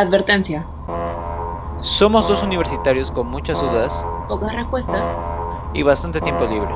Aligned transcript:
Advertencia. 0.00 0.66
Somos 1.82 2.26
dos 2.26 2.42
universitarios 2.42 3.10
con 3.10 3.26
muchas 3.26 3.60
dudas 3.60 4.02
Pocas 4.28 4.54
respuestas. 4.54 5.06
y 5.74 5.82
bastante 5.82 6.22
tiempo 6.22 6.46
libre. 6.46 6.70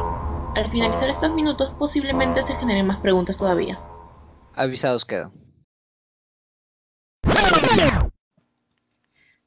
Al 0.57 0.71
finalizar 0.71 1.09
estos 1.09 1.33
minutos 1.33 1.71
posiblemente 1.79 2.43
se 2.43 2.55
generen 2.57 2.87
más 2.87 2.99
preguntas 2.99 3.39
todavía. 3.39 3.81
Avisados 4.55 5.07
quedan. 5.07 5.33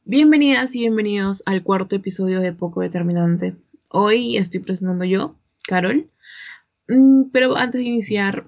Bienvenidas 0.06 0.74
y 0.74 0.80
bienvenidos 0.80 1.44
al 1.46 1.62
cuarto 1.62 1.96
episodio 1.98 2.40
de 2.40 2.54
Poco 2.54 2.82
Determinante. 2.82 3.56
Hoy 3.92 4.38
estoy 4.38 4.60
presentando 4.62 5.06
yo, 5.06 5.36
Carol. 5.68 6.10
Mm, 6.88 7.26
Pero 7.32 7.56
antes 7.56 7.80
de 7.82 7.88
iniciar, 7.88 8.48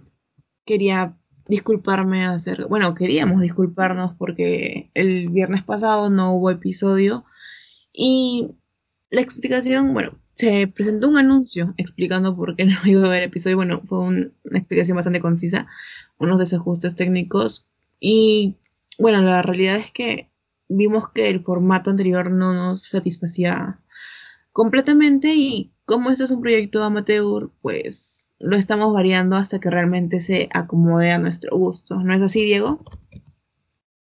quería 0.66 1.19
disculparme 1.50 2.26
hacer, 2.26 2.68
bueno, 2.68 2.96
queríamos 2.96 3.42
disculparnos 3.42 4.16
porque 4.18 4.92
el 4.96 5.30
viernes 5.30 5.64
pasado 5.64 6.10
no 6.12 6.34
hubo 6.36 6.52
episodio 6.52 7.26
y 7.94 8.52
la 9.12 9.22
explicación, 9.22 9.94
bueno, 9.94 10.20
se 10.36 10.68
presentó 10.68 11.08
un 11.10 11.18
anuncio 11.18 11.74
explicando 11.78 12.36
por 12.36 12.56
qué 12.56 12.66
no 12.66 12.76
iba 12.86 13.04
a 13.04 13.08
haber 13.08 13.24
episodio, 13.24 13.58
bueno, 13.58 13.82
fue 13.86 14.00
un- 14.00 14.34
una 14.44 14.60
explicación 14.60 14.96
bastante 14.98 15.20
concisa, 15.22 15.68
unos 16.20 16.40
desajustes 16.40 16.96
técnicos 16.96 17.68
y 18.00 18.58
bueno, 19.00 19.22
la 19.24 19.42
realidad 19.42 19.78
es 19.78 19.92
que 19.92 20.30
vimos 20.70 21.10
que 21.10 21.30
el 21.30 21.42
formato 21.44 21.90
anterior 21.92 22.32
no 22.32 22.54
nos 22.54 22.82
satisfacía 22.84 23.80
completamente 24.52 25.34
y 25.36 25.74
como 25.86 26.12
este 26.12 26.24
es 26.26 26.32
un 26.32 26.42
proyecto 26.42 26.84
amateur, 26.84 27.52
pues 27.62 28.29
lo 28.40 28.56
estamos 28.56 28.94
variando 28.94 29.36
hasta 29.36 29.60
que 29.60 29.70
realmente 29.70 30.20
se 30.20 30.50
acomode 30.54 31.12
a 31.12 31.20
nuestro 31.20 31.56
gusto. 31.58 32.02
¿No 32.02 32.14
es 32.14 32.22
así, 32.22 32.44
Diego? 32.44 32.80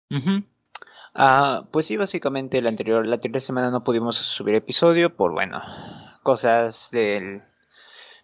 Ujú. 0.10 0.44
Ah, 1.16 1.68
pues 1.72 1.86
sí, 1.86 1.98
básicamente 1.98 2.62
la 2.62 2.70
anterior, 2.70 3.06
la 3.06 3.16
anterior 3.16 3.42
semana 3.42 3.70
no 3.70 3.84
pudimos 3.84 4.18
subir 4.18 4.56
episodio 4.56 5.16
por, 5.16 5.32
bueno, 5.32 5.62
cosas 6.24 6.90
del... 6.92 7.44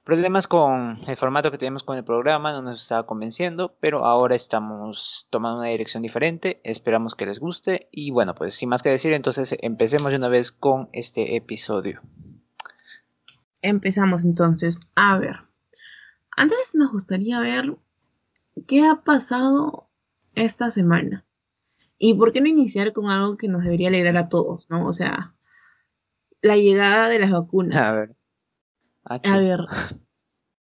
Problemas 0.03 0.47
con 0.47 1.01
el 1.05 1.17
formato 1.17 1.51
que 1.51 1.59
tenemos 1.59 1.83
con 1.83 1.95
el 1.95 2.03
programa, 2.03 2.51
no 2.51 2.63
nos 2.63 2.81
estaba 2.81 3.05
convenciendo, 3.05 3.75
pero 3.79 4.05
ahora 4.05 4.35
estamos 4.35 5.27
tomando 5.29 5.59
una 5.59 5.67
dirección 5.67 6.01
diferente, 6.01 6.59
esperamos 6.63 7.13
que 7.13 7.27
les 7.27 7.39
guste 7.39 7.89
y 7.91 8.09
bueno, 8.09 8.33
pues 8.33 8.55
sin 8.55 8.69
más 8.69 8.81
que 8.81 8.89
decir, 8.89 9.13
entonces 9.13 9.55
empecemos 9.61 10.09
de 10.09 10.17
una 10.17 10.29
vez 10.29 10.51
con 10.51 10.89
este 10.93 11.35
episodio. 11.35 12.01
Empezamos 13.61 14.25
entonces. 14.25 14.79
A 14.95 15.19
ver, 15.19 15.41
antes 16.39 16.73
nos 16.73 16.91
gustaría 16.93 17.39
ver 17.41 17.75
qué 18.65 18.87
ha 18.87 19.01
pasado 19.03 19.89
esta 20.35 20.71
semana. 20.71 21.25
¿Y 21.97 22.13
por 22.13 22.31
qué 22.31 22.39
no 22.39 22.47
iniciar 22.47 22.93
con 22.93 23.09
algo 23.09 23.35
que 23.35 23.49
nos 23.49 23.63
debería 23.65 23.89
alegrar 23.89 24.15
a 24.15 24.29
todos, 24.29 24.65
¿no? 24.69 24.87
O 24.87 24.93
sea, 24.93 25.35
la 26.41 26.55
llegada 26.55 27.09
de 27.09 27.19
las 27.19 27.31
vacunas. 27.31 27.75
A 27.75 27.93
ver. 27.93 28.15
Ah, 29.03 29.19
A 29.25 29.37
ver, 29.37 29.59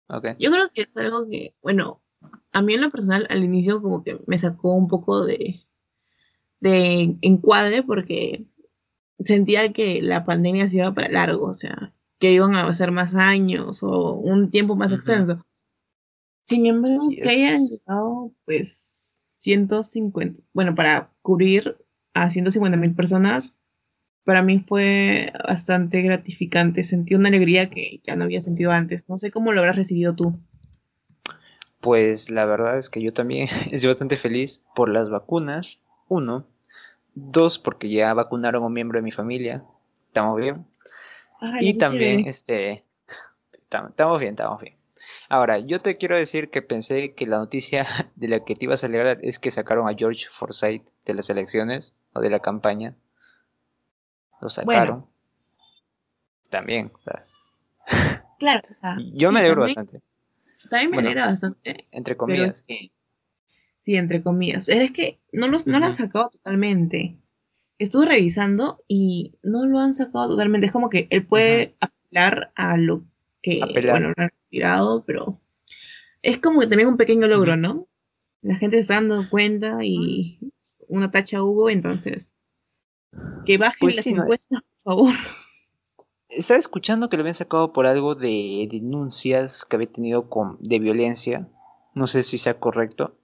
Ok. 0.08 0.28
Yo 0.38 0.50
creo 0.50 0.70
que 0.72 0.82
es 0.82 0.96
algo 0.96 1.28
que, 1.28 1.54
bueno, 1.60 2.00
a 2.52 2.62
mí 2.62 2.72
en 2.72 2.80
lo 2.80 2.90
personal 2.90 3.26
al 3.28 3.44
inicio 3.44 3.82
como 3.82 4.02
que 4.02 4.18
me 4.26 4.38
sacó 4.38 4.72
un 4.72 4.88
poco 4.88 5.26
de, 5.26 5.66
de 6.60 7.18
encuadre 7.20 7.82
porque 7.82 8.46
sentía 9.18 9.74
que 9.74 10.00
la 10.00 10.24
pandemia 10.24 10.68
se 10.68 10.76
iba 10.76 10.94
para 10.94 11.10
largo, 11.10 11.46
o 11.46 11.54
sea, 11.54 11.92
que 12.18 12.32
iban 12.32 12.54
a 12.54 12.74
ser 12.74 12.92
más 12.92 13.14
años 13.14 13.82
o 13.82 14.12
un 14.14 14.50
tiempo 14.50 14.74
más 14.74 14.92
extenso. 14.92 15.44
Sin 16.46 16.64
embargo, 16.66 17.10
que 17.10 17.28
hayan 17.28 17.66
llegado 17.68 18.32
pues 18.44 18.70
150, 19.40 20.40
bueno, 20.54 20.74
para 20.74 21.10
cubrir 21.22 21.76
a 22.14 22.30
150 22.30 22.78
mil 22.78 22.94
personas, 22.94 23.56
para 24.24 24.42
mí 24.42 24.58
fue 24.58 25.32
bastante 25.46 26.02
gratificante. 26.02 26.82
Sentí 26.82 27.14
una 27.14 27.28
alegría 27.28 27.68
que 27.68 28.00
ya 28.04 28.16
no 28.16 28.24
había 28.24 28.40
sentido 28.40 28.72
antes. 28.72 29.08
No 29.08 29.18
sé 29.18 29.30
cómo 29.30 29.52
lo 29.52 29.60
habrás 29.60 29.76
recibido 29.76 30.14
tú. 30.16 30.32
Pues 31.80 32.30
la 32.30 32.44
verdad 32.44 32.78
es 32.78 32.90
que 32.90 33.02
yo 33.02 33.12
también 33.12 33.48
estoy 33.70 33.88
bastante 33.90 34.16
feliz 34.16 34.62
por 34.74 34.88
las 34.88 35.10
vacunas. 35.10 35.80
Uno. 36.08 36.46
Dos, 37.14 37.58
porque 37.58 37.90
ya 37.90 38.12
vacunaron 38.14 38.62
a 38.62 38.66
un 38.66 38.72
miembro 38.72 38.98
de 38.98 39.02
mi 39.02 39.12
familia. 39.12 39.64
Estamos 40.08 40.36
bien. 40.38 40.66
Ay, 41.40 41.68
Y 41.68 41.74
también, 41.74 42.18
chévere. 42.18 42.30
este, 42.30 42.84
tam- 43.70 43.88
estamos 43.90 44.20
bien, 44.20 44.32
estamos 44.34 44.60
bien. 44.60 44.75
Ahora, 45.28 45.58
yo 45.58 45.78
te 45.80 45.96
quiero 45.96 46.16
decir 46.16 46.50
que 46.50 46.62
pensé 46.62 47.14
que 47.14 47.26
la 47.26 47.38
noticia 47.38 47.86
de 48.16 48.28
la 48.28 48.44
que 48.44 48.56
te 48.56 48.64
ibas 48.64 48.82
a 48.82 48.86
alegrar 48.86 49.18
es 49.22 49.38
que 49.38 49.50
sacaron 49.50 49.88
a 49.88 49.94
George 49.94 50.26
Forsyth 50.30 50.84
de 51.04 51.14
las 51.14 51.30
elecciones 51.30 51.94
o 52.12 52.20
de 52.20 52.30
la 52.30 52.40
campaña. 52.40 52.96
Lo 54.40 54.48
sacaron. 54.48 55.06
También, 56.50 56.90
o 56.94 56.98
sea, 57.02 57.24
Claro, 58.38 58.62
o 58.70 58.74
sea, 58.74 58.96
yo 59.14 59.30
me 59.32 59.40
sí, 59.40 59.44
alegro 59.44 59.62
también, 59.62 59.76
bastante, 59.76 60.02
también 60.70 60.90
me 60.90 60.96
Bueno, 60.96 61.20
bastante, 61.20 61.86
entre 61.90 62.14
pero 62.14 62.18
comillas. 62.18 62.56
es 62.58 62.64
que, 62.66 62.90
sí, 63.80 63.96
entre 63.96 64.22
comillas, 64.22 64.66
pero 64.66 64.82
es 64.82 64.92
que 64.92 65.20
no, 65.32 65.48
los, 65.48 65.66
no 65.66 65.78
lo 65.78 65.86
han 65.86 65.92
Ujú. 65.92 66.02
sacado 66.02 66.30
totalmente. 66.30 67.16
Estuve 67.78 68.06
revisando 68.06 68.82
y 68.88 69.34
no 69.42 69.66
lo 69.66 69.78
han 69.80 69.94
sacado 69.94 70.28
totalmente. 70.28 70.66
Es 70.66 70.72
como 70.72 70.88
que 70.90 71.08
él 71.10 71.26
puede 71.26 71.76
apelar 71.80 72.52
a 72.56 72.76
lo 72.76 73.04
que, 73.42 73.60
Apelar. 73.62 74.00
bueno, 74.00 74.14
pero 75.06 75.40
es 76.22 76.38
como 76.38 76.60
que 76.60 76.66
también 76.66 76.88
un 76.88 76.96
pequeño 76.96 77.26
logro. 77.26 77.56
¿no? 77.56 77.88
La 78.42 78.56
gente 78.56 78.76
se 78.76 78.82
está 78.82 78.94
dando 78.94 79.28
cuenta 79.30 79.84
y 79.84 80.38
una 80.88 81.10
tacha 81.10 81.42
hubo, 81.42 81.70
entonces 81.70 82.36
que 83.44 83.58
bajen 83.58 83.78
Pues 83.80 83.96
las 83.96 84.06
encuestas, 84.06 84.62
por 84.62 84.80
favor. 84.82 85.14
Estaba 86.28 86.58
escuchando 86.58 87.08
que 87.08 87.16
lo 87.16 87.22
habían 87.22 87.34
sacado 87.34 87.72
por 87.72 87.86
algo 87.86 88.14
de 88.14 88.68
denuncias 88.70 89.64
que 89.64 89.76
había 89.76 89.90
tenido 89.90 90.28
con, 90.28 90.58
de 90.60 90.78
violencia. 90.78 91.48
No 91.94 92.08
sé 92.08 92.22
si 92.22 92.36
sea 92.36 92.58
correcto. 92.58 93.14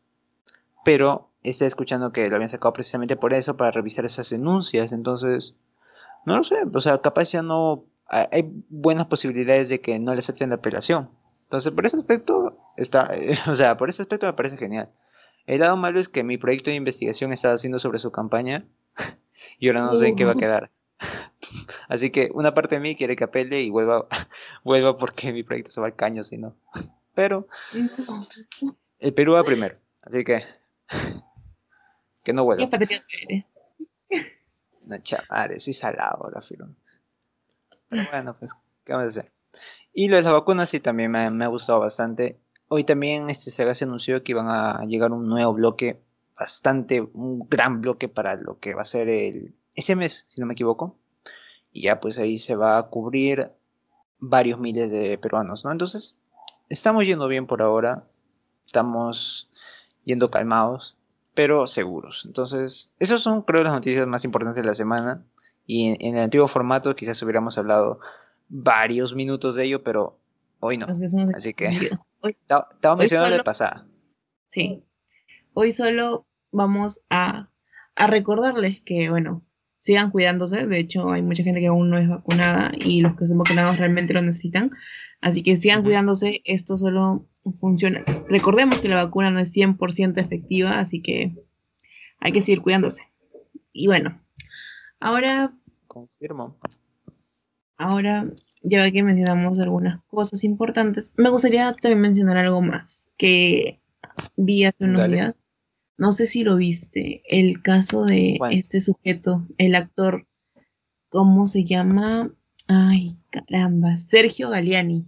Pero 0.85 1.29
estaba 1.43 1.67
escuchando 1.69 2.13
que 2.13 2.29
lo 2.29 2.37
habían 2.37 2.49
sacado 2.49 2.73
precisamente 2.73 3.17
por 3.17 3.35
eso, 3.35 3.57
para 3.57 3.73
revisar 3.73 4.05
esas 4.05 4.31
denuncias. 4.31 4.93
Entonces, 4.93 5.57
no 6.25 6.39
lo 6.39 6.45
sé. 6.45 6.57
O 6.73 6.81
sea, 6.81 6.99
capaz 6.99 7.33
ya 7.33 7.43
no. 7.43 7.85
Hay 8.07 8.51
buenas 8.69 9.07
posibilidades 9.07 9.69
de 9.69 9.81
que 9.81 9.99
no 9.99 10.13
le 10.13 10.21
acepten 10.21 10.51
la 10.51 10.57
apelación. 10.57 11.11
Entonces, 11.53 11.75
por 11.75 11.85
ese 11.85 11.99
aspecto, 11.99 12.57
está. 12.79 13.11
o 13.47 13.55
sea, 13.55 13.77
por 13.77 13.91
ese 13.91 14.01
aspecto 14.01 14.25
me 14.25 14.33
parece 14.33 14.57
genial. 14.57 14.89
El 15.45 15.61
lado 15.61 15.77
malo 15.77 16.01
es 16.01 16.09
que 16.09 16.23
mi 16.23 16.39
proyecto 16.39 16.71
de 16.71 16.77
investigación 16.77 17.31
estaba 17.31 17.53
haciendo 17.53 17.79
sobre 17.79 17.99
su 17.99 18.11
campaña. 18.11 18.65
y 19.59 19.69
ahora 19.69 19.83
no 19.83 19.95
sé 19.99 20.09
en 20.09 20.17
qué 20.17 20.25
va 20.25 20.33
a 20.33 20.37
quedar. 20.37 20.71
Así 21.91 22.11
que 22.11 22.31
una 22.33 22.53
parte 22.53 22.77
de 22.77 22.81
mí 22.81 22.97
quiere 22.97 23.17
que 23.17 23.25
apele 23.25 23.61
y 23.61 23.69
vuelva, 23.69 24.07
vuelva 24.65 24.97
porque 24.97 25.31
mi 25.31 25.43
proyecto 25.43 25.71
se 25.71 25.81
va 25.83 25.89
al 25.89 25.95
caño, 25.95 26.25
si 26.25 26.39
no. 26.39 26.57
Pero 27.15 27.49
el 28.99 29.13
Perú 29.13 29.33
va 29.33 29.43
primero, 29.43 29.77
así 30.01 30.25
que 30.25 30.45
que 32.23 32.33
no 32.33 32.43
Qué 32.43 32.47
vuelva. 32.47 32.71
patriota 32.71 33.05
eres. 33.29 33.47
No, 34.87 34.97
chaval, 35.03 35.61
soy 35.61 35.75
salado, 35.75 36.31
la 36.33 36.41
firma. 36.41 36.71
Pero 37.91 38.05
bueno, 38.11 38.37
pues, 38.39 38.55
¿qué 38.85 38.93
vamos 38.93 39.09
a 39.09 39.21
hacer? 39.21 39.33
Y 39.93 40.09
lo 40.09 40.17
de 40.17 40.23
las 40.23 40.33
vacunas 40.33 40.71
sí 40.71 40.81
también 40.81 41.11
me, 41.11 41.31
me 41.31 41.45
ha 41.45 41.49
gustado 41.49 41.81
bastante. 41.81 42.39
Hoy 42.69 42.85
también 42.85 43.29
este 43.29 43.51
Sega 43.51 43.75
se 43.75 43.85
anunció 43.85 44.23
que 44.23 44.33
iban 44.33 44.49
a 44.49 44.85
llegar 44.87 45.13
un 45.13 45.29
nuevo 45.29 45.53
bloque, 45.53 46.01
bastante, 46.39 47.01
un 47.01 47.47
gran 47.49 47.83
bloque 47.83 48.09
para 48.09 48.37
lo 48.37 48.59
que 48.59 48.75
va 48.75 48.83
a 48.83 48.87
ser 48.87 49.09
el 49.09 49.55
este 49.75 49.97
mes, 49.97 50.27
si 50.29 50.41
no 50.41 50.47
me 50.47 50.55
equivoco. 50.55 50.97
Y 51.73 51.83
ya 51.83 52.01
pues 52.01 52.19
ahí 52.19 52.39
se 52.39 52.57
va 52.57 52.79
a 52.79 52.89
cubrir 52.89 53.51
varios 54.19 54.59
miles 54.59 54.91
de 54.91 55.19
peruanos, 55.19 55.65
¿no? 55.65 55.73
Entonces, 55.73 56.19
estamos 56.69 57.07
yendo 57.07 57.29
bien 57.29 57.47
por 57.47 57.63
ahora. 57.63 58.05
Estamos 58.67 59.51
yendo 60.05 60.31
calmados, 60.31 60.97
pero 61.35 61.67
seguros. 61.67 62.25
Entonces, 62.27 62.95
esas 62.99 63.21
son 63.21 63.43
creo 63.43 63.63
las 63.63 63.73
noticias 63.73 64.07
más 64.07 64.25
importantes 64.25 64.63
de 64.63 64.69
la 64.69 64.75
semana. 64.75 65.23
Y 65.67 65.89
en, 65.89 65.97
en 66.01 66.17
el 66.17 66.25
antiguo 66.25 66.49
formato 66.49 66.97
quizás 66.97 67.23
hubiéramos 67.23 67.59
hablado 67.59 68.01
varios 68.49 69.15
minutos 69.15 69.55
de 69.55 69.65
ello, 69.65 69.83
pero 69.83 70.19
hoy 70.61 70.79
no. 70.79 70.87
Así 71.35 71.55
que- 71.55 71.91
Estaba 72.23 72.69
mencionando 72.97 73.37
de 73.37 73.43
pasada. 73.45 73.87
sí. 74.49 74.85
Hoy 75.55 75.73
solo 75.73 76.27
vamos 76.51 77.03
a, 77.11 77.51
a 77.95 78.07
recordarles 78.07 78.81
que, 78.81 79.11
bueno, 79.11 79.43
sigan 79.79 80.11
cuidándose. 80.11 80.67
De 80.67 80.79
hecho, 80.79 81.11
hay 81.11 81.21
mucha 81.21 81.43
gente 81.43 81.61
que 81.61 81.67
aún 81.67 81.91
no 81.91 81.99
es 81.99 82.09
vacunada 82.09 82.73
y 82.83 83.03
los 83.03 83.17
que 83.17 83.27
son 83.27 83.37
vacunados 83.37 83.77
realmente 83.79 84.15
lo 84.15 84.23
necesitan. 84.23 84.71
Así 85.21 85.43
que 85.43 85.59
sigan 85.59 85.83
cuidándose. 85.83 86.41
Esto 86.47 86.79
solo 86.79 87.27
funciona. 87.61 88.03
Recordemos 88.31 88.79
que 88.79 88.89
la 88.89 89.05
vacuna 89.05 89.31
no 89.31 89.41
es 89.41 89.55
100% 89.55 90.19
efectiva, 90.19 90.79
así 90.79 91.03
que 91.03 91.37
hay 92.19 92.33
que 92.33 92.41
seguir 92.41 92.63
cuidándose. 92.63 93.03
Y 93.75 93.89
bueno, 93.89 94.23
ahora 95.01 95.53
Confirmo. 95.87 96.57
Ahora, 97.83 98.31
ya 98.63 98.89
que 98.93 99.03
mencionamos 99.03 99.59
algunas 99.59 100.01
cosas 100.05 100.45
importantes, 100.45 101.13
me 101.17 101.31
gustaría 101.31 101.73
también 101.73 102.01
mencionar 102.01 102.37
algo 102.37 102.63
más 102.63 103.13
que 103.17 103.81
vi 104.37 104.65
hace 104.65 104.85
unos 104.85 104.99
Dale. 104.99 105.17
días. 105.17 105.43
no 105.97 106.13
sé 106.13 106.27
si 106.27 106.45
lo 106.45 106.57
viste, 106.57 107.23
el 107.29 107.61
caso 107.61 108.05
de 108.05 108.39
este 108.51 108.81
sujeto, 108.81 109.47
el 109.59 109.75
actor, 109.75 110.29
¿cómo 111.09 111.49
se 111.49 111.65
llama? 111.65 112.33
Ay, 112.69 113.17
caramba, 113.31 113.97
Sergio 113.97 114.51
Galiani. 114.51 115.05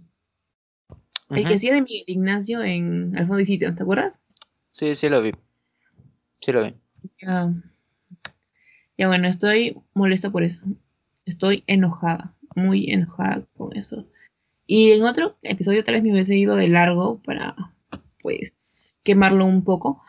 El 1.29 1.47
que 1.47 1.55
hacía 1.55 1.73
de 1.73 1.81
Miguel 1.81 2.03
Ignacio 2.07 2.61
en 2.61 3.17
Al 3.17 3.25
fondo 3.25 3.39
y 3.39 3.45
sitio, 3.45 3.73
¿te 3.73 3.83
acuerdas? 3.83 4.19
Sí, 4.71 4.93
sí 4.95 5.07
lo 5.07 5.21
vi. 5.21 5.31
Sí 6.41 6.51
lo 6.51 6.63
vi. 6.63 6.75
Ya. 7.21 7.53
ya 8.97 9.07
bueno, 9.07 9.27
estoy 9.27 9.77
molesta 9.93 10.29
por 10.29 10.43
eso. 10.43 10.61
Estoy 11.25 11.63
enojada, 11.67 12.35
muy 12.55 12.91
enojada 12.91 13.45
con 13.55 13.75
eso. 13.75 14.05
Y 14.67 14.91
en 14.91 15.03
otro 15.03 15.37
episodio 15.43 15.83
tal 15.83 15.95
vez 15.95 16.03
me 16.03 16.11
hubiese 16.11 16.35
ido 16.35 16.55
de 16.55 16.67
largo 16.67 17.21
para, 17.23 17.55
pues, 18.21 18.99
quemarlo 19.03 19.45
un 19.45 19.63
poco. 19.63 20.01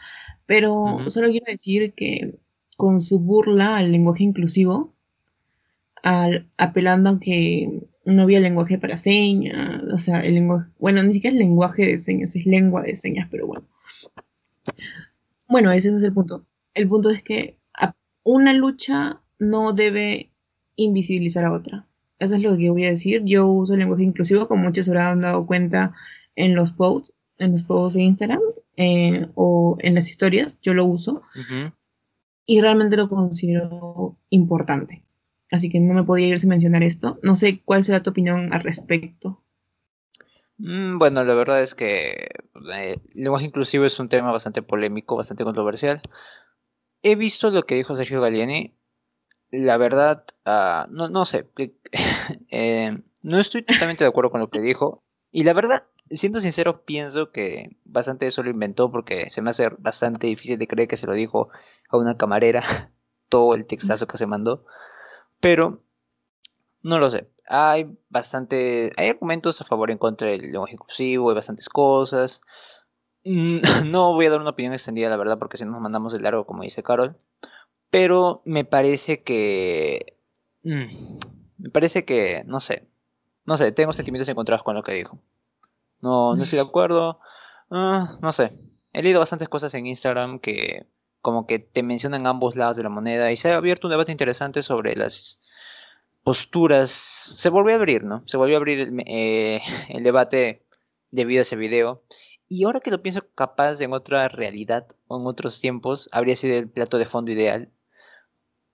Pero 0.47 1.11
solo 1.11 1.29
quiero 1.29 1.47
decir 1.47 1.93
que 1.95 2.39
con 2.77 3.01
su 3.01 3.19
burla 3.19 3.77
al 3.77 3.93
lenguaje 3.93 4.25
inclusivo, 4.25 4.95
al, 6.03 6.49
apelando 6.57 7.11
a 7.11 7.21
que 7.21 7.83
no 8.05 8.23
había 8.23 8.41
lenguaje 8.41 8.79
para 8.79 8.97
señas, 8.97 9.83
o 9.93 9.99
sea, 9.99 10.21
el 10.21 10.35
lenguaje, 10.35 10.71
bueno, 10.79 11.03
ni 11.03 11.15
siquiera 11.15 11.35
es 11.35 11.41
lenguaje 11.41 11.87
de 11.87 11.99
señas, 11.99 12.37
es 12.37 12.47
lengua 12.47 12.83
de 12.83 12.95
señas, 12.97 13.29
pero 13.31 13.47
bueno. 13.47 13.67
Bueno, 15.49 15.73
ese 15.73 15.91
no 15.91 15.99
es 15.99 16.05
el 16.05 16.13
punto. 16.13 16.47
El 16.75 16.89
punto 16.89 17.11
es 17.11 17.23
que 17.23 17.57
una 18.23 18.53
lucha 18.53 19.23
no 19.39 19.73
debe 19.73 20.33
invisibilizar 20.77 21.45
a 21.45 21.53
otra. 21.53 21.87
Eso 22.19 22.35
es 22.35 22.43
lo 22.43 22.57
que 22.57 22.71
voy 22.71 22.87
a 22.87 22.91
decir. 22.91 23.23
Yo 23.25 23.47
uso 23.47 23.75
el 23.75 23.81
lenguaje 23.81 24.05
inclusivo, 24.05 24.49
como 24.49 24.65
muchos 24.65 24.87
se 24.87 24.93
habrán 24.93 25.21
dado 25.21 25.47
cuenta 25.47 25.95
en 26.35 26.55
los 26.55 26.73
posts, 26.73 27.15
en 27.39 27.53
los 27.53 27.63
posts 27.63 27.95
de 27.95 28.03
Instagram 28.03 28.41
eh, 28.77 29.27
o 29.35 29.77
en 29.81 29.95
las 29.95 30.09
historias. 30.09 30.61
Yo 30.63 30.75
lo 30.75 30.85
uso. 30.85 31.23
Y 32.47 32.61
realmente 32.61 32.97
lo 32.97 33.09
considero 33.09 34.17
importante. 34.31 35.03
Así 35.51 35.69
que 35.69 35.81
no 35.81 35.95
me 35.95 36.05
podía 36.05 36.29
ir 36.29 36.41
sin 36.41 36.49
mencionar 36.49 36.83
esto. 36.83 37.19
No 37.23 37.37
sé 37.37 37.61
cuál 37.65 37.85
será 37.85 38.03
tu 38.03 38.11
opinión 38.11 38.53
al 38.53 38.63
respecto. 38.63 39.43
Mm, 40.59 40.99
bueno, 40.99 41.23
la 41.23 41.35
verdad 41.35 41.63
es 41.63 41.75
que 41.75 42.29
eh, 42.73 42.97
el 43.15 43.23
lenguaje 43.23 43.47
inclusivo 43.47 43.85
es 43.85 43.99
un 43.99 44.09
tema 44.09 44.33
bastante 44.33 44.63
polémico, 44.63 45.17
bastante 45.17 45.45
controversial. 45.45 46.01
He 47.03 47.15
visto 47.15 47.51
lo 47.51 47.65
que 47.65 47.75
dijo 47.75 47.95
Sergio 47.95 48.21
Galliani. 48.21 48.76
La 49.51 49.77
verdad, 49.77 50.25
ah, 50.45 50.87
no, 50.91 51.09
no 51.09 51.25
sé. 51.25 51.49
Eh, 52.51 52.97
no 53.23 53.39
estoy 53.39 53.63
totalmente 53.63 54.05
de 54.05 54.09
acuerdo 54.09 54.31
con 54.31 54.41
lo 54.41 54.51
que 54.51 54.61
dijo. 54.61 55.03
Y 55.31 55.45
la 55.45 55.53
verdad, 55.53 55.85
siendo 56.11 56.41
sincero, 56.41 56.85
pienso 56.85 57.31
que 57.31 57.77
bastante 57.85 58.27
eso 58.27 58.43
lo 58.43 58.51
inventó 58.51 58.91
porque 58.91 59.31
se 59.31 59.43
me 59.43 59.51
hace 59.51 59.69
bastante 59.79 60.27
difícil 60.27 60.59
de 60.59 60.67
creer 60.67 60.89
que 60.89 60.97
se 60.97 61.07
lo 61.07 61.13
dijo 61.15 61.51
a 61.89 61.97
una 61.99 62.17
camarera 62.17 62.93
todo 63.29 63.55
el 63.55 63.67
textazo 63.67 64.07
que 64.07 64.19
se 64.19 64.27
mandó. 64.27 64.65
Pero 65.41 65.83
no 66.83 66.99
lo 66.99 67.11
sé. 67.11 67.29
Hay 67.49 67.87
bastante. 68.09 68.93
Hay 68.97 69.09
argumentos 69.09 69.61
a 69.61 69.65
favor 69.65 69.91
y 69.91 69.93
en 69.93 69.99
contra 69.99 70.29
del 70.29 70.43
lenguaje 70.43 70.75
inclusivo, 70.75 71.31
hay 71.31 71.37
bastantes 71.37 71.69
cosas. 71.69 72.43
Mm, 73.25 73.61
no 73.91 74.15
voy 74.15 74.27
a 74.27 74.31
dar 74.31 74.41
una 74.41 74.51
opinión 74.51 74.75
extendida, 74.75 75.09
la 75.11 75.17
verdad, 75.17 75.39
porque 75.39 75.57
si 75.59 75.65
no 75.65 75.73
nos 75.73 75.81
mandamos 75.81 76.13
de 76.13 76.21
largo, 76.21 76.47
como 76.47 76.63
dice 76.63 76.83
Carol. 76.83 77.17
Pero 77.97 78.43
me 78.45 78.67
parece 78.67 79.23
que. 79.23 80.19
Mm, 80.65 81.19
me 81.57 81.71
parece 81.71 82.05
que. 82.05 82.43
No 82.45 82.61
sé. 82.61 82.87
No 83.47 83.57
sé, 83.57 83.73
tengo 83.73 83.95
sentimientos 83.95 84.29
encontrados 84.29 84.63
con 84.63 84.75
lo 84.75 84.83
que 84.83 84.93
dijo. 84.93 85.19
No, 86.03 86.37
no 86.37 86.43
estoy 86.43 86.59
de 86.59 86.65
acuerdo. 86.69 87.21
Ah, 87.71 88.19
no 88.21 88.33
sé. 88.33 88.53
He 88.93 89.03
leído 89.03 89.21
bastantes 89.21 89.49
cosas 89.49 89.73
en 89.73 89.87
Instagram 89.87 90.41
que 90.41 90.85
como 91.23 91.47
que 91.47 91.59
te 91.59 91.83
mencionan 91.83 92.27
ambos 92.27 92.55
lados 92.55 92.77
de 92.77 92.83
la 92.83 92.91
moneda 92.91 93.33
y 93.33 93.39
se 93.39 93.51
ha 93.51 93.57
abierto 93.57 93.87
un 93.87 93.93
debate 93.93 94.13
interesante 94.13 94.61
sobre 94.61 94.95
las 94.95 95.41
posturas. 96.23 96.91
Se 96.91 97.49
volvió 97.49 97.77
a 97.77 97.79
abrir, 97.79 98.05
¿no? 98.05 98.23
Se 98.27 98.37
volvió 98.37 98.57
a 98.57 98.59
abrir 98.59 98.81
el, 98.81 99.05
eh, 99.07 99.63
el 99.89 100.05
debate 100.05 100.67
debido 101.13 101.41
a 101.41 101.43
ese 101.43 101.57
video. 101.57 102.03
Y 102.47 102.65
ahora 102.65 102.81
que 102.81 102.91
lo 102.91 103.01
pienso, 103.01 103.23
capaz 103.35 103.81
en 103.81 103.95
otra 103.95 104.29
realidad 104.29 104.87
o 105.09 105.19
en 105.19 105.27
otros 105.27 105.63
tiempos 105.63 106.11
habría 106.13 106.37
sido 106.37 106.59
el 106.59 106.69
plato 106.69 106.99
de 106.99 107.07
fondo 107.07 107.33
ideal. 107.33 107.71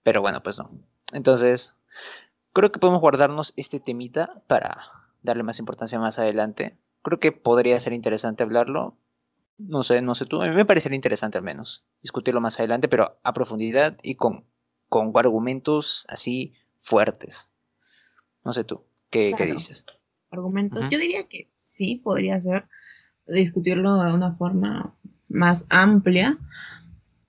Pero 0.02 0.20
bueno, 0.20 0.42
pues 0.42 0.58
no. 0.58 0.70
Entonces, 1.12 1.74
creo 2.52 2.72
que 2.72 2.80
podemos 2.80 3.00
guardarnos 3.00 3.52
este 3.56 3.80
temita 3.80 4.42
para 4.46 4.86
darle 5.22 5.42
más 5.42 5.58
importancia 5.58 5.98
más 5.98 6.18
adelante. 6.18 6.76
Creo 7.02 7.20
que 7.20 7.32
podría 7.32 7.78
ser 7.80 7.92
interesante 7.92 8.42
hablarlo, 8.42 8.96
no 9.58 9.82
sé, 9.82 10.02
no 10.02 10.14
sé 10.14 10.26
tú. 10.26 10.42
A 10.42 10.48
mí 10.48 10.54
me 10.54 10.64
parecería 10.64 10.96
interesante 10.96 11.38
al 11.38 11.44
menos 11.44 11.84
discutirlo 12.02 12.40
más 12.40 12.58
adelante, 12.58 12.88
pero 12.88 13.18
a 13.22 13.32
profundidad 13.32 13.96
y 14.02 14.16
con, 14.16 14.44
con 14.88 15.12
argumentos 15.14 16.06
así 16.08 16.54
fuertes. 16.80 17.50
No 18.44 18.52
sé 18.52 18.64
tú, 18.64 18.84
¿qué, 19.10 19.34
dices? 19.38 19.84
Argumentos. 20.30 20.86
Yo 20.90 20.98
diría 20.98 21.28
que 21.28 21.46
sí, 21.48 21.96
podría 21.96 22.40
ser 22.40 22.66
discutirlo 23.26 24.02
de 24.02 24.12
una 24.12 24.32
forma 24.34 24.94
más 25.28 25.66
amplia. 25.70 26.38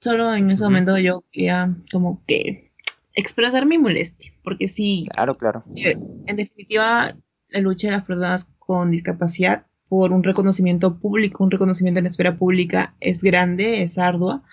Solo 0.03 0.33
en 0.33 0.51
ese 0.51 0.65
momento 0.65 0.97
yo 0.97 1.23
quería 1.31 1.73
como 1.89 2.21
que 2.27 2.73
expresar 3.15 3.65
mi 3.65 3.77
molestia, 3.77 4.33
porque 4.44 4.67
sí. 4.67 5.07
Claro, 5.13 5.38
claro. 5.38 5.63
Eh, 5.77 5.95
en 6.25 6.35
definitiva, 6.35 7.15
la 7.47 7.59
lucha 7.61 7.88
de 7.88 7.94
las 7.94 8.03
personas 8.03 8.50
con 8.59 8.91
discapacidad 8.91 9.65
por 9.88 10.11
un 10.11 10.21
reconocimiento 10.21 11.00
público, 11.00 11.45
un 11.45 11.51
reconocimiento 11.51 12.00
en 12.00 12.03
la 12.03 12.09
esfera 12.09 12.35
pública 12.35 12.97
es 13.00 13.23
grande, 13.23 13.83
es 13.83 13.97
ardua, 13.97 14.44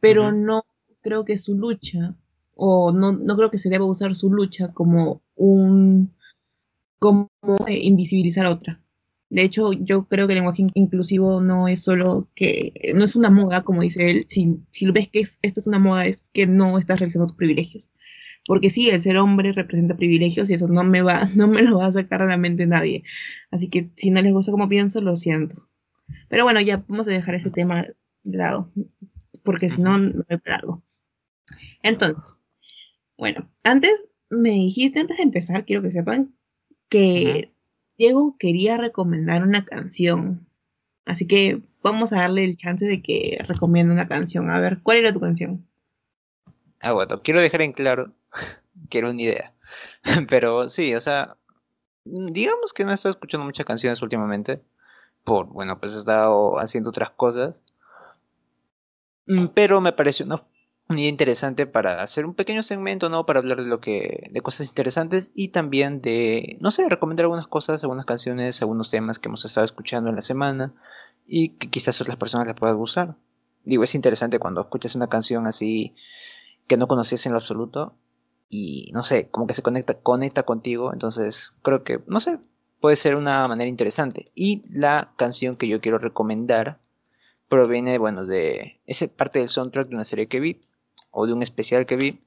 pero 0.00 0.32
no 0.32 0.64
creo 1.02 1.26
que 1.26 1.36
su 1.36 1.54
lucha, 1.54 2.14
o 2.54 2.90
no, 2.90 3.12
no 3.12 3.36
creo 3.36 3.50
que 3.50 3.58
se 3.58 3.68
deba 3.68 3.84
usar 3.84 4.16
su 4.16 4.32
lucha 4.32 4.72
como 4.72 5.20
un, 5.34 6.14
como 6.98 7.28
invisibilizar 7.68 8.46
a 8.46 8.52
otra. 8.52 8.80
De 9.30 9.42
hecho, 9.42 9.72
yo 9.72 10.08
creo 10.08 10.26
que 10.26 10.32
el 10.32 10.38
lenguaje 10.38 10.66
inclusivo 10.74 11.42
no 11.42 11.68
es 11.68 11.82
solo 11.82 12.28
que, 12.34 12.92
no 12.94 13.04
es 13.04 13.14
una 13.14 13.30
moda, 13.30 13.62
como 13.62 13.82
dice 13.82 14.10
él, 14.10 14.24
si, 14.28 14.58
si 14.70 14.90
ves 14.90 15.08
que 15.08 15.20
esto 15.20 15.60
es 15.60 15.66
una 15.66 15.78
moda, 15.78 16.06
es 16.06 16.30
que 16.32 16.46
no 16.46 16.78
estás 16.78 17.00
realizando 17.00 17.26
tus 17.26 17.36
privilegios. 17.36 17.90
Porque 18.46 18.70
sí, 18.70 18.88
el 18.88 19.02
ser 19.02 19.18
hombre 19.18 19.52
representa 19.52 19.96
privilegios 19.96 20.48
y 20.48 20.54
eso 20.54 20.68
no 20.68 20.82
me 20.82 21.02
va, 21.02 21.28
no 21.36 21.46
me 21.48 21.62
lo 21.62 21.78
va 21.78 21.86
a 21.86 21.92
sacar 21.92 22.22
de 22.22 22.28
la 22.28 22.38
mente 22.38 22.66
nadie. 22.66 23.04
Así 23.50 23.68
que 23.68 23.90
si 23.94 24.10
no 24.10 24.22
les 24.22 24.32
gusta 24.32 24.52
como 24.52 24.68
pienso, 24.68 25.00
lo 25.02 25.16
siento. 25.16 25.68
Pero 26.28 26.44
bueno, 26.44 26.60
ya 26.60 26.84
vamos 26.88 27.08
a 27.08 27.10
dejar 27.10 27.34
ese 27.34 27.50
tema 27.50 27.84
de 28.22 28.38
lado, 28.38 28.72
porque 29.42 29.68
si 29.68 29.82
no, 29.82 29.98
me 29.98 30.24
algo. 30.46 30.82
Entonces, 31.82 32.40
bueno, 33.18 33.50
antes 33.64 33.92
me 34.30 34.50
dijiste, 34.50 35.00
antes 35.00 35.18
de 35.18 35.22
empezar, 35.22 35.64
quiero 35.64 35.82
que 35.82 35.92
sepan 35.92 36.34
que 36.88 37.52
Diego 37.98 38.36
quería 38.38 38.76
recomendar 38.76 39.42
una 39.42 39.64
canción. 39.64 40.46
Así 41.04 41.26
que 41.26 41.62
vamos 41.82 42.12
a 42.12 42.20
darle 42.20 42.44
el 42.44 42.56
chance 42.56 42.86
de 42.86 43.02
que 43.02 43.38
recomiende 43.46 43.92
una 43.92 44.06
canción. 44.06 44.50
A 44.50 44.60
ver, 44.60 44.78
¿cuál 44.82 44.98
era 44.98 45.12
tu 45.12 45.20
canción? 45.20 45.66
Ah, 46.80 46.92
bueno, 46.92 47.22
quiero 47.22 47.40
dejar 47.40 47.62
en 47.62 47.72
claro 47.72 48.12
que 48.88 48.98
era 48.98 49.10
una 49.10 49.20
idea. 49.20 49.52
Pero 50.28 50.68
sí, 50.68 50.94
o 50.94 51.00
sea, 51.00 51.36
digamos 52.04 52.72
que 52.72 52.84
no 52.84 52.92
he 52.92 52.94
estado 52.94 53.12
escuchando 53.12 53.44
muchas 53.44 53.66
canciones 53.66 54.00
últimamente. 54.00 54.62
Por, 55.24 55.46
bueno, 55.46 55.78
pues 55.80 55.94
he 55.94 55.98
estado 55.98 56.58
haciendo 56.58 56.90
otras 56.90 57.10
cosas. 57.10 57.62
Mm, 59.26 59.48
pero 59.48 59.80
me 59.82 59.92
pareció 59.92 60.24
una, 60.24 60.42
interesante 60.96 61.66
para 61.66 62.02
hacer 62.02 62.24
un 62.24 62.34
pequeño 62.34 62.62
segmento, 62.62 63.10
¿no? 63.10 63.26
Para 63.26 63.40
hablar 63.40 63.62
de 63.62 63.68
lo 63.68 63.80
que. 63.80 64.30
de 64.32 64.40
cosas 64.40 64.68
interesantes. 64.68 65.30
Y 65.34 65.48
también 65.48 66.00
de. 66.00 66.56
no 66.60 66.70
sé, 66.70 66.88
recomendar 66.88 67.24
algunas 67.24 67.46
cosas, 67.46 67.82
algunas 67.84 68.06
canciones, 68.06 68.62
algunos 68.62 68.90
temas 68.90 69.18
que 69.18 69.28
hemos 69.28 69.44
estado 69.44 69.64
escuchando 69.64 70.08
en 70.10 70.16
la 70.16 70.22
semana. 70.22 70.74
Y 71.26 71.50
que 71.50 71.68
quizás 71.68 72.00
otras 72.00 72.16
personas 72.16 72.46
les 72.46 72.56
pueda 72.56 72.72
gustar. 72.72 73.16
Digo, 73.64 73.84
es 73.84 73.94
interesante 73.94 74.38
cuando 74.38 74.62
escuchas 74.62 74.94
una 74.94 75.08
canción 75.08 75.46
así 75.46 75.94
que 76.66 76.76
no 76.76 76.88
conocías 76.88 77.26
en 77.26 77.32
lo 77.32 77.38
absoluto 77.38 77.94
y 78.48 78.90
no 78.92 79.04
sé, 79.04 79.28
como 79.28 79.46
que 79.46 79.54
se 79.54 79.62
conecta, 79.62 79.94
conecta 79.94 80.44
contigo, 80.44 80.92
entonces 80.92 81.54
creo 81.62 81.84
que, 81.84 82.00
no 82.06 82.20
sé, 82.20 82.38
puede 82.80 82.96
ser 82.96 83.16
una 83.16 83.46
manera 83.48 83.68
interesante. 83.68 84.30
Y 84.34 84.62
la 84.70 85.12
canción 85.16 85.56
que 85.56 85.68
yo 85.68 85.80
quiero 85.80 85.98
recomendar 85.98 86.78
proviene, 87.48 87.98
bueno, 87.98 88.24
de 88.26 88.80
esa 88.86 89.06
parte 89.08 89.38
del 89.40 89.48
soundtrack 89.48 89.88
de 89.88 89.94
una 89.94 90.04
serie 90.04 90.28
que 90.28 90.40
vi, 90.40 90.60
o 91.10 91.26
de 91.26 91.32
un 91.32 91.42
especial 91.42 91.86
que 91.86 91.96
vi, 91.96 92.20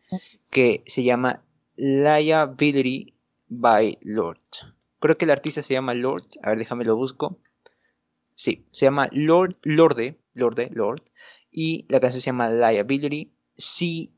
que 0.50 0.84
se 0.88 1.04
llama 1.04 1.42
Liability 1.76 3.14
by 3.48 3.98
Lord. 4.02 4.40
Creo 5.00 5.18
que 5.18 5.26
el 5.26 5.32
artista 5.32 5.62
se 5.62 5.74
llama 5.74 5.94
Lord, 5.94 6.26
a 6.44 6.50
ver, 6.50 6.60
déjame 6.60 6.86
lo 6.86 6.96
busco. 6.96 7.38
Sí, 8.34 8.66
se 8.72 8.86
llama 8.86 9.10
Lord, 9.12 9.58
Lorde, 9.64 10.18
Lorde, 10.34 10.70
Lord, 10.74 11.04
y 11.52 11.86
la 11.90 12.00
canción 12.00 12.22
se 12.22 12.28
llama 12.28 12.50
Liability 12.50 13.32
si 13.62 14.12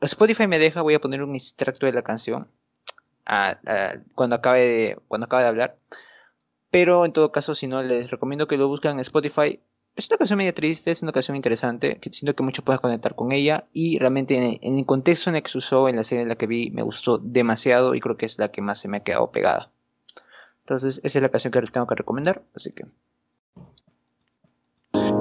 Spotify 0.00 0.46
me 0.46 0.58
deja, 0.58 0.82
voy 0.82 0.94
a 0.94 1.00
poner 1.00 1.22
un 1.22 1.34
extracto 1.34 1.86
de 1.86 1.92
la 1.92 2.02
canción 2.02 2.48
cuando, 4.14 4.36
acabe 4.36 4.60
de, 4.60 4.98
cuando 5.08 5.26
acabe 5.26 5.42
de 5.42 5.48
hablar. 5.48 5.76
Pero 6.70 7.04
en 7.04 7.12
todo 7.12 7.32
caso, 7.32 7.54
si 7.54 7.66
no, 7.66 7.82
les 7.82 8.10
recomiendo 8.10 8.46
que 8.46 8.56
lo 8.56 8.68
busquen 8.68 8.92
en 8.92 9.00
Spotify. 9.00 9.60
Es 9.96 10.08
una 10.08 10.18
canción 10.18 10.38
media 10.38 10.54
triste, 10.54 10.90
es 10.90 11.02
una 11.02 11.12
canción 11.12 11.36
interesante, 11.36 11.98
que 11.98 12.10
siento 12.10 12.34
que 12.34 12.42
mucho 12.42 12.62
puedes 12.62 12.80
conectar 12.80 13.14
con 13.14 13.32
ella 13.32 13.66
y 13.72 13.98
realmente 13.98 14.58
en, 14.62 14.78
el 14.78 14.86
contexto 14.86 15.30
en 15.30 15.36
el 15.36 15.42
que 15.42 15.50
se 15.50 15.58
usó 15.58 15.88
en 15.88 15.96
la 15.96 16.04
serie 16.04 16.22
en 16.22 16.28
la 16.28 16.36
que 16.36 16.46
vi 16.46 16.70
me 16.70 16.82
gustó 16.82 17.18
demasiado 17.18 17.94
y 17.94 18.00
creo 18.00 18.16
que 18.16 18.26
es 18.26 18.38
la 18.38 18.50
que 18.50 18.62
más 18.62 18.80
se 18.80 18.88
me 18.88 18.98
ha 18.98 19.00
quedado 19.00 19.30
pegada. 19.30 19.70
Entonces 20.60 21.00
esa 21.04 21.18
es 21.18 21.22
la 21.22 21.28
canción 21.28 21.52
que 21.52 21.60
tengo 21.62 21.86
que 21.86 21.94
recomendar, 21.94 22.42
así 22.54 22.72
que... 22.72 22.84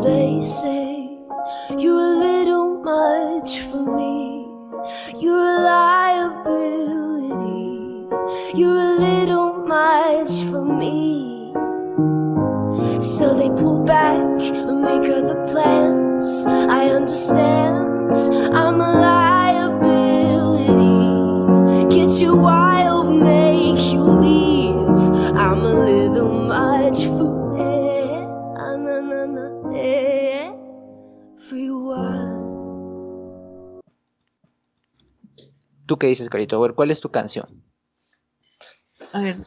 They 0.01 0.41
say 0.41 1.19
you're 1.77 1.99
a 1.99 2.19
little 2.19 2.81
much 2.83 3.59
for 3.59 3.81
me. 3.81 4.45
You're 5.19 5.63
liability. 5.63 6.99
You're 8.55 8.77
a 8.77 8.99
little 8.99 9.53
much 9.65 10.43
for 10.49 10.63
me. 10.63 11.28
So 12.99 13.33
they 13.33 13.49
pull 13.49 13.83
back 13.85 14.19
and 14.19 14.81
make 14.81 15.09
other 15.09 15.35
plans. 15.47 16.45
I 16.47 16.89
understand 16.89 18.13
I'm 18.53 18.81
a 18.81 18.91
liability. 18.99 20.75
Get 21.95 22.19
you 22.21 22.35
wild, 22.35 23.15
make 23.21 23.79
you 23.93 24.03
leave. 24.03 24.75
I'm 25.37 25.63
a 25.63 25.73
little 25.73 26.29
much 26.29 27.05
for 27.05 27.55
it. 27.57 28.27
Ah, 28.57 28.75
na, 28.75 28.99
na, 28.99 29.25
na, 29.25 29.47
everyone. 31.37 32.49
¿Tú 35.85 35.97
qué 35.97 36.07
dices, 36.07 36.29
Carito? 36.29 36.57
A 36.57 36.59
ver, 36.59 36.73
¿cuál 36.73 36.91
es 36.91 36.99
tu 36.99 37.09
canción? 37.09 37.63
A 39.13 39.21
ver, 39.21 39.45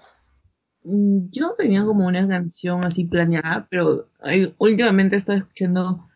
yo 0.84 1.46
no 1.46 1.54
tenía 1.54 1.84
como 1.84 2.06
una 2.06 2.26
canción 2.26 2.84
así 2.84 3.04
planeada, 3.04 3.66
pero 3.70 4.08
últimamente 4.58 5.16
estoy 5.16 5.38
escuchando 5.38 6.08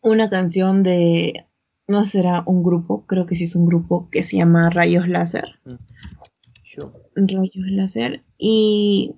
una 0.00 0.30
canción 0.30 0.82
de, 0.82 1.46
no 1.86 2.04
será 2.04 2.42
un 2.46 2.62
grupo, 2.62 3.06
creo 3.06 3.26
que 3.26 3.36
sí 3.36 3.44
es 3.44 3.56
un 3.56 3.66
grupo 3.66 4.08
que 4.10 4.24
se 4.24 4.36
llama 4.36 4.70
Rayos 4.70 5.08
Láser. 5.08 5.58
Mm. 5.64 7.26
Rayos 7.26 7.70
Láser. 7.70 8.24
Y 8.38 9.14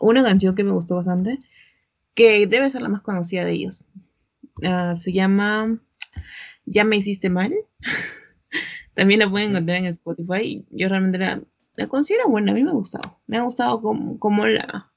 una 0.00 0.22
canción 0.22 0.54
que 0.54 0.64
me 0.64 0.72
gustó 0.72 0.96
bastante, 0.96 1.38
que 2.14 2.46
debe 2.46 2.70
ser 2.70 2.82
la 2.82 2.88
más 2.88 3.02
conocida 3.02 3.44
de 3.44 3.52
ellos. 3.52 3.86
Ah, 4.64 4.94
se 4.96 5.12
llama 5.12 5.80
Ya 6.66 6.84
me 6.84 6.96
hiciste 6.96 7.30
mal. 7.30 7.52
También 8.94 9.20
la 9.20 9.30
pueden 9.30 9.50
encontrar 9.50 9.78
en 9.78 9.86
Spotify. 9.86 10.66
Yo 10.70 10.88
realmente 10.88 11.18
la, 11.18 11.42
la 11.76 11.86
considero 11.86 12.28
buena, 12.28 12.52
a 12.52 12.54
mí 12.54 12.62
me 12.62 12.70
ha 12.70 12.74
gustado. 12.74 13.20
Me 13.26 13.38
ha 13.38 13.42
gustado 13.42 13.80
como, 13.80 14.46
la... 14.46 14.92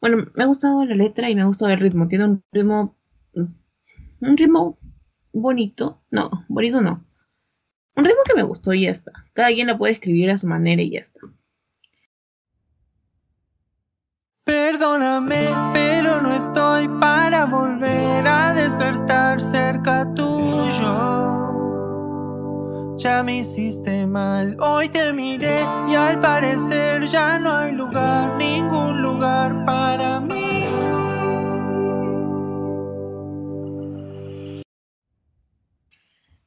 Bueno, 0.00 0.26
me 0.34 0.44
ha 0.44 0.46
gustado 0.46 0.84
la 0.84 0.94
letra 0.94 1.30
y 1.30 1.34
me 1.34 1.42
ha 1.42 1.46
gustado 1.46 1.70
el 1.70 1.80
ritmo. 1.80 2.08
Tiene 2.08 2.24
un 2.24 2.44
ritmo... 2.52 2.96
Un 3.34 4.36
ritmo 4.36 4.78
bonito. 5.32 6.02
No, 6.10 6.30
bonito 6.48 6.80
no. 6.80 7.04
Un 7.96 8.04
ritmo 8.04 8.22
que 8.26 8.34
me 8.34 8.42
gustó 8.42 8.72
y 8.72 8.82
ya 8.82 8.90
está. 8.90 9.12
Cada 9.34 9.48
quien 9.48 9.66
la 9.66 9.78
puede 9.78 9.92
escribir 9.92 10.30
a 10.30 10.38
su 10.38 10.46
manera 10.46 10.82
y 10.82 10.90
ya 10.90 11.00
está. 11.00 11.20
Perdóname, 14.44 15.48
pero 15.72 16.20
no 16.20 16.34
estoy 16.34 16.88
para 17.00 17.46
volver 17.46 18.26
a 18.26 18.52
despertar 18.52 19.40
cerca 19.40 20.12
tuyo 20.14 21.53
ya 23.04 23.22
me 23.22 23.40
hiciste 23.40 24.06
mal. 24.06 24.56
Hoy 24.60 24.88
te 24.88 25.12
miré 25.12 25.60
y 25.90 25.94
al 25.94 26.18
parecer 26.20 27.06
ya 27.06 27.38
no 27.38 27.54
hay 27.54 27.72
lugar, 27.72 28.34
ningún 28.38 29.02
lugar 29.02 29.66
para 29.66 30.20
mí. 30.20 30.64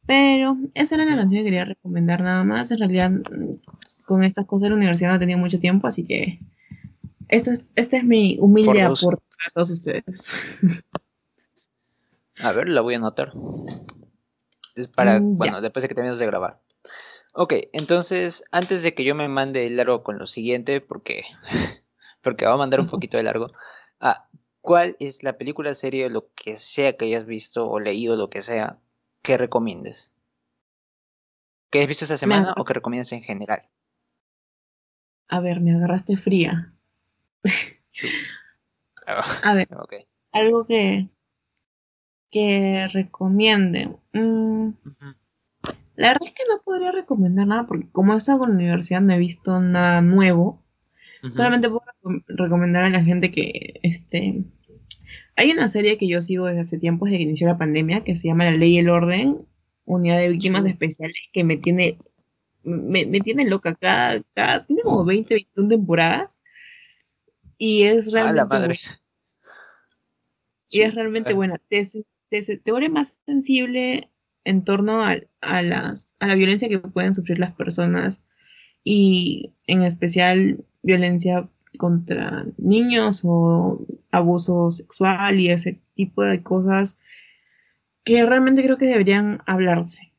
Pero 0.08 0.58
esa 0.74 0.96
era 0.96 1.06
la 1.06 1.18
canción 1.18 1.42
que 1.42 1.44
quería 1.44 1.66
recomendar 1.66 2.22
nada 2.24 2.44
más. 2.44 2.72
En 2.72 2.80
realidad, 2.80 3.12
con 4.08 4.24
estas 4.24 4.48
cosas 4.48 4.64
de 4.64 4.70
la 4.70 4.78
universidad 4.78 5.12
no 5.12 5.20
tenía 5.20 5.38
mucho 5.38 5.60
tiempo, 5.60 5.86
así 5.86 6.04
que 6.06 6.40
este 7.30 7.52
es, 7.52 7.72
este 7.76 7.98
es 7.98 8.04
mi 8.04 8.38
humilde 8.40 8.82
aporte 8.82 9.24
a 9.46 9.52
todos 9.54 9.70
ustedes. 9.70 10.32
A 12.40 12.52
ver, 12.52 12.68
la 12.68 12.82
voy 12.82 12.96
a 12.96 12.98
anotar. 12.98 13.32
Es 14.78 14.88
para, 14.88 15.20
mm, 15.20 15.38
bueno, 15.38 15.62
después 15.62 15.82
de 15.82 15.90
que 15.90 15.96
terminemos 15.96 16.20
de 16.20 16.28
grabar. 16.28 16.60
Ok, 17.34 17.54
entonces, 17.74 18.44
antes 18.52 18.84
de 18.84 18.94
que 18.94 19.04
yo 19.04 19.16
me 19.16 19.28
mande 19.28 19.66
el 19.66 19.78
largo 19.78 20.04
con 20.04 20.18
lo 20.20 20.28
siguiente, 20.28 20.82
porque, 20.82 21.24
porque 22.24 22.46
va 22.46 22.54
a 22.54 22.58
mandar 22.58 22.80
un 22.80 22.88
poquito 22.88 23.18
de 23.18 23.24
largo, 23.24 23.52
ah, 24.00 24.28
¿cuál 24.62 24.96
es 25.00 25.24
la 25.24 25.38
película, 25.38 25.74
serie, 25.74 26.10
lo 26.10 26.32
que 26.34 26.58
sea 26.58 26.96
que 26.96 27.06
hayas 27.06 27.26
visto 27.26 27.70
o 27.70 27.80
leído, 27.80 28.16
lo 28.16 28.30
que 28.30 28.42
sea, 28.42 28.78
que 29.24 29.38
recomiendes? 29.38 30.14
¿Que 31.70 31.80
hayas 31.80 31.90
visto 31.90 32.06
esta 32.06 32.18
semana 32.18 32.54
o 32.58 32.64
que 32.64 32.74
recomiendes 32.74 33.12
en 33.14 33.24
general? 33.24 33.68
A 35.28 35.40
ver, 35.40 35.60
me 35.60 35.74
agarraste 35.74 36.18
fría. 36.18 36.74
a 39.08 39.54
ver, 39.54 39.68
algo 40.32 40.66
que, 40.66 41.10
que 42.32 42.88
recomiende. 42.92 43.90
Mm, 44.14 44.70
la 45.96 46.08
verdad 46.10 46.28
es 46.28 46.34
que 46.34 46.44
no 46.50 46.62
podría 46.64 46.92
recomendar 46.92 47.48
nada 47.48 47.66
porque 47.68 47.90
como 47.92 48.14
he 48.14 48.18
estado 48.18 48.40
con 48.40 48.50
la 48.50 48.56
universidad 48.56 49.02
no 49.02 49.14
he 49.14 49.20
visto 49.20 49.60
nada 49.60 50.02
nuevo. 50.02 50.64
Solamente 51.32 51.68
puedo 51.68 51.84
recomendar 52.28 52.84
a 52.84 52.90
la 52.90 53.04
gente 53.04 53.32
que 53.32 53.80
este 53.84 54.46
hay 55.36 55.52
una 55.52 55.68
serie 55.68 55.98
que 55.98 56.08
yo 56.08 56.22
sigo 56.22 56.46
desde 56.46 56.62
hace 56.62 56.78
tiempo, 56.78 57.06
desde 57.06 57.18
que 57.18 57.24
inició 57.24 57.48
la 57.48 57.58
pandemia, 57.58 58.04
que 58.04 58.18
se 58.18 58.28
llama 58.28 58.46
La 58.46 58.52
Ley 58.52 58.76
y 58.76 58.80
el 58.80 58.90
Orden, 58.90 59.46
Unidad 59.86 60.18
de 60.18 60.30
Víctimas 60.30 60.66
Especiales, 60.66 61.30
que 61.32 61.44
me 61.44 61.58
tiene 61.58 61.98
me, 62.68 63.06
tiene 63.22 63.46
loca. 63.46 63.76
Cada, 63.76 64.22
tiene 64.66 64.82
como 64.84 65.06
20, 65.06 65.34
21 65.34 65.70
temporadas. 65.70 66.42
Y 67.58 67.84
es 67.84 68.12
realmente. 68.12 68.46
madre. 68.46 68.80
Y 70.70 70.82
es 70.82 70.94
realmente 70.94 71.34
buena. 71.34 71.58
Te, 71.70 71.88
te, 72.30 72.42
te 72.58 72.72
vuelve 72.72 72.90
más 72.90 73.20
sensible 73.26 74.12
en 74.44 74.64
torno 74.64 75.04
a, 75.04 75.18
a, 75.42 75.62
las, 75.62 76.16
a 76.20 76.28
la 76.28 76.36
violencia 76.36 76.70
que 76.70 76.80
pueden 76.80 77.16
sufrir 77.16 77.40
las 77.40 77.54
personas 77.54 78.26
y 78.84 79.54
en 79.68 79.84
especial 79.84 80.64
violencia 80.82 81.50
contra 81.78 82.46
niños 82.58 83.22
o 83.24 83.86
abuso 84.12 84.72
sexual 84.72 85.40
y 85.40 85.50
ese 85.50 85.82
tipo 85.96 86.24
de 86.24 86.42
cosas 86.44 86.98
que 88.04 88.26
realmente 88.26 88.64
creo 88.64 88.78
que 88.78 88.88
deberían 88.88 89.42
hablarse. 89.46 90.14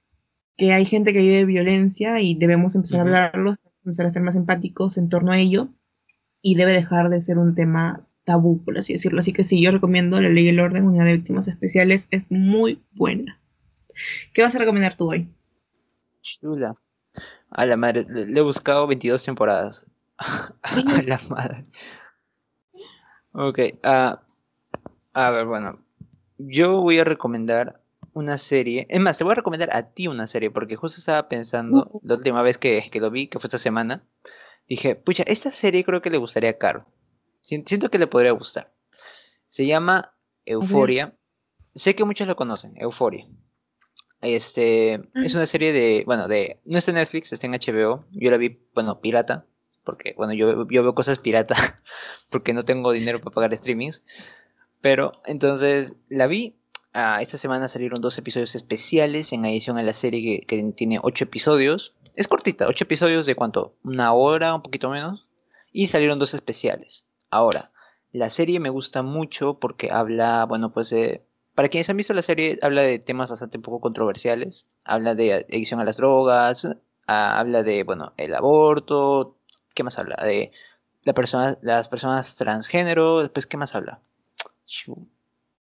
Que 0.56 0.72
hay 0.72 0.84
gente 0.84 1.12
que 1.12 1.20
vive 1.20 1.44
violencia 1.46 2.20
y 2.20 2.34
debemos 2.34 2.74
empezar 2.74 3.00
a 3.00 3.02
hablarlo, 3.02 3.56
empezar 3.84 4.06
a 4.06 4.10
ser 4.10 4.22
más 4.22 4.34
empáticos 4.34 4.98
en 4.98 5.08
torno 5.08 5.32
a 5.32 5.38
ello 5.38 5.70
y 6.42 6.56
debe 6.56 6.72
dejar 6.72 7.08
de 7.08 7.20
ser 7.20 7.38
un 7.38 7.54
tema 7.54 8.06
tabú, 8.28 8.62
por 8.62 8.76
así 8.76 8.92
decirlo. 8.92 9.20
Así 9.20 9.32
que 9.32 9.42
sí, 9.42 9.62
yo 9.62 9.70
recomiendo 9.70 10.20
La 10.20 10.28
Ley 10.28 10.44
y 10.44 10.48
el 10.50 10.60
Orden, 10.60 10.84
Unidad 10.84 11.06
de 11.06 11.16
Víctimas 11.16 11.48
Especiales, 11.48 12.08
es 12.10 12.30
muy 12.30 12.84
buena. 12.92 13.40
¿Qué 14.34 14.42
vas 14.42 14.54
a 14.54 14.58
recomendar 14.58 14.96
tú 14.96 15.10
hoy? 15.10 15.32
Chula. 16.20 16.76
A 17.48 17.64
la 17.64 17.78
madre, 17.78 18.04
le 18.06 18.38
he 18.38 18.42
buscado 18.42 18.86
22 18.86 19.24
temporadas. 19.24 19.86
a 20.18 21.02
la 21.06 21.18
madre. 21.30 21.64
Ok, 23.32 23.58
uh, 23.82 24.18
a 25.14 25.30
ver, 25.30 25.46
bueno. 25.46 25.82
Yo 26.36 26.82
voy 26.82 26.98
a 26.98 27.04
recomendar 27.04 27.80
una 28.12 28.36
serie. 28.36 28.86
Es 28.90 29.00
más, 29.00 29.16
te 29.16 29.24
voy 29.24 29.32
a 29.32 29.36
recomendar 29.36 29.74
a 29.74 29.90
ti 29.90 30.06
una 30.06 30.26
serie, 30.26 30.50
porque 30.50 30.76
justo 30.76 30.98
estaba 30.98 31.28
pensando 31.28 31.88
uh. 31.90 32.00
la 32.02 32.16
última 32.16 32.42
vez 32.42 32.58
que, 32.58 32.90
que, 32.92 33.00
lo 33.00 33.10
vi, 33.10 33.28
que 33.28 33.38
fue 33.38 33.48
esta 33.48 33.58
semana. 33.58 34.02
Dije, 34.68 34.96
pucha, 34.96 35.22
esta 35.22 35.50
serie 35.50 35.82
creo 35.82 36.02
que 36.02 36.10
le 36.10 36.18
gustaría 36.18 36.50
a 36.50 36.58
Caro. 36.58 36.84
Siento 37.40 37.90
que 37.90 37.98
le 37.98 38.06
podría 38.06 38.32
gustar. 38.32 38.72
Se 39.48 39.66
llama 39.66 40.14
Euforia. 40.44 41.14
Sé 41.74 41.94
que 41.94 42.04
muchos 42.04 42.28
lo 42.28 42.36
conocen, 42.36 42.74
Euforia. 42.76 43.26
Este, 44.20 45.00
es 45.14 45.34
una 45.34 45.46
serie 45.46 45.72
de, 45.72 46.02
bueno, 46.04 46.26
de, 46.26 46.60
no 46.64 46.78
está 46.78 46.90
en 46.90 46.96
Netflix, 46.96 47.32
está 47.32 47.46
en 47.46 47.52
HBO. 47.52 48.04
Yo 48.10 48.30
la 48.30 48.36
vi, 48.36 48.58
bueno, 48.74 49.00
pirata, 49.00 49.46
porque, 49.84 50.14
bueno, 50.16 50.32
yo, 50.32 50.66
yo 50.68 50.82
veo 50.82 50.94
cosas 50.94 51.18
pirata, 51.18 51.54
porque 52.30 52.52
no 52.52 52.64
tengo 52.64 52.92
dinero 52.92 53.20
para 53.20 53.34
pagar 53.34 53.56
streamings. 53.56 54.02
Pero, 54.80 55.12
entonces, 55.24 55.96
la 56.08 56.26
vi. 56.26 56.56
Ah, 56.94 57.20
esta 57.22 57.38
semana 57.38 57.68
salieron 57.68 58.00
dos 58.00 58.18
episodios 58.18 58.54
especiales 58.54 59.32
en 59.32 59.44
adición 59.44 59.78
a 59.78 59.82
la 59.82 59.92
serie 59.92 60.40
que, 60.40 60.46
que 60.46 60.72
tiene 60.72 60.98
ocho 61.02 61.24
episodios. 61.24 61.94
Es 62.16 62.26
cortita, 62.26 62.66
ocho 62.66 62.84
episodios 62.84 63.24
de 63.26 63.36
cuánto, 63.36 63.76
una 63.84 64.12
hora, 64.12 64.54
un 64.54 64.62
poquito 64.62 64.90
menos. 64.90 65.26
Y 65.70 65.86
salieron 65.88 66.18
dos 66.18 66.34
especiales. 66.34 67.07
Ahora, 67.30 67.72
la 68.12 68.30
serie 68.30 68.60
me 68.60 68.70
gusta 68.70 69.02
mucho 69.02 69.58
porque 69.58 69.90
habla, 69.90 70.44
bueno, 70.46 70.72
pues 70.72 70.90
de 70.90 71.22
para 71.58 71.70
quienes 71.70 71.90
han 71.90 71.96
visto 71.96 72.14
la 72.14 72.22
serie, 72.22 72.56
habla 72.62 72.82
de 72.82 73.00
temas 73.00 73.30
bastante 73.30 73.58
poco 73.58 73.80
controversiales. 73.80 74.68
Habla 74.84 75.16
de 75.16 75.32
adicción 75.34 75.80
a 75.80 75.84
las 75.84 75.96
drogas, 75.96 76.68
ah, 77.08 77.36
habla 77.36 77.64
de, 77.64 77.82
bueno, 77.82 78.12
el 78.16 78.32
aborto. 78.36 79.38
¿Qué 79.74 79.82
más 79.82 79.98
habla? 79.98 80.14
De 80.22 80.52
la 81.02 81.14
persona, 81.14 81.58
las 81.60 81.88
personas 81.88 82.36
transgénero. 82.36 83.22
Después, 83.22 83.48
¿qué 83.48 83.56
más 83.56 83.74
habla? 83.74 84.00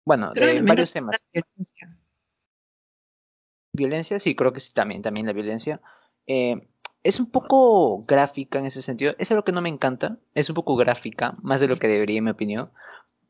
Bueno, 0.07 0.33
de 0.33 0.63
varios 0.63 0.91
temas. 0.95 1.21
violencia. 1.35 1.99
Violencia, 3.75 4.19
sí, 4.19 4.35
creo 4.35 4.55
que 4.55 4.61
sí, 4.61 4.73
también, 4.73 5.03
también 5.03 5.27
la 5.27 5.35
violencia. 5.35 5.83
Eh, 6.27 6.67
es 7.05 7.21
un 7.21 7.31
poco 7.31 8.05
gráfica 8.07 8.59
en 8.59 8.65
ese 8.65 8.81
sentido. 8.81 9.15
Es 9.19 9.31
algo 9.31 9.45
que 9.45 9.53
no 9.53 9.61
me 9.61 9.69
encanta. 9.69 10.17
Es 10.35 10.49
un 10.49 10.55
poco 10.55 10.75
gráfica, 10.75 11.37
más 11.43 11.61
de 11.61 11.69
lo 11.69 11.77
que 11.77 11.87
debería, 11.87 12.19
en 12.19 12.25
mi 12.25 12.31
opinión. 12.31 12.71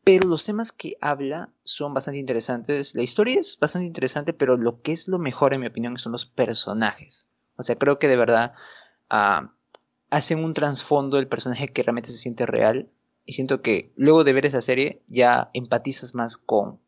Pero 0.04 0.28
los 0.28 0.44
temas 0.44 0.70
que 0.70 0.96
habla 1.00 1.50
son 1.64 1.92
bastante 1.92 2.20
interesantes. 2.20 2.94
La 2.94 3.02
historia 3.02 3.40
es 3.40 3.58
bastante 3.58 3.86
interesante, 3.86 4.32
pero 4.32 4.56
lo 4.56 4.80
que 4.80 4.92
es 4.92 5.08
lo 5.08 5.18
mejor, 5.18 5.54
en 5.54 5.60
mi 5.60 5.66
opinión, 5.66 5.98
son 5.98 6.12
los 6.12 6.24
personajes. 6.24 7.28
O 7.56 7.64
sea, 7.64 7.76
creo 7.76 7.98
que 7.98 8.06
de 8.06 8.16
verdad 8.16 8.54
ah, 9.10 9.50
hacen 10.10 10.44
un 10.44 10.54
trasfondo 10.54 11.16
del 11.16 11.26
personaje 11.26 11.72
que 11.72 11.82
realmente 11.82 12.10
se 12.10 12.18
siente 12.18 12.46
real. 12.46 12.88
Y 13.26 13.32
siento 13.32 13.60
que 13.60 13.92
luego 13.96 14.22
de 14.22 14.34
ver 14.34 14.46
esa 14.46 14.62
serie 14.62 15.02
ya 15.08 15.50
empatizas 15.52 16.14
más 16.14 16.36
con 16.36 16.78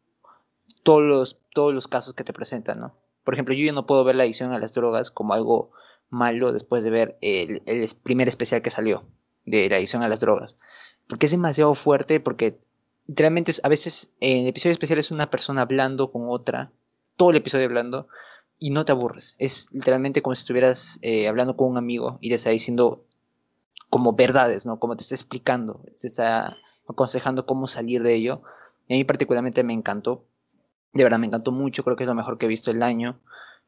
todos 0.85 1.03
los, 1.03 1.41
todos 1.53 1.75
los 1.75 1.89
casos 1.89 2.15
que 2.15 2.23
te 2.23 2.33
presentan, 2.33 2.79
¿no? 2.79 2.95
Por 3.25 3.35
ejemplo, 3.35 3.55
yo 3.55 3.65
ya 3.65 3.73
no 3.73 3.87
puedo 3.87 4.05
ver 4.05 4.15
la 4.15 4.23
adicción 4.23 4.53
a 4.53 4.59
las 4.61 4.75
drogas 4.75 5.11
como 5.11 5.35
algo 5.35 5.73
malo 6.11 6.53
después 6.53 6.85
de 6.85 6.91
ver 6.91 7.19
el, 7.21 7.63
primer 8.03 8.29
especial 8.29 8.63
que 8.63 8.71
salió 8.71 9.05
de 9.45 9.69
la 9.69 9.77
adicción 9.77 10.03
a 10.03 10.09
las 10.09 10.21
drogas. 10.21 10.59
Porque 11.09 11.27
es 11.27 11.33
demasiado 11.33 11.75
fuerte, 11.75 12.21
porque 12.21 12.59
literalmente 13.07 13.53
a 13.63 13.69
veces 13.69 14.13
en 14.21 14.43
el 14.43 14.49
episodio 14.49 14.73
especial 14.73 14.99
es 14.99 15.11
una 15.11 15.31
persona 15.31 15.63
hablando 15.63 16.11
con 16.11 16.29
otra, 16.29 16.73
todo 17.17 17.31
el 17.31 17.37
episodio 17.37 17.67
hablando, 17.67 18.09
y 18.59 18.71
no 18.71 18.85
te 18.85 18.93
aburres. 18.93 19.37
Es 19.39 19.73
literalmente 19.73 20.23
como 20.23 20.35
si 20.35 20.41
estuvieras 20.41 20.99
eh, 21.03 21.29
hablando 21.29 21.57
con 21.57 21.71
un 21.71 21.79
amigo 21.79 22.19
y 22.21 22.31
te 22.31 22.37
está 22.37 22.51
diciendo 22.51 23.05
como 23.91 24.15
verdades, 24.15 24.67
¿no? 24.67 24.79
Como 24.79 24.97
te 24.97 25.03
está 25.03 25.15
explicando, 25.15 25.83
te 26.01 26.07
está 26.09 26.57
aconsejando 26.89 27.47
cómo 27.47 27.69
salir 27.69 28.03
de 28.03 28.15
ello. 28.15 28.43
Y 28.89 28.95
a 28.95 28.97
mí 28.97 29.05
particularmente 29.05 29.63
me 29.63 29.75
encantó. 29.75 30.25
De 30.93 31.05
verdad, 31.05 31.19
me 31.19 31.27
encantó 31.27 31.53
mucho, 31.53 31.85
creo 31.85 31.97
que 31.97 32.05
es 32.05 32.09
lo 32.09 32.15
mejor 32.15 32.39
que 32.39 32.47
he 32.47 32.49
visto 32.49 32.71
el 32.71 32.83
año. 32.83 33.21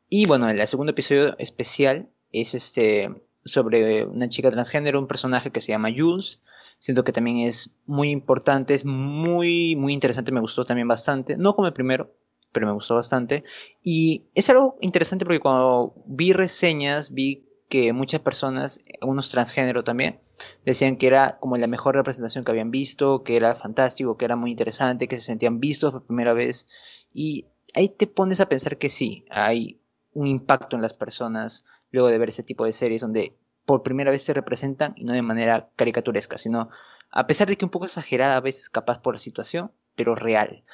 Y 0.09 0.27
bueno, 0.27 0.49
el 0.49 0.67
segundo 0.67 0.93
episodio 0.93 1.37
especial 1.39 2.09
es 2.33 2.55
este 2.55 3.11
sobre 3.45 4.05
una 4.05 4.29
chica 4.29 4.51
transgénero, 4.51 4.99
un 4.99 5.07
personaje 5.07 5.51
que 5.51 5.61
se 5.61 5.73
llama 5.73 5.91
Jules. 5.97 6.43
Siento 6.79 7.03
que 7.03 7.13
también 7.13 7.39
es 7.39 7.75
muy 7.87 8.11
importante, 8.11 8.75
es 8.75 8.85
muy, 8.85 9.75
muy 9.75 9.93
interesante, 9.93 10.31
me 10.31 10.41
gustó 10.41 10.65
también 10.65 10.87
bastante. 10.87 11.37
No 11.37 11.57
como 11.57 11.67
el 11.67 11.73
primero, 11.73 12.13
pero 12.53 12.67
me 12.67 12.73
gustó 12.73 12.95
bastante. 12.95 13.45
Y 13.83 14.25
es 14.35 14.49
algo 14.51 14.77
interesante 14.81 15.25
porque 15.25 15.41
cuando 15.41 15.95
vi 16.07 16.33
reseñas, 16.33 17.13
vi 17.13 17.47
que 17.69 17.93
muchas 17.93 18.21
personas, 18.21 18.81
unos 19.03 19.31
transgénero 19.31 19.85
también, 19.85 20.21
decían 20.65 20.97
que 20.97 21.07
era 21.07 21.39
como 21.39 21.57
la 21.57 21.67
mejor 21.67 21.97
representación 21.97 22.45
que 22.45 22.51
habían 22.51 22.71
visto, 22.71 23.23
que 23.25 23.37
era 23.37 23.55
fantástico, 23.55 24.17
que 24.17 24.25
era 24.25 24.37
muy 24.37 24.51
interesante, 24.51 25.09
que 25.09 25.17
se 25.17 25.25
sentían 25.25 25.61
vistos 25.61 25.93
por 25.93 26.07
primera 26.07 26.33
vez. 26.33 26.69
Y 27.13 27.47
ahí 27.75 27.89
te 27.89 28.07
pones 28.07 28.41
a 28.41 28.49
pensar 28.49 28.79
que 28.79 28.91
sí, 28.91 29.25
hay 29.31 29.81
un 30.13 30.27
impacto 30.27 30.77
en 30.77 30.83
las 30.83 30.97
personas 30.97 31.67
luego 31.91 32.09
de 32.09 32.19
ver 32.19 32.29
ese 32.31 32.43
tipo 32.43 32.65
de 32.65 32.73
series 32.73 33.01
donde 33.03 33.37
por 33.65 33.83
primera 33.83 34.11
vez 34.11 34.23
se 34.23 34.33
representan 34.35 34.95
y 34.97 35.05
no 35.05 35.13
de 35.13 35.23
manera 35.23 35.69
caricaturesca, 35.77 36.39
sino 36.39 36.71
a 37.11 37.27
pesar 37.27 37.49
de 37.49 37.57
que 37.57 37.65
un 37.65 37.71
poco 37.71 37.85
exagerada 37.87 38.37
a 38.37 38.41
veces 38.41 38.71
capaz 38.71 39.01
por 39.01 39.15
la 39.15 39.19
situación, 39.19 39.73
pero 39.95 40.15
real. 40.15 40.65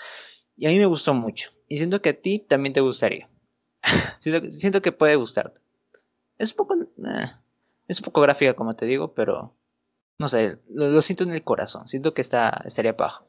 Y 0.56 0.66
a 0.66 0.71
mí 0.71 0.78
me 0.78 0.87
gustó 0.87 1.14
mucho. 1.14 1.50
Y 1.68 1.78
siento 1.78 2.00
que 2.02 2.11
a 2.11 2.21
ti 2.21 2.38
también 2.38 2.73
te 2.73 2.80
gustaría. 2.80 3.28
siento, 4.18 4.40
que- 4.42 4.50
siento 4.50 4.83
que 4.83 4.92
puede 4.92 5.16
gustarte. 5.16 5.61
Es 6.38 6.52
un 6.52 6.56
poco... 6.56 6.75
eh, 6.75 7.33
es 7.88 8.00
un 8.00 8.04
poco 8.04 8.21
gráfica, 8.21 8.54
como 8.54 8.75
te 8.76 8.87
digo, 8.87 9.12
pero... 9.14 9.54
No 10.18 10.28
sé, 10.28 10.61
lo, 10.71 10.88
lo 10.88 11.02
siento 11.02 11.25
en 11.25 11.33
el 11.33 11.42
corazón. 11.42 11.88
Siento 11.88 12.14
que 12.14 12.21
está, 12.21 12.62
estaría 12.64 12.97
paja. 12.97 13.25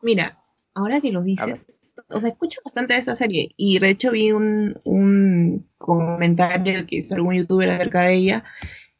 Mira, 0.00 0.42
ahora 0.74 1.00
que 1.00 1.10
lo 1.10 1.22
dices, 1.22 1.87
o 2.10 2.20
sea, 2.20 2.30
escucho 2.30 2.60
bastante 2.64 2.94
de 2.94 3.00
esa 3.00 3.14
serie 3.14 3.50
y 3.56 3.78
de 3.78 3.90
hecho 3.90 4.10
vi 4.12 4.32
un, 4.32 4.80
un 4.84 5.68
comentario 5.78 6.86
que 6.86 6.96
hizo 6.96 7.14
algún 7.14 7.36
youtuber 7.36 7.70
acerca 7.70 8.02
de 8.02 8.14
ella, 8.14 8.44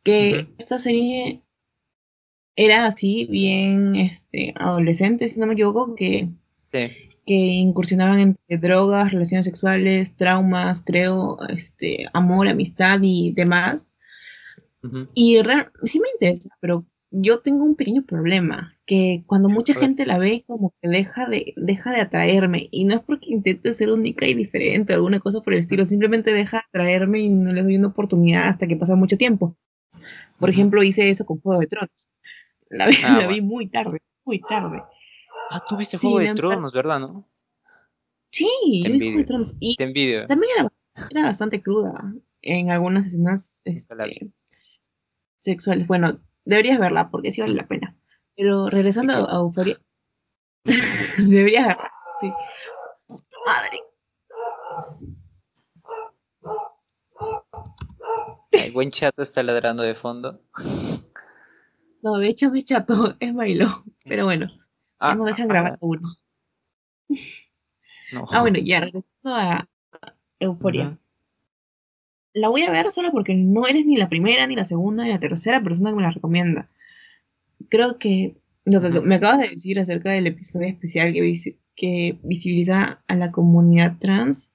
que 0.03 0.49
esta 0.59 0.79
serie 0.79 1.43
era 2.57 2.87
así, 2.87 3.27
bien 3.31 3.95
este, 3.97 4.53
adolescente, 4.57 5.29
si 5.29 5.39
no 5.41 5.47
me 5.47 5.55
equivoco, 5.55 5.95
que, 5.95 6.29
Sí. 6.63 6.89
que 7.25 7.35
incursionaban 7.35 8.19
entre 8.21 8.59
drogas, 8.59 9.13
relaciones 9.13 9.47
sexuales, 9.47 10.17
traumas, 10.17 10.83
creo, 10.85 11.39
este, 11.49 12.07
amor, 12.13 12.49
amistad 12.49 12.99
y 13.03 13.33
demás. 13.33 13.97
Y 15.15 15.39
sí 15.85 16.01
me 16.01 16.09
interesa, 16.15 16.51
pero 16.61 16.85
yo 17.11 17.41
tengo 17.41 17.65
un 17.65 17.75
pequeño 17.75 18.05
problema, 18.05 18.77
que 18.87 19.23
cuando 19.27 19.49
mucha 19.49 19.75
gente 19.75 20.07
la 20.07 20.19
ve, 20.19 20.45
como 20.47 20.75
que 20.81 20.89
deja 20.89 21.27
de, 21.27 21.55
deja 21.57 21.91
de 21.93 22.01
atraerme. 22.01 22.69
Y 22.71 22.85
no 22.85 22.95
es 22.95 23.01
porque 23.01 23.31
intente 23.31 23.73
ser 23.75 23.91
única 23.91 24.27
y 24.27 24.35
diferente 24.35 24.93
o 24.93 24.97
alguna 24.97 25.21
cosa 25.21 25.41
por 25.41 25.55
el 25.55 25.61
estilo, 25.61 25.85
simplemente 25.85 26.33
deja 26.33 26.59
de 26.59 26.65
atraerme 26.69 27.21
y 27.21 27.29
no 27.29 27.53
le 27.53 27.63
doy 27.63 27.77
una 27.77 27.89
oportunidad 27.89 28.49
hasta 28.49 28.67
que 28.67 28.77
pasa 28.77 28.95
mucho 28.97 29.17
tiempo. 29.17 29.57
Por 30.39 30.51
ejemplo, 30.51 30.83
hice 30.83 31.11
eso 31.11 31.25
con 31.27 31.41
Juego 31.41 31.61
de 31.61 31.67
Tronos. 31.67 32.11
La, 32.71 32.87
vi- 32.87 32.97
Ah, 33.05 33.19
la 33.21 33.27
vi 33.27 33.41
muy 33.41 33.69
tarde, 33.69 33.99
muy 34.25 34.41
tarde. 34.41 34.83
Ah, 35.51 35.65
tú 35.69 35.77
viste 35.77 35.99
Sí, 35.99 36.07
Juego 36.07 36.19
me 36.21 36.29
de 36.29 36.35
Tronos, 36.35 36.73
¿verdad, 36.73 37.01
no? 37.01 37.27
Sí, 38.31 38.49
yo 38.85 38.93
vi 38.93 38.99
Juego 39.01 39.19
de. 39.19 39.25
Tronos. 39.25 39.57
Y 39.61 39.77
Te 39.77 39.85
envidio. 39.85 40.27
también 40.27 40.53
era, 40.59 40.69
era 41.11 41.23
bastante 41.23 41.63
cruda 41.63 42.15
en 42.43 42.71
algunas 42.71 43.07
escenas 43.07 43.63
este, 43.65 43.95
sexuales. 45.39 45.87
Bueno, 45.87 46.21
deberías 46.49 46.79
verla 46.79 47.11
porque 47.11 47.31
sí 47.31 47.41
vale 47.41 47.55
la 47.55 47.67
pena. 47.69 47.95
Pero 48.35 48.69
regresando 48.71 49.13
Sí, 49.15 49.21
a, 49.21 49.35
a 49.35 49.39
Euforia, 49.39 49.81
deberías 51.19 51.67
verla, 51.67 51.91
sí. 52.21 52.33
Puta 53.07 53.37
Madre. 53.47 53.81
El 58.53 58.73
buen 58.73 58.91
chato 58.91 59.23
está 59.23 59.43
ladrando 59.43 59.83
de 59.83 59.95
fondo. 59.95 60.41
No, 62.03 62.17
de 62.19 62.29
hecho 62.29 62.51
mi 62.51 62.63
chato 62.63 63.15
es 63.21 63.35
bailó. 63.35 63.69
Pero 64.05 64.25
bueno, 64.25 64.47
ya 65.01 65.15
no 65.15 65.25
dejan 65.25 65.49
grabar 65.49 65.73
ah, 65.75 65.79
uno. 65.81 66.09
no. 68.13 68.27
Ah, 68.31 68.41
bueno, 68.41 68.59
ya 68.59 68.81
regresando 68.81 69.35
a 69.35 69.69
Euforia. 70.39 70.99
La 72.41 72.49
voy 72.49 72.63
a 72.63 72.71
ver 72.71 72.91
solo 72.91 73.11
porque 73.11 73.35
no 73.35 73.67
eres 73.67 73.85
ni 73.87 73.97
la 73.97 74.09
primera, 74.09 74.47
ni 74.47 74.55
la 74.57 74.65
segunda, 74.65 75.05
ni 75.05 75.11
la 75.11 75.19
tercera 75.19 75.63
persona 75.63 75.91
que 75.91 75.97
me 75.97 76.03
la 76.03 76.11
recomienda. 76.11 76.69
Creo 77.69 77.99
que 77.99 78.37
lo 78.65 78.81
que 78.81 78.89
me 79.01 79.15
acabas 79.17 79.41
de 79.41 79.49
decir 79.49 79.79
acerca 79.81 80.11
del 80.13 80.27
episodio 80.27 80.69
especial 80.69 81.13
que, 81.13 81.21
visi- 81.23 81.57
que 81.75 82.19
visibiliza 82.23 83.03
a 83.07 83.15
la 83.15 83.31
comunidad 83.33 83.97
trans, 83.99 84.55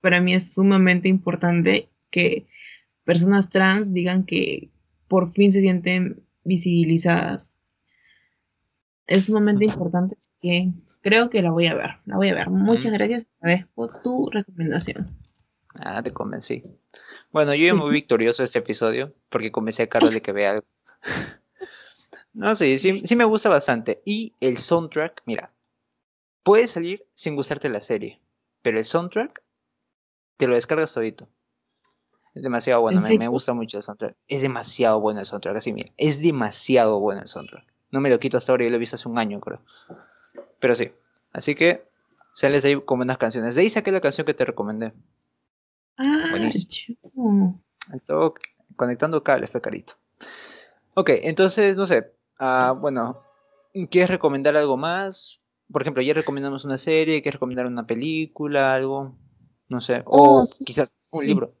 para 0.00 0.20
mí 0.20 0.34
es 0.34 0.52
sumamente 0.52 1.08
importante 1.08 1.88
que 2.10 2.46
personas 3.04 3.50
trans 3.50 3.92
digan 3.92 4.24
que 4.24 4.70
por 5.08 5.30
fin 5.32 5.52
se 5.52 5.60
sienten 5.60 6.22
visibilizadas. 6.44 7.56
Es 9.06 9.26
sumamente 9.26 9.64
importante, 9.64 10.16
así 10.18 10.30
que 10.40 10.72
creo 11.00 11.30
que 11.30 11.42
la 11.42 11.52
voy 11.52 11.66
a 11.66 11.74
ver. 11.74 11.90
La 12.06 12.16
voy 12.16 12.28
a 12.28 12.34
ver. 12.34 12.50
Muchas 12.50 12.92
gracias. 12.92 13.26
Agradezco 13.40 13.88
tu 14.02 14.28
recomendación. 14.30 15.06
Ah, 15.74 16.02
te 16.02 16.12
convencí. 16.12 16.64
Bueno, 17.36 17.54
yo 17.54 17.76
muy 17.76 17.90
victorioso 17.92 18.42
este 18.42 18.60
episodio 18.60 19.12
porque 19.28 19.52
convencí 19.52 19.82
a 19.82 19.88
Carlos 19.88 20.14
de 20.14 20.22
que 20.22 20.32
vea 20.32 20.52
algo. 20.52 20.66
No, 22.32 22.54
sí, 22.54 22.76
sí, 22.76 23.00
sí 23.00 23.16
me 23.16 23.24
gusta 23.24 23.48
bastante. 23.48 24.02
Y 24.04 24.34
el 24.40 24.58
soundtrack, 24.58 25.22
mira, 25.24 25.50
puede 26.42 26.66
salir 26.66 27.06
sin 27.14 27.34
gustarte 27.34 27.70
la 27.70 27.80
serie, 27.80 28.20
pero 28.60 28.78
el 28.78 28.84
soundtrack 28.84 29.42
te 30.36 30.46
lo 30.46 30.54
descargas 30.54 30.92
todito. 30.92 31.28
Es 32.34 32.42
demasiado 32.42 32.82
bueno, 32.82 33.00
¿En 33.00 33.08
me, 33.08 33.18
me 33.20 33.28
gusta 33.28 33.54
mucho 33.54 33.78
el 33.78 33.82
soundtrack. 33.82 34.16
Es 34.28 34.42
demasiado 34.42 35.00
bueno 35.00 35.20
el 35.20 35.26
soundtrack, 35.26 35.56
así 35.56 35.72
mira, 35.72 35.92
es 35.96 36.20
demasiado 36.20 37.00
bueno 37.00 37.22
el 37.22 37.28
soundtrack. 37.28 37.64
No 37.90 38.00
me 38.00 38.10
lo 38.10 38.18
quito 38.18 38.36
hasta 38.36 38.52
ahora, 38.52 38.64
yo 38.64 38.70
lo 38.70 38.76
he 38.76 38.80
visto 38.80 38.96
hace 38.96 39.08
un 39.08 39.18
año, 39.18 39.40
creo. 39.40 39.62
Pero 40.58 40.74
sí, 40.74 40.92
así 41.32 41.54
que 41.54 41.86
sales 42.34 42.62
de 42.62 42.68
ahí 42.70 42.80
con 42.82 42.98
buenas 42.98 43.16
canciones. 43.16 43.54
De 43.54 43.62
ahí 43.62 43.70
saqué 43.70 43.92
la 43.92 44.02
canción 44.02 44.26
que 44.26 44.34
te 44.34 44.44
recomendé. 44.44 44.92
Ah, 45.98 46.26
Buenísimo. 46.30 47.62
todo 48.06 48.34
conectando 48.76 49.22
cables, 49.22 49.50
fue 49.50 49.60
carito. 49.60 49.94
Ok, 50.94 51.10
entonces, 51.22 51.76
no 51.76 51.86
sé. 51.86 52.12
ah, 52.38 52.74
bueno, 52.78 53.22
¿quieres 53.90 54.10
recomendar 54.10 54.56
algo 54.56 54.76
más? 54.76 55.38
Por 55.72 55.82
ejemplo, 55.82 56.02
ya 56.02 56.14
recomendamos 56.14 56.64
una 56.64 56.78
serie, 56.78 57.22
¿quieres 57.22 57.36
recomendar 57.36 57.66
una 57.66 57.86
película, 57.86 58.74
algo? 58.74 59.16
No 59.68 59.80
sé. 59.80 60.02
O 60.04 60.40
Oh, 60.40 60.44
sí, 60.44 60.64
quizás 60.64 60.96
un 61.12 61.26
libro. 61.26 61.54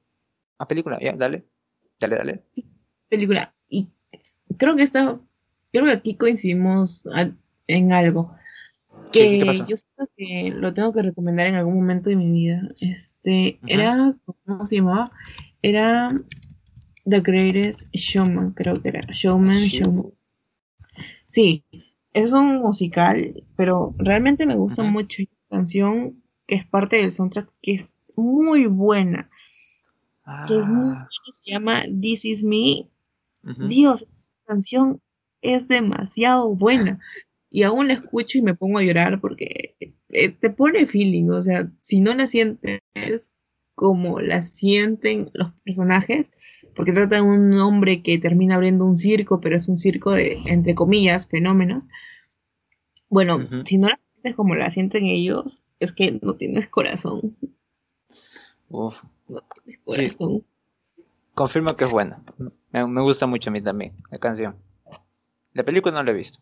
¿A 0.58 0.68
película? 0.68 0.98
Ya, 1.00 1.12
dale. 1.16 1.44
Dale, 1.98 2.16
dale. 2.16 2.44
película. 3.08 3.54
Y 3.68 3.88
creo 4.58 4.76
que 4.76 4.82
esta, 4.82 5.18
creo 5.72 5.84
que 5.86 5.92
aquí 5.92 6.16
coincidimos 6.16 7.06
en 7.66 7.92
algo. 7.92 8.36
¿Qué- 9.12 9.38
Que 9.38 9.44
qué 9.44 9.64
yo 9.68 9.76
siento 9.76 10.10
que 10.16 10.50
lo 10.54 10.74
tengo 10.74 10.92
que 10.92 11.02
recomendar 11.02 11.46
en 11.46 11.54
algún 11.56 11.74
momento 11.76 12.10
de 12.10 12.16
mi 12.16 12.30
vida. 12.30 12.68
Este, 12.80 13.58
era, 13.66 14.14
¿cómo 14.44 14.66
se 14.66 14.76
llamaba? 14.76 15.10
Era 15.62 16.10
The 17.04 17.20
Greatest 17.20 17.88
Showman, 17.94 18.52
creo 18.52 18.80
que 18.82 18.88
era. 18.90 19.06
Showman, 19.12 19.58
Sí. 19.68 19.78
Showman. 19.78 20.12
Sí, 21.26 21.64
es 22.12 22.32
un 22.32 22.58
musical, 22.58 23.44
pero 23.56 23.94
realmente 23.98 24.46
me 24.46 24.56
gusta 24.56 24.82
Ujú. 24.82 24.90
mucho 24.92 25.22
esta 25.22 25.34
canción 25.50 26.22
que 26.46 26.54
es 26.56 26.66
parte 26.66 26.96
del 26.96 27.12
soundtrack, 27.12 27.52
que 27.60 27.72
es 27.74 27.92
muy 28.16 28.66
buena, 28.66 29.28
que 30.46 30.58
es 30.60 30.66
muy 30.66 30.94
Ah, 30.94 31.08
buena, 31.08 31.08
se 31.32 31.50
llama 31.50 31.82
This 32.00 32.24
Is 32.24 32.44
Me. 32.44 32.88
Dios, 33.68 34.02
esta 34.02 34.34
canción 34.46 35.00
es 35.42 35.68
demasiado 35.68 36.48
buena. 36.54 36.98
Y 37.56 37.62
aún 37.62 37.88
la 37.88 37.94
escucho 37.94 38.36
y 38.36 38.42
me 38.42 38.54
pongo 38.54 38.78
a 38.78 38.82
llorar 38.82 39.18
porque 39.18 39.76
eh, 40.10 40.28
te 40.28 40.50
pone 40.50 40.84
feeling, 40.84 41.30
o 41.30 41.40
sea, 41.40 41.72
si 41.80 42.02
no 42.02 42.12
la 42.12 42.26
sientes 42.26 43.32
como 43.74 44.20
la 44.20 44.42
sienten 44.42 45.30
los 45.32 45.54
personajes, 45.64 46.30
porque 46.74 46.92
trata 46.92 47.16
de 47.16 47.22
un 47.22 47.54
hombre 47.58 48.02
que 48.02 48.18
termina 48.18 48.56
abriendo 48.56 48.84
un 48.84 48.98
circo, 48.98 49.40
pero 49.40 49.56
es 49.56 49.70
un 49.70 49.78
circo 49.78 50.10
de, 50.12 50.36
entre 50.44 50.74
comillas, 50.74 51.28
fenómenos. 51.28 51.86
Bueno, 53.08 53.48
si 53.64 53.78
no 53.78 53.88
la 53.88 53.98
sientes 54.12 54.36
como 54.36 54.54
la 54.54 54.70
sienten 54.70 55.06
ellos, 55.06 55.62
es 55.80 55.92
que 55.94 56.20
no 56.20 56.34
tienes 56.34 56.68
corazón. 56.68 57.38
Uf, 58.68 58.96
No 59.28 59.40
tienes 59.64 59.80
Sí. 59.88 60.16
corazón. 60.18 60.44
confirmo 61.34 61.74
que 61.74 61.84
es 61.86 61.90
buena. 61.90 62.22
Me, 62.70 62.86
me 62.86 63.00
gusta 63.00 63.26
mucho 63.26 63.48
a 63.48 63.52
mí 63.54 63.62
también, 63.62 63.94
la 64.10 64.18
canción. 64.18 64.56
La 65.54 65.64
película 65.64 65.94
no 65.94 66.02
la 66.02 66.10
he 66.10 66.14
visto. 66.14 66.38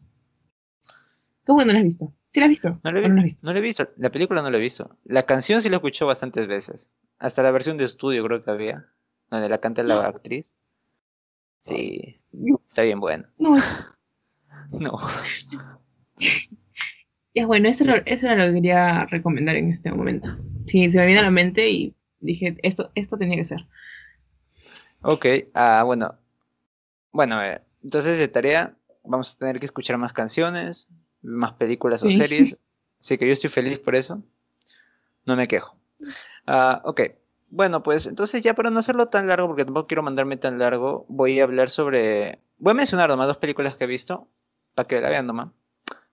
¿Cómo 1.46 1.64
no 1.64 1.72
la 1.72 1.78
has 1.78 1.84
visto? 1.84 2.12
¿Sí 2.30 2.40
la 2.40 2.46
has 2.46 2.50
visto? 2.50 2.80
No 2.82 2.90
la, 2.92 3.00
he, 3.00 3.04
¿O 3.04 3.08
no 3.08 3.14
la 3.14 3.20
has 3.20 3.24
visto? 3.24 3.46
no 3.46 3.52
la 3.52 3.58
he 3.58 3.62
visto. 3.62 3.88
La 3.96 4.10
película 4.10 4.42
no 4.42 4.50
la 4.50 4.56
he 4.56 4.60
visto. 4.60 4.96
La 5.04 5.24
canción 5.26 5.60
sí 5.60 5.68
la 5.68 5.76
escuché 5.76 6.04
bastantes 6.04 6.46
veces. 6.46 6.90
Hasta 7.18 7.42
la 7.42 7.50
versión 7.50 7.76
de 7.76 7.84
estudio 7.84 8.24
creo 8.24 8.42
que 8.44 8.50
había. 8.50 8.86
Donde 9.30 9.48
la 9.48 9.58
canta 9.58 9.82
la 9.82 9.94
No. 9.96 10.00
actriz. 10.02 10.58
Sí, 11.60 12.20
No, 12.32 12.60
está 12.66 12.82
bien 12.82 13.00
buena. 13.00 13.30
no, 13.38 13.56
No. 14.80 14.98
Ya 17.36 17.46
bueno, 17.46 17.68
eso, 17.68 17.84
eso 18.06 18.26
era 18.28 18.46
lo 18.46 18.52
que 18.52 18.60
quería 18.60 19.06
recomendar 19.06 19.56
en 19.56 19.68
este 19.68 19.90
momento. 19.90 20.28
Sí, 20.66 20.88
se 20.88 20.98
me 20.98 21.06
vino 21.06 21.18
a 21.18 21.24
la 21.24 21.32
mente 21.32 21.68
y 21.68 21.92
dije, 22.20 22.54
esto, 22.62 22.92
esto 22.94 23.18
tenía 23.18 23.36
que 23.36 23.44
ser. 23.44 23.66
Ok, 25.02 25.26
ah, 25.52 25.82
bueno. 25.84 26.14
Bueno, 27.10 27.42
eh, 27.42 27.60
entonces 27.82 28.18
de 28.18 28.28
tarea 28.28 28.76
vamos 29.02 29.34
a 29.34 29.38
tener 29.38 29.58
que 29.58 29.66
escuchar 29.66 29.98
más 29.98 30.12
canciones, 30.12 30.88
más 31.24 31.52
películas 31.54 32.02
o 32.04 32.08
Sí. 32.08 32.16
series. 32.16 32.62
Así 33.00 33.18
que 33.18 33.26
yo 33.26 33.32
estoy 33.32 33.50
feliz 33.50 33.78
por 33.78 33.94
eso. 33.94 34.22
No 35.26 35.36
me 35.36 35.48
quejo. 35.48 35.76
Ah, 36.46 36.80
ok, 36.84 37.00
bueno, 37.50 37.82
pues 37.82 38.06
entonces 38.06 38.42
ya 38.42 38.54
para 38.54 38.70
no 38.70 38.78
hacerlo 38.80 39.08
tan 39.08 39.26
largo, 39.28 39.46
porque 39.46 39.64
tampoco 39.64 39.86
quiero 39.86 40.02
mandarme 40.02 40.36
tan 40.36 40.58
largo, 40.58 41.06
voy 41.08 41.40
a 41.40 41.44
hablar 41.44 41.70
sobre... 41.70 42.40
Voy 42.58 42.72
a 42.72 42.74
mencionar 42.74 43.08
nomás 43.08 43.26
dos 43.26 43.38
películas 43.38 43.76
que 43.76 43.84
he 43.84 43.86
visto, 43.86 44.28
para 44.74 44.88
que 44.88 45.00
la 45.00 45.08
vean 45.08 45.26
nomás. 45.26 45.50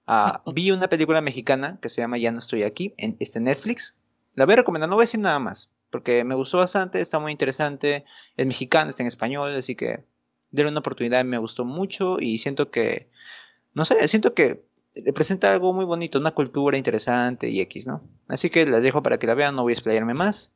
Ah, 0.05 0.43
vi 0.53 0.71
una 0.71 0.87
película 0.87 1.21
mexicana 1.21 1.79
que 1.81 1.89
se 1.89 2.01
llama 2.01 2.17
Ya 2.17 2.31
no 2.31 2.39
estoy 2.39 2.63
aquí, 2.63 2.93
en 2.97 3.17
este 3.19 3.39
Netflix. 3.39 3.97
La 4.35 4.45
voy 4.45 4.53
a 4.53 4.57
recomendar, 4.57 4.89
no 4.89 4.95
voy 4.95 5.03
a 5.03 5.05
decir 5.09 5.19
nada 5.19 5.39
más, 5.39 5.71
porque 5.89 6.23
me 6.23 6.35
gustó 6.35 6.57
bastante, 6.57 7.01
está 7.01 7.19
muy 7.19 7.31
interesante. 7.31 8.05
Es 8.37 8.45
mexicano, 8.45 8.89
está 8.89 9.03
en 9.03 9.07
español, 9.07 9.55
así 9.55 9.75
que 9.75 10.03
denle 10.51 10.71
una 10.71 10.79
oportunidad, 10.81 11.23
me 11.25 11.37
gustó 11.37 11.65
mucho 11.65 12.19
y 12.19 12.37
siento 12.37 12.71
que, 12.71 13.09
no 13.73 13.85
sé, 13.85 14.07
siento 14.07 14.33
que 14.33 14.63
representa 14.95 15.51
algo 15.51 15.73
muy 15.73 15.85
bonito, 15.85 16.19
una 16.19 16.31
cultura 16.31 16.77
interesante 16.77 17.49
y 17.49 17.61
X, 17.61 17.87
¿no? 17.87 18.01
Así 18.27 18.49
que 18.49 18.65
la 18.65 18.79
dejo 18.79 19.01
para 19.01 19.17
que 19.17 19.27
la 19.27 19.33
vean, 19.33 19.55
no 19.55 19.63
voy 19.63 19.71
a 19.71 19.75
explayarme 19.75 20.13
más. 20.13 20.51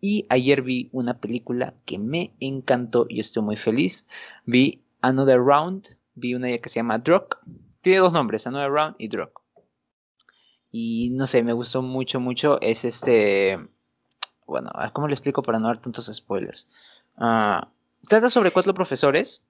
Y 0.00 0.26
ayer 0.30 0.62
vi 0.62 0.88
una 0.92 1.20
película 1.20 1.74
que 1.84 1.98
me 1.98 2.34
encantó 2.40 3.06
y 3.08 3.20
estoy 3.20 3.42
muy 3.42 3.56
feliz. 3.56 4.06
Vi 4.46 4.82
Another 5.02 5.38
Round, 5.38 5.98
vi 6.14 6.34
una 6.34 6.56
que 6.58 6.68
se 6.68 6.76
llama 6.76 6.98
Drug. 6.98 7.36
Tiene 7.82 7.98
dos 7.98 8.12
nombres, 8.12 8.46
Another 8.46 8.70
Round 8.70 8.96
y 8.98 9.08
Drug. 9.08 9.30
Y 10.70 11.10
no 11.10 11.26
sé, 11.26 11.42
me 11.42 11.52
gustó 11.52 11.82
mucho, 11.82 12.20
mucho. 12.20 12.60
Es 12.60 12.84
este. 12.84 13.58
Bueno, 14.46 14.70
a 14.72 14.84
ver, 14.84 14.92
¿cómo 14.92 15.06
le 15.06 15.14
explico 15.14 15.42
para 15.42 15.58
no 15.58 15.66
dar 15.66 15.78
tantos 15.78 16.10
spoilers? 16.12 16.68
Ah, 17.16 17.68
trata 18.08 18.30
sobre 18.30 18.50
cuatro 18.50 18.72
profesores 18.72 19.44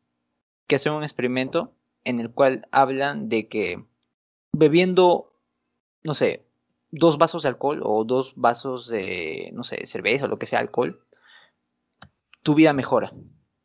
que 0.67 0.77
hacen 0.77 0.93
un 0.93 1.03
experimento 1.03 1.73
en 2.05 2.21
el 2.21 2.31
cual 2.31 2.67
hablan 2.71 3.29
de 3.29 3.49
que 3.49 3.85
bebiendo, 4.53 5.33
no 6.03 6.15
sé, 6.15 6.45
dos 6.91 7.19
vasos 7.19 7.43
de 7.43 7.51
alcohol 7.51 7.81
o 7.85 8.05
dos 8.05 8.35
vasos 8.37 8.89
de, 8.89 9.51
no 9.53 9.63
sé, 9.65 9.87
cerveza 9.87 10.27
o 10.27 10.29
lo 10.29 10.39
que 10.39 10.47
sea 10.47 10.59
alcohol, 10.59 11.01
tu 12.43 12.55
vida 12.55 12.73
mejora. 12.73 13.13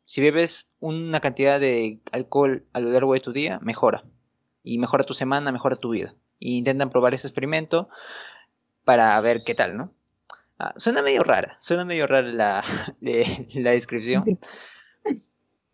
Si 0.04 0.20
bebes 0.20 0.72
una 0.78 1.20
cantidad 1.20 1.58
de 1.58 2.00
alcohol 2.12 2.64
a 2.72 2.80
lo 2.80 2.90
largo 2.90 3.14
de 3.14 3.20
tu 3.20 3.32
día, 3.32 3.58
mejora. 3.60 4.04
Y 4.62 4.78
mejora 4.78 5.04
tu 5.04 5.14
semana, 5.14 5.50
mejora 5.52 5.76
tu 5.76 5.90
vida. 5.90 6.14
Y 6.38 6.58
intentan 6.58 6.90
probar 6.90 7.14
ese 7.14 7.26
experimento 7.26 7.88
para 8.84 9.20
ver 9.20 9.42
qué 9.44 9.54
tal, 9.54 9.76
¿no? 9.76 9.92
Ah, 10.58 10.72
suena 10.76 11.02
medio 11.02 11.22
rara, 11.22 11.56
suena 11.60 11.84
medio 11.84 12.06
rara 12.06 12.28
la, 12.32 12.64
de- 13.00 13.48
la 13.54 13.72
descripción, 13.72 14.22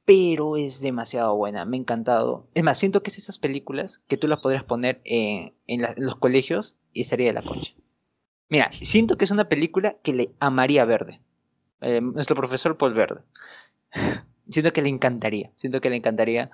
pero 0.04 0.56
es 0.56 0.80
demasiado 0.80 1.36
buena, 1.36 1.64
me 1.64 1.76
ha 1.76 1.80
encantado. 1.80 2.46
Es 2.54 2.64
más, 2.64 2.78
siento 2.78 3.02
que 3.02 3.10
es 3.10 3.18
esas 3.18 3.38
películas 3.38 4.02
que 4.08 4.16
tú 4.16 4.26
las 4.28 4.40
podrías 4.40 4.64
poner 4.64 5.00
en, 5.04 5.54
en 5.66 5.86
los 5.96 6.16
colegios 6.16 6.76
y 6.92 7.02
estaría 7.02 7.28
de 7.28 7.32
la 7.34 7.42
concha. 7.42 7.72
Mira, 8.48 8.70
siento 8.72 9.16
que 9.16 9.24
es 9.24 9.30
una 9.30 9.48
película 9.48 9.96
que 10.02 10.12
le 10.12 10.30
amaría 10.38 10.84
Verde, 10.84 11.20
eh, 11.80 12.00
nuestro 12.00 12.36
profesor 12.36 12.76
Paul 12.76 12.94
Verde. 12.94 13.22
Siento 14.50 14.72
que 14.72 14.82
le 14.82 14.88
encantaría, 14.88 15.52
siento 15.54 15.80
que 15.80 15.88
le 15.88 15.96
encantaría. 15.96 16.50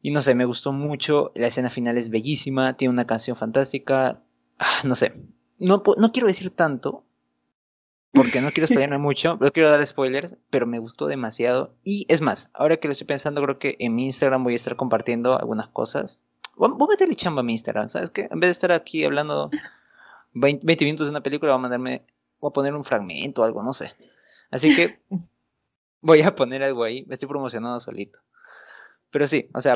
Y 0.00 0.10
no 0.10 0.22
sé, 0.22 0.34
me 0.34 0.46
gustó 0.46 0.72
mucho, 0.72 1.30
la 1.34 1.46
escena 1.46 1.70
final 1.70 1.98
es 1.98 2.08
bellísima, 2.08 2.76
tiene 2.76 2.92
una 2.92 3.06
canción 3.06 3.36
fantástica, 3.36 4.22
ah, 4.58 4.80
no 4.84 4.96
sé, 4.96 5.12
no, 5.58 5.82
no 5.96 6.12
quiero 6.12 6.26
decir 6.26 6.50
tanto, 6.50 7.04
porque 8.12 8.40
no 8.40 8.50
quiero 8.50 8.66
spoilerme 8.68 8.98
mucho, 8.98 9.36
no 9.40 9.52
quiero 9.52 9.70
dar 9.70 9.84
spoilers, 9.86 10.36
pero 10.50 10.66
me 10.66 10.78
gustó 10.78 11.06
demasiado. 11.06 11.74
Y 11.82 12.06
es 12.08 12.20
más, 12.20 12.50
ahora 12.54 12.76
que 12.76 12.88
lo 12.88 12.92
estoy 12.92 13.06
pensando, 13.06 13.42
creo 13.42 13.58
que 13.58 13.76
en 13.78 13.94
mi 13.94 14.04
Instagram 14.04 14.44
voy 14.44 14.54
a 14.54 14.56
estar 14.56 14.76
compartiendo 14.76 15.38
algunas 15.38 15.68
cosas. 15.68 16.22
Voy 16.56 16.70
a 16.70 16.74
voy 16.74 16.86
a 16.88 16.92
meterle 16.92 17.16
chamba 17.16 17.40
a 17.40 17.44
mi 17.44 17.52
Instagram, 17.52 17.88
¿sabes 17.88 18.10
qué? 18.10 18.28
En 18.30 18.40
vez 18.40 18.48
de 18.48 18.52
estar 18.52 18.72
aquí 18.72 19.04
hablando 19.04 19.50
20, 20.34 20.64
20 20.64 20.84
minutos 20.84 21.06
de 21.06 21.10
una 21.10 21.22
película, 21.22 21.52
voy 21.52 21.58
a 21.58 21.62
mandarme, 21.62 22.06
voy 22.40 22.50
a 22.50 22.52
poner 22.52 22.74
un 22.74 22.84
fragmento 22.84 23.42
o 23.42 23.44
algo, 23.44 23.62
no 23.62 23.74
sé. 23.74 23.92
Así 24.50 24.74
que 24.74 25.00
voy 26.00 26.22
a 26.22 26.34
poner 26.34 26.62
algo 26.62 26.84
ahí, 26.84 27.04
me 27.06 27.14
estoy 27.14 27.28
promocionando 27.28 27.80
solito. 27.80 28.20
Pero 29.10 29.26
sí, 29.26 29.48
o 29.54 29.60
sea, 29.60 29.74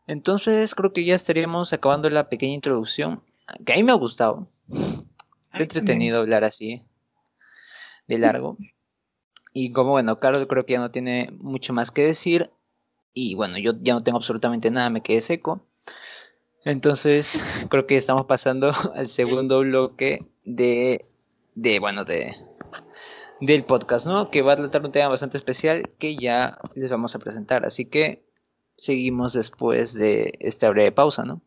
Entonces 0.07 0.75
creo 0.75 0.95
que 0.95 1.05
ya 1.05 1.17
estaríamos 1.17 1.75
acabando 1.75 2.09
la 2.09 2.31
pequeña 2.31 2.55
introducción. 2.55 3.23
Que 3.67 3.75
a 3.75 3.77
mí 3.77 3.83
me 3.83 3.93
ha 3.93 3.97
gustado. 3.97 4.49
Entretenido 5.53 6.21
hablar 6.21 6.45
así. 6.45 6.83
De 8.07 8.19
largo. 8.19 8.57
Y 9.53 9.73
como 9.73 9.91
bueno, 9.91 10.21
Carlos 10.21 10.47
creo 10.49 10.65
que 10.65 10.75
ya 10.75 10.79
no 10.79 10.93
tiene 10.93 11.31
mucho 11.33 11.73
más 11.73 11.91
que 11.91 12.05
decir. 12.05 12.51
Y 13.13 13.35
bueno, 13.35 13.59
yo 13.59 13.73
ya 13.81 13.95
no 13.95 14.05
tengo 14.05 14.19
absolutamente 14.19 14.71
nada, 14.71 14.91
me 14.91 15.03
quedé 15.03 15.21
seco. 15.23 15.67
Entonces, 16.65 17.43
creo 17.69 17.87
que 17.87 17.97
estamos 17.97 18.27
pasando 18.27 18.73
al 18.95 19.09
segundo 19.09 19.61
bloque 19.61 20.25
de, 20.45 21.07
de 21.55 21.81
bueno, 21.81 22.05
de, 22.05 22.37
del 23.41 23.65
podcast, 23.65 24.07
¿no? 24.07 24.27
Que 24.27 24.43
va 24.43 24.53
a 24.53 24.57
tratar 24.57 24.85
un 24.85 24.93
tema 24.93 25.09
bastante 25.09 25.37
especial 25.37 25.91
que 25.99 26.17
ya 26.17 26.59
les 26.75 26.91
vamos 26.91 27.15
a 27.15 27.19
presentar. 27.19 27.65
Así 27.65 27.87
que 27.87 28.25
seguimos 28.77 29.33
después 29.33 29.95
de 29.95 30.35
esta 30.41 30.71
breve 30.71 30.93
pausa, 30.93 31.25
¿no? 31.25 31.43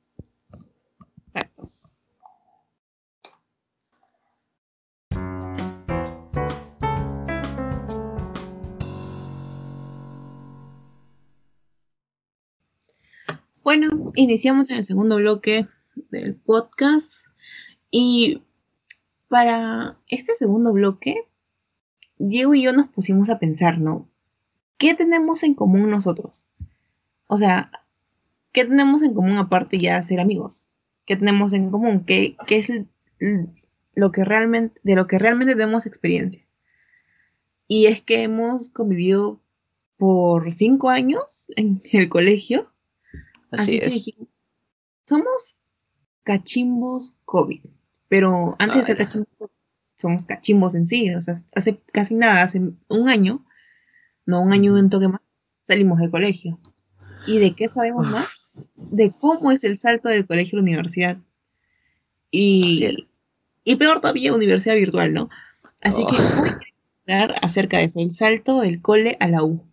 Bueno, 13.75 14.11
iniciamos 14.13 14.69
en 14.69 14.77
el 14.77 14.85
segundo 14.85 15.15
bloque 15.15 15.67
del 16.11 16.35
podcast 16.35 17.25
y 17.89 18.43
para 19.29 19.97
este 20.07 20.35
segundo 20.35 20.73
bloque, 20.73 21.27
Diego 22.19 22.53
y 22.53 22.61
yo 22.61 22.71
nos 22.71 22.89
pusimos 22.89 23.31
a 23.31 23.39
pensar, 23.39 23.79
¿no? 23.79 24.07
¿Qué 24.77 24.93
tenemos 24.93 25.41
en 25.41 25.55
común 25.55 25.89
nosotros? 25.89 26.49
O 27.25 27.37
sea, 27.37 27.71
¿qué 28.51 28.63
tenemos 28.63 29.01
en 29.01 29.15
común 29.15 29.39
aparte 29.39 29.79
ya 29.79 29.97
de 29.97 30.03
ser 30.03 30.19
amigos? 30.19 30.75
¿Qué 31.07 31.15
tenemos 31.15 31.51
en 31.53 31.71
común? 31.71 32.05
¿Qué, 32.05 32.37
qué 32.45 32.59
es 32.59 32.69
lo 33.95 34.11
que 34.11 34.23
realmente, 34.23 34.79
de 34.83 34.93
lo 34.93 35.07
que 35.07 35.17
realmente 35.17 35.55
tenemos 35.55 35.87
experiencia? 35.87 36.45
Y 37.67 37.87
es 37.87 38.03
que 38.03 38.21
hemos 38.21 38.69
convivido 38.69 39.41
por 39.97 40.53
cinco 40.53 40.91
años 40.91 41.51
en 41.55 41.81
el 41.91 42.07
colegio 42.07 42.71
Así, 43.53 43.79
es. 43.81 44.09
somos 45.07 45.57
cachimbos 46.23 47.17
COVID, 47.25 47.61
pero 48.07 48.55
antes 48.59 48.79
de 48.79 48.85
ser 48.85 48.97
cachimbos 48.97 49.29
somos 49.95 50.25
cachimbos 50.25 50.75
en 50.75 50.85
sí, 50.87 51.13
o 51.13 51.21
sea, 51.21 51.35
hace 51.55 51.79
casi 51.93 52.15
nada, 52.15 52.43
hace 52.43 52.59
un 52.89 53.09
año, 53.09 53.45
no 54.25 54.41
un 54.41 54.51
año 54.51 54.75
y 54.75 54.79
un 54.81 54.89
toque 54.89 55.07
más, 55.07 55.31
salimos 55.63 55.99
del 55.99 56.11
colegio. 56.11 56.59
¿Y 57.25 57.39
de 57.39 57.55
qué 57.55 57.69
sabemos 57.69 58.05
más? 58.07 58.27
De 58.75 59.11
cómo 59.11 59.51
es 59.51 59.63
el 59.63 59.77
salto 59.77 60.09
del 60.09 60.27
colegio 60.27 60.57
a 60.57 60.61
la 60.61 60.63
universidad. 60.63 61.17
Y, 62.31 62.97
y 63.63 63.75
peor 63.75 64.01
todavía, 64.01 64.33
universidad 64.33 64.75
virtual, 64.75 65.13
¿no? 65.13 65.29
Así 65.81 66.05
que 66.05 66.15
oh. 66.15 66.35
voy 66.37 66.49
a 66.49 66.59
hablar 67.21 67.39
acerca 67.41 67.77
de 67.77 67.85
eso, 67.85 67.99
el 68.01 68.11
salto 68.11 68.59
del 68.59 68.81
cole 68.81 69.15
a 69.19 69.27
la 69.27 69.43
U. 69.43 69.63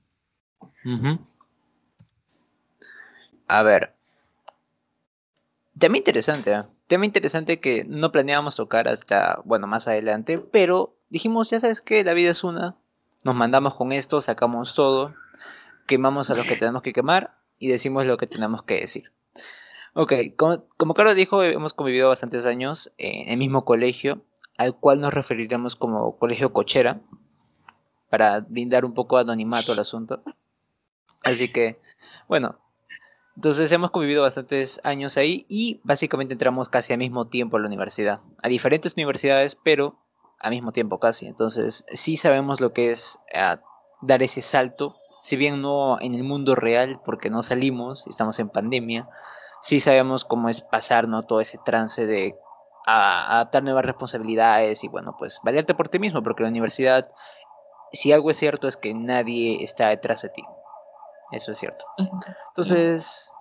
A 3.50 3.64
ver. 3.64 3.92
Tema 5.76 5.96
interesante, 5.96 6.52
¿eh? 6.52 6.62
Tema 6.86 7.04
interesante 7.04 7.58
que 7.58 7.84
no 7.84 8.12
planeábamos 8.12 8.54
tocar 8.54 8.86
hasta, 8.86 9.40
bueno, 9.44 9.66
más 9.66 9.88
adelante, 9.88 10.38
pero 10.38 10.94
dijimos, 11.08 11.50
ya 11.50 11.58
sabes 11.58 11.80
que 11.80 12.04
la 12.04 12.14
vida 12.14 12.30
es 12.30 12.44
una, 12.44 12.76
nos 13.24 13.34
mandamos 13.34 13.74
con 13.74 13.90
esto, 13.90 14.20
sacamos 14.20 14.74
todo, 14.74 15.14
quemamos 15.88 16.30
a 16.30 16.36
lo 16.36 16.44
que 16.44 16.54
tenemos 16.54 16.82
que 16.82 16.92
quemar 16.92 17.34
y 17.58 17.66
decimos 17.66 18.06
lo 18.06 18.18
que 18.18 18.28
tenemos 18.28 18.62
que 18.62 18.82
decir. 18.82 19.10
Ok, 19.94 20.12
como, 20.36 20.66
como 20.76 20.94
Carlos 20.94 21.16
dijo, 21.16 21.42
hemos 21.42 21.74
convivido 21.74 22.08
bastantes 22.08 22.46
años 22.46 22.92
en 22.98 23.30
el 23.30 23.36
mismo 23.36 23.64
colegio, 23.64 24.22
al 24.58 24.76
cual 24.76 25.00
nos 25.00 25.12
referiremos 25.12 25.74
como 25.74 26.16
colegio 26.18 26.52
cochera, 26.52 27.00
para 28.10 28.40
brindar 28.40 28.84
un 28.84 28.94
poco 28.94 29.16
de 29.16 29.22
anonimato 29.22 29.72
al 29.72 29.80
asunto. 29.80 30.22
Así 31.24 31.52
que, 31.52 31.80
bueno, 32.28 32.60
entonces 33.36 33.70
hemos 33.72 33.90
convivido 33.90 34.22
bastantes 34.22 34.80
años 34.84 35.16
ahí 35.16 35.46
y 35.48 35.80
básicamente 35.84 36.34
entramos 36.34 36.68
casi 36.68 36.92
al 36.92 36.98
mismo 36.98 37.28
tiempo 37.28 37.56
a 37.56 37.60
la 37.60 37.68
universidad. 37.68 38.20
A 38.42 38.48
diferentes 38.48 38.94
universidades, 38.94 39.56
pero 39.56 39.98
al 40.38 40.50
mismo 40.50 40.72
tiempo 40.72 40.98
casi. 40.98 41.26
Entonces 41.26 41.84
sí 41.88 42.16
sabemos 42.16 42.60
lo 42.60 42.72
que 42.72 42.90
es 42.90 43.18
eh, 43.32 43.56
dar 44.02 44.22
ese 44.22 44.42
salto. 44.42 44.96
Si 45.22 45.36
bien 45.36 45.62
no 45.62 46.00
en 46.00 46.14
el 46.14 46.24
mundo 46.24 46.54
real, 46.54 47.00
porque 47.04 47.30
no 47.30 47.42
salimos, 47.42 48.06
estamos 48.06 48.38
en 48.40 48.48
pandemia, 48.48 49.08
sí 49.62 49.80
sabemos 49.80 50.24
cómo 50.24 50.48
es 50.48 50.60
pasar 50.60 51.08
¿no? 51.08 51.22
todo 51.22 51.40
ese 51.40 51.58
trance 51.64 52.06
de 52.06 52.36
adaptar 52.86 53.62
nuevas 53.62 53.84
responsabilidades 53.84 54.82
y 54.82 54.88
bueno, 54.88 55.14
pues 55.18 55.38
valerte 55.44 55.74
por 55.74 55.88
ti 55.88 55.98
mismo, 55.98 56.22
porque 56.22 56.42
la 56.42 56.48
universidad, 56.48 57.10
si 57.92 58.12
algo 58.12 58.30
es 58.30 58.38
cierto, 58.38 58.66
es 58.66 58.76
que 58.76 58.94
nadie 58.94 59.62
está 59.62 59.88
detrás 59.88 60.22
de 60.22 60.30
ti. 60.30 60.42
Eso 61.32 61.52
es 61.52 61.58
cierto. 61.58 61.84
Entonces, 62.48 63.32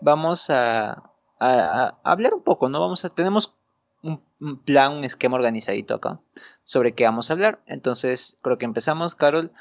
vamos 0.00 0.50
a, 0.50 1.02
hablar 1.38 2.34
un 2.34 2.42
poco, 2.42 2.68
¿no? 2.68 2.80
Vamos 2.80 3.04
a, 3.04 3.10
tenemos 3.10 3.54
un, 4.02 4.22
plan, 4.64 4.92
un 4.92 5.04
esquema 5.04 5.36
organizadito 5.36 5.94
acá 5.94 6.20
sobre 6.64 6.94
qué 6.94 7.04
vamos 7.04 7.30
a 7.30 7.34
hablar. 7.34 7.60
Entonces, 7.66 8.38
creo 8.42 8.58
que 8.58 8.64
empezamos, 8.64 9.14
Carol. 9.14 9.52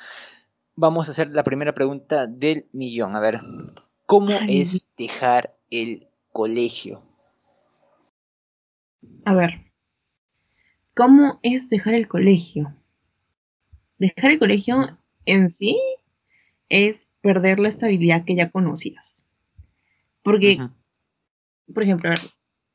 Vamos 0.75 1.07
a 1.07 1.11
hacer 1.11 1.29
la 1.31 1.43
primera 1.43 1.73
pregunta 1.73 2.25
del 2.25 2.67
millón. 2.71 3.15
A 3.15 3.19
ver, 3.19 3.41
¿cómo 4.05 4.31
es 4.47 4.87
dejar 4.97 5.55
el 5.69 6.07
colegio? 6.31 7.03
A 9.25 9.33
ver, 9.33 9.71
¿cómo 10.95 11.39
es 11.43 11.69
dejar 11.69 11.93
el 11.93 12.07
colegio? 12.07 12.73
Dejar 13.97 14.31
el 14.31 14.39
colegio 14.39 14.97
en 15.25 15.49
sí 15.49 15.79
es 16.69 17.09
perder 17.21 17.60
la 17.60 17.69
estabilidad 17.69 18.25
que 18.25 18.36
ya 18.36 18.49
conocías. 18.49 19.27
Porque, 20.23 20.60
por 21.73 21.84
ejemplo, 21.84 22.12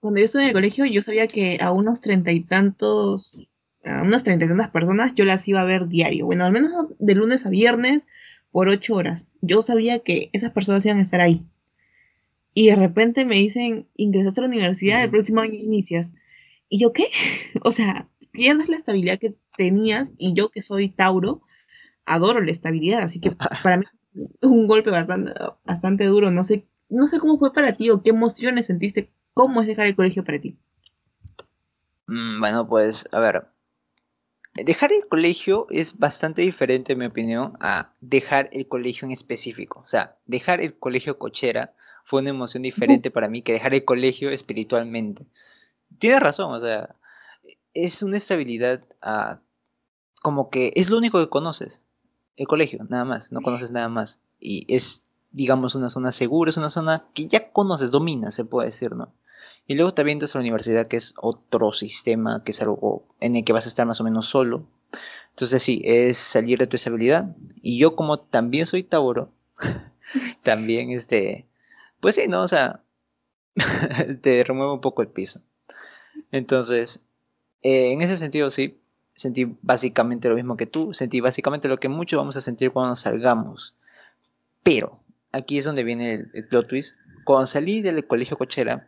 cuando 0.00 0.20
yo 0.20 0.26
estuve 0.26 0.42
en 0.42 0.48
el 0.48 0.54
colegio, 0.54 0.84
yo 0.86 1.02
sabía 1.02 1.26
que 1.26 1.58
a 1.60 1.70
unos 1.72 2.00
treinta 2.00 2.32
y 2.32 2.40
tantos, 2.40 3.46
a 3.84 4.02
unas 4.02 4.24
treinta 4.24 4.44
y 4.44 4.48
tantas 4.48 4.70
personas, 4.70 5.14
yo 5.14 5.24
las 5.24 5.46
iba 5.48 5.60
a 5.60 5.64
ver 5.64 5.88
diario. 5.88 6.26
Bueno, 6.26 6.44
al 6.44 6.52
menos 6.52 6.88
de 6.98 7.14
lunes 7.14 7.46
a 7.46 7.50
viernes 7.50 8.06
por 8.50 8.68
ocho 8.68 8.94
horas. 8.94 9.28
Yo 9.40 9.62
sabía 9.62 9.98
que 9.98 10.30
esas 10.32 10.52
personas 10.52 10.84
iban 10.86 10.98
a 10.98 11.02
estar 11.02 11.20
ahí. 11.20 11.44
Y 12.54 12.68
de 12.68 12.76
repente 12.76 13.24
me 13.24 13.36
dicen, 13.36 13.88
ingresaste 13.96 14.40
a 14.40 14.42
la 14.42 14.48
universidad, 14.48 15.02
el 15.02 15.10
próximo 15.10 15.40
año 15.40 15.54
inicias. 15.54 16.12
Y 16.68 16.78
yo, 16.78 16.92
¿qué? 16.92 17.08
o 17.62 17.72
sea, 17.72 18.08
pierdes 18.30 18.68
la 18.68 18.76
estabilidad 18.76 19.18
que 19.18 19.34
tenías 19.56 20.14
y 20.18 20.34
yo 20.34 20.50
que 20.50 20.62
soy 20.62 20.88
Tauro, 20.88 21.42
adoro 22.04 22.40
la 22.40 22.52
estabilidad. 22.52 23.02
Así 23.02 23.20
que 23.20 23.30
para 23.62 23.78
mí 23.78 23.84
un 24.40 24.66
golpe 24.66 24.90
bastante, 24.90 25.32
bastante 25.64 26.04
duro. 26.04 26.30
No 26.30 26.44
sé, 26.44 26.66
no 26.88 27.08
sé 27.08 27.18
cómo 27.18 27.38
fue 27.38 27.52
para 27.52 27.72
ti 27.72 27.90
o 27.90 28.02
qué 28.02 28.10
emociones 28.10 28.66
sentiste. 28.66 29.10
¿Cómo 29.34 29.60
es 29.60 29.66
dejar 29.66 29.86
el 29.86 29.96
colegio 29.96 30.24
para 30.24 30.40
ti? 30.40 30.56
Mm, 32.06 32.40
bueno, 32.40 32.68
pues, 32.68 33.08
a 33.12 33.20
ver. 33.20 33.46
Dejar 34.54 34.92
el 34.92 35.08
colegio 35.08 35.66
es 35.70 35.98
bastante 35.98 36.42
diferente, 36.42 36.92
en 36.92 37.00
mi 37.00 37.06
opinión, 37.06 37.54
a 37.58 37.90
dejar 38.00 38.48
el 38.52 38.68
colegio 38.68 39.06
en 39.06 39.10
específico. 39.10 39.80
O 39.80 39.86
sea, 39.88 40.16
dejar 40.26 40.60
el 40.60 40.78
colegio 40.78 41.18
cochera 41.18 41.74
fue 42.04 42.20
una 42.20 42.30
emoción 42.30 42.62
diferente 42.62 43.10
para 43.10 43.28
mí 43.28 43.42
que 43.42 43.52
dejar 43.52 43.74
el 43.74 43.84
colegio 43.84 44.30
espiritualmente. 44.30 45.26
Tienes 45.98 46.20
razón, 46.20 46.52
o 46.52 46.60
sea, 46.60 46.94
es 47.72 48.02
una 48.04 48.16
estabilidad 48.16 48.84
ah, 49.02 49.40
como 50.22 50.50
que 50.50 50.72
es 50.76 50.88
lo 50.88 50.98
único 50.98 51.18
que 51.18 51.28
conoces 51.28 51.83
el 52.36 52.46
colegio, 52.46 52.84
nada 52.88 53.04
más, 53.04 53.32
no 53.32 53.40
conoces 53.40 53.70
nada 53.70 53.88
más. 53.88 54.20
Y 54.40 54.66
es, 54.74 55.06
digamos, 55.30 55.74
una 55.74 55.90
zona 55.90 56.12
segura, 56.12 56.50
es 56.50 56.56
una 56.56 56.70
zona 56.70 57.04
que 57.14 57.28
ya 57.28 57.52
conoces, 57.52 57.90
dominas, 57.90 58.34
se 58.34 58.44
puede 58.44 58.68
decir, 58.68 58.92
¿no? 58.92 59.12
Y 59.66 59.74
luego 59.74 59.94
te 59.94 60.02
avientas 60.02 60.34
a 60.34 60.38
la 60.38 60.42
universidad, 60.42 60.86
que 60.88 60.96
es 60.96 61.14
otro 61.16 61.72
sistema, 61.72 62.42
que 62.44 62.52
es 62.52 62.60
algo 62.60 63.06
en 63.20 63.36
el 63.36 63.44
que 63.44 63.52
vas 63.52 63.64
a 63.64 63.68
estar 63.68 63.86
más 63.86 64.00
o 64.00 64.04
menos 64.04 64.26
solo. 64.26 64.66
Entonces 65.30 65.62
sí, 65.62 65.80
es 65.84 66.18
salir 66.18 66.58
de 66.58 66.66
tu 66.66 66.76
estabilidad. 66.76 67.34
Y 67.62 67.78
yo 67.78 67.96
como 67.96 68.20
también 68.20 68.66
soy 68.66 68.84
Tauro, 68.84 69.32
también 70.44 70.90
este, 70.90 71.46
pues 72.00 72.16
sí, 72.16 72.28
¿no? 72.28 72.42
O 72.42 72.48
sea, 72.48 72.82
te 74.22 74.44
remueve 74.44 74.72
un 74.72 74.80
poco 74.80 75.02
el 75.02 75.08
piso. 75.08 75.40
Entonces, 76.30 77.02
eh, 77.62 77.92
en 77.92 78.02
ese 78.02 78.16
sentido 78.16 78.50
sí, 78.50 78.78
sentí 79.14 79.56
básicamente 79.62 80.28
lo 80.28 80.34
mismo 80.34 80.56
que 80.56 80.66
tú, 80.66 80.92
sentí 80.92 81.20
básicamente 81.20 81.68
lo 81.68 81.78
que 81.78 81.88
muchos 81.88 82.16
vamos 82.16 82.36
a 82.36 82.40
sentir 82.40 82.70
cuando 82.70 82.96
salgamos. 82.96 83.74
Pero, 84.62 85.00
aquí 85.32 85.58
es 85.58 85.64
donde 85.64 85.84
viene 85.84 86.14
el, 86.14 86.30
el 86.34 86.48
plot 86.48 86.68
twist. 86.68 86.96
Cuando 87.24 87.46
salí 87.46 87.80
del 87.80 88.06
colegio 88.06 88.36
cochera, 88.36 88.86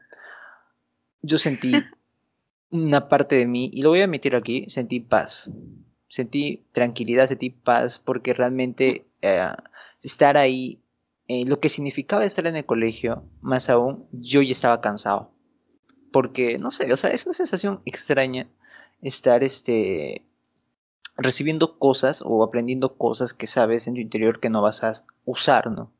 yo 1.22 1.38
sentí 1.38 1.72
una 2.70 3.08
parte 3.08 3.36
de 3.36 3.46
mí, 3.46 3.70
y 3.72 3.82
lo 3.82 3.90
voy 3.90 4.00
a 4.00 4.04
admitir 4.04 4.34
aquí, 4.34 4.66
sentí 4.68 5.00
paz. 5.00 5.50
Sentí 6.08 6.64
tranquilidad, 6.72 7.28
sentí 7.28 7.50
paz, 7.50 7.98
porque 7.98 8.32
realmente 8.32 9.06
eh, 9.22 9.48
estar 10.02 10.36
ahí, 10.36 10.80
eh, 11.28 11.44
lo 11.46 11.60
que 11.60 11.68
significaba 11.68 12.24
estar 12.24 12.46
en 12.46 12.56
el 12.56 12.66
colegio, 12.66 13.24
más 13.40 13.70
aún, 13.70 14.06
yo 14.12 14.42
ya 14.42 14.52
estaba 14.52 14.80
cansado. 14.80 15.30
Porque, 16.12 16.58
no 16.58 16.70
sé, 16.70 16.92
o 16.92 16.96
sea, 16.96 17.10
es 17.10 17.26
una 17.26 17.34
sensación 17.34 17.80
extraña 17.84 18.48
estar 19.02 19.44
este, 19.44 20.26
recibiendo 21.16 21.78
cosas 21.78 22.22
o 22.24 22.42
aprendiendo 22.42 22.96
cosas 22.96 23.34
que 23.34 23.46
sabes 23.46 23.86
en 23.86 23.94
tu 23.94 24.00
interior 24.00 24.40
que 24.40 24.50
no 24.50 24.62
vas 24.62 24.84
a 24.84 24.92
usar, 25.24 25.70
¿no? 25.70 25.92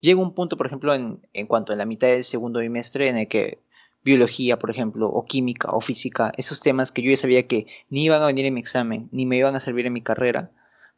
Llega 0.00 0.20
un 0.20 0.34
punto, 0.34 0.56
por 0.56 0.66
ejemplo, 0.66 0.94
en, 0.94 1.26
en 1.32 1.46
cuanto 1.46 1.72
a 1.72 1.76
la 1.76 1.84
mitad 1.84 2.08
del 2.08 2.24
segundo 2.24 2.60
bimestre, 2.60 3.08
en 3.08 3.18
el 3.18 3.28
que 3.28 3.60
biología, 4.02 4.58
por 4.58 4.70
ejemplo, 4.70 5.08
o 5.08 5.24
química, 5.24 5.70
o 5.70 5.80
física, 5.80 6.32
esos 6.36 6.60
temas 6.60 6.90
que 6.90 7.02
yo 7.02 7.10
ya 7.10 7.16
sabía 7.16 7.46
que 7.46 7.66
ni 7.88 8.04
iban 8.04 8.22
a 8.22 8.26
venir 8.26 8.46
en 8.46 8.54
mi 8.54 8.60
examen, 8.60 9.08
ni 9.12 9.26
me 9.26 9.36
iban 9.36 9.54
a 9.54 9.60
servir 9.60 9.86
en 9.86 9.92
mi 9.92 10.02
carrera, 10.02 10.50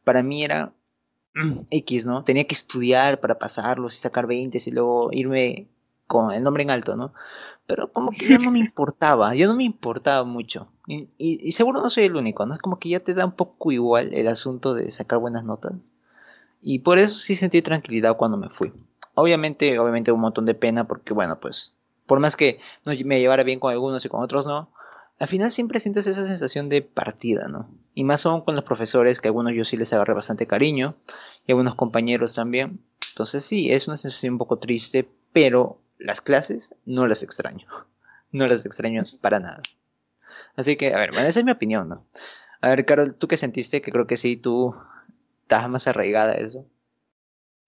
para 0.03 0.23
mí 0.23 0.43
era 0.43 0.73
X, 1.69 2.05
¿no? 2.05 2.23
Tenía 2.23 2.47
que 2.47 2.55
estudiar 2.55 3.19
para 3.19 3.37
pasarlos 3.37 3.95
y 3.95 3.99
sacar 3.99 4.27
20 4.27 4.57
y 4.65 4.71
luego 4.71 5.09
irme 5.11 5.67
con 6.07 6.31
el 6.31 6.43
nombre 6.43 6.63
en 6.63 6.71
alto, 6.71 6.95
¿no? 6.95 7.13
Pero 7.67 7.91
como 7.91 8.11
que 8.11 8.27
ya 8.27 8.37
no 8.37 8.51
me 8.51 8.59
importaba, 8.67 9.35
yo 9.35 9.47
no 9.47 9.55
me 9.55 9.63
importaba 9.63 10.23
mucho. 10.23 10.67
Y, 10.87 11.09
y, 11.17 11.51
seguro 11.53 11.81
no 11.81 11.89
soy 11.89 12.03
el 12.03 12.15
único, 12.15 12.45
¿no? 12.45 12.53
Es 12.53 12.61
como 12.61 12.77
que 12.77 12.89
ya 12.89 12.99
te 12.99 13.13
da 13.13 13.25
un 13.25 13.31
poco 13.31 13.71
igual 13.71 14.13
el 14.13 14.27
asunto 14.27 14.73
de 14.73 14.91
sacar 14.91 15.19
buenas 15.19 15.43
notas. 15.43 15.73
Y 16.61 16.79
por 16.79 16.99
eso 16.99 17.15
sí 17.15 17.35
sentí 17.35 17.61
tranquilidad 17.61 18.17
cuando 18.17 18.37
me 18.37 18.49
fui. 18.49 18.71
Obviamente, 19.15 19.79
obviamente 19.79 20.11
un 20.11 20.19
montón 20.19 20.45
de 20.45 20.53
pena 20.53 20.87
porque, 20.87 21.13
bueno, 21.13 21.39
pues 21.39 21.75
por 22.05 22.19
más 22.19 22.35
que 22.35 22.59
no 22.85 22.93
me 23.05 23.19
llevara 23.19 23.43
bien 23.43 23.59
con 23.59 23.71
algunos 23.71 24.05
y 24.05 24.09
con 24.09 24.21
otros 24.21 24.45
no, 24.45 24.69
al 25.17 25.27
final 25.27 25.51
siempre 25.51 25.79
sientes 25.79 26.07
esa 26.07 26.25
sensación 26.25 26.69
de 26.69 26.81
partida, 26.81 27.47
¿no? 27.47 27.69
Y 27.93 28.03
más 28.03 28.25
aún 28.25 28.41
con 28.41 28.55
los 28.55 28.65
profesores, 28.65 29.21
que 29.21 29.27
a 29.27 29.29
algunos 29.29 29.53
yo 29.53 29.63
sí 29.63 29.77
les 29.77 29.93
agarré 29.93 30.13
bastante 30.13 30.45
cariño, 30.45 30.95
y 31.47 31.51
algunos 31.51 31.75
compañeros 31.75 32.35
también. 32.35 32.79
Entonces 33.11 33.45
sí, 33.45 33.71
es 33.71 33.87
una 33.87 33.97
sensación 33.97 34.33
un 34.33 34.39
poco 34.39 34.57
triste, 34.57 35.07
pero 35.31 35.79
las 35.97 36.21
clases 36.21 36.75
no 36.85 37.07
las 37.07 37.23
extraño. 37.23 37.67
No 38.31 38.47
las 38.47 38.65
extraño 38.65 39.01
para 39.21 39.39
nada. 39.39 39.61
Así 40.55 40.77
que, 40.77 40.93
a 40.93 40.97
ver, 40.97 41.11
bueno, 41.11 41.27
esa 41.27 41.39
es 41.39 41.45
mi 41.45 41.51
opinión, 41.51 41.89
¿no? 41.89 42.05
A 42.61 42.69
ver, 42.69 42.85
Carol, 42.85 43.15
¿tú 43.15 43.27
qué 43.27 43.37
sentiste? 43.37 43.81
Que 43.81 43.91
creo 43.91 44.07
que 44.07 44.17
sí, 44.17 44.37
tú 44.37 44.75
estás 45.41 45.69
más 45.69 45.87
arraigada 45.87 46.33
a 46.33 46.37
eso. 46.37 46.65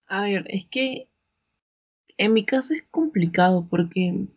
A 0.08 0.24
ver, 0.24 0.46
es 0.50 0.66
que 0.66 1.10
en 2.18 2.34
mi 2.34 2.46
caso 2.46 2.74
es 2.74 2.84
complicado 2.90 3.68
porque 3.70 4.28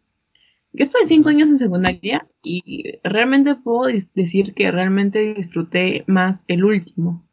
yo 0.73 0.85
estoy 0.85 1.03
cinco 1.09 1.31
años 1.31 1.49
en 1.49 1.59
secundaria 1.59 2.29
y 2.43 2.99
realmente 3.03 3.55
puedo 3.57 3.93
decir 4.15 4.55
que 4.55 4.71
realmente 4.71 5.35
disfruté 5.35 6.05
más 6.07 6.45
el 6.47 6.65
último. 6.65 7.27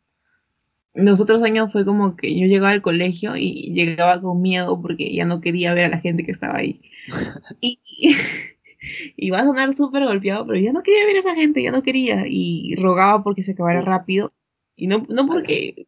Los 0.94 1.22
otros 1.22 1.44
años 1.44 1.72
fue 1.72 1.86
como 1.86 2.16
que 2.16 2.40
yo 2.40 2.48
llegaba 2.48 2.72
al 2.72 2.82
colegio 2.82 3.36
y 3.36 3.74
llegaba 3.74 4.20
con 4.20 4.42
miedo 4.42 4.82
porque 4.82 5.14
ya 5.14 5.26
no 5.26 5.42
quería 5.42 5.76
ver 5.76 5.86
a 5.86 5.90
la 5.90 6.00
gente 6.00 6.24
que 6.24 6.32
estaba 6.32 6.58
ahí. 6.58 6.82
y, 7.62 7.78
y 9.16 9.30
va 9.30 9.40
a 9.40 9.46
sonar 9.46 9.76
súper 9.76 10.06
golpeado, 10.06 10.46
pero 10.46 10.60
ya 10.60 10.74
no 10.74 10.84
quería 10.84 11.06
ver 11.06 11.18
a 11.18 11.20
esa 11.20 11.36
gente, 11.36 11.64
ya 11.64 11.72
no 11.72 11.84
quería. 11.84 12.26
Y 12.28 12.76
rogaba 12.76 13.24
porque 13.24 13.44
se 13.44 13.52
acabara 13.54 13.82
rápido. 13.82 14.32
Y 14.76 14.88
no, 14.88 15.06
no 15.10 15.26
porque 15.28 15.88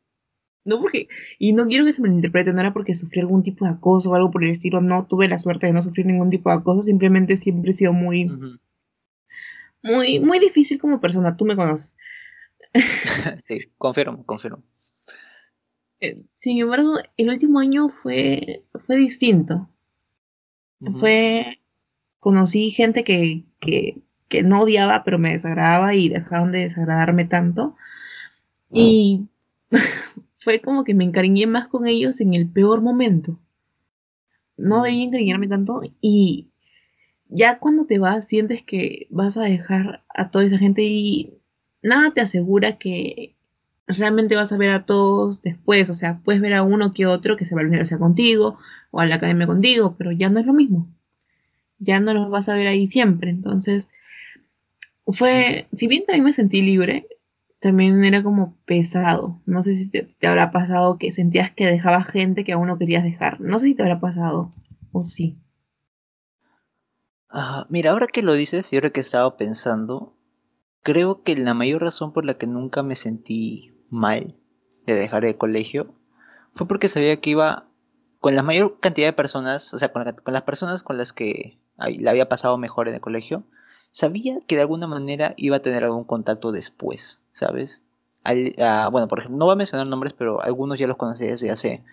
no 0.66 0.80
porque, 0.80 1.08
y 1.40 1.54
no 1.54 1.68
quiero 1.68 1.86
que 1.86 1.94
se 1.94 2.02
me 2.02 2.10
interprete, 2.10 2.54
no 2.54 2.60
era 2.60 2.74
porque 2.74 2.94
sufrí 2.94 3.22
algún 3.22 3.44
tipo 3.44 3.66
de 3.66 3.72
acoso 3.72 4.12
o 4.12 4.16
algo 4.16 4.30
por 4.30 4.44
el 4.44 4.52
estilo, 4.52 4.82
no 4.82 5.08
tuve 5.08 5.28
la 5.28 5.38
suerte 5.38 5.68
de 5.68 5.74
no 5.74 5.82
sufrir 5.82 6.06
ningún 6.06 6.30
tipo 6.30 6.50
de 6.50 6.58
acoso, 6.58 6.82
simplemente 6.84 7.38
siempre 7.38 7.72
he 7.72 7.74
sido 7.74 7.92
muy, 7.94 8.30
muy, 9.82 10.20
muy 10.20 10.40
difícil 10.40 10.80
como 10.80 11.02
persona, 11.02 11.36
tú 11.36 11.46
me 11.46 11.56
conoces. 11.56 11.98
sí, 13.48 13.72
confirmo, 13.78 14.26
confirmo. 14.26 14.64
Eh, 16.02 16.24
sin 16.36 16.60
embargo, 16.60 16.98
el 17.18 17.30
último 17.30 17.60
año 17.60 17.90
fue, 17.90 18.64
fue 18.86 18.98
distinto. 18.98 19.70
Fue, 20.98 21.59
conocí 22.20 22.70
gente 22.72 23.04
que, 23.04 23.44
que, 23.60 24.02
que 24.28 24.44
no 24.44 24.62
odiaba, 24.62 25.04
pero 25.04 25.20
me 25.20 25.32
desagradaba 25.32 25.96
y 25.96 26.10
dejaron 26.10 26.52
de 26.52 26.60
desagradarme 26.60 27.26
tanto. 27.26 27.76
Y 28.72 29.28
fue 30.38 30.62
como 30.62 30.84
que 30.84 30.94
me 30.94 31.04
encariñé 31.04 31.48
más 31.48 31.68
con 31.68 31.88
ellos 31.88 32.22
en 32.22 32.34
el 32.34 32.50
peor 32.50 32.82
momento. 32.82 33.40
No 34.58 34.80
mm. 34.80 34.84
debí 34.84 35.04
encariñarme 35.04 35.48
tanto 35.48 35.82
y 36.02 36.50
ya 37.30 37.60
cuando 37.60 37.86
te 37.86 38.00
vas 38.00 38.26
sientes 38.28 38.64
que 38.64 39.08
vas 39.10 39.38
a 39.38 39.44
dejar 39.44 40.04
a 40.14 40.32
toda 40.32 40.46
esa 40.46 40.58
gente 40.58 40.84
y 40.84 41.40
nada 41.82 42.12
te 42.12 42.22
asegura 42.22 42.78
que 42.78 43.36
realmente 43.88 44.36
vas 44.36 44.52
a 44.52 44.58
ver 44.58 44.74
a 44.74 44.86
todos 44.86 45.42
después. 45.42 45.90
O 45.90 45.94
sea, 45.94 46.20
puedes 46.24 46.42
ver 46.42 46.54
a 46.54 46.64
uno 46.64 46.94
que 46.94 47.06
otro 47.06 47.38
que 47.38 47.46
se 47.46 47.56
va 47.56 47.62
a 47.62 47.64
la 47.64 47.70
universidad 47.70 48.00
contigo 48.00 48.58
o 48.92 49.00
a 49.00 49.06
la 49.06 49.16
academia 49.16 49.48
contigo, 49.48 49.96
pero 49.98 50.12
ya 50.12 50.30
no 50.30 50.40
es 50.40 50.46
lo 50.46 50.54
mismo. 50.54 50.88
Ya 51.80 52.00
no 52.00 52.14
los 52.14 52.30
vas 52.30 52.50
a 52.50 52.56
ver 52.56 52.68
ahí 52.68 52.88
siempre. 52.88 53.30
Entonces, 53.30 53.90
fue, 55.08 55.68
si 55.74 55.88
bien 55.88 56.06
también 56.06 56.26
me 56.26 56.34
sentí 56.34 56.62
libre, 56.62 57.08
también 57.60 58.04
era 58.04 58.24
como 58.24 58.56
pesado. 58.66 59.42
No 59.46 59.64
sé 59.64 59.76
si 59.76 59.90
te, 59.90 60.28
habrá 60.28 60.52
pasado 60.52 60.98
que 60.98 61.12
sentías 61.12 61.52
que 61.52 61.68
dejaba 61.68 62.04
gente 62.04 62.44
que 62.44 62.54
aún 62.54 62.68
no 62.68 62.78
querías 62.78 63.04
dejar. 63.04 63.40
No 63.42 63.60
sé 63.60 63.68
si 63.68 63.76
te 63.76 63.84
habrá 63.84 64.00
pasado 64.00 64.50
o 64.92 65.04
sí. 65.04 65.38
mira, 67.70 67.92
ahora 67.92 68.08
que 68.08 68.22
lo 68.24 68.34
dices 68.34 68.72
y 68.72 68.78
ahora 68.78 68.92
que 68.92 69.02
he 69.02 69.02
estado 69.02 69.38
pensando, 69.38 70.16
creo 70.84 71.24
que 71.24 71.36
la 71.36 71.54
mayor 71.54 71.82
razón 71.82 72.14
por 72.14 72.26
la 72.26 72.38
que 72.38 72.48
nunca 72.48 72.84
me 72.84 72.96
sentí 72.96 73.74
mal 73.90 74.36
de 74.86 74.96
dejar 74.96 75.26
el 75.26 75.38
colegio 75.38 75.94
fue 76.56 76.68
porque 76.68 76.88
sabía 76.88 77.20
que 77.20 77.32
iba 77.32 77.68
con 78.20 78.36
la 78.36 78.44
mayor 78.44 78.80
cantidad 78.80 79.08
de 79.08 79.14
personas, 79.14 79.74
o 79.74 79.80
sea, 79.80 79.92
con, 79.92 80.04
con 80.24 80.34
las 80.34 80.44
personas 80.44 80.84
con 80.84 80.98
las 80.98 81.14
que 81.14 81.58
la 82.00 82.12
había 82.12 82.30
pasado 82.30 82.58
mejor 82.58 82.88
en 82.88 82.96
el 82.96 83.02
colegio, 83.02 83.44
sabía 83.92 84.40
que 84.48 84.56
de 84.56 84.62
alguna 84.62 84.88
manera 84.88 85.34
iba 85.38 85.58
a 85.58 85.62
tener 85.62 85.84
algún 85.84 86.04
contacto 86.04 86.52
después, 86.52 87.22
¿sabes? 87.32 87.84
Ah, 88.24 88.90
bueno, 88.92 89.08
por 89.08 89.20
ejemplo, 89.20 89.38
no 89.38 89.46
voy 89.46 89.54
a 89.54 89.58
mencionar 89.58 89.88
nombres, 89.88 90.14
pero 90.14 90.42
algunos 90.42 90.78
ya 90.78 90.88
los 90.88 90.98
conocí 90.98 91.26
desde 91.26 91.52
hace, 91.52 91.84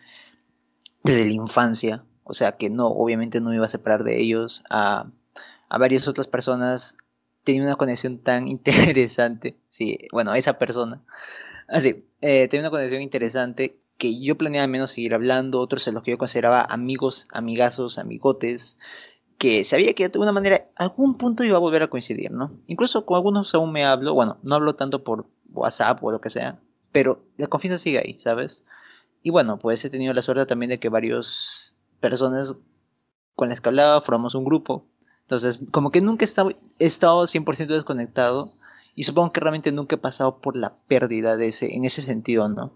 desde 1.02 1.24
la 1.24 1.32
infancia, 1.32 2.04
o 2.24 2.34
sea 2.34 2.52
que 2.56 2.68
no, 2.68 2.88
obviamente 2.88 3.40
no 3.40 3.50
me 3.50 3.56
iba 3.56 3.66
a 3.66 3.70
separar 3.70 4.04
de 4.04 4.20
ellos, 4.20 4.64
a, 4.68 5.06
a 5.68 5.78
varias 5.78 6.08
otras 6.08 6.26
personas 6.26 6.96
tenía 7.44 7.62
una 7.62 7.76
conexión 7.76 8.18
tan 8.18 8.48
interesante, 8.48 9.56
sí, 9.70 9.98
bueno, 10.12 10.34
esa 10.34 10.58
persona, 10.58 11.02
así, 11.68 12.04
eh, 12.20 12.48
tenía 12.48 12.64
una 12.64 12.70
conexión 12.70 13.02
interesante 13.02 13.78
que 13.98 14.20
yo 14.20 14.36
planeaba 14.36 14.66
menos 14.66 14.90
seguir 14.90 15.14
hablando, 15.14 15.60
otros 15.60 15.86
en 15.88 15.94
los 15.94 16.02
que 16.02 16.10
yo 16.10 16.18
consideraba 16.18 16.62
amigos, 16.62 17.28
amigazos, 17.32 17.98
amigotes, 17.98 18.76
que 19.38 19.64
sabía 19.64 19.94
que 19.94 20.04
de 20.08 20.12
alguna 20.14 20.32
manera 20.32 20.66
algún 20.76 21.16
punto 21.16 21.44
iba 21.44 21.56
a 21.56 21.60
volver 21.60 21.82
a 21.82 21.88
coincidir, 21.88 22.30
¿no? 22.30 22.52
Incluso 22.66 23.04
con 23.04 23.16
algunos 23.16 23.54
aún 23.54 23.72
me 23.72 23.84
hablo, 23.84 24.14
bueno, 24.14 24.38
no 24.42 24.54
hablo 24.54 24.74
tanto 24.74 25.04
por 25.04 25.26
WhatsApp 25.52 26.02
o 26.02 26.10
lo 26.10 26.20
que 26.20 26.30
sea, 26.30 26.58
pero 26.92 27.20
la 27.36 27.46
confianza 27.48 27.78
sigue 27.78 27.98
ahí, 27.98 28.18
¿sabes? 28.18 28.64
Y 29.22 29.30
bueno, 29.30 29.58
pues 29.58 29.84
he 29.84 29.90
tenido 29.90 30.14
la 30.14 30.22
suerte 30.22 30.46
también 30.46 30.70
de 30.70 30.78
que 30.78 30.88
varias 30.88 31.74
personas 32.00 32.54
con 33.34 33.48
las 33.48 33.60
que 33.60 33.68
hablaba 33.68 34.00
formamos 34.00 34.34
un 34.34 34.44
grupo. 34.44 34.86
Entonces, 35.22 35.66
como 35.72 35.90
que 35.90 36.00
nunca 36.00 36.24
he 36.24 36.26
estado, 36.26 36.50
he 36.78 36.86
estado 36.86 37.26
100% 37.26 37.66
desconectado 37.66 38.52
y 38.94 39.02
supongo 39.02 39.32
que 39.32 39.40
realmente 39.40 39.72
nunca 39.72 39.96
he 39.96 39.98
pasado 39.98 40.38
por 40.38 40.56
la 40.56 40.76
pérdida 40.88 41.36
de 41.36 41.48
ese, 41.48 41.74
en 41.74 41.84
ese 41.84 42.00
sentido, 42.00 42.48
¿no? 42.48 42.72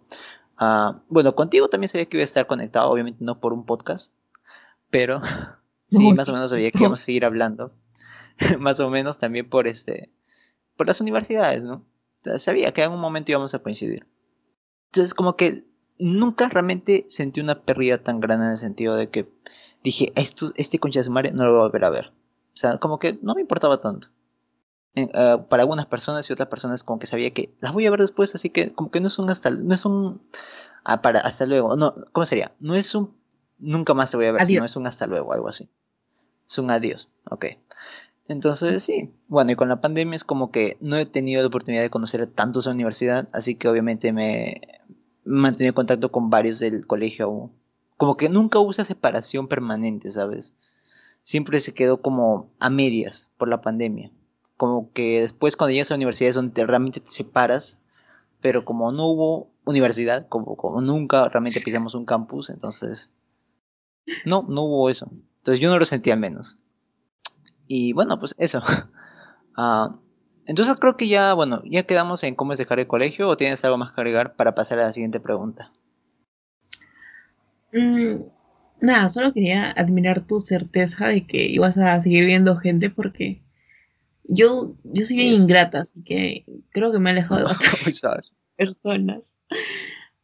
Uh, 0.61 1.01
bueno, 1.09 1.35
contigo 1.35 1.69
también 1.69 1.89
sabía 1.89 2.07
que 2.07 2.19
iba 2.19 2.23
a 2.23 2.25
estar 2.25 2.47
conectado, 2.47 2.91
obviamente 2.91 3.25
no 3.25 3.41
por 3.41 3.55
un 3.55 3.65
podcast, 3.65 4.13
pero 4.91 5.23
Sí, 5.91 6.13
más 6.15 6.29
o 6.29 6.33
menos 6.33 6.51
sabía 6.51 6.71
que 6.71 6.79
íbamos 6.79 7.03
a 7.03 7.05
seguir 7.05 7.25
hablando. 7.25 7.73
más 8.59 8.81
o 8.81 8.91
menos 8.91 9.19
también 9.19 9.49
por 9.49 9.67
este. 9.67 10.11
por 10.77 10.87
las 10.87 11.01
universidades, 11.01 11.63
¿no? 11.63 11.85
sabía 12.39 12.73
que 12.73 12.83
en 12.83 12.87
algún 12.87 13.01
momento 13.01 13.33
íbamos 13.33 13.55
a 13.55 13.61
coincidir. 13.61 14.07
Entonces, 14.89 15.15
como 15.15 15.37
que 15.37 15.65
nunca 15.99 16.49
realmente 16.49 17.07
sentí 17.09 17.41
una 17.41 17.63
pérdida 17.63 18.03
tan 18.03 18.21
grande 18.21 18.47
en 18.47 18.53
el 18.53 18.57
sentido 18.59 18.95
de 18.95 19.09
que 19.09 19.29
dije, 19.83 20.13
Esto, 20.17 20.53
este 20.57 20.79
concha 20.79 21.01
de 21.01 21.05
su 21.05 21.11
madre 21.11 21.33
no 21.33 21.45
lo 21.45 21.53
voy 21.53 21.61
a 21.61 21.65
volver 21.65 21.85
a 21.85 21.91
ver. 21.91 22.13
O 22.53 22.57
sea, 22.57 22.79
como 22.79 22.99
que 22.99 23.19
no 23.23 23.35
me 23.35 23.41
importaba 23.41 23.81
tanto. 23.81 24.09
Eh, 24.95 25.09
para 25.49 25.63
algunas 25.63 25.87
personas 25.87 26.29
y 26.29 26.33
otras 26.33 26.49
personas 26.49 26.83
como 26.83 26.99
que 26.99 27.07
sabía 27.07 27.31
que 27.33 27.55
las 27.61 27.73
voy 27.73 27.87
a 27.87 27.91
ver 27.91 28.01
después, 28.01 28.35
así 28.35 28.51
que 28.51 28.73
como 28.73 28.91
que 28.91 29.01
no 29.01 29.07
es 29.07 29.19
un 29.21 29.31
hasta, 29.31 29.51
no 29.51 29.73
es 29.73 29.85
un 29.85 30.21
ah, 30.85 31.01
para 31.01 31.21
hasta 31.21 31.47
luego, 31.47 31.77
no, 31.77 31.95
¿cómo 32.13 32.27
sería? 32.27 32.53
No 32.59 32.75
es 32.75 32.93
un 32.95 33.15
nunca 33.59 33.95
más 33.95 34.11
te 34.11 34.17
voy 34.17 34.27
a 34.27 34.33
ver, 34.33 34.47
sino 34.47 34.65
es 34.65 34.75
un 34.75 34.87
hasta 34.89 35.07
luego, 35.07 35.33
algo 35.33 35.49
así. 35.49 35.71
Es 36.51 36.59
un 36.59 36.71
adiós, 36.73 37.09
ok. 37.31 37.47
Entonces, 38.27 38.83
sí. 38.83 39.15
Bueno, 39.29 39.53
y 39.53 39.55
con 39.55 39.69
la 39.69 39.81
pandemia 39.81 40.17
es 40.17 40.25
como 40.25 40.51
que 40.51 40.77
no 40.81 40.97
he 40.97 41.07
tenido 41.07 41.41
la 41.43 41.47
oportunidad 41.47 41.83
de 41.83 41.91
conocer 41.91 42.21
a 42.23 42.27
tantos 42.27 42.67
en 42.67 42.71
la 42.71 42.75
universidad, 42.75 43.29
así 43.33 43.55
que 43.55 43.69
obviamente 43.69 44.13
me 44.13 44.51
he 44.51 44.81
mantenido 45.25 45.75
contacto 45.75 46.11
con 46.11 46.29
varios 46.29 46.59
del 46.59 46.89
colegio 46.89 47.27
aún. 47.27 47.53
Como 47.97 48.17
que 48.17 48.29
nunca 48.29 48.59
hubo 48.59 48.73
esa 48.73 48.85
separación 48.85 49.47
permanente, 49.47 50.11
¿sabes? 50.11 50.57
Siempre 51.23 51.61
se 51.61 51.73
quedó 51.73 52.03
como 52.03 52.51
a 52.59 52.69
medias 52.69 53.31
por 53.37 53.49
la 53.49 53.61
pandemia. 53.61 54.11
Como 54.57 54.93
que 54.93 55.21
después 55.21 55.57
cuando 55.57 55.73
llegas 55.73 55.93
a 55.93 55.95
la 55.95 55.99
universidad 55.99 56.31
es 56.31 56.37
donde 56.37 56.67
realmente 56.67 56.99
te 56.99 57.11
separas, 57.13 57.79
pero 58.41 58.65
como 58.65 58.91
no 58.91 59.07
hubo 59.07 59.51
universidad, 59.65 60.27
como, 60.29 60.57
como 60.57 60.81
nunca 60.81 61.29
realmente 61.29 61.61
pisamos 61.61 61.95
un 61.95 62.07
campus, 62.07 62.51
entonces 62.51 63.11
no, 64.25 64.45
no 64.49 64.63
hubo 64.63 64.91
eso. 64.91 65.09
Entonces 65.41 65.61
yo 65.61 65.71
no 65.71 65.79
lo 65.79 65.85
sentía 65.85 66.17
menos. 66.17 66.59
Y 67.67 67.93
bueno, 67.93 68.19
pues 68.19 68.35
eso. 68.39 68.63
Ah, 69.63 69.97
entonces 70.47 70.77
creo 70.81 70.97
que 70.97 71.09
ya, 71.09 71.35
bueno, 71.35 71.61
ya 71.65 71.83
quedamos 71.83 72.23
en 72.23 72.35
cómo 72.35 72.53
es 72.53 72.59
dejar 72.59 72.79
el 72.79 72.87
colegio 72.87 73.29
o 73.29 73.37
tienes 73.37 73.63
algo 73.65 73.77
más 73.77 73.93
que 73.93 74.01
agregar 74.01 74.37
para 74.37 74.55
pasar 74.55 74.79
a 74.79 74.85
la 74.85 74.93
siguiente 74.93 75.21
pregunta. 75.21 75.71
Mm, 77.73 78.23
nada, 78.81 79.09
solo 79.09 79.33
quería 79.35 79.71
admirar 79.73 80.27
tu 80.27 80.41
certeza 80.41 81.09
de 81.09 81.27
que 81.27 81.45
ibas 81.45 81.77
a 81.79 82.01
seguir 82.01 82.25
viendo 82.25 82.57
gente 82.57 82.89
porque 82.91 83.43
yo, 84.25 84.75
yo 84.85 85.05
soy 85.05 85.17
bien 85.17 85.35
ingrata, 85.35 85.81
así 85.81 86.03
que 86.05 86.45
creo 86.71 86.93
que 86.93 87.01
me 87.01 87.11
he 87.11 87.13
alejado 87.13 87.41
de 87.41 87.45
bastantes 87.47 88.03
personas. 88.57 89.35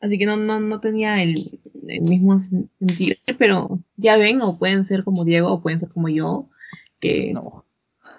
Así 0.01 0.19
que 0.19 0.27
no, 0.27 0.37
no, 0.37 0.61
no 0.61 0.81
tenía 0.81 1.23
el, 1.23 1.61
el 1.89 2.03
mismo 2.03 2.39
sentido, 2.39 3.17
pero 3.39 3.81
ya 3.97 4.17
ven, 4.17 4.43
o 4.43 4.59
pueden 4.59 4.85
ser 4.85 5.05
como 5.05 5.25
Diego, 5.25 5.51
o 5.51 5.63
pueden 5.63 5.79
ser 5.79 5.89
como 5.89 6.09
yo, 6.09 6.49
que, 7.01 7.35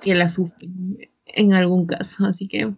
que 0.01 0.15
la 0.15 0.29
sufren 0.29 0.97
en 1.25 1.53
algún 1.53 1.85
caso. 1.85 2.25
Así 2.25 2.47
que 2.47 2.73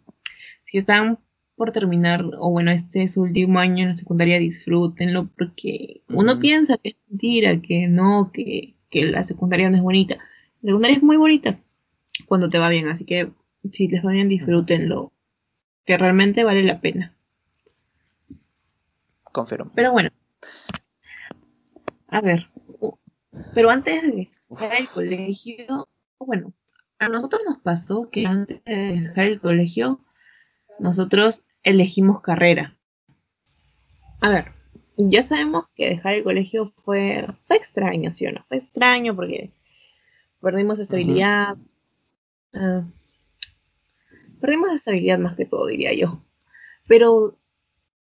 si 0.64 0.78
están 0.78 1.20
por 1.56 1.72
terminar, 1.74 2.24
o 2.39 2.52
bueno, 2.52 2.72
este 2.72 3.04
es 3.04 3.14
su 3.14 3.24
último 3.24 3.60
año 3.60 3.84
en 3.84 3.89
la 3.89 3.97
secundaria, 3.97 4.39
disfrútenlo, 4.39 5.30
porque 5.38 6.02
uno 6.08 6.39
piensa 6.39 6.78
que 6.78 6.89
es 6.89 6.95
mentira, 7.10 7.62
que 7.62 7.88
no, 7.89 8.32
que, 8.32 8.76
que 8.89 9.04
la 9.06 9.24
secundaria 9.24 9.70
no 9.70 9.76
es 9.76 9.84
bonita. 9.84 10.18
La 10.62 10.68
secundaria 10.68 10.97
es 10.97 11.04
muy 11.04 11.18
bonita 11.18 11.60
cuando 12.28 12.50
te 12.50 12.60
va 12.60 12.70
bien, 12.70 12.88
así 12.88 13.06
que 13.06 13.32
si 13.72 13.88
les 13.89 14.06
va 14.06 14.12
bien, 14.12 14.30
disfrútenlo, 14.30 15.12
que 15.86 15.97
realmente 15.97 16.43
vale 16.43 16.64
la 16.64 16.80
pena. 16.80 17.14
Confirmo. 19.32 19.72
Pero 19.76 19.92
bueno, 19.92 20.10
a 22.08 22.22
ver, 22.22 22.50
pero 23.54 23.70
antes 23.70 24.02
de 24.02 24.30
dejar 24.50 24.76
el 24.76 24.90
colegio, 24.90 25.88
bueno, 26.20 26.54
a 26.98 27.08
nosotros 27.08 27.42
nos 27.46 27.60
pasó 27.60 28.10
que 28.10 28.26
antes 28.26 28.64
de 28.66 29.00
dejar 29.00 29.26
el 29.26 29.40
colegio, 29.40 30.04
nosotros 30.80 31.46
elegimos 31.64 32.22
carrera. 32.22 32.78
A 34.22 34.30
ver, 34.30 34.54
ya 34.98 35.24
sabemos 35.24 35.68
que 35.76 35.90
dejar 35.90 36.16
el 36.16 36.24
colegio 36.24 36.74
fue, 36.76 37.26
fue 37.44 37.56
extraño, 37.56 38.12
¿sí 38.12 38.26
o 38.28 38.32
no? 38.32 38.44
Fue 38.48 38.58
extraño 38.58 39.16
porque 39.16 39.54
perdimos 40.42 40.80
estabilidad. 40.80 41.58
Ah, 42.54 42.84
perdimos 44.42 44.74
estabilidad 44.74 45.20
más 45.20 45.36
que 45.36 45.46
todo, 45.46 45.68
diría 45.68 45.94
yo. 45.94 46.22
Pero 46.88 47.39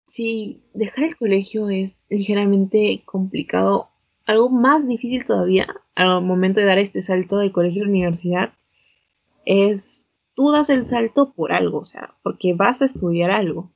si 0.09 0.61
dejar 0.73 1.05
el 1.05 1.17
colegio 1.17 1.69
es 1.69 2.05
ligeramente 2.09 3.03
complicado 3.05 3.89
algo 4.25 4.49
más 4.49 4.87
difícil 4.87 5.23
todavía 5.25 5.67
al 5.95 6.23
momento 6.23 6.59
de 6.59 6.65
dar 6.65 6.77
este 6.77 7.01
salto 7.01 7.37
del 7.37 7.51
colegio 7.51 7.83
a 7.83 7.85
la 7.85 7.91
universidad 7.91 8.53
es 9.45 10.07
tú 10.39 10.51
das 10.51 10.69
el 10.69 10.85
salto 10.85 11.33
por 11.33 11.51
algo, 11.51 11.79
o 11.79 11.85
sea, 11.85 12.15
porque 12.23 12.53
vas 12.53 12.81
a 12.81 12.85
estudiar 12.85 13.31
algo. 13.31 13.73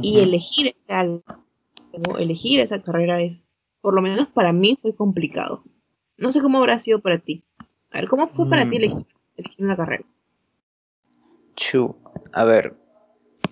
Y 0.00 0.20
elegir 0.20 0.68
ese 0.68 0.92
algo, 0.92 1.22
elegir 2.18 2.60
esa 2.60 2.80
carrera 2.80 3.20
es, 3.20 3.46
por 3.80 3.94
lo 3.94 4.00
menos 4.00 4.28
para 4.28 4.52
mí, 4.52 4.78
fue 4.80 4.96
complicado. 4.96 5.62
No 6.16 6.30
sé 6.30 6.40
cómo 6.40 6.58
habrá 6.58 6.78
sido 6.78 7.00
para 7.00 7.18
ti. 7.18 7.44
A 7.90 7.98
ver, 7.98 8.08
¿cómo 8.08 8.26
fue 8.26 8.48
para 8.48 8.68
ti 8.68 8.76
elegir, 8.76 9.00
mm. 9.00 9.06
elegir 9.36 9.64
una 9.64 9.76
carrera? 9.76 10.04
Chu, 11.56 11.94
a 12.32 12.44
ver, 12.44 12.76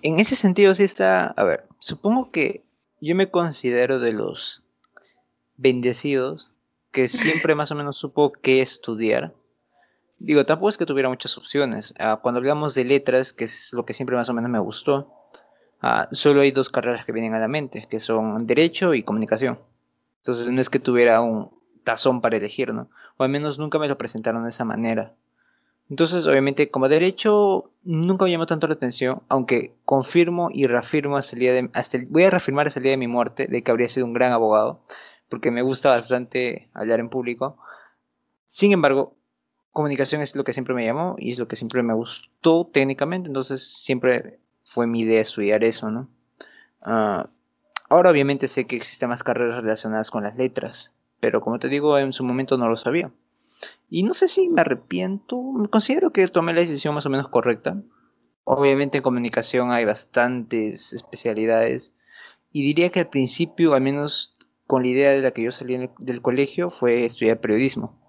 en 0.03 0.19
ese 0.19 0.35
sentido 0.35 0.75
sí 0.75 0.83
está, 0.83 1.27
a 1.27 1.43
ver, 1.43 1.65
supongo 1.79 2.29
que 2.29 2.63
yo 3.01 3.15
me 3.15 3.31
considero 3.31 3.99
de 3.99 4.11
los 4.11 4.63
bendecidos 5.57 6.55
que 6.91 7.07
siempre 7.09 7.55
más 7.55 7.71
o 7.71 7.75
menos 7.75 7.97
supo 7.97 8.31
qué 8.33 8.61
estudiar. 8.61 9.33
Digo, 10.19 10.45
tampoco 10.45 10.69
es 10.69 10.77
que 10.77 10.85
tuviera 10.85 11.09
muchas 11.09 11.37
opciones. 11.37 11.93
Ah, 11.99 12.19
cuando 12.21 12.39
hablamos 12.39 12.75
de 12.75 12.85
letras, 12.85 13.33
que 13.33 13.45
es 13.45 13.73
lo 13.73 13.85
que 13.85 13.93
siempre 13.93 14.15
más 14.15 14.29
o 14.29 14.33
menos 14.33 14.49
me 14.49 14.59
gustó, 14.59 15.11
ah, 15.81 16.07
solo 16.11 16.41
hay 16.41 16.51
dos 16.51 16.69
carreras 16.69 17.05
que 17.05 17.11
vienen 17.11 17.33
a 17.33 17.39
la 17.39 17.47
mente, 17.47 17.87
que 17.89 17.99
son 17.99 18.45
Derecho 18.45 18.93
y 18.93 19.03
Comunicación. 19.03 19.59
Entonces 20.17 20.49
no 20.49 20.61
es 20.61 20.69
que 20.69 20.79
tuviera 20.79 21.21
un 21.21 21.51
tazón 21.83 22.21
para 22.21 22.37
elegir, 22.37 22.73
¿no? 22.73 22.89
O 23.17 23.23
al 23.23 23.29
menos 23.29 23.59
nunca 23.59 23.79
me 23.79 23.87
lo 23.87 23.97
presentaron 23.97 24.43
de 24.43 24.49
esa 24.49 24.63
manera. 24.63 25.13
Entonces, 25.93 26.25
obviamente, 26.25 26.71
como 26.71 26.89
derecho, 26.89 27.69
nunca 27.83 28.25
me 28.25 28.31
llamó 28.31 28.47
tanto 28.47 28.65
la 28.65 28.73
atención, 28.73 29.21
aunque 29.29 29.75
confirmo 29.85 30.49
y 30.51 30.65
reafirmo 30.65 31.17
hasta 31.17 31.35
el 31.35 31.39
día 31.41 31.53
de, 31.53 31.69
hasta 31.73 31.99
voy 32.09 32.23
a 32.23 32.31
reafirmar 32.31 32.65
hasta 32.65 32.79
el 32.79 32.83
día 32.85 32.93
de 32.93 32.97
mi 32.97 33.05
muerte 33.05 33.45
de 33.45 33.61
que 33.61 33.69
habría 33.69 33.87
sido 33.87 34.07
un 34.07 34.13
gran 34.13 34.31
abogado 34.31 34.81
porque 35.29 35.51
me 35.51 35.61
gusta 35.61 35.89
bastante 35.89 36.67
hablar 36.73 36.99
en 36.99 37.09
público. 37.09 37.59
Sin 38.47 38.71
embargo, 38.71 39.13
comunicación 39.71 40.23
es 40.23 40.35
lo 40.35 40.43
que 40.43 40.53
siempre 40.53 40.73
me 40.73 40.83
llamó 40.83 41.15
y 41.19 41.31
es 41.31 41.37
lo 41.37 41.47
que 41.47 41.57
siempre 41.57 41.83
me 41.83 41.93
gustó 41.93 42.67
técnicamente, 42.73 43.27
entonces 43.27 43.63
siempre 43.83 44.39
fue 44.63 44.87
mi 44.87 45.01
idea 45.01 45.21
estudiar 45.21 45.63
eso, 45.63 45.91
¿no? 45.91 46.09
Ah, 46.81 47.29
ahora 47.87 48.09
obviamente 48.09 48.47
sé 48.47 48.65
que 48.65 48.77
existen 48.77 49.09
más 49.09 49.21
carreras 49.21 49.61
relacionadas 49.61 50.09
con 50.09 50.23
las 50.23 50.37
letras, 50.37 50.97
pero 51.19 51.39
como 51.41 51.59
te 51.59 51.69
digo, 51.69 51.99
en 51.99 52.13
su 52.13 52.23
momento 52.23 52.57
no 52.57 52.67
lo 52.67 52.77
sabía. 52.77 53.11
Y 53.89 54.03
no 54.03 54.13
sé 54.13 54.27
si 54.27 54.49
me 54.49 54.61
arrepiento, 54.61 55.41
considero 55.69 56.11
que 56.11 56.27
tomé 56.27 56.53
la 56.53 56.61
decisión 56.61 56.95
más 56.95 57.05
o 57.05 57.09
menos 57.09 57.29
correcta. 57.29 57.81
Obviamente 58.43 58.97
en 58.97 59.03
comunicación 59.03 59.71
hay 59.71 59.85
bastantes 59.85 60.93
especialidades 60.93 61.95
y 62.51 62.63
diría 62.63 62.89
que 62.89 63.01
al 63.01 63.09
principio 63.09 63.73
al 63.73 63.81
menos 63.81 64.33
con 64.67 64.83
la 64.83 64.89
idea 64.89 65.11
de 65.11 65.21
la 65.21 65.31
que 65.31 65.43
yo 65.43 65.51
salí 65.51 65.89
del 65.99 66.21
colegio 66.21 66.71
fue 66.71 67.05
estudiar 67.05 67.39
periodismo. 67.39 67.99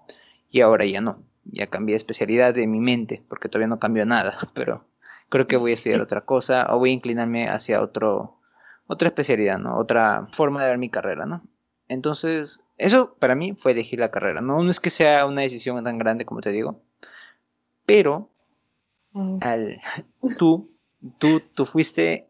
Y 0.49 0.61
ahora 0.61 0.85
ya 0.85 1.01
no. 1.01 1.23
Ya 1.43 1.67
cambié 1.67 1.93
de 1.93 1.97
especialidad 1.97 2.53
de 2.53 2.65
mi 2.65 2.79
mente, 2.79 3.23
porque 3.29 3.49
todavía 3.49 3.67
no 3.67 3.79
cambió 3.79 4.05
nada. 4.05 4.37
Pero 4.53 4.85
creo 5.29 5.47
que 5.47 5.57
voy 5.57 5.71
a 5.71 5.73
estudiar 5.75 6.01
otra 6.01 6.21
cosa 6.21 6.65
o 6.69 6.79
voy 6.79 6.91
a 6.91 6.93
inclinarme 6.93 7.49
hacia 7.49 7.81
otro, 7.81 8.39
otra 8.87 9.09
especialidad, 9.09 9.59
¿no? 9.59 9.77
Otra 9.77 10.27
forma 10.31 10.63
de 10.63 10.69
ver 10.69 10.77
mi 10.77 10.89
carrera, 10.89 11.25
¿no? 11.25 11.43
Entonces, 11.87 12.63
eso 12.77 13.15
para 13.19 13.35
mí 13.35 13.53
fue 13.53 13.71
elegir 13.71 13.99
la 13.99 14.11
carrera. 14.11 14.41
No, 14.41 14.61
no 14.63 14.69
es 14.69 14.79
que 14.79 14.89
sea 14.89 15.25
una 15.25 15.41
decisión 15.41 15.83
tan 15.83 15.97
grande 15.97 16.25
como 16.25 16.41
te 16.41 16.51
digo, 16.51 16.81
pero 17.85 18.29
mm. 19.13 19.37
al, 19.41 19.81
tú, 20.37 20.71
tú, 21.17 21.41
tú 21.53 21.65
fuiste, 21.65 22.27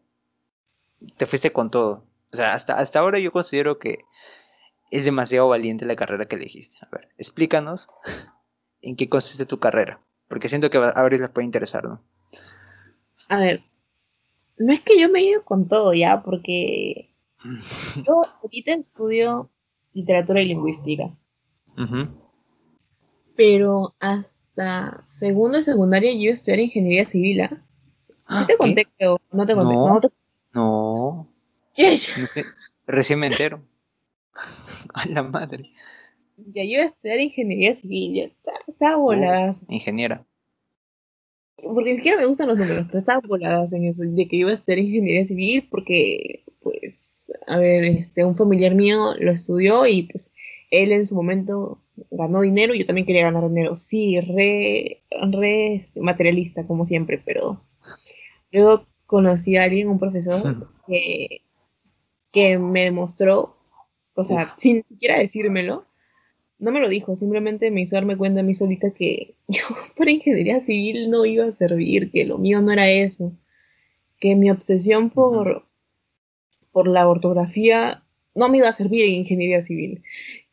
te 1.16 1.26
fuiste 1.26 1.52
con 1.52 1.70
todo. 1.70 2.04
O 2.32 2.36
sea, 2.36 2.54
hasta, 2.54 2.78
hasta 2.78 2.98
ahora 2.98 3.18
yo 3.18 3.32
considero 3.32 3.78
que 3.78 4.04
es 4.90 5.04
demasiado 5.04 5.48
valiente 5.48 5.84
la 5.84 5.96
carrera 5.96 6.26
que 6.26 6.36
elegiste. 6.36 6.76
A 6.80 6.88
ver, 6.90 7.08
explícanos 7.18 7.88
en 8.82 8.96
qué 8.96 9.08
consiste 9.08 9.46
tu 9.46 9.58
carrera, 9.58 10.00
porque 10.28 10.48
siento 10.48 10.70
que 10.70 10.78
a 10.78 10.88
Abril 10.90 11.22
les 11.22 11.30
puede 11.30 11.46
interesar, 11.46 11.84
¿no? 11.84 12.02
A 13.28 13.38
ver, 13.38 13.62
no 14.58 14.72
es 14.72 14.80
que 14.80 14.98
yo 15.00 15.08
me 15.08 15.20
he 15.20 15.24
ido 15.24 15.44
con 15.44 15.66
todo 15.66 15.92
ya, 15.92 16.22
porque 16.22 17.10
yo 18.06 18.24
ahorita 18.42 18.72
estudio 18.72 19.50
literatura 19.96 20.42
y 20.42 20.46
lingüística. 20.48 21.10
Pero 23.34 23.94
hasta 23.98 25.02
segundo 25.02 25.58
y 25.58 25.62
secundaria 25.62 26.12
yo 26.12 26.32
estudié 26.32 26.64
ingeniería 26.64 27.04
civil. 27.04 27.42
¿ah? 28.26 28.38
¿Sí 28.38 28.46
te 28.46 28.56
conté, 28.58 28.86
no 29.32 29.46
te 29.46 29.54
conté? 29.54 29.74
No. 29.74 30.00
no. 30.52 31.28
Recién 32.86 33.18
me 33.18 33.28
entero. 33.28 33.62
A 34.94 35.06
la 35.06 35.22
madre. 35.22 35.72
Ya 36.36 36.62
yo 36.62 36.72
iba 36.72 36.82
a 36.82 36.86
estudiar 36.86 37.20
ingeniería 37.20 37.74
civil, 37.74 38.14
ya 38.14 38.52
estaba 38.66 38.96
volada. 38.96 39.52
Oh, 39.52 39.72
ingeniera. 39.72 40.25
Porque 41.62 41.90
ni 41.90 41.96
siquiera 41.96 42.18
me 42.18 42.26
gustan 42.26 42.48
los 42.48 42.58
números, 42.58 42.86
pero 42.86 42.98
estaba 42.98 43.20
voladas 43.26 43.72
en 43.72 43.84
eso, 43.84 44.02
de 44.04 44.28
que 44.28 44.36
iba 44.36 44.50
a 44.50 44.54
estudiar 44.54 44.78
ingeniería 44.78 45.26
civil 45.26 45.66
porque, 45.70 46.44
pues, 46.62 47.32
a 47.46 47.58
ver, 47.58 47.84
este, 47.84 48.24
un 48.24 48.36
familiar 48.36 48.74
mío 48.74 49.14
lo 49.18 49.30
estudió 49.30 49.86
y 49.86 50.02
pues 50.04 50.32
él 50.70 50.92
en 50.92 51.06
su 51.06 51.14
momento 51.14 51.80
ganó 52.10 52.42
dinero 52.42 52.74
y 52.74 52.80
yo 52.80 52.86
también 52.86 53.06
quería 53.06 53.24
ganar 53.24 53.48
dinero. 53.48 53.74
Sí, 53.74 54.20
re, 54.20 55.02
re 55.32 55.74
este, 55.74 56.00
materialista 56.00 56.66
como 56.66 56.84
siempre, 56.84 57.22
pero 57.24 57.62
luego 58.52 58.86
conocí 59.06 59.56
a 59.56 59.64
alguien, 59.64 59.88
un 59.88 59.98
profesor, 59.98 60.68
que, 60.86 61.42
que 62.32 62.58
me 62.58 62.82
demostró 62.82 63.56
o 64.16 64.24
sea, 64.24 64.54
sin 64.56 64.82
siquiera 64.84 65.18
decírmelo, 65.18 65.85
no 66.58 66.72
me 66.72 66.80
lo 66.80 66.88
dijo, 66.88 67.16
simplemente 67.16 67.70
me 67.70 67.82
hizo 67.82 67.96
darme 67.96 68.16
cuenta 68.16 68.40
a 68.40 68.42
mí 68.42 68.54
solita 68.54 68.90
que 68.90 69.34
yo 69.48 69.62
para 69.96 70.10
ingeniería 70.10 70.60
civil 70.60 71.10
no 71.10 71.24
iba 71.24 71.44
a 71.44 71.52
servir, 71.52 72.10
que 72.10 72.24
lo 72.24 72.38
mío 72.38 72.60
no 72.60 72.72
era 72.72 72.88
eso, 72.90 73.32
que 74.18 74.34
mi 74.34 74.50
obsesión 74.50 75.10
por, 75.10 75.66
por 76.72 76.88
la 76.88 77.08
ortografía 77.08 78.02
no 78.34 78.48
me 78.48 78.58
iba 78.58 78.68
a 78.68 78.72
servir 78.72 79.04
en 79.04 79.14
ingeniería 79.14 79.62
civil, 79.62 80.02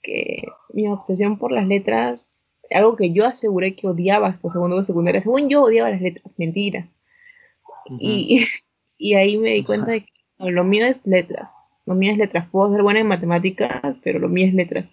que 0.02 0.44
mi 0.74 0.88
obsesión 0.88 1.38
por 1.38 1.52
las 1.52 1.68
letras, 1.68 2.50
algo 2.72 2.96
que 2.96 3.12
yo 3.12 3.26
aseguré 3.26 3.76
que 3.76 3.88
odiaba 3.88 4.28
hasta 4.28 4.50
segundo 4.50 4.78
de 4.78 4.84
secundaria, 4.84 5.22
según 5.22 5.50
yo 5.50 5.64
odiaba 5.64 5.92
las 5.92 6.02
letras, 6.02 6.36
mentira. 6.38 6.90
y, 8.00 8.46
y, 8.98 9.14
ahí 9.16 9.38
me 9.38 9.54
di 9.54 9.64
cuenta 9.64 9.92
de 9.92 10.02
que 10.02 10.12
lo 10.40 10.64
mío 10.64 10.86
es 10.86 11.06
letras, 11.08 11.52
lo 11.86 11.96
mío 11.96 12.12
es 12.12 12.18
letras, 12.18 12.48
puedo 12.50 12.72
ser 12.72 12.84
buena 12.84 13.02
en 13.02 13.08
matemáticas, 13.08 13.98
pero 14.04 14.20
lo 14.20 14.30
mío 14.30 14.48
es 14.48 14.54
letras. 14.54 14.92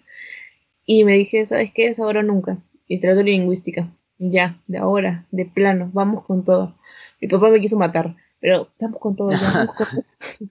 Y 0.93 1.05
me 1.05 1.13
dije, 1.13 1.45
¿sabes 1.45 1.71
qué? 1.71 1.87
Es 1.87 1.99
ahora 2.01 2.19
o 2.19 2.23
nunca. 2.23 2.61
Y 2.85 2.99
trato 2.99 3.23
lingüística. 3.23 3.89
Ya, 4.17 4.61
de 4.67 4.77
ahora, 4.77 5.25
de 5.31 5.45
plano, 5.45 5.89
vamos 5.93 6.21
con 6.25 6.43
todo. 6.43 6.75
Mi 7.21 7.29
papá 7.29 7.49
me 7.49 7.61
quiso 7.61 7.77
matar, 7.77 8.17
pero 8.41 8.67
vamos 8.77 8.97
con 8.99 9.15
todo, 9.15 9.31
ya, 9.31 9.39
vamos 9.39 9.73
con 9.73 9.87
todo. 9.87 10.49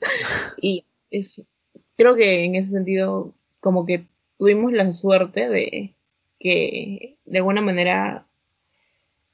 y 0.62 0.84
eso. 1.10 1.42
Creo 1.96 2.14
que 2.14 2.44
en 2.44 2.54
ese 2.54 2.70
sentido, 2.70 3.34
como 3.58 3.84
que 3.84 4.06
tuvimos 4.38 4.72
la 4.72 4.92
suerte 4.92 5.48
de 5.48 5.96
que 6.38 7.18
de 7.24 7.38
alguna 7.38 7.60
manera, 7.60 8.28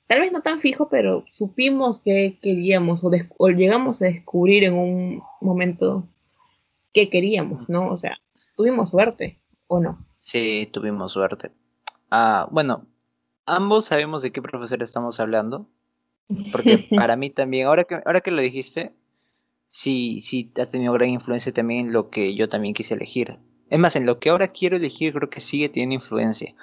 tal 0.07 0.21
vez 0.21 0.33
no 0.33 0.41
tan 0.41 0.59
fijo, 0.59 0.89
pero 0.89 1.25
supimos 1.27 2.01
que 2.01 2.39
queríamos 2.41 3.05
o, 3.05 3.11
o 3.37 3.49
llegamos 3.51 4.01
a 4.01 4.07
descubrir 4.07 4.65
en 4.65 4.73
un 4.73 5.23
momento 5.43 6.09
que 6.95 7.11
queríamos, 7.11 7.69
¿no? 7.69 7.91
O 7.91 7.97
sea, 7.99 8.17
tuvimos 8.57 8.89
suerte, 8.93 9.39
¿o 9.67 9.81
no? 9.81 10.07
Sí, 10.21 10.69
tuvimos 10.73 11.13
suerte. 11.13 11.51
Ah, 12.11 12.47
bueno, 12.51 12.87
ambos 13.47 13.87
sabemos 13.87 14.23
de 14.23 14.33
qué 14.33 14.43
profesor 14.43 14.83
estamos 14.83 15.19
hablando. 15.19 15.67
Porque 16.53 16.79
para 16.97 17.17
mí 17.17 17.31
también, 17.31 17.67
ahora 17.67 17.85
que, 17.85 18.01
ahora 18.05 18.21
que 18.21 18.31
lo 18.31 18.43
dijiste, 18.43 18.93
sí, 19.67 20.21
sí 20.21 20.53
ha 20.61 20.67
tenido 20.67 20.93
gran 20.93 21.09
influencia 21.09 21.53
también 21.53 21.87
en 21.87 21.93
lo 21.93 22.11
que 22.11 22.35
yo 22.37 22.49
también 22.49 22.75
quise 22.75 22.95
elegir. 22.95 23.39
Es 23.71 23.79
más, 23.79 23.97
en 23.97 24.07
lo 24.07 24.19
que 24.19 24.31
ahora 24.31 24.49
quiero 24.49 24.77
elegir 24.77 25.15
creo 25.15 25.31
que 25.31 25.41
sigue 25.41 25.69
teniendo 25.69 25.95
influencia. 25.95 26.55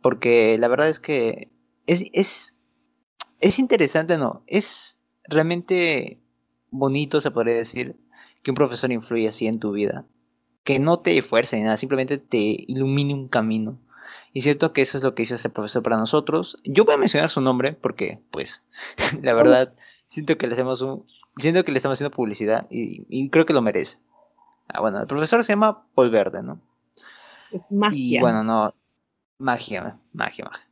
Porque 0.00 0.56
la 0.58 0.68
verdad 0.68 0.88
es 0.88 0.98
que 0.98 1.50
es, 1.86 2.04
es, 2.12 2.56
es 3.40 3.58
interesante, 3.58 4.16
¿no? 4.16 4.42
Es 4.46 4.98
realmente 5.24 6.18
bonito, 6.70 7.20
se 7.20 7.30
podría 7.30 7.56
decir, 7.56 7.96
que 8.42 8.50
un 8.50 8.56
profesor 8.56 8.90
influya 8.90 9.28
así 9.28 9.46
en 9.46 9.60
tu 9.60 9.72
vida 9.72 10.06
que 10.64 10.78
no 10.78 11.00
te 11.00 11.20
fuerce 11.22 11.56
ni 11.56 11.62
nada, 11.62 11.76
simplemente 11.76 12.18
te 12.18 12.64
ilumine 12.66 13.14
un 13.14 13.28
camino. 13.28 13.78
Y 14.32 14.38
es 14.38 14.44
cierto 14.44 14.72
que 14.72 14.82
eso 14.82 14.96
es 14.96 15.04
lo 15.04 15.14
que 15.14 15.22
hizo 15.22 15.34
este 15.34 15.50
profesor 15.50 15.82
para 15.82 15.98
nosotros. 15.98 16.58
Yo 16.64 16.84
voy 16.84 16.94
a 16.94 16.98
mencionar 16.98 17.30
su 17.30 17.40
nombre 17.40 17.72
porque, 17.72 18.20
pues, 18.30 18.66
la 19.22 19.34
verdad, 19.34 19.74
siento 20.06 20.38
que 20.38 20.46
le 20.46 20.54
hacemos 20.54 20.80
un, 20.80 21.04
siento 21.36 21.64
que 21.64 21.72
le 21.72 21.78
estamos 21.78 21.96
haciendo 21.96 22.14
publicidad 22.14 22.66
y, 22.70 23.28
creo 23.30 23.46
que 23.46 23.52
lo 23.52 23.62
merece. 23.62 23.98
Ah, 24.68 24.80
bueno, 24.80 25.00
el 25.00 25.06
profesor 25.06 25.44
se 25.44 25.52
llama 25.52 25.84
Paul 25.94 26.10
Verde, 26.10 26.42
¿no? 26.42 26.60
Es 27.50 27.70
magia. 27.72 28.18
Y 28.18 28.20
bueno, 28.20 28.42
no, 28.42 28.74
magia, 29.38 29.98
magia, 30.12 30.44
magia. 30.46 30.68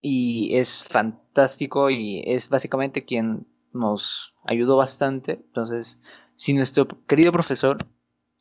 Y 0.00 0.56
es 0.56 0.84
fantástico 0.84 1.90
y 1.90 2.22
es 2.26 2.48
básicamente 2.48 3.04
quien 3.04 3.46
nos 3.72 4.34
ayudó 4.44 4.76
bastante. 4.76 5.32
Entonces, 5.32 6.00
si 6.36 6.52
nuestro 6.52 6.86
querido 7.06 7.32
profesor 7.32 7.78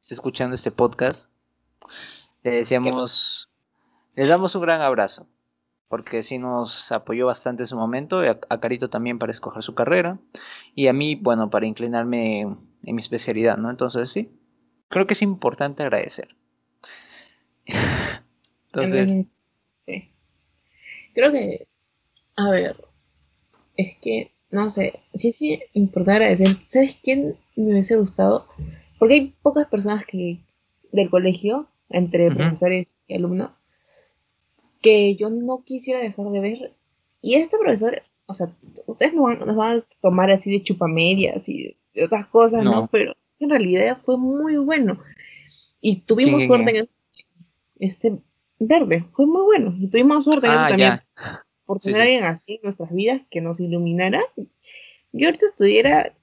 está 0.01 0.15
escuchando 0.15 0.55
este 0.55 0.71
podcast, 0.71 1.29
le 2.43 2.51
decíamos, 2.51 3.49
le 4.15 4.25
damos 4.25 4.55
un 4.55 4.63
gran 4.63 4.81
abrazo, 4.81 5.27
porque 5.87 6.23
sí 6.23 6.39
nos 6.39 6.91
apoyó 6.91 7.27
bastante 7.27 7.63
en 7.63 7.67
su 7.67 7.77
momento, 7.77 8.19
a, 8.19 8.39
a, 8.49 8.59
Carito 8.59 8.89
también 8.89 9.19
para 9.19 9.31
escoger 9.31 9.61
su 9.61 9.75
carrera, 9.75 10.17
y 10.73 10.87
a 10.87 10.93
mí, 10.93 11.15
bueno, 11.15 11.49
para 11.49 11.67
inclinarme 11.67 12.41
en, 12.41 12.57
mi 12.81 12.99
especialidad, 12.99 13.57
¿no? 13.57 13.69
Entonces 13.69 14.09
sí, 14.09 14.31
creo 14.89 15.05
que 15.05 15.13
es 15.13 15.21
importante 15.21 15.83
agradecer. 15.83 16.35
Entonces... 18.73 19.27
Sí. 19.85 20.11
Creo 21.13 21.31
que, 21.31 21.67
a 22.37 22.49
ver, 22.49 22.77
es 23.77 23.97
que, 23.97 24.31
no 24.49 24.69
sé, 24.69 24.99
sí, 25.13 25.31
sí, 25.31 25.61
importante 25.73 26.25
agradecer. 26.25 26.57
¿Sabes 26.65 26.97
quién 27.03 27.37
me 27.55 27.71
hubiese 27.73 27.97
gustado? 27.97 28.47
Porque 29.01 29.15
hay 29.15 29.35
pocas 29.41 29.65
personas 29.65 30.05
que 30.05 30.45
del 30.91 31.09
colegio, 31.09 31.67
entre 31.89 32.29
profesores 32.29 32.97
y 33.07 33.15
alumnos, 33.15 33.49
que 34.79 35.15
yo 35.15 35.31
no 35.31 35.63
quisiera 35.65 35.99
dejar 35.99 36.27
de 36.27 36.39
ver. 36.39 36.75
Y 37.19 37.33
este 37.33 37.57
profesor, 37.57 37.99
o 38.27 38.35
sea, 38.35 38.55
ustedes 38.85 39.15
no 39.15 39.23
van, 39.23 39.39
nos 39.39 39.55
van 39.55 39.79
a 39.79 39.85
tomar 40.01 40.29
así 40.29 40.51
de 40.51 40.61
chupamedias 40.61 41.49
y 41.49 41.75
de 41.95 42.03
otras 42.03 42.27
cosas, 42.27 42.63
¿no? 42.63 42.89
Pero 42.91 43.15
en 43.39 43.49
realidad 43.49 43.97
fue 44.05 44.17
muy 44.19 44.57
bueno. 44.57 44.99
Y 45.81 46.01
tuvimos 46.01 46.45
suerte 46.45 46.77
en 46.77 46.89
este 47.79 48.19
verde, 48.59 49.07
fue 49.09 49.25
muy 49.25 49.41
bueno. 49.41 49.75
Y 49.79 49.87
tuvimos 49.87 50.25
suerte 50.25 50.45
en 50.45 50.53
eso 50.53 50.61
ah, 50.61 50.67
también. 50.67 51.01
Por 51.65 51.79
tener 51.79 52.01
a 52.01 52.03
alguien 52.03 52.23
así 52.25 52.53
en 52.53 52.59
nuestras 52.61 52.93
vidas 52.93 53.25
que 53.31 53.41
nos 53.41 53.59
iluminara. 53.59 54.21
Yo 55.11 55.27
ahorita 55.27 55.47
estuviera 55.47 56.13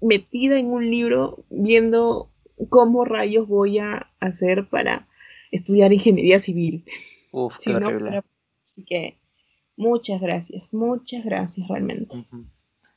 metida 0.00 0.58
en 0.58 0.70
un 0.70 0.90
libro 0.90 1.44
viendo 1.50 2.30
cómo 2.68 3.04
rayos 3.04 3.46
voy 3.46 3.78
a 3.78 4.10
hacer 4.20 4.68
para 4.68 5.08
estudiar 5.50 5.92
ingeniería 5.92 6.38
civil. 6.38 6.84
Uf, 7.32 7.54
qué 7.64 7.72
así 7.72 8.84
que 8.84 9.18
muchas 9.76 10.20
gracias, 10.20 10.74
muchas 10.74 11.24
gracias 11.24 11.68
realmente. 11.68 12.26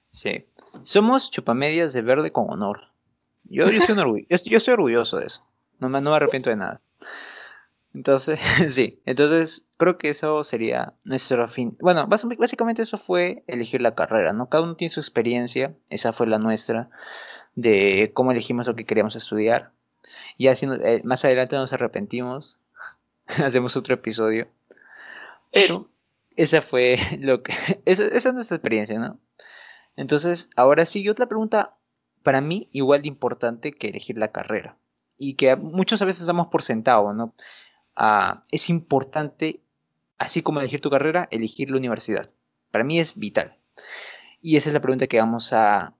Sí, 0.09 0.45
somos 0.83 1.31
chupamedias 1.31 1.93
de 1.93 2.01
verde 2.01 2.31
con 2.31 2.49
honor. 2.49 2.91
Yo, 3.45 3.65
yo, 3.65 3.79
estoy, 3.79 4.27
yo, 4.29 4.57
estoy 4.57 4.73
orgulloso 4.73 5.17
de 5.17 5.25
eso. 5.25 5.45
No 5.79 5.89
me, 5.89 5.99
no 6.01 6.11
me 6.11 6.15
arrepiento 6.15 6.49
de 6.49 6.55
nada. 6.57 6.81
Entonces, 7.93 8.39
sí, 8.69 9.01
entonces 9.05 9.67
creo 9.77 9.97
que 9.97 10.09
eso 10.09 10.43
sería 10.43 10.93
nuestro 11.03 11.47
fin. 11.47 11.77
Bueno, 11.79 12.07
básicamente 12.07 12.81
eso 12.81 12.97
fue 12.97 13.43
elegir 13.47 13.81
la 13.81 13.95
carrera, 13.95 14.33
¿no? 14.33 14.49
Cada 14.49 14.63
uno 14.63 14.75
tiene 14.75 14.93
su 14.93 14.99
experiencia, 14.99 15.75
esa 15.89 16.13
fue 16.13 16.27
la 16.27 16.39
nuestra, 16.39 16.89
de 17.55 18.11
cómo 18.13 18.31
elegimos 18.31 18.67
lo 18.67 18.75
que 18.75 18.85
queríamos 18.85 19.15
estudiar. 19.15 19.71
Y 20.37 20.47
así 20.47 20.67
eh, 20.83 21.01
más 21.03 21.25
adelante 21.25 21.55
nos 21.55 21.73
arrepentimos, 21.73 22.59
hacemos 23.27 23.75
otro 23.75 23.95
episodio. 23.95 24.47
Pero 25.51 25.89
esa 26.35 26.61
fue 26.61 26.97
lo 27.19 27.43
que... 27.43 27.53
Esa, 27.85 28.05
esa 28.05 28.29
es 28.29 28.35
nuestra 28.35 28.57
experiencia, 28.57 28.97
¿no? 28.99 29.19
Entonces, 29.97 30.49
ahora 30.55 30.85
sí, 30.85 31.07
otra 31.09 31.27
pregunta 31.27 31.75
para 32.23 32.39
mí 32.39 32.69
igual 32.71 33.01
de 33.01 33.09
importante 33.09 33.73
que 33.73 33.89
elegir 33.89 34.17
la 34.17 34.31
carrera. 34.31 34.77
Y 35.17 35.35
que 35.35 35.55
muchas 35.55 36.03
veces 36.03 36.25
damos 36.25 36.47
por 36.47 36.63
sentado, 36.63 37.13
¿no? 37.13 37.33
Es 38.51 38.69
importante, 38.69 39.59
así 40.17 40.41
como 40.41 40.59
elegir 40.59 40.81
tu 40.81 40.89
carrera, 40.89 41.27
elegir 41.31 41.69
la 41.69 41.77
universidad. 41.77 42.29
Para 42.71 42.83
mí 42.83 42.99
es 42.99 43.17
vital. 43.17 43.57
Y 44.41 44.55
esa 44.55 44.69
es 44.69 44.73
la 44.73 44.81
pregunta 44.81 45.07
que 45.07 45.19
vamos 45.19 45.53
a, 45.53 45.93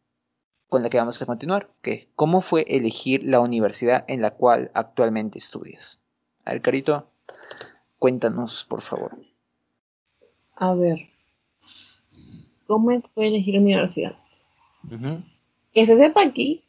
con 0.68 0.82
la 0.82 0.90
que 0.90 0.98
vamos 0.98 1.22
a 1.22 1.26
continuar, 1.26 1.70
que 1.82 2.08
¿cómo 2.16 2.42
fue 2.42 2.66
elegir 2.68 3.24
la 3.24 3.40
universidad 3.40 4.04
en 4.08 4.22
la 4.22 4.32
cual 4.32 4.72
actualmente 4.74 5.38
estudias? 5.38 6.00
A 6.44 6.54
ver, 6.54 6.62
Carito, 6.62 7.08
cuéntanos, 8.00 8.66
por 8.68 8.82
favor. 8.82 9.18
A 10.56 10.74
ver, 10.74 11.10
¿cómo 12.66 12.92
es 12.92 13.06
fue 13.08 13.28
elegir 13.28 13.56
la 13.56 13.62
universidad? 13.62 14.16
Que 15.72 15.86
se 15.86 15.98
sepa 15.98 16.24
aquí 16.24 16.64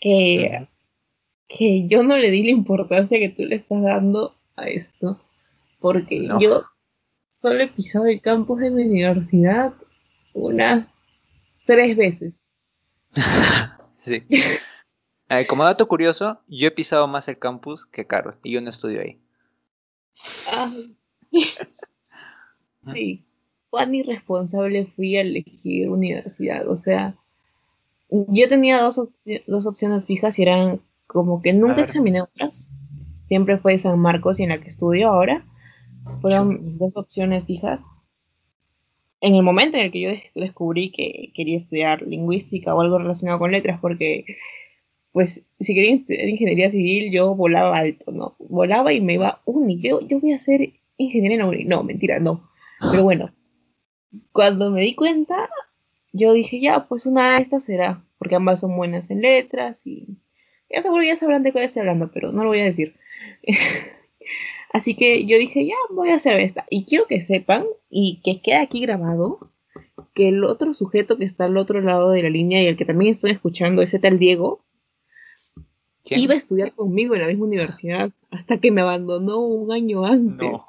que, 0.00 0.66
que 1.46 1.86
yo 1.86 2.02
no 2.02 2.16
le 2.16 2.30
di 2.30 2.42
la 2.44 2.50
importancia 2.50 3.18
que 3.18 3.28
tú 3.28 3.44
le 3.44 3.56
estás 3.56 3.82
dando 3.82 4.34
a 4.56 4.64
esto, 4.64 5.20
porque 5.80 6.28
yo 6.40 6.64
solo 7.36 7.62
he 7.62 7.68
pisado 7.68 8.06
el 8.06 8.20
campus 8.20 8.60
de 8.60 8.70
mi 8.70 8.84
universidad 8.84 9.74
unas 10.32 10.92
tres 11.66 11.96
veces. 11.96 12.44
sí. 13.98 14.22
como 15.48 15.64
dato 15.64 15.86
curioso, 15.88 16.40
yo 16.48 16.68
he 16.68 16.70
pisado 16.70 17.06
más 17.06 17.28
el 17.28 17.38
campus 17.38 17.86
que 17.86 18.06
Carlos 18.06 18.36
y 18.42 18.52
yo 18.52 18.60
no 18.60 18.70
estudio 18.70 19.00
ahí. 19.00 19.20
sí, 22.92 23.24
cuán 23.70 23.94
irresponsable 23.94 24.86
fui 24.86 25.16
a 25.16 25.22
elegir 25.22 25.88
universidad. 25.88 26.68
O 26.68 26.76
sea, 26.76 27.16
yo 28.08 28.48
tenía 28.48 28.80
dos, 28.80 29.00
dos 29.46 29.66
opciones 29.66 30.06
fijas 30.06 30.38
y 30.38 30.42
eran 30.42 30.80
como 31.06 31.42
que 31.42 31.52
nunca 31.52 31.82
examiné 31.82 32.22
otras 32.22 32.72
siempre 33.32 33.56
fue 33.56 33.78
San 33.78 33.98
Marcos 33.98 34.38
y 34.38 34.42
en 34.42 34.50
la 34.50 34.60
que 34.60 34.68
estudio 34.68 35.08
ahora. 35.08 35.46
Fueron 36.20 36.66
mis 36.66 36.78
dos 36.78 36.98
opciones 36.98 37.46
fijas. 37.46 37.82
En 39.22 39.34
el 39.34 39.42
momento 39.42 39.78
en 39.78 39.86
el 39.86 39.90
que 39.90 40.00
yo 40.02 40.10
descubrí 40.34 40.92
que 40.92 41.32
quería 41.34 41.56
estudiar 41.56 42.02
lingüística 42.02 42.74
o 42.74 42.82
algo 42.82 42.98
relacionado 42.98 43.38
con 43.38 43.50
letras, 43.50 43.80
porque 43.80 44.26
pues 45.12 45.46
si 45.60 45.74
quería 45.74 45.96
hacer 45.96 46.28
ingeniería 46.28 46.68
civil, 46.68 47.10
yo 47.10 47.34
volaba 47.34 47.78
alto, 47.78 48.12
¿no? 48.12 48.36
Volaba 48.38 48.92
y 48.92 49.00
me 49.00 49.14
iba, 49.14 49.40
uni, 49.46 49.80
yo, 49.80 50.06
yo 50.06 50.20
voy 50.20 50.32
a 50.32 50.38
ser 50.38 50.74
ingeniera 50.98 51.36
en 51.36 51.40
la 51.40 51.46
uni. 51.46 51.64
No, 51.64 51.82
mentira, 51.84 52.20
no. 52.20 52.50
Pero 52.90 53.02
bueno, 53.02 53.32
cuando 54.32 54.70
me 54.70 54.82
di 54.82 54.94
cuenta, 54.94 55.48
yo 56.12 56.34
dije, 56.34 56.60
ya, 56.60 56.86
pues 56.86 57.06
una 57.06 57.36
de 57.36 57.42
estas 57.42 57.64
será, 57.64 58.04
porque 58.18 58.34
ambas 58.34 58.60
son 58.60 58.76
buenas 58.76 59.10
en 59.10 59.22
letras 59.22 59.86
y 59.86 60.18
ya 60.72 60.82
seguro 60.82 61.02
ya 61.02 61.16
sabrán 61.16 61.42
de 61.42 61.52
qué 61.52 61.62
estoy 61.62 61.80
hablando, 61.80 62.10
pero 62.12 62.32
no 62.32 62.42
lo 62.42 62.50
voy 62.50 62.60
a 62.60 62.64
decir. 62.64 62.94
Así 64.72 64.94
que 64.94 65.24
yo 65.26 65.36
dije, 65.36 65.66
ya, 65.66 65.74
voy 65.90 66.10
a 66.10 66.16
hacer 66.16 66.40
esta. 66.40 66.64
Y 66.70 66.84
quiero 66.84 67.06
que 67.06 67.20
sepan 67.20 67.64
y 67.90 68.20
que 68.24 68.40
quede 68.40 68.56
aquí 68.56 68.80
grabado 68.80 69.52
que 70.14 70.28
el 70.28 70.44
otro 70.44 70.72
sujeto 70.72 71.18
que 71.18 71.24
está 71.24 71.44
al 71.44 71.56
otro 71.58 71.80
lado 71.80 72.10
de 72.10 72.22
la 72.22 72.30
línea 72.30 72.62
y 72.62 72.66
el 72.66 72.76
que 72.76 72.86
también 72.86 73.12
estoy 73.12 73.32
escuchando, 73.32 73.82
ese 73.82 73.98
tal 73.98 74.18
Diego, 74.18 74.64
iba 76.04 76.34
a 76.34 76.36
estudiar 76.36 76.74
conmigo 76.74 77.14
en 77.14 77.22
la 77.22 77.28
misma 77.28 77.44
universidad 77.44 78.10
hasta 78.30 78.58
que 78.58 78.70
me 78.70 78.80
abandonó 78.80 79.38
un 79.40 79.72
año 79.72 80.04
antes. 80.04 80.60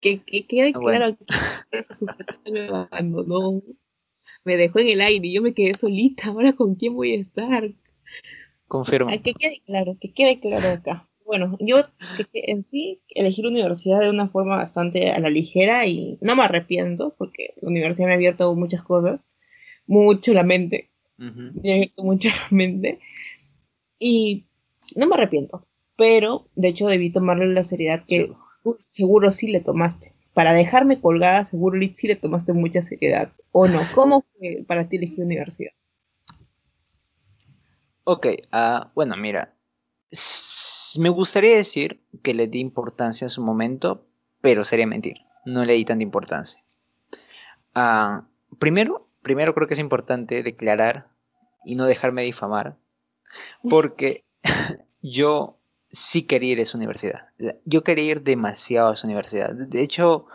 Que, 0.00 0.20
quede 0.20 0.72
ah, 0.74 0.78
claro 0.78 1.16
que 1.70 1.78
ese 1.78 1.94
sujeto 1.94 2.34
me 2.50 2.68
abandonó. 2.68 3.62
Me 4.44 4.56
dejó 4.56 4.78
en 4.78 4.88
el 4.88 5.00
aire 5.00 5.26
y 5.26 5.32
yo 5.32 5.42
me 5.42 5.54
quedé 5.54 5.74
solita. 5.74 6.28
Ahora, 6.28 6.52
¿con 6.52 6.74
quién 6.76 6.94
voy 6.94 7.14
a 7.14 7.20
estar? 7.20 7.74
Confirmo. 8.68 9.10
que 9.22 9.34
quede 9.34 9.60
claro, 9.64 9.96
que 10.00 10.12
quede 10.12 10.40
claro 10.40 10.68
acá. 10.68 11.08
Bueno, 11.24 11.56
yo 11.58 11.78
en 12.32 12.62
sí 12.62 13.00
elegí 13.08 13.42
la 13.42 13.48
universidad 13.48 14.00
de 14.00 14.10
una 14.10 14.28
forma 14.28 14.56
bastante 14.56 15.10
a 15.10 15.18
la 15.18 15.28
ligera 15.28 15.84
y 15.84 16.18
no 16.20 16.36
me 16.36 16.44
arrepiento 16.44 17.16
porque 17.18 17.54
la 17.60 17.68
universidad 17.68 18.06
me 18.06 18.12
ha 18.12 18.16
abierto 18.16 18.54
muchas 18.54 18.84
cosas, 18.84 19.26
mucho 19.86 20.32
la 20.34 20.44
mente, 20.44 20.90
me 21.16 21.72
ha 21.72 21.74
abierto 21.74 22.04
mucho 22.04 22.28
la 22.28 22.56
mente 22.56 23.00
y 23.98 24.46
no 24.94 25.08
me 25.08 25.14
arrepiento, 25.14 25.66
pero 25.96 26.48
de 26.54 26.68
hecho 26.68 26.86
debí 26.86 27.10
tomarle 27.10 27.46
la 27.52 27.64
seriedad 27.64 28.04
que 28.04 28.32
seguro 28.90 29.32
sí 29.32 29.48
le 29.48 29.60
tomaste. 29.60 30.12
Para 30.32 30.52
dejarme 30.52 31.00
colgada, 31.00 31.44
seguro 31.44 31.80
sí 31.94 32.06
le 32.06 32.16
tomaste 32.16 32.52
mucha 32.52 32.82
seriedad, 32.82 33.32
¿o 33.50 33.66
no? 33.66 33.80
¿Cómo 33.94 34.24
fue 34.38 34.64
para 34.66 34.88
ti 34.88 34.96
elegir 34.96 35.24
universidad? 35.24 35.72
Ok, 38.08 38.26
uh, 38.52 38.88
bueno, 38.94 39.16
mira, 39.16 39.52
me 40.96 41.08
gustaría 41.08 41.56
decir 41.56 42.00
que 42.22 42.34
le 42.34 42.46
di 42.46 42.60
importancia 42.60 43.24
en 43.24 43.30
su 43.30 43.42
momento, 43.42 44.06
pero 44.40 44.64
sería 44.64 44.86
mentir. 44.86 45.22
No 45.44 45.64
le 45.64 45.72
di 45.72 45.84
tanta 45.84 46.04
importancia. 46.04 46.62
Uh, 47.74 48.22
primero, 48.60 49.08
primero 49.22 49.54
creo 49.54 49.66
que 49.66 49.74
es 49.74 49.80
importante 49.80 50.44
declarar 50.44 51.08
y 51.64 51.74
no 51.74 51.84
dejarme 51.84 52.22
difamar, 52.22 52.76
porque 53.68 54.20
yo 55.02 55.58
sí 55.90 56.28
quería 56.28 56.52
ir 56.52 56.58
a 56.60 56.62
esa 56.62 56.78
universidad. 56.78 57.30
Yo 57.64 57.82
quería 57.82 58.04
ir 58.04 58.22
demasiado 58.22 58.90
a 58.90 58.94
esa 58.94 59.08
universidad. 59.08 59.52
De 59.52 59.82
hecho, 59.82 60.26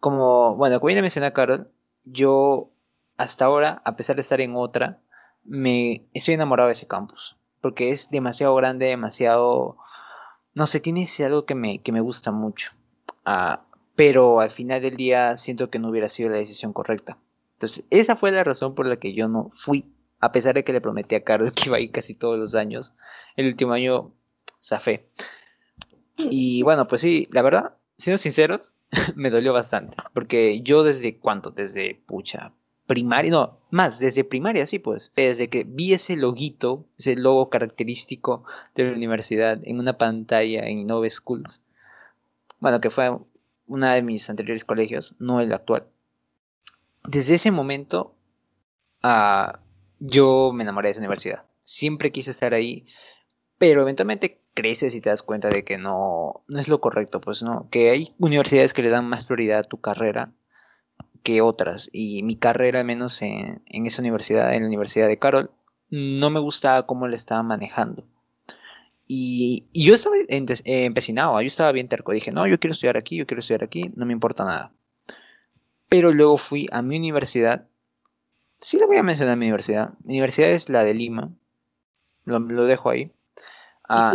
como, 0.00 0.56
bueno, 0.56 0.80
como 0.80 0.90
ya 0.90 1.00
mencioné 1.00 1.32
Carol, 1.32 1.70
yo 2.02 2.72
hasta 3.16 3.44
ahora, 3.44 3.82
a 3.84 3.94
pesar 3.94 4.16
de 4.16 4.22
estar 4.22 4.40
en 4.40 4.56
otra, 4.56 5.00
me 5.48 6.06
estoy 6.14 6.34
enamorado 6.34 6.68
de 6.68 6.74
ese 6.74 6.86
campus. 6.86 7.36
Porque 7.60 7.90
es 7.90 8.10
demasiado 8.10 8.54
grande, 8.54 8.86
demasiado... 8.86 9.78
No 10.54 10.66
sé, 10.66 10.80
tiene 10.80 11.02
ese 11.02 11.24
algo 11.24 11.44
que 11.44 11.54
me, 11.54 11.80
que 11.82 11.92
me 11.92 12.00
gusta 12.00 12.30
mucho. 12.32 12.72
Ah, 13.24 13.64
pero 13.94 14.40
al 14.40 14.50
final 14.50 14.80
del 14.82 14.96
día 14.96 15.36
siento 15.36 15.70
que 15.70 15.78
no 15.78 15.88
hubiera 15.88 16.08
sido 16.08 16.30
la 16.30 16.36
decisión 16.36 16.72
correcta. 16.72 17.18
Entonces, 17.54 17.86
esa 17.90 18.14
fue 18.14 18.30
la 18.30 18.44
razón 18.44 18.74
por 18.74 18.86
la 18.86 18.98
que 18.98 19.12
yo 19.14 19.28
no 19.28 19.50
fui. 19.56 19.84
A 20.20 20.32
pesar 20.32 20.54
de 20.54 20.64
que 20.64 20.72
le 20.72 20.80
prometí 20.80 21.14
a 21.14 21.24
Carol 21.24 21.52
que 21.54 21.68
iba 21.68 21.78
a 21.78 21.92
casi 21.92 22.14
todos 22.14 22.38
los 22.38 22.54
años. 22.54 22.94
El 23.36 23.46
último 23.46 23.72
año 23.72 24.12
zafé. 24.62 25.08
Y 26.16 26.62
bueno, 26.62 26.88
pues 26.88 27.00
sí, 27.00 27.28
la 27.30 27.42
verdad, 27.42 27.74
siendo 27.96 28.18
sinceros, 28.18 28.74
me 29.16 29.30
dolió 29.30 29.52
bastante. 29.52 29.96
Porque 30.14 30.60
yo 30.62 30.82
desde 30.82 31.18
cuánto, 31.18 31.50
desde 31.50 32.00
pucha, 32.06 32.52
primaria, 32.88 33.30
no, 33.30 33.58
más, 33.70 34.00
desde 34.00 34.24
primaria, 34.24 34.66
sí, 34.66 34.80
pues. 34.80 35.12
Desde 35.14 35.48
que 35.48 35.62
vi 35.62 35.92
ese 35.92 36.16
loguito, 36.16 36.86
ese 36.98 37.14
logo 37.14 37.50
característico 37.50 38.44
de 38.74 38.84
la 38.84 38.92
universidad 38.96 39.60
en 39.62 39.78
una 39.78 39.98
pantalla 39.98 40.66
en 40.66 40.78
Innove 40.78 41.10
Schools. 41.10 41.60
Bueno, 42.58 42.80
que 42.80 42.90
fue 42.90 43.16
una 43.66 43.92
de 43.94 44.02
mis 44.02 44.28
anteriores 44.30 44.64
colegios, 44.64 45.14
no 45.18 45.40
el 45.40 45.52
actual. 45.52 45.86
Desde 47.04 47.34
ese 47.34 47.50
momento, 47.50 48.14
uh, 49.04 49.52
yo 50.00 50.50
me 50.54 50.62
enamoré 50.62 50.88
de 50.88 50.92
esa 50.92 51.00
universidad. 51.00 51.44
Siempre 51.62 52.10
quise 52.10 52.30
estar 52.30 52.54
ahí, 52.54 52.86
pero 53.58 53.82
eventualmente 53.82 54.40
creces 54.54 54.94
y 54.94 55.02
te 55.02 55.10
das 55.10 55.22
cuenta 55.22 55.50
de 55.50 55.62
que 55.62 55.76
no, 55.76 56.42
no 56.48 56.58
es 56.58 56.68
lo 56.68 56.80
correcto, 56.80 57.20
pues 57.20 57.42
no, 57.42 57.68
que 57.70 57.90
hay 57.90 58.14
universidades 58.18 58.72
que 58.72 58.82
le 58.82 58.88
dan 58.88 59.06
más 59.06 59.26
prioridad 59.26 59.58
a 59.60 59.64
tu 59.64 59.78
carrera 59.78 60.32
que 61.22 61.40
otras. 61.40 61.90
Y 61.92 62.22
mi 62.22 62.36
carrera, 62.36 62.80
al 62.80 62.86
menos 62.86 63.20
en, 63.22 63.62
esa 63.66 64.02
universidad, 64.02 64.54
en 64.54 64.62
la 64.62 64.68
Universidad 64.68 65.08
de 65.08 65.18
Carol, 65.18 65.50
no 65.90 66.30
me 66.30 66.40
gustaba 66.40 66.86
cómo 66.86 67.08
le 67.08 67.16
estaba 67.16 67.42
manejando. 67.42 68.04
Y, 69.06 69.66
yo 69.72 69.94
estaba 69.94 70.16
empecinado, 70.28 71.40
yo 71.40 71.46
estaba 71.46 71.72
bien 71.72 71.88
terco. 71.88 72.12
Dije, 72.12 72.32
no, 72.32 72.46
yo 72.46 72.58
quiero 72.60 72.72
estudiar 72.72 72.96
aquí, 72.96 73.16
yo 73.16 73.26
quiero 73.26 73.40
estudiar 73.40 73.64
aquí, 73.64 73.90
no 73.96 74.06
me 74.06 74.12
importa 74.12 74.44
nada. 74.44 74.72
Pero 75.88 76.12
luego 76.12 76.36
fui 76.36 76.68
a 76.70 76.82
mi 76.82 76.98
universidad. 76.98 77.66
Sí 78.60 78.76
le 78.76 78.86
voy 78.86 78.96
a 78.96 79.02
mencionar 79.02 79.36
mi 79.36 79.46
universidad. 79.46 79.94
Mi 80.04 80.14
universidad 80.14 80.50
es 80.50 80.68
la 80.68 80.84
de 80.84 80.94
Lima. 80.94 81.30
Lo, 82.24 82.40
dejo 82.64 82.90
ahí. 82.90 83.10
Ah, 83.88 84.14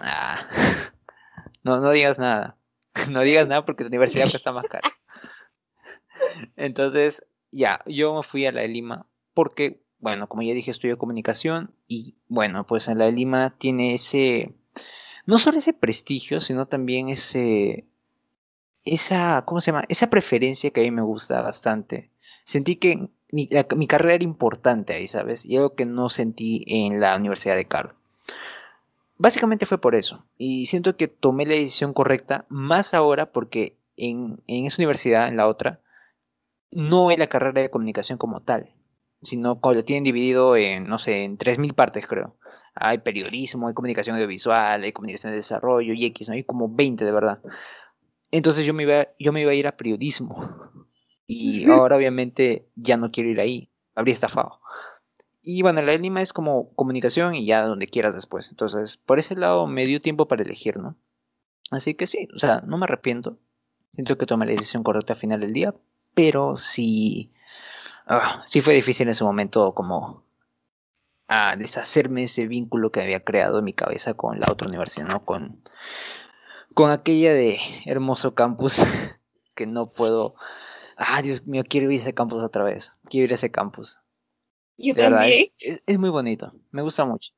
ah, 0.00 0.48
no, 1.62 1.80
no 1.80 1.90
digas 1.90 2.18
nada. 2.18 2.56
no 3.10 3.20
digas 3.22 3.46
nada 3.48 3.64
porque 3.64 3.84
tu 3.84 3.88
universidad 3.88 4.26
está 4.26 4.52
más 4.52 4.64
cara. 4.66 4.88
Entonces, 6.56 7.24
ya, 7.50 7.82
yo 7.86 8.14
me 8.14 8.22
fui 8.22 8.46
a 8.46 8.52
la 8.52 8.62
de 8.62 8.68
Lima 8.68 9.06
porque, 9.34 9.80
bueno, 9.98 10.28
como 10.28 10.42
ya 10.42 10.54
dije, 10.54 10.70
estudio 10.70 10.98
comunicación 10.98 11.72
y, 11.88 12.14
bueno, 12.28 12.66
pues 12.66 12.88
en 12.88 12.98
la 12.98 13.06
de 13.06 13.12
Lima 13.12 13.54
tiene 13.58 13.94
ese, 13.94 14.54
no 15.26 15.38
solo 15.38 15.58
ese 15.58 15.72
prestigio, 15.72 16.40
sino 16.40 16.66
también 16.66 17.08
ese, 17.08 17.84
esa, 18.84 19.44
¿cómo 19.46 19.60
se 19.60 19.72
llama? 19.72 19.84
Esa 19.88 20.10
preferencia 20.10 20.70
que 20.70 20.80
a 20.80 20.84
mí 20.84 20.90
me 20.90 21.02
gusta 21.02 21.42
bastante. 21.42 22.10
Sentí 22.44 22.76
que 22.76 23.08
mi, 23.30 23.48
mi 23.76 23.86
carrera 23.86 24.14
era 24.14 24.24
importante 24.24 24.94
ahí, 24.94 25.08
¿sabes? 25.08 25.44
Y 25.44 25.56
algo 25.56 25.74
que 25.74 25.84
no 25.84 26.08
sentí 26.08 26.64
en 26.66 27.00
la 27.00 27.16
Universidad 27.16 27.56
de 27.56 27.66
Carlos. 27.66 27.96
Básicamente 29.18 29.66
fue 29.66 29.78
por 29.78 29.94
eso. 29.94 30.24
Y 30.36 30.66
siento 30.66 30.96
que 30.96 31.08
tomé 31.08 31.46
la 31.46 31.54
decisión 31.54 31.92
correcta, 31.94 32.44
más 32.48 32.94
ahora 32.94 33.32
porque 33.32 33.76
en, 33.96 34.42
esa 34.46 34.76
universidad, 34.78 35.28
en 35.28 35.36
la 35.36 35.48
otra, 35.48 35.80
no 36.70 37.08
hay 37.08 37.16
la 37.16 37.28
carrera 37.28 37.62
de 37.62 37.70
comunicación 37.70 38.18
como 38.18 38.40
tal, 38.42 38.74
sino 39.22 39.60
como 39.60 39.74
lo 39.74 39.84
tienen 39.84 40.04
dividido 40.04 40.56
en, 40.56 40.86
no 40.86 40.98
sé, 40.98 41.24
en 41.24 41.38
3.000 41.38 41.74
partes 41.74 42.06
creo. 42.06 42.36
Hay 42.74 42.98
periodismo, 42.98 43.68
hay 43.68 43.74
comunicación 43.74 44.16
audiovisual, 44.16 44.82
hay 44.82 44.92
comunicación 44.92 45.32
de 45.32 45.38
desarrollo 45.38 45.94
y 45.94 46.04
X, 46.06 46.28
¿no? 46.28 46.34
Hay 46.34 46.44
como 46.44 46.68
20 46.68 47.04
de 47.04 47.12
verdad. 47.12 47.40
Entonces 48.30 48.66
yo 48.66 48.74
me 48.74 48.82
iba, 48.82 49.08
yo 49.18 49.32
me 49.32 49.40
iba 49.40 49.52
a 49.52 49.54
ir 49.54 49.66
a 49.66 49.76
periodismo. 49.76 50.36
Y 51.26 51.68
ahora 51.70 51.96
obviamente 51.96 52.68
ya 52.76 52.96
no 52.96 53.10
quiero 53.10 53.30
ir 53.30 53.40
ahí. 53.40 53.70
Habría 53.94 54.12
estafado. 54.12 54.60
Y 55.42 55.62
bueno, 55.62 55.80
la 55.80 55.96
Lima 55.96 56.22
es 56.22 56.32
como 56.32 56.74
comunicación 56.74 57.34
y 57.34 57.46
ya 57.46 57.62
donde 57.64 57.86
quieras 57.86 58.14
después. 58.14 58.50
Entonces, 58.50 58.96
por 58.96 59.18
ese 59.18 59.36
lado 59.36 59.66
me 59.66 59.84
dio 59.84 60.00
tiempo 60.00 60.28
para 60.28 60.42
elegir, 60.42 60.76
¿no? 60.76 60.96
Así 61.70 61.94
que 61.94 62.06
sí, 62.06 62.28
o 62.34 62.38
sea, 62.38 62.62
no 62.66 62.78
me 62.78 62.84
arrepiento. 62.84 63.38
Siento 63.92 64.18
que 64.18 64.26
tomé 64.26 64.46
la 64.46 64.52
decisión 64.52 64.82
correcta 64.82 65.14
al 65.14 65.18
final 65.18 65.40
del 65.40 65.52
día, 65.52 65.74
pero 66.16 66.56
sí, 66.56 67.30
ah, 68.06 68.42
sí 68.46 68.62
fue 68.62 68.72
difícil 68.72 69.06
en 69.06 69.10
ese 69.10 69.22
momento 69.22 69.74
como 69.74 70.24
a 71.28 71.50
ah, 71.50 71.56
deshacerme 71.56 72.24
ese 72.24 72.46
vínculo 72.46 72.90
que 72.90 73.02
había 73.02 73.22
creado 73.22 73.58
en 73.58 73.66
mi 73.66 73.74
cabeza 73.74 74.14
con 74.14 74.40
la 74.40 74.46
otra 74.50 74.66
universidad, 74.66 75.08
¿no? 75.08 75.26
Con, 75.26 75.62
con 76.72 76.90
aquella 76.90 77.34
de 77.34 77.58
hermoso 77.84 78.34
campus 78.34 78.80
que 79.54 79.66
no 79.66 79.90
puedo... 79.90 80.32
Ah, 80.96 81.20
Dios 81.20 81.46
mío, 81.46 81.64
quiero 81.68 81.90
ir 81.90 82.00
a 82.00 82.04
ese 82.04 82.14
campus 82.14 82.42
otra 82.42 82.64
vez. 82.64 82.96
Quiero 83.10 83.26
ir 83.26 83.32
a 83.32 83.34
ese 83.34 83.50
campus. 83.50 84.00
Yo 84.78 84.94
también. 84.94 85.50
es, 85.60 85.98
muy 85.98 86.08
bonito, 86.08 86.50
me 86.70 86.80
gusta 86.80 87.04
mucho. 87.04 87.30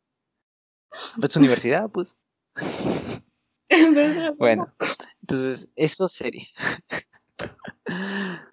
¿Es 1.20 1.36
universidad? 1.36 1.90
Pues. 1.90 2.16
bueno, 4.38 4.72
entonces, 5.20 5.68
eso 5.74 6.06
sería. 6.06 6.46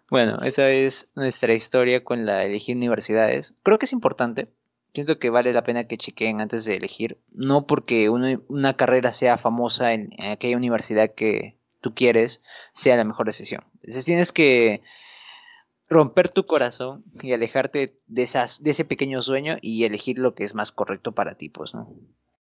Bueno, 0.09 0.39
esa 0.43 0.69
es 0.69 1.09
nuestra 1.15 1.53
historia 1.53 2.03
con 2.03 2.25
la 2.25 2.45
elegir 2.45 2.75
universidades. 2.75 3.55
Creo 3.63 3.79
que 3.79 3.85
es 3.85 3.93
importante. 3.93 4.49
Siento 4.93 5.19
que 5.19 5.29
vale 5.29 5.51
la 5.51 5.63
pena 5.63 5.87
que 5.87 5.97
chequen 5.97 6.41
antes 6.41 6.63
de 6.63 6.77
elegir. 6.77 7.17
No 7.31 7.65
porque 7.65 8.09
una, 8.09 8.73
carrera 8.77 9.13
sea 9.13 9.37
famosa 9.37 9.93
en, 9.93 10.11
aquella 10.31 10.57
universidad 10.57 11.13
que 11.15 11.57
tú 11.81 11.93
quieres, 11.93 12.43
sea 12.73 12.95
la 12.95 13.03
mejor 13.03 13.25
decisión. 13.25 13.63
Entonces 13.75 14.05
tienes 14.05 14.31
que 14.31 14.83
romper 15.89 16.29
tu 16.29 16.45
corazón 16.45 17.03
y 17.21 17.33
alejarte 17.33 17.99
de, 18.07 18.23
esas, 18.23 18.63
de 18.63 18.71
ese 18.71 18.85
pequeño 18.85 19.21
sueño 19.21 19.57
y 19.61 19.83
elegir 19.83 20.17
lo 20.17 20.33
que 20.33 20.43
es 20.43 20.55
más 20.55 20.71
correcto 20.71 21.11
para 21.11 21.35
ti, 21.35 21.49
pues, 21.49 21.73
¿no? 21.73 21.93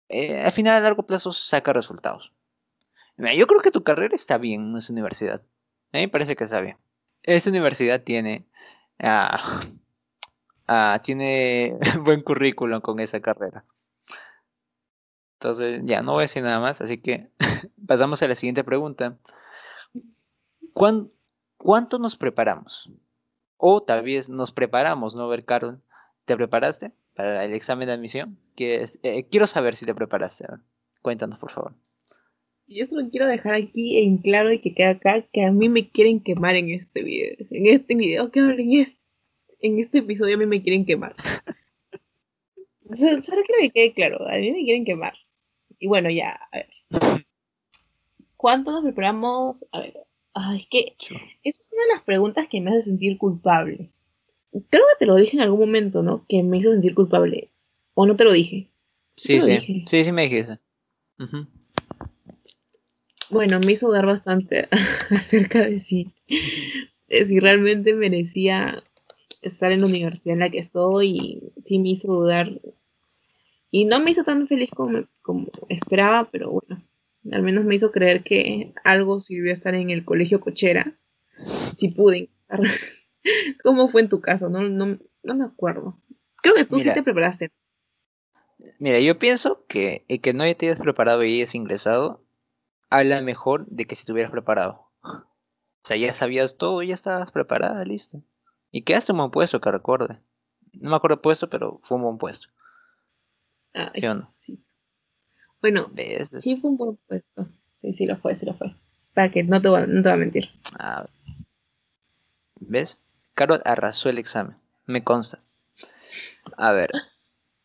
Eh, 0.09 0.41
al 0.41 0.53
final, 0.53 0.77
a 0.77 0.81
largo 0.81 1.05
plazo, 1.05 1.33
saca 1.33 1.73
resultados. 1.73 2.33
yo 3.17 3.47
creo 3.47 3.61
que 3.63 3.71
tu 3.71 3.83
carrera 3.83 4.15
está 4.15 4.37
bien 4.37 4.71
en 4.71 4.77
esa 4.77 4.93
universidad. 4.93 5.43
A 5.93 5.99
mí 5.99 6.03
me 6.03 6.09
parece 6.09 6.37
que 6.37 6.45
está 6.45 6.61
bien. 6.61 6.77
Esa 7.23 7.51
universidad 7.51 8.03
tiene, 8.03 8.45
ah, 9.01 9.63
ah, 10.67 11.01
tiene 11.03 11.79
buen 12.05 12.23
currículum 12.23 12.81
con 12.81 13.01
esa 13.01 13.21
carrera. 13.21 13.65
Entonces, 15.35 15.83
ya 15.85 16.03
no 16.03 16.13
voy 16.13 16.21
a 16.21 16.23
decir 16.23 16.43
nada 16.43 16.61
más, 16.61 16.81
así 16.81 16.99
que 16.99 17.29
pasamos 17.87 18.23
a 18.23 18.29
la 18.29 18.35
siguiente 18.35 18.65
pregunta. 18.65 19.19
¿Cuánto 20.73 21.99
nos 21.99 22.17
preparamos? 22.17 22.91
O 23.57 23.83
tal 23.83 24.03
vez 24.03 24.29
nos 24.29 24.53
preparamos, 24.53 25.15
¿no? 25.15 25.29
ver, 25.29 25.45
Carol, 25.45 25.81
¿te 26.25 26.37
preparaste 26.37 26.93
para 27.15 27.45
el 27.45 27.55
examen 27.55 27.87
de 27.87 27.95
admisión? 27.95 28.39
Eh, 28.57 29.27
quiero 29.31 29.47
saber 29.47 29.77
si 29.77 29.87
te 29.87 29.95
preparaste. 29.95 30.47
Cuéntanos, 31.03 31.39
por 31.39 31.51
favor. 31.51 31.75
Yo 32.75 32.87
solo 32.87 33.09
quiero 33.11 33.29
dejar 33.29 33.55
aquí 33.55 33.99
en 33.99 34.19
claro 34.19 34.53
y 34.53 34.59
que 34.59 34.75
quede 34.75 34.89
acá 34.89 35.23
que 35.23 35.45
a 35.45 35.53
mí 35.53 35.69
me 35.69 35.91
quieren 35.91 36.21
quemar 36.21 36.57
en 36.57 36.71
este 36.71 37.03
video. 37.03 37.37
En 37.51 37.67
este 37.67 37.95
video 37.95 38.31
que 38.31 38.41
en 38.41 38.73
este, 38.73 39.01
en 39.61 39.79
este 39.79 39.99
episodio 39.99 40.37
a 40.37 40.39
mí 40.39 40.47
me 40.47 40.63
quieren 40.63 40.85
quemar. 40.85 41.15
solo 42.95 43.21
quiero 43.21 43.61
que 43.61 43.71
quede 43.71 43.93
claro, 43.93 44.27
a 44.29 44.37
mí 44.37 44.53
me 44.53 44.65
quieren 44.65 44.85
quemar. 44.85 45.15
Y 45.79 45.87
bueno, 45.87 46.11
ya, 46.11 46.39
a 46.51 46.57
ver. 46.57 47.27
¿Cuánto 48.37 48.73
nos 48.73 48.83
preparamos? 48.83 49.67
A 49.73 49.81
ver, 49.81 50.07
es 50.57 50.67
que 50.67 50.97
esa 50.99 51.63
es 51.63 51.73
una 51.73 51.85
de 51.85 51.95
las 51.95 52.03
preguntas 52.03 52.49
que 52.49 52.61
me 52.61 52.71
hace 52.71 52.83
sentir 52.83 53.19
culpable. 53.19 53.91
Creo 54.51 54.85
que 54.89 54.99
te 54.99 55.07
lo 55.07 55.17
dije 55.17 55.37
en 55.37 55.43
algún 55.43 55.61
momento, 55.61 56.03
¿no? 56.03 56.25
Que 56.29 56.43
me 56.43 56.59
hizo 56.59 56.71
sentir 56.71 56.95
culpable. 56.95 57.51
¿O 57.95 58.07
no 58.07 58.17
te 58.17 58.25
lo 58.25 58.33
dije? 58.33 58.71
Sí, 59.17 59.41
sí. 59.41 59.85
Sí, 59.87 60.05
sí 60.05 60.13
me 60.13 60.23
dijiste. 60.23 60.59
Bueno, 63.33 63.61
me 63.61 63.73
hizo 63.73 63.91
dar 63.91 64.05
bastante 64.05 64.69
acerca 65.11 65.63
de 65.63 65.81
si, 65.81 66.13
de 67.09 67.25
si 67.25 67.41
realmente 67.41 67.95
merecía 67.95 68.85
estar 69.41 69.73
en 69.73 69.81
la 69.81 69.87
universidad 69.87 70.35
en 70.35 70.41
la 70.41 70.51
que 70.51 70.59
estoy 70.59 71.07
y 71.09 71.53
sí 71.65 71.79
me 71.79 71.89
hizo 71.89 72.13
dudar. 72.13 72.61
Y 73.71 73.87
no 73.87 74.01
me 74.01 74.11
hizo 74.11 74.23
tan 74.23 74.47
feliz 74.49 74.71
como, 74.71 75.09
como 75.23 75.47
esperaba, 75.71 76.29
pero 76.31 76.51
bueno, 76.51 76.85
al 77.33 77.43
menos 77.43 77.65
me 77.65 77.75
hizo 77.75 77.91
creer 77.91 78.23
que 78.23 78.75
algo 78.85 79.19
sirvió 79.19 79.51
estar 79.51 79.75
en 79.75 79.89
el 79.89 80.05
colegio 80.05 80.39
cochera, 80.39 80.99
si 81.75 81.89
pude. 81.89 82.29
¿Cómo 83.65 83.89
fue 83.89 84.03
en 84.03 84.11
tu 84.11 84.21
caso? 84.21 84.51
No, 84.51 84.61
no, 84.61 84.99
no 85.23 85.35
me 85.35 85.45
acuerdo. 85.47 85.99
Creo 86.43 86.55
que 86.55 86.67
tú 86.67 86.79
sí 86.81 86.93
te 86.93 87.03
preparaste. 87.03 87.49
Mira, 88.79 89.01
yo 89.01 89.19
pienso 89.19 89.65
que 89.69 90.05
el 90.09 90.21
que 90.21 90.35
no 90.35 90.45
te 90.55 90.67
hayas 90.67 90.81
preparado 90.81 91.25
y 91.25 91.37
hayas 91.37 91.55
ingresado, 91.55 92.23
habla 92.93 93.21
mejor 93.23 93.67
de 93.67 93.87
que 93.87 93.97
si 93.97 94.05
te 94.05 94.13
hubieras 94.13 94.31
preparado. 94.31 94.91
O 95.03 95.85
sea, 95.85 95.97
ya 95.97 96.13
sabías 96.13 96.57
todo, 96.57 96.83
ya 96.83 96.95
estabas 96.95 97.33
preparada, 97.33 97.85
listo. 97.85 98.23
Y 98.71 98.83
quedaste 98.83 99.13
un 99.13 99.19
buen 99.19 99.31
puesto, 99.31 99.61
que 99.61 99.71
recuerde. 99.71 100.21
No 100.75 100.91
me 100.91 100.97
acuerdo 100.97 101.15
el 101.15 101.21
puesto, 101.21 101.49
pero 101.49 101.81
fue 101.83 101.97
un 101.97 102.05
buen 102.05 102.19
puesto. 102.19 102.49
Ah, 103.75 103.91
¿Sí, 104.25 104.63
Bueno, 105.61 105.91
sí 106.39 106.57
fue 106.57 106.71
un 106.71 106.77
buen 106.77 106.97
puesto. 107.09 107.49
Sí, 107.75 107.93
sí 107.93 108.07
lo 108.07 108.17
fue, 108.17 108.35
sí 108.35 108.47
lo 108.47 108.53
fue. 108.53 108.75
Para 109.15 109.31
que 109.31 109.43
no 109.43 109.61
te 109.61 109.69
voy, 109.69 109.83
no 109.89 110.03
te 110.03 110.09
voy 110.09 110.13
a 110.13 110.17
mentir. 110.17 110.51
Ah, 110.79 111.05
¿Ves? 112.61 113.03
Carol 113.35 113.61
arrasó 113.65 114.09
el 114.09 114.19
examen. 114.19 114.57
Me 114.87 115.03
consta. 115.03 115.43
A 116.57 116.73
ver, 116.73 116.91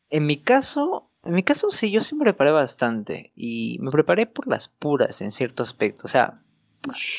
en 0.10 0.26
mi 0.26 0.42
caso, 0.42 1.12
en 1.28 1.34
mi 1.34 1.44
caso 1.44 1.72
sí, 1.72 1.92
yo 1.92 2.04
sí 2.04 2.16
me 2.16 2.24
preparé 2.24 2.52
bastante 2.52 3.34
y 3.36 3.78
me 3.82 3.92
preparé 3.92 4.28
por 4.28 4.48
las 4.48 4.70
puras 4.70 5.22
en 5.22 5.34
cierto 5.34 5.62
aspecto. 5.62 6.04
O 6.06 6.08
sea, 6.08 6.42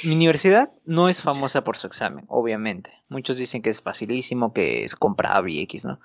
mi 0.05 0.15
universidad 0.15 0.71
no 0.87 1.11
es 1.11 1.21
famosa 1.21 1.63
por 1.63 1.77
su 1.77 1.87
examen, 1.87 2.25
obviamente. 2.29 2.91
Muchos 3.09 3.37
dicen 3.37 3.61
que 3.61 3.69
es 3.69 3.83
facilísimo, 3.83 4.55
que 4.55 4.85
es 4.85 4.97
comprado 4.97 5.47
y 5.47 5.61
X, 5.61 5.85
¿no? 5.85 6.01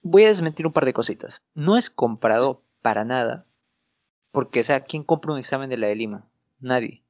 Voy 0.00 0.24
a 0.24 0.28
desmentir 0.28 0.66
un 0.66 0.72
par 0.72 0.86
de 0.86 0.94
cositas. 0.94 1.44
No 1.54 1.76
es 1.76 1.90
comprado 1.90 2.62
para 2.80 3.04
nada. 3.04 3.46
Porque, 4.30 4.60
o 4.60 4.64
sea, 4.64 4.80
¿quién 4.80 5.04
compra 5.04 5.32
un 5.32 5.38
examen 5.38 5.68
de 5.68 5.76
la 5.76 5.88
de 5.88 5.96
Lima? 5.96 6.28
Nadie. 6.60 7.02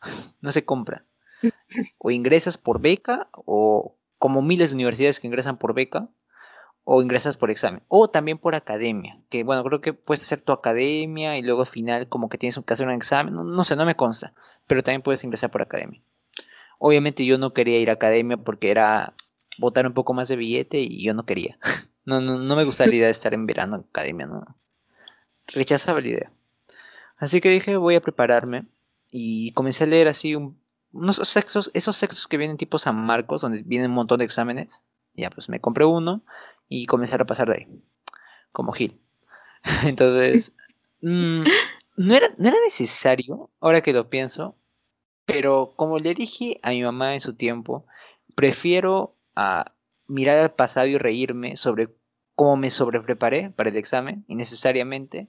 No 0.40 0.50
se 0.50 0.64
compra. 0.64 1.04
O 1.98 2.10
ingresas 2.10 2.56
por 2.56 2.80
beca, 2.80 3.28
o 3.34 3.96
como 4.18 4.40
miles 4.40 4.70
de 4.70 4.76
universidades 4.76 5.20
que 5.20 5.26
ingresan 5.26 5.58
por 5.58 5.74
beca, 5.74 6.08
o 6.84 7.00
ingresas 7.00 7.36
por 7.36 7.50
examen, 7.50 7.82
o 7.88 8.08
también 8.10 8.38
por 8.38 8.54
academia, 8.54 9.18
que 9.30 9.44
bueno, 9.44 9.62
creo 9.64 9.80
que 9.80 9.92
puedes 9.92 10.22
hacer 10.22 10.40
tu 10.40 10.52
academia 10.52 11.38
y 11.38 11.42
luego 11.42 11.60
al 11.60 11.68
final 11.68 12.08
como 12.08 12.28
que 12.28 12.38
tienes 12.38 12.58
que 12.58 12.74
hacer 12.74 12.86
un 12.86 12.94
examen, 12.94 13.34
no, 13.34 13.64
sé, 13.64 13.76
no 13.76 13.86
me 13.86 13.94
consta, 13.94 14.32
pero 14.66 14.82
también 14.82 15.02
puedes 15.02 15.22
ingresar 15.22 15.50
por 15.50 15.62
academia. 15.62 16.00
Obviamente 16.78 17.24
yo 17.24 17.38
no 17.38 17.52
quería 17.52 17.78
ir 17.78 17.90
a 17.90 17.94
academia 17.94 18.36
porque 18.36 18.70
era 18.70 19.14
botar 19.58 19.86
un 19.86 19.94
poco 19.94 20.12
más 20.14 20.28
de 20.28 20.36
billete 20.36 20.80
y 20.80 21.02
yo 21.02 21.14
no 21.14 21.24
quería. 21.24 21.58
No, 22.04 22.20
no, 22.20 22.36
no 22.36 22.56
me 22.56 22.64
gustaría 22.64 22.90
la 22.90 22.96
idea 22.96 23.06
de 23.06 23.12
estar 23.12 23.32
en 23.32 23.46
verano 23.46 23.76
en 23.76 23.82
academia, 23.82 24.26
no. 24.26 24.44
Rechazaba 25.46 26.00
la 26.00 26.08
idea. 26.08 26.32
Así 27.16 27.40
que 27.40 27.48
dije, 27.48 27.76
voy 27.76 27.94
a 27.94 28.00
prepararme 28.00 28.64
y 29.08 29.52
comencé 29.52 29.84
a 29.84 29.86
leer 29.86 30.08
así 30.08 30.34
unos 30.34 31.16
sexos, 31.18 31.70
esos 31.74 31.96
sexos 31.96 32.26
que 32.26 32.38
vienen 32.38 32.56
tipo 32.56 32.80
San 32.80 32.96
Marcos, 32.96 33.42
donde 33.42 33.62
vienen 33.62 33.90
un 33.90 33.94
montón 33.94 34.18
de 34.18 34.24
exámenes. 34.24 34.82
Ya, 35.14 35.30
pues 35.30 35.48
me 35.48 35.60
compré 35.60 35.84
uno 35.84 36.24
y 36.72 36.86
comenzar 36.86 37.20
a 37.20 37.26
pasar 37.26 37.48
de 37.48 37.54
ahí, 37.54 37.66
como 38.50 38.72
Gil. 38.72 38.98
Entonces, 39.84 40.56
mm, 41.02 41.42
no, 41.96 42.14
era, 42.14 42.30
no 42.38 42.48
era 42.48 42.58
necesario, 42.64 43.50
ahora 43.60 43.82
que 43.82 43.92
lo 43.92 44.08
pienso, 44.08 44.56
pero 45.26 45.74
como 45.76 45.98
le 45.98 46.14
dije 46.14 46.58
a 46.62 46.70
mi 46.70 46.82
mamá 46.82 47.14
en 47.14 47.20
su 47.20 47.34
tiempo, 47.34 47.86
prefiero 48.34 49.14
a 49.34 49.60
ah, 49.60 49.74
mirar 50.06 50.38
al 50.38 50.54
pasado 50.54 50.86
y 50.86 50.96
reírme 50.96 51.56
sobre 51.56 51.90
cómo 52.34 52.56
me 52.56 52.70
sobrepreparé 52.70 53.50
para 53.50 53.68
el 53.68 53.76
examen, 53.76 54.24
innecesariamente, 54.26 55.28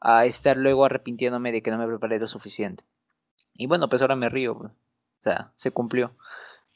a 0.00 0.24
estar 0.24 0.56
luego 0.56 0.84
arrepintiéndome 0.84 1.50
de 1.50 1.62
que 1.62 1.70
no 1.72 1.78
me 1.78 1.86
preparé 1.86 2.20
lo 2.20 2.28
suficiente. 2.28 2.84
Y 3.54 3.66
bueno, 3.66 3.88
pues 3.88 4.02
ahora 4.02 4.14
me 4.14 4.28
río, 4.28 4.56
pues. 4.56 4.70
o 4.72 5.22
sea, 5.22 5.52
se 5.56 5.72
cumplió. 5.72 6.14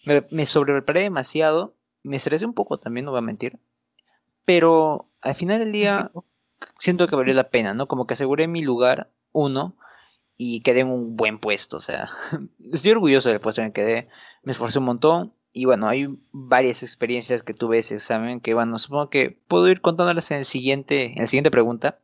Me, 0.06 0.20
me 0.32 0.46
sobrepreparé 0.46 1.02
demasiado, 1.02 1.76
me 2.02 2.16
estresé 2.16 2.44
un 2.44 2.54
poco 2.54 2.78
también, 2.78 3.04
no 3.04 3.12
voy 3.12 3.18
a 3.18 3.22
mentir, 3.22 3.58
pero 4.44 5.08
al 5.20 5.34
final 5.34 5.58
del 5.58 5.72
día 5.72 6.10
siento 6.78 7.06
que 7.06 7.16
valió 7.16 7.34
la 7.34 7.50
pena, 7.50 7.74
¿no? 7.74 7.88
Como 7.88 8.06
que 8.06 8.14
aseguré 8.14 8.48
mi 8.48 8.62
lugar, 8.62 9.10
uno, 9.32 9.76
y 10.36 10.62
quedé 10.62 10.80
en 10.80 10.88
un 10.88 11.16
buen 11.16 11.38
puesto, 11.38 11.76
o 11.76 11.80
sea, 11.80 12.10
estoy 12.72 12.92
orgulloso 12.92 13.28
del 13.28 13.40
puesto 13.40 13.60
en 13.60 13.68
el 13.68 13.72
que 13.72 13.82
quedé, 13.82 14.08
me 14.42 14.52
esforcé 14.52 14.78
un 14.78 14.86
montón, 14.86 15.34
y 15.52 15.64
bueno, 15.64 15.88
hay 15.88 16.06
varias 16.32 16.82
experiencias 16.82 17.42
que 17.42 17.54
tuve 17.54 17.78
ese 17.78 17.96
examen 17.96 18.40
que, 18.40 18.54
bueno, 18.54 18.78
supongo 18.78 19.10
que 19.10 19.38
puedo 19.48 19.68
ir 19.68 19.80
contándolas 19.80 20.30
en, 20.30 20.38
el 20.38 20.44
siguiente, 20.44 21.12
en 21.12 21.22
la 21.22 21.26
siguiente 21.26 21.50
pregunta, 21.50 21.98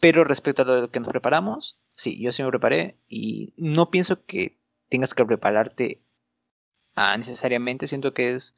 pero 0.00 0.24
respecto 0.24 0.62
a 0.62 0.64
lo 0.64 0.90
que 0.90 1.00
nos 1.00 1.10
preparamos, 1.10 1.78
sí, 1.94 2.20
yo 2.20 2.32
sí 2.32 2.42
me 2.42 2.50
preparé 2.50 2.96
y 3.08 3.54
no 3.56 3.90
pienso 3.90 4.24
que 4.24 4.58
tengas 4.88 5.14
que 5.14 5.24
prepararte 5.24 6.02
ah, 6.96 7.16
necesariamente, 7.16 7.86
siento 7.86 8.14
que 8.14 8.34
es 8.34 8.56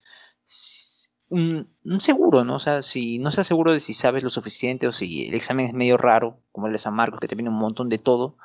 un, 1.31 1.68
seguro, 2.01 2.45
¿no? 2.45 2.57
O 2.57 2.61
sea, 2.61 2.83
si 2.83 3.18
no 3.18 3.29
estás 3.29 3.47
seguro 3.47 3.72
de 3.72 3.81
si 3.81 3.95
sabes 3.95 4.22
lo 4.22 4.31
suficiente 4.31 4.87
o 4.87 4.93
si 4.93 5.29
el 5.29 5.35
examen 5.35 5.66
es 5.66 5.74
medio 5.74 5.97
raro, 5.97 6.41
como 6.53 6.66
el 6.66 6.72
de 6.72 6.79
San 6.79 6.95
Marcos, 6.95 7.20
que 7.20 7.29
te 7.29 7.35
viene 7.35 7.51
un 7.51 7.59
montón 7.59 7.89
de 7.89 7.99
todo, 7.99 8.37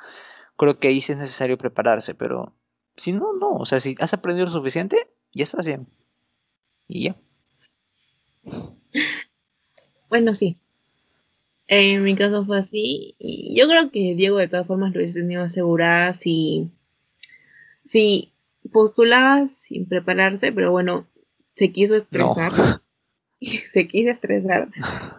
creo 0.57 0.79
que 0.79 0.89
ahí 0.89 1.01
sí 1.01 1.13
es 1.13 1.17
necesario 1.17 1.57
prepararse, 1.57 2.15
pero 2.15 2.53
si 2.95 3.11
no, 3.13 3.33
no. 3.33 3.55
O 3.55 3.65
sea, 3.65 3.79
si 3.79 3.95
has 3.99 4.13
aprendido 4.13 4.47
lo 4.47 4.51
suficiente, 4.51 5.09
ya 5.33 5.43
estás 5.43 5.65
bien. 5.65 5.87
Y 6.87 7.05
ya. 7.05 7.15
Bueno, 10.09 10.35
sí. 10.35 10.59
En 11.67 12.03
mi 12.03 12.13
caso 12.13 12.45
fue 12.45 12.59
así. 12.59 13.15
Yo 13.19 13.67
creo 13.67 13.89
que 13.89 14.13
Diego 14.13 14.37
de 14.37 14.47
todas 14.47 14.67
formas 14.67 14.91
lo 14.91 14.99
hubiese 14.99 15.21
tenido 15.21 15.41
asegurada 15.41 16.13
si, 16.13 16.69
si 17.83 18.31
postulaba 18.71 19.47
sin 19.47 19.87
prepararse, 19.87 20.51
pero 20.51 20.69
bueno, 20.69 21.07
se 21.55 21.71
quiso 21.71 21.95
estresar. 21.95 22.81
Se 23.41 23.89
quiso 23.89 24.09
estresar. 24.09 24.69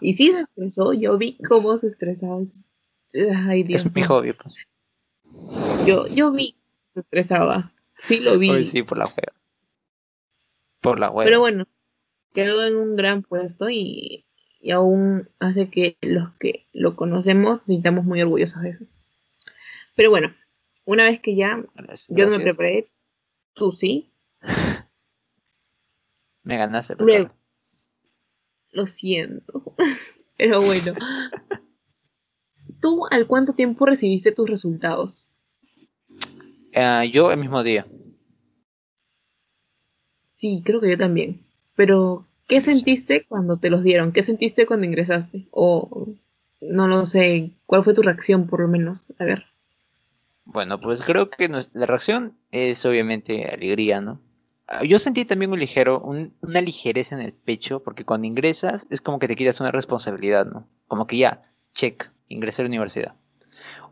Y 0.00 0.14
sí 0.14 0.32
se 0.32 0.40
estresó. 0.40 0.94
Yo 0.94 1.18
vi 1.18 1.36
cómo 1.46 1.76
se 1.76 1.88
estresaba. 1.88 2.40
Ay, 3.46 3.64
Dios. 3.64 3.84
Es 3.84 3.94
mi 3.94 4.02
hobby, 4.02 4.32
pues. 4.32 4.54
Yo, 5.86 6.06
yo 6.06 6.32
vi 6.32 6.56
se 6.94 7.00
estresaba. 7.00 7.70
Sí 7.98 8.20
lo 8.20 8.38
vi. 8.38 8.64
sí, 8.64 8.82
por 8.82 8.96
la 8.96 9.04
web. 9.04 9.32
Por 10.80 11.00
la 11.00 11.10
web. 11.10 11.26
Pero 11.26 11.40
bueno, 11.40 11.66
quedó 12.32 12.64
en 12.64 12.76
un 12.76 12.96
gran 12.96 13.22
puesto 13.22 13.68
y, 13.68 14.24
y 14.58 14.70
aún 14.70 15.28
hace 15.38 15.68
que 15.68 15.98
los 16.00 16.30
que 16.38 16.66
lo 16.72 16.96
conocemos 16.96 17.56
nos 17.56 17.64
sintamos 17.64 18.06
muy 18.06 18.22
orgullosos 18.22 18.62
de 18.62 18.70
eso. 18.70 18.84
Pero 19.96 20.08
bueno, 20.08 20.34
una 20.86 21.04
vez 21.04 21.20
que 21.20 21.34
ya 21.34 21.62
yo 22.08 22.26
no 22.26 22.38
me 22.38 22.44
preparé, 22.44 22.88
tú 23.52 23.70
sí, 23.70 24.10
Me 26.44 26.56
ganaste. 26.58 26.94
Luego. 26.98 27.30
Lo 28.70 28.86
siento. 28.86 29.74
Pero 30.36 30.62
bueno. 30.62 30.94
¿Tú 32.80 33.06
al 33.10 33.26
cuánto 33.26 33.54
tiempo 33.54 33.86
recibiste 33.86 34.32
tus 34.32 34.48
resultados? 34.48 35.32
Uh, 36.76 37.04
yo 37.10 37.30
el 37.30 37.38
mismo 37.38 37.62
día. 37.62 37.86
Sí, 40.32 40.62
creo 40.64 40.80
que 40.80 40.90
yo 40.90 40.98
también. 40.98 41.46
Pero, 41.76 42.26
¿qué 42.46 42.60
sentiste 42.60 43.24
cuando 43.26 43.56
te 43.56 43.70
los 43.70 43.82
dieron? 43.82 44.12
¿Qué 44.12 44.22
sentiste 44.22 44.66
cuando 44.66 44.86
ingresaste? 44.86 45.46
O, 45.50 46.08
no 46.60 46.88
lo 46.88 47.06
sé, 47.06 47.52
¿cuál 47.66 47.84
fue 47.84 47.94
tu 47.94 48.02
reacción 48.02 48.46
por 48.46 48.60
lo 48.60 48.68
menos? 48.68 49.12
A 49.18 49.24
ver. 49.24 49.46
Bueno, 50.44 50.78
pues 50.78 51.00
creo 51.00 51.30
que 51.30 51.48
la 51.48 51.86
reacción 51.86 52.36
es 52.50 52.84
obviamente 52.84 53.46
alegría, 53.46 54.00
¿no? 54.00 54.20
Ah, 54.66 54.82
yo 54.82 54.98
sentí 54.98 55.24
también 55.24 55.52
un 55.52 55.60
ligero, 55.60 56.00
una 56.00 56.60
ligereza 56.60 57.14
en 57.14 57.20
el 57.20 57.34
pecho, 57.34 57.82
porque 57.82 58.04
cuando 58.04 58.26
ingresas 58.26 58.86
es 58.90 59.02
como 59.02 59.18
que 59.18 59.28
te 59.28 59.36
quitas 59.36 59.60
una 59.60 59.70
responsabilidad, 59.70 60.46
¿no? 60.46 60.66
Como 60.86 61.06
que 61.06 61.18
ya, 61.18 61.42
check, 61.74 62.10
ingresé 62.28 62.62
a 62.62 62.64
la 62.64 62.70
universidad. 62.70 63.14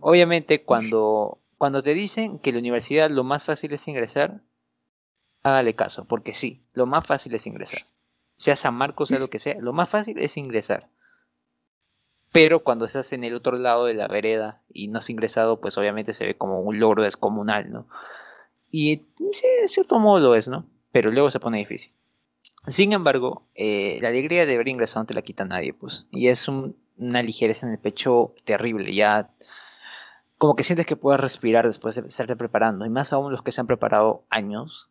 Obviamente 0.00 0.64
cuando, 0.64 1.38
cuando 1.58 1.82
te 1.82 1.94
dicen 1.94 2.38
que 2.38 2.52
la 2.52 2.58
universidad 2.58 3.10
lo 3.10 3.22
más 3.22 3.44
fácil 3.44 3.72
es 3.74 3.86
ingresar, 3.86 4.40
hágale 5.42 5.74
caso, 5.74 6.06
porque 6.06 6.34
sí, 6.34 6.64
lo 6.72 6.86
más 6.86 7.06
fácil 7.06 7.34
es 7.34 7.46
ingresar. 7.46 7.80
Sea 8.36 8.56
San 8.56 8.74
Marcos, 8.74 9.10
sea 9.10 9.18
lo 9.18 9.28
que 9.28 9.38
sea, 9.38 9.56
lo 9.60 9.74
más 9.74 9.90
fácil 9.90 10.18
es 10.18 10.36
ingresar. 10.38 10.88
Pero 12.32 12.64
cuando 12.64 12.86
estás 12.86 13.12
en 13.12 13.24
el 13.24 13.34
otro 13.34 13.58
lado 13.58 13.84
de 13.84 13.94
la 13.94 14.08
vereda 14.08 14.62
y 14.72 14.88
no 14.88 14.98
has 14.98 15.10
ingresado, 15.10 15.60
pues 15.60 15.76
obviamente 15.76 16.14
se 16.14 16.24
ve 16.24 16.34
como 16.34 16.60
un 16.60 16.80
logro 16.80 17.02
descomunal, 17.02 17.70
¿no? 17.70 17.88
Y 18.72 19.02
sí, 19.32 19.46
de 19.60 19.68
cierto 19.68 19.98
modo 19.98 20.34
es, 20.34 20.48
¿no? 20.48 20.66
Pero 20.90 21.12
luego 21.12 21.30
se 21.30 21.38
pone 21.38 21.58
difícil. 21.58 21.92
Sin 22.66 22.92
embargo, 22.92 23.46
eh, 23.54 23.98
la 24.00 24.08
alegría 24.08 24.46
de 24.46 24.54
haber 24.54 24.68
ingresado 24.68 25.02
no 25.02 25.06
te 25.06 25.14
la 25.14 25.22
quita 25.22 25.44
nadie, 25.44 25.74
pues. 25.74 26.06
Y 26.10 26.28
es 26.28 26.48
una 26.48 27.22
ligereza 27.22 27.66
en 27.66 27.72
el 27.72 27.78
pecho 27.78 28.34
terrible. 28.44 28.94
Ya 28.94 29.30
como 30.38 30.56
que 30.56 30.64
sientes 30.64 30.86
que 30.86 30.96
puedes 30.96 31.20
respirar 31.20 31.66
después 31.66 31.96
de 31.96 32.06
estarte 32.06 32.34
preparando. 32.34 32.86
Y 32.86 32.90
más 32.90 33.12
aún 33.12 33.30
los 33.30 33.42
que 33.42 33.52
se 33.52 33.60
han 33.60 33.66
preparado 33.66 34.24
años. 34.30 34.88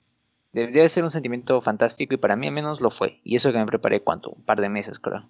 Debe 0.54 0.88
ser 0.90 1.04
un 1.04 1.12
sentimiento 1.12 1.60
fantástico 1.62 2.14
y 2.14 2.18
para 2.18 2.36
mí 2.36 2.48
al 2.48 2.54
menos 2.54 2.82
lo 2.82 2.92
fue. 2.92 3.20
Y 3.24 3.36
eso 3.36 3.52
que 3.52 3.58
me 3.58 3.66
preparé, 3.66 4.02
¿cuánto? 4.02 4.30
Un 4.30 4.44
par 4.44 4.62
de 4.62 4.70
meses, 4.70 5.00
creo. 5.00 5.28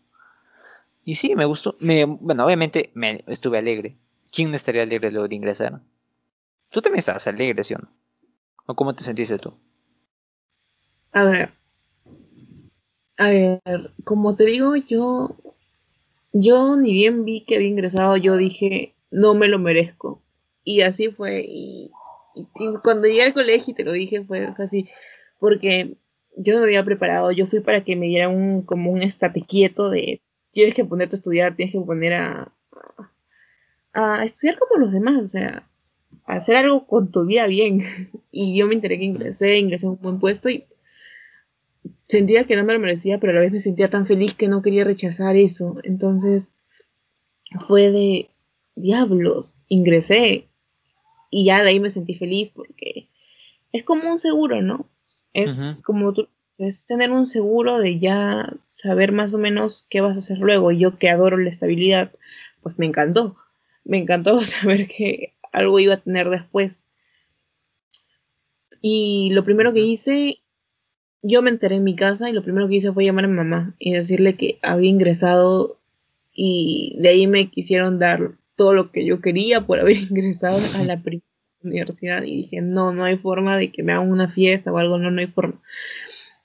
Y 1.06 1.16
sí, 1.16 1.36
me 1.36 1.46
gustó. 1.46 1.76
Bueno, 1.80 2.46
obviamente 2.46 2.92
me, 2.96 3.24
estuve 3.28 3.60
alegre. 3.60 3.98
¿Quién 4.30 4.50
no 4.50 4.56
estaría 4.58 4.84
alegre 4.84 5.12
luego 5.12 5.30
de 5.30 5.36
ingresar? 5.36 5.80
Tú 6.70 6.82
también 6.82 7.00
estabas 7.00 7.28
alegre, 7.28 7.64
¿sí 7.64 7.76
o 7.76 7.78
no? 7.78 8.01
¿O 8.72 8.76
cómo 8.76 8.96
te 8.96 9.04
sentiste 9.04 9.38
tú? 9.38 9.54
A 11.12 11.26
ver. 11.26 11.50
A 13.18 13.28
ver, 13.28 13.62
como 14.06 14.34
te 14.38 14.46
digo, 14.46 14.78
yo. 14.78 15.36
Yo 16.32 16.78
ni 16.78 16.94
bien 16.94 17.26
vi 17.26 17.44
que 17.44 17.56
había 17.56 17.68
ingresado, 17.68 18.16
yo 18.16 18.38
dije, 18.38 18.96
no 19.12 19.36
me 19.36 19.50
lo 19.50 19.60
merezco. 19.60 20.24
Y 20.64 20.82
así 20.82 21.10
fue. 21.10 21.44
Y, 21.46 21.92
cuando 22.82 23.10
llegué 23.10 23.24
al 23.24 23.34
colegio 23.34 23.74
y 23.74 23.76
te 23.76 23.84
lo 23.84 23.92
dije, 23.92 24.24
fue, 24.24 24.46
así. 24.58 24.88
Porque 25.38 25.98
yo 26.38 26.54
no 26.54 26.62
me 26.62 26.68
había 26.68 26.86
preparado. 26.86 27.34
Yo 27.34 27.46
fui 27.46 27.60
para 27.60 27.84
que 27.84 27.98
me 27.98 28.08
dieran 28.08 28.34
un, 28.34 28.62
como 28.62 28.90
un 28.90 29.02
estate 29.02 29.42
quieto 29.42 29.90
de 29.90 30.22
tienes 30.54 30.76
que 30.76 30.86
ponerte 30.86 31.16
a 31.16 31.18
estudiar, 31.18 31.56
tienes 31.58 31.74
que 31.74 31.82
poner 31.82 32.14
a, 32.14 32.54
a, 33.92 34.24
estudiar 34.24 34.58
como 34.58 34.80
los 34.80 34.94
demás, 34.94 35.18
o 35.22 35.28
sea, 35.28 35.70
hacer 36.26 36.56
algo 36.56 36.88
con 36.88 37.12
tu 37.12 37.26
vida 37.26 37.48
bien. 37.48 37.82
y 38.32 38.56
yo 38.56 38.68
me 38.68 38.76
enteré 38.76 38.98
que 38.98 39.06
ingresé, 39.06 39.58
ingresé 39.58 39.86
a 39.86 39.90
un 39.90 40.00
buen 40.02 40.20
puesto 40.20 40.50
y 40.50 40.66
sentía 42.08 42.44
que 42.44 42.56
no 42.56 42.64
me 42.64 42.74
lo 42.74 42.80
merecía, 42.80 43.20
pero 43.20 43.32
a 43.32 43.36
la 43.36 43.42
vez 43.42 43.52
me 43.52 43.60
sentía 43.60 43.90
tan 43.90 44.06
feliz 44.06 44.34
que 44.34 44.48
no 44.48 44.62
quería 44.62 44.84
rechazar 44.84 45.36
eso. 45.36 45.78
Entonces 45.84 46.54
fue 47.60 47.92
de 47.92 48.30
diablos, 48.76 49.58
ingresé 49.68 50.48
y 51.30 51.46
ya 51.46 51.64
de 51.64 51.70
ahí 51.70 51.80
me 51.80 51.90
sentí 51.90 52.14
feliz 52.14 52.52
porque 52.52 53.08
es 53.72 53.84
como 53.84 54.12
un 54.12 54.20
seguro, 54.20 54.62
¿no? 54.62 54.90
Es 55.34 55.82
como 55.84 56.12
tú, 56.12 56.28
es 56.58 56.86
tener 56.86 57.12
un 57.12 57.26
seguro 57.26 57.80
de 57.80 58.00
ya 58.00 58.54
saber 58.68 59.14
más 59.14 59.34
o 59.34 59.38
menos 59.38 59.88
qué 59.90 60.02
vas 60.02 60.16
a 60.16 60.20
hacer 60.20 60.40
luego. 60.40 60.72
Yo 60.72 60.98
que 60.98 61.10
adoro 61.10 61.38
la 61.38 61.50
estabilidad, 61.50 62.12
pues 62.62 62.78
me 62.78 62.86
encantó. 62.86 63.36
Me 63.84 63.98
encantó 63.98 64.42
saber 64.46 64.88
que 64.88 65.34
algo 65.52 65.80
iba 65.80 65.96
a 65.96 66.02
tener 66.02 66.30
después. 66.30 66.86
Y 68.82 69.32
lo 69.34 69.44
primero 69.44 69.74
que 69.74 69.82
hice, 69.82 70.42
yo 71.22 71.42
me 71.42 71.50
enteré 71.50 71.76
en 71.76 71.84
mi 71.84 71.96
casa 71.96 72.30
y 72.30 72.34
lo 72.34 72.44
primero 72.44 72.68
que 72.68 72.76
hice 72.76 72.92
fue 72.92 73.06
llamar 73.06 73.26
a 73.26 73.28
mi 73.28 73.36
mamá 73.36 73.76
y 73.78 73.94
decirle 73.94 74.36
que 74.36 74.60
había 74.64 74.90
ingresado 74.90 75.80
y 76.34 76.96
de 77.00 77.10
ahí 77.10 77.28
me 77.28 77.50
quisieron 77.50 78.00
dar 78.00 78.38
todo 78.56 78.74
lo 78.74 78.92
que 78.92 79.06
yo 79.06 79.22
quería 79.22 79.66
por 79.66 79.80
haber 79.80 79.98
ingresado 80.10 80.60
a 80.76 80.84
la 80.84 81.02
universidad 81.64 82.24
y 82.24 82.38
dije, 82.38 82.62
no, 82.62 82.94
no 82.94 83.04
hay 83.04 83.18
forma 83.18 83.58
de 83.58 83.72
que 83.72 83.84
me 83.84 83.94
hagan 83.94 84.12
una 84.12 84.28
fiesta 84.28 84.72
o 84.72 84.78
algo, 84.78 84.98
no, 84.98 85.12
no 85.12 85.20
hay 85.20 85.28
forma. 85.28 85.62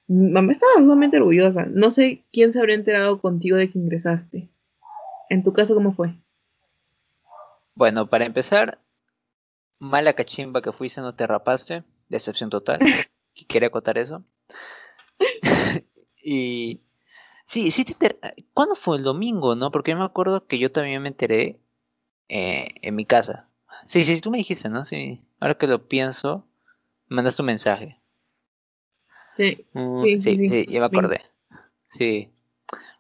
Mamá 0.09 0.53
estaba 0.53 0.73
sumamente 0.77 1.17
orgullosa. 1.17 1.67
No 1.67 1.91
sé 1.91 2.25
quién 2.33 2.53
se 2.53 2.61
habría 2.61 2.77
enterado 2.77 3.21
contigo 3.21 3.57
de 3.57 3.71
que 3.71 3.79
ingresaste. 3.79 4.49
En 5.31 5.43
tu 5.43 5.53
caso, 5.53 5.75
¿cómo 5.75 5.91
fue? 5.91 6.15
Bueno, 7.75 8.09
para 8.09 8.25
empezar, 8.25 8.79
mala 9.79 10.15
cachimba 10.15 10.63
que 10.63 10.73
fuiste, 10.73 11.01
no 11.01 11.15
te 11.15 11.27
rapaste. 11.27 11.85
Decepción 12.09 12.51
total. 12.51 12.79
Quería 13.49 13.69
acotar 13.69 13.99
eso. 13.99 14.25
y 16.23 16.81
sí, 17.45 17.71
sí 17.71 17.85
te 17.85 18.19
¿Cuándo 18.55 18.75
fue 18.77 18.97
el 18.97 19.03
domingo, 19.03 19.57
no? 19.57 19.71
Porque 19.71 19.93
yo 19.93 19.99
me 19.99 20.05
acuerdo 20.05 20.47
que 20.47 20.59
yo 20.59 20.73
también 20.73 21.03
me 21.03 21.09
enteré 21.09 21.61
eh, 22.29 22.69
en 22.83 22.95
mi 22.95 23.05
casa. 23.05 23.49
Sí, 23.85 24.05
sí, 24.05 24.21
tú 24.21 24.31
me 24.31 24.39
dijiste, 24.39 24.69
¿no? 24.69 24.85
Sí, 24.85 25.25
ahora 25.41 25.57
que 25.57 25.67
lo 25.67 25.87
pienso, 25.87 26.47
mandaste 27.09 27.43
un 27.43 27.47
mensaje. 27.47 28.01
Mm, 29.73 30.03
sí, 30.03 30.21
sí, 30.21 30.37
sí, 30.37 30.49
sí, 30.49 30.67
ya 30.69 30.81
me 30.81 30.87
acordé. 30.87 31.21
Sí. 31.89 32.33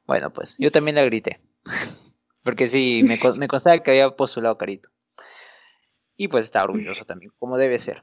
Bueno, 0.06 0.32
pues 0.32 0.56
yo 0.58 0.70
también 0.70 0.96
la 0.96 1.04
grité. 1.04 1.40
Porque 2.42 2.66
sí, 2.68 3.02
me, 3.02 3.18
me 3.38 3.48
constaba 3.48 3.78
que 3.78 3.90
había 3.90 4.10
postulado 4.10 4.56
Carito. 4.56 4.88
Y 6.16 6.28
pues 6.28 6.46
estaba 6.46 6.64
orgulloso 6.64 7.04
también, 7.06 7.32
como 7.38 7.58
debe 7.58 7.78
ser. 7.78 8.02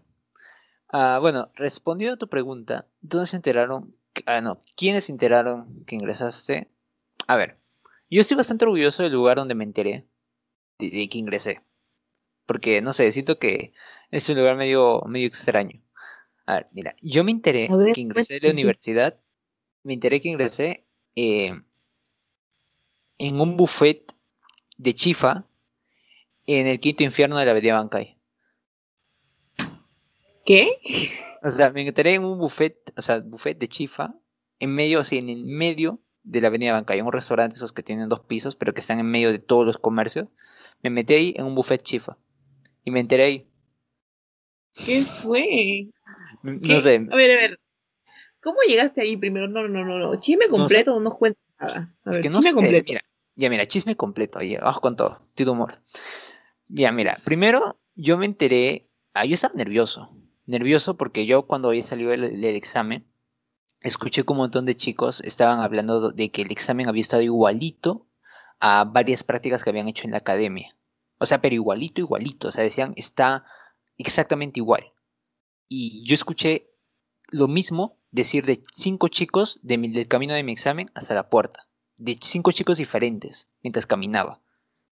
Ah, 0.90 1.18
bueno, 1.20 1.52
respondiendo 1.56 2.16
a 2.16 2.20
tu 2.20 2.30
pregunta, 2.30 2.88
¿dónde 3.02 3.26
se 3.26 3.36
enteraron? 3.36 3.96
Ah, 4.26 4.42
no, 4.42 4.62
¿quiénes 4.76 5.06
se 5.06 5.12
enteraron 5.12 5.84
que 5.86 5.96
ingresaste? 5.96 6.70
A 7.28 7.36
ver, 7.36 7.58
yo 8.10 8.22
estoy 8.22 8.38
bastante 8.38 8.66
orgulloso 8.66 9.02
del 9.02 9.14
lugar 9.14 9.38
donde 9.38 9.56
me 9.56 9.64
enteré 9.64 10.06
de, 10.78 11.10
que 11.10 11.18
ingresé. 11.18 11.62
Porque, 12.46 12.82
no 12.82 12.94
sé, 12.94 13.12
siento 13.12 13.40
que 13.40 13.74
es 14.12 14.30
un 14.30 14.38
lugar 14.38 14.56
medio, 14.56 15.02
medio 15.08 15.28
extraño. 15.28 15.82
A 16.46 16.56
ver, 16.56 16.68
mira, 16.74 16.96
yo 17.02 17.24
me 17.24 17.32
enteré 17.32 17.70
que 17.94 18.02
ingresé 18.02 18.36
a 18.36 18.40
la 18.46 18.52
universidad, 18.52 19.20
me 19.82 19.94
enteré 19.94 20.22
que 20.22 20.30
ingresé 20.30 20.86
eh, 21.16 21.60
en 23.18 23.42
un 23.42 23.58
buffet 23.58 24.14
de 24.78 24.94
chifa 24.94 25.48
en 26.46 26.68
el 26.68 26.80
quinto 26.80 27.04
infierno 27.04 27.38
de 27.38 27.46
la 27.46 27.52
avenida 27.52 27.76
Bancay. 27.76 28.18
¿Qué? 30.46 30.70
O 31.42 31.52
sea, 31.52 31.70
me 31.72 31.88
enteré 31.88 32.16
en 32.16 32.26
un 32.26 32.38
buffet, 32.38 32.94
o 32.98 33.02
sea, 33.02 33.20
buffet 33.20 33.58
de 33.58 33.70
chifa, 33.70 34.14
en 34.60 34.76
medio, 34.76 35.00
así, 35.00 35.18
en 35.18 35.30
el 35.30 35.46
medio 35.46 36.00
de 36.24 36.42
la 36.42 36.48
avenida 36.48 36.74
Bancay, 36.74 37.02
un 37.02 37.12
restaurante 37.12 37.56
esos 37.56 37.74
que 37.74 37.84
tienen 37.84 38.10
dos 38.10 38.22
pisos, 38.22 38.56
pero 38.56 38.74
que 38.74 38.82
están 38.82 39.00
en 39.00 39.10
medio 39.10 39.32
de 39.32 39.40
todos 39.40 39.66
los 39.66 39.78
comercios. 39.78 40.28
Me 40.82 40.90
metí 40.90 41.14
ahí 41.14 41.34
en 41.38 41.46
un 41.46 41.56
buffet 41.56 41.82
chifa. 41.82 42.18
Y 42.84 42.92
me 42.92 43.00
enteré 43.00 43.24
ahí. 43.24 43.48
¿Qué 44.74 45.04
fue? 45.04 45.90
No 46.42 46.80
sé. 46.82 47.08
A 47.10 47.16
ver, 47.16 47.32
a 47.32 47.42
ver. 47.42 47.60
¿Cómo 48.42 48.58
llegaste 48.68 49.02
ahí 49.02 49.16
primero? 49.16 49.48
No, 49.48 49.68
no, 49.68 49.86
no, 49.86 49.98
no. 50.00 50.16
Chisme 50.20 50.48
completo, 50.50 50.92
no, 50.96 51.00
no 51.00 51.12
cuenta 51.12 51.40
nada. 51.60 51.96
A 52.04 52.10
ver, 52.10 52.22
chisme 52.22 52.54
completo. 52.54 52.86
Mira, 52.90 53.02
ya, 53.36 53.50
mira, 53.50 53.66
chisme 53.66 53.96
completo. 53.96 54.40
Ahí, 54.40 54.56
abajo 54.56 54.82
con 54.82 54.98
todo. 54.98 55.22
Tito 55.36 55.54
humor. 55.54 55.82
Ya, 56.76 56.92
mira, 56.92 57.16
primero 57.24 57.78
yo 57.94 58.18
me 58.18 58.26
enteré. 58.26 58.90
Ah, 59.14 59.26
yo 59.26 59.36
estaba 59.36 59.54
nervioso. 59.54 60.10
Nervioso 60.48 60.98
porque 60.98 61.28
yo 61.28 61.46
cuando 61.46 61.68
había 61.68 61.84
salido 61.84 62.12
el, 62.14 62.44
examen, 62.44 63.06
escuché 63.82 64.24
que 64.24 64.32
un 64.32 64.40
montón 64.40 64.66
de 64.66 64.76
chicos 64.76 65.22
estaban 65.22 65.60
hablando 65.60 66.12
de 66.12 66.32
que 66.32 66.42
el 66.42 66.52
examen 66.52 66.90
había 66.90 67.02
estado 67.02 67.22
igualito 67.22 68.08
a 68.60 68.86
varias 68.86 69.24
prácticas 69.24 69.64
que 69.64 69.70
habían 69.70 69.88
hecho 69.88 70.06
en 70.06 70.12
la 70.12 70.18
academia. 70.18 70.76
O 71.20 71.28
sea, 71.28 71.42
pero 71.42 71.54
igualito, 71.54 72.02
igualito. 72.02 72.48
O 72.48 72.52
sea, 72.52 72.64
decían, 72.64 72.94
está 72.96 73.46
exactamente 73.98 74.60
igual. 74.60 74.94
Y 75.70 76.04
yo 76.08 76.16
escuché 76.16 76.72
lo 77.28 77.48
mismo 77.48 78.00
decir 78.10 78.48
de 78.48 78.64
cinco 78.74 79.10
chicos 79.10 79.60
del 79.62 80.08
camino 80.08 80.34
de 80.34 80.44
mi 80.44 80.54
examen 80.54 80.90
hasta 80.96 81.14
la 81.14 81.30
puerta. 81.30 81.68
De 81.98 82.18
cinco 82.20 82.52
chicos 82.52 82.80
diferentes 82.80 83.48
mientras 83.62 83.86
caminaba. 83.86 84.43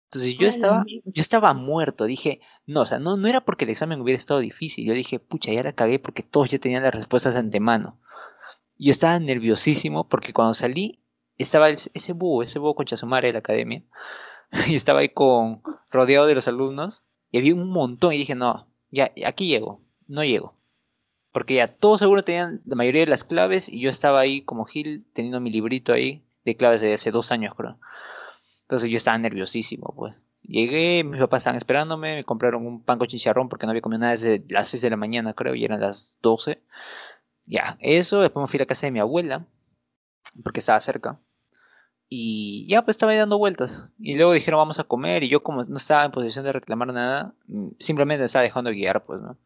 Entonces 0.09 0.37
yo 0.39 0.49
estaba, 0.49 0.85
yo 0.87 1.21
estaba 1.21 1.53
muerto, 1.53 2.05
dije, 2.05 2.41
no, 2.67 2.81
o 2.81 2.87
sea, 2.87 2.99
no, 2.99 3.17
no 3.17 3.29
era 3.29 3.43
porque 3.45 3.67
el 3.67 3.71
examen 3.71 4.01
hubiera 4.01 4.17
estado 4.17 4.41
difícil, 4.41 4.87
yo 4.87 4.95
dije, 4.95 5.19
pucha, 5.19 5.53
ya 5.53 5.63
la 5.63 5.75
cagué 5.75 5.99
porque 5.99 6.23
todos 6.23 6.49
ya 6.49 6.59
tenían 6.59 6.83
las 6.83 6.95
respuestas 6.95 7.35
de 7.35 7.41
antemano. 7.41 7.99
Yo 8.79 8.91
estaba 8.91 9.19
nerviosísimo 9.19 10.09
porque 10.09 10.33
cuando 10.33 10.55
salí 10.55 11.01
estaba 11.39 11.71
ese 11.71 12.13
búho, 12.13 12.43
ese 12.43 12.59
búho 12.59 12.75
con 12.75 12.87
Chasumare 12.87 13.29
de 13.29 13.33
la 13.33 13.39
academia. 13.39 13.83
Y 14.67 14.75
estaba 14.75 15.01
ahí 15.01 15.11
con 15.11 15.63
rodeado 15.91 16.27
de 16.27 16.35
los 16.35 16.49
alumnos. 16.49 17.03
Y 17.31 17.39
había 17.39 17.55
un 17.55 17.69
montón. 17.71 18.13
Y 18.13 18.19
dije, 18.19 18.35
no, 18.35 18.67
ya, 18.91 19.13
aquí 19.27 19.47
llego. 19.47 19.81
No 20.07 20.25
llego. 20.25 20.55
Porque 21.33 21.55
ya 21.55 21.69
todos 21.69 22.01
seguro 22.01 22.25
tenían 22.25 22.63
la 22.65 22.75
mayoría 22.75 23.03
de 23.03 23.11
las 23.11 23.25
claves. 23.25 23.69
Y 23.69 23.81
yo 23.81 23.91
estaba 23.91 24.21
ahí 24.21 24.43
como 24.43 24.65
Gil, 24.65 25.07
teniendo 25.13 25.41
mi 25.41 25.51
librito 25.51 25.93
ahí 25.93 26.23
de 26.45 26.57
claves 26.57 26.81
de 26.81 26.95
hace 26.95 27.11
dos 27.11 27.31
años, 27.31 27.55
creo. 27.55 27.79
Entonces 28.69 28.91
yo 28.91 28.99
estaba 28.99 29.17
nerviosísimo, 29.17 29.95
pues. 29.97 30.23
Llegué, 30.43 31.03
mis 31.03 31.19
papás 31.19 31.41
estaban 31.41 31.57
esperándome, 31.57 32.17
me 32.17 32.25
compraron 32.25 32.67
un 32.67 32.83
pan 32.85 32.99
con 32.99 33.09
chicharrón 33.09 33.49
porque 33.49 33.65
no 33.65 33.71
había 33.71 33.81
comido 33.81 34.01
nada 34.01 34.13
desde 34.13 34.45
las 34.51 34.69
6 34.69 34.83
de 34.83 34.91
la 34.91 34.97
mañana, 34.99 35.33
creo, 35.33 35.55
y 35.55 35.65
eran 35.65 35.81
las 35.81 36.19
12. 36.21 36.63
Ya, 37.47 37.79
eso, 37.81 38.21
después 38.21 38.43
me 38.43 38.47
fui 38.47 38.59
a 38.59 38.63
la 38.65 38.67
casa 38.67 38.87
de 38.87 38.91
mi 38.91 39.01
abuela, 39.01 39.47
porque 40.45 40.61
estaba 40.61 40.79
cerca. 40.83 41.19
Y 42.11 42.67
ya, 42.69 42.83
pues 42.83 42.97
estaba 42.97 43.13
ahí 43.13 43.19
dando 43.19 43.39
vueltas. 43.39 43.85
Y 43.99 44.17
luego 44.17 44.35
dijeron, 44.35 44.59
vamos 44.59 44.79
a 44.79 44.85
comer, 44.85 45.23
y 45.23 45.31
yo 45.31 45.43
como 45.43 45.65
no 45.65 45.77
estaba 45.79 46.05
en 46.05 46.13
posición 46.13 46.45
de 46.45 46.53
reclamar 46.53 46.93
nada, 46.93 47.35
mm, 47.47 47.69
simplemente 47.79 48.25
estaba 48.25 48.43
dejando 48.43 48.71
guiar, 48.71 49.07
pues, 49.07 49.23
¿no? 49.23 49.39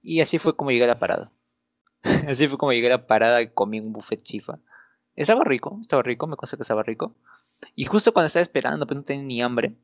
Y 0.00 0.22
así 0.22 0.38
fue 0.38 0.56
como 0.56 0.70
llegué 0.70 0.84
a 0.84 0.88
la 0.88 0.98
parada. 0.98 1.32
así 2.28 2.48
fue 2.48 2.56
como 2.56 2.72
llegué 2.72 2.86
a 2.86 2.96
la 2.96 3.06
parada 3.06 3.42
y 3.42 3.50
comí 3.50 3.78
un 3.78 3.92
buffet 3.92 4.22
chifa. 4.22 4.58
Estaba 5.16 5.44
rico, 5.44 5.76
estaba 5.82 6.02
rico, 6.02 6.26
me 6.26 6.36
consta 6.36 6.56
que 6.56 6.62
estaba 6.62 6.82
rico. 6.82 7.14
Y 7.74 7.84
justo 7.84 8.12
cuando 8.12 8.26
estaba 8.26 8.42
esperando, 8.42 8.86
pues 8.86 8.96
no 8.96 9.04
tenía 9.04 9.24
ni 9.24 9.42
hambre, 9.42 9.74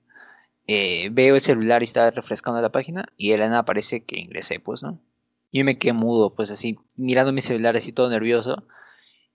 eh, 0.66 1.10
veo 1.12 1.36
el 1.36 1.40
celular 1.40 1.82
y 1.82 1.84
estaba 1.84 2.10
refrescando 2.10 2.60
la 2.60 2.72
página 2.72 3.06
y 3.16 3.30
de 3.30 3.38
la 3.38 3.48
nada 3.48 3.60
aparece 3.60 4.04
que 4.04 4.18
ingresé, 4.18 4.58
pues, 4.58 4.82
¿no? 4.82 5.00
Yo 5.52 5.64
me 5.64 5.78
quedé 5.78 5.92
mudo, 5.92 6.34
pues 6.34 6.50
así, 6.50 6.78
mirando 6.96 7.32
mi 7.32 7.40
celular 7.40 7.76
así 7.76 7.92
todo 7.92 8.10
nervioso. 8.10 8.64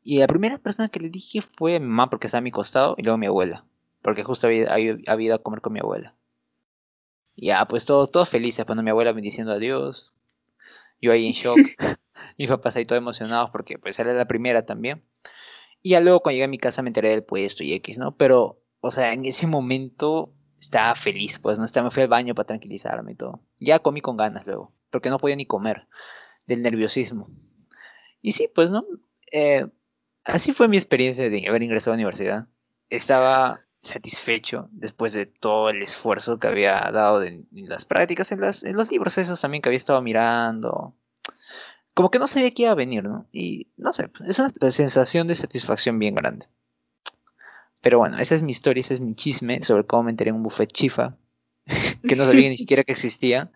Y 0.04 0.20
la 0.20 0.28
primera 0.28 0.58
persona 0.58 0.89
que 0.89 1.00
le 1.00 1.10
dije 1.10 1.42
fue 1.58 1.78
a 1.78 1.80
mi 1.80 1.88
mamá 1.88 2.10
porque 2.10 2.28
estaba 2.28 2.39
a 2.39 2.44
mi 2.44 2.52
costado 2.52 2.96
y 2.98 3.04
luego 3.04 3.16
a 3.16 3.18
mi 3.18 3.28
abuela, 3.28 3.66
porque 4.02 4.24
justo 4.24 4.48
había, 4.48 4.72
había, 4.74 4.98
ido 5.20 5.36
a 5.36 5.39
comer 5.39 5.62
con 5.62 5.74
mi 5.74 5.80
abuela. 5.80 6.16
Ya, 7.36 7.66
pues 7.66 7.86
todos, 7.86 8.12
todos 8.12 8.30
felices, 8.30 8.66
cuando 8.66 8.84
mi 8.84 8.89
abuela 8.89 9.14
me 9.14 9.22
diciendo 9.22 9.54
adiós. 9.54 10.12
Yo 11.02 11.12
ahí 11.12 11.26
en 11.28 11.34
shock. 11.34 11.58
Mis 12.38 12.50
papás 12.50 12.76
ahí 12.76 12.86
todos 12.86 13.00
emocionados 13.00 13.50
porque 13.52 13.80
pues 13.80 13.98
era 14.00 14.14
la 14.14 14.26
primera 14.26 14.66
también. 14.66 15.04
Y 15.82 15.91
ya 15.91 15.99
luego 15.99 16.21
cuando 16.21 16.36
llegué 16.36 16.45
a 16.45 16.49
mi 16.49 16.57
casa 16.57 16.82
me 16.82 16.89
enteré 16.89 17.09
del 17.09 17.23
puesto 17.23 17.63
y 17.63 17.73
X, 17.73 17.97
¿no? 17.97 18.15
Pero, 18.15 18.61
o 18.79 18.91
sea, 18.91 19.13
en 19.13 19.25
ese 19.25 19.47
momento 19.47 20.34
estaba 20.59 20.95
feliz, 20.95 21.39
pues, 21.39 21.57
¿no? 21.57 21.65
Estaba, 21.65 21.86
me 21.86 21.91
fui 21.91 22.03
al 22.03 22.09
baño 22.09 22.36
para 22.36 22.47
tranquilizarme 22.47 23.13
y 23.13 23.15
todo. 23.15 23.41
Ya 23.59 23.79
comí 23.79 24.01
con 24.01 24.17
ganas 24.17 24.45
luego, 24.45 24.73
porque 24.91 25.09
no 25.09 25.17
podía 25.17 25.36
ni 25.36 25.45
comer 25.45 25.88
del 26.45 26.61
nerviosismo. 26.61 27.29
Y 28.21 28.34
sí, 28.34 28.49
pues, 28.53 28.69
¿no? 28.69 28.86
Eh, 29.32 29.67
así 30.23 30.53
fue 30.53 30.67
mi 30.67 30.77
experiencia 30.77 31.29
de 31.29 31.47
haber 31.47 31.63
ingresado 31.63 31.93
a 31.93 31.95
la 31.95 32.01
universidad. 32.01 32.47
Estaba 32.89 33.61
satisfecho 33.82 34.69
después 34.71 35.13
de 35.13 35.25
todo 35.25 35.69
el 35.69 35.82
esfuerzo 35.82 36.38
que 36.38 36.47
había 36.47 36.79
dado 36.91 37.23
en 37.23 37.47
las 37.51 37.86
prácticas, 37.86 38.32
en, 38.32 38.41
las, 38.41 38.63
en 38.63 38.77
los 38.77 38.91
libros 38.91 39.17
esos 39.17 39.41
también 39.41 39.63
que 39.63 39.69
había 39.69 39.77
estado 39.77 40.01
mirando. 40.03 40.95
Como 41.94 42.10
que 42.10 42.20
no 42.20 42.28
sabía 42.28 42.52
qué 42.52 42.64
iba 42.64 42.72
a 42.72 42.76
venir, 42.76 43.04
¿no? 43.04 43.28
Y 43.32 43.68
no 43.78 43.92
sé, 43.94 44.10
es 44.26 44.39
una 44.39 44.72
sensación 44.72 45.28
de 45.28 45.36
satisfacción 45.36 46.00
bien 46.00 46.16
grande. 46.16 46.48
Pero 47.82 47.98
bueno, 47.98 48.18
esa 48.20 48.36
es 48.36 48.44
mi 48.44 48.52
historia, 48.52 48.82
ese 48.82 48.94
es 48.94 49.02
mi 49.02 49.16
chisme 49.16 49.62
sobre 49.62 49.86
cómo 49.86 50.04
me 50.04 50.12
enteré 50.12 50.30
en 50.30 50.38
un 50.38 50.44
buffet 50.44 50.72
chifa, 50.72 51.18
que 52.08 52.16
no 52.16 52.26
sabía 52.26 52.50
ni 52.50 52.58
siquiera 52.58 52.84
que 52.84 52.92
existía. 52.92 53.52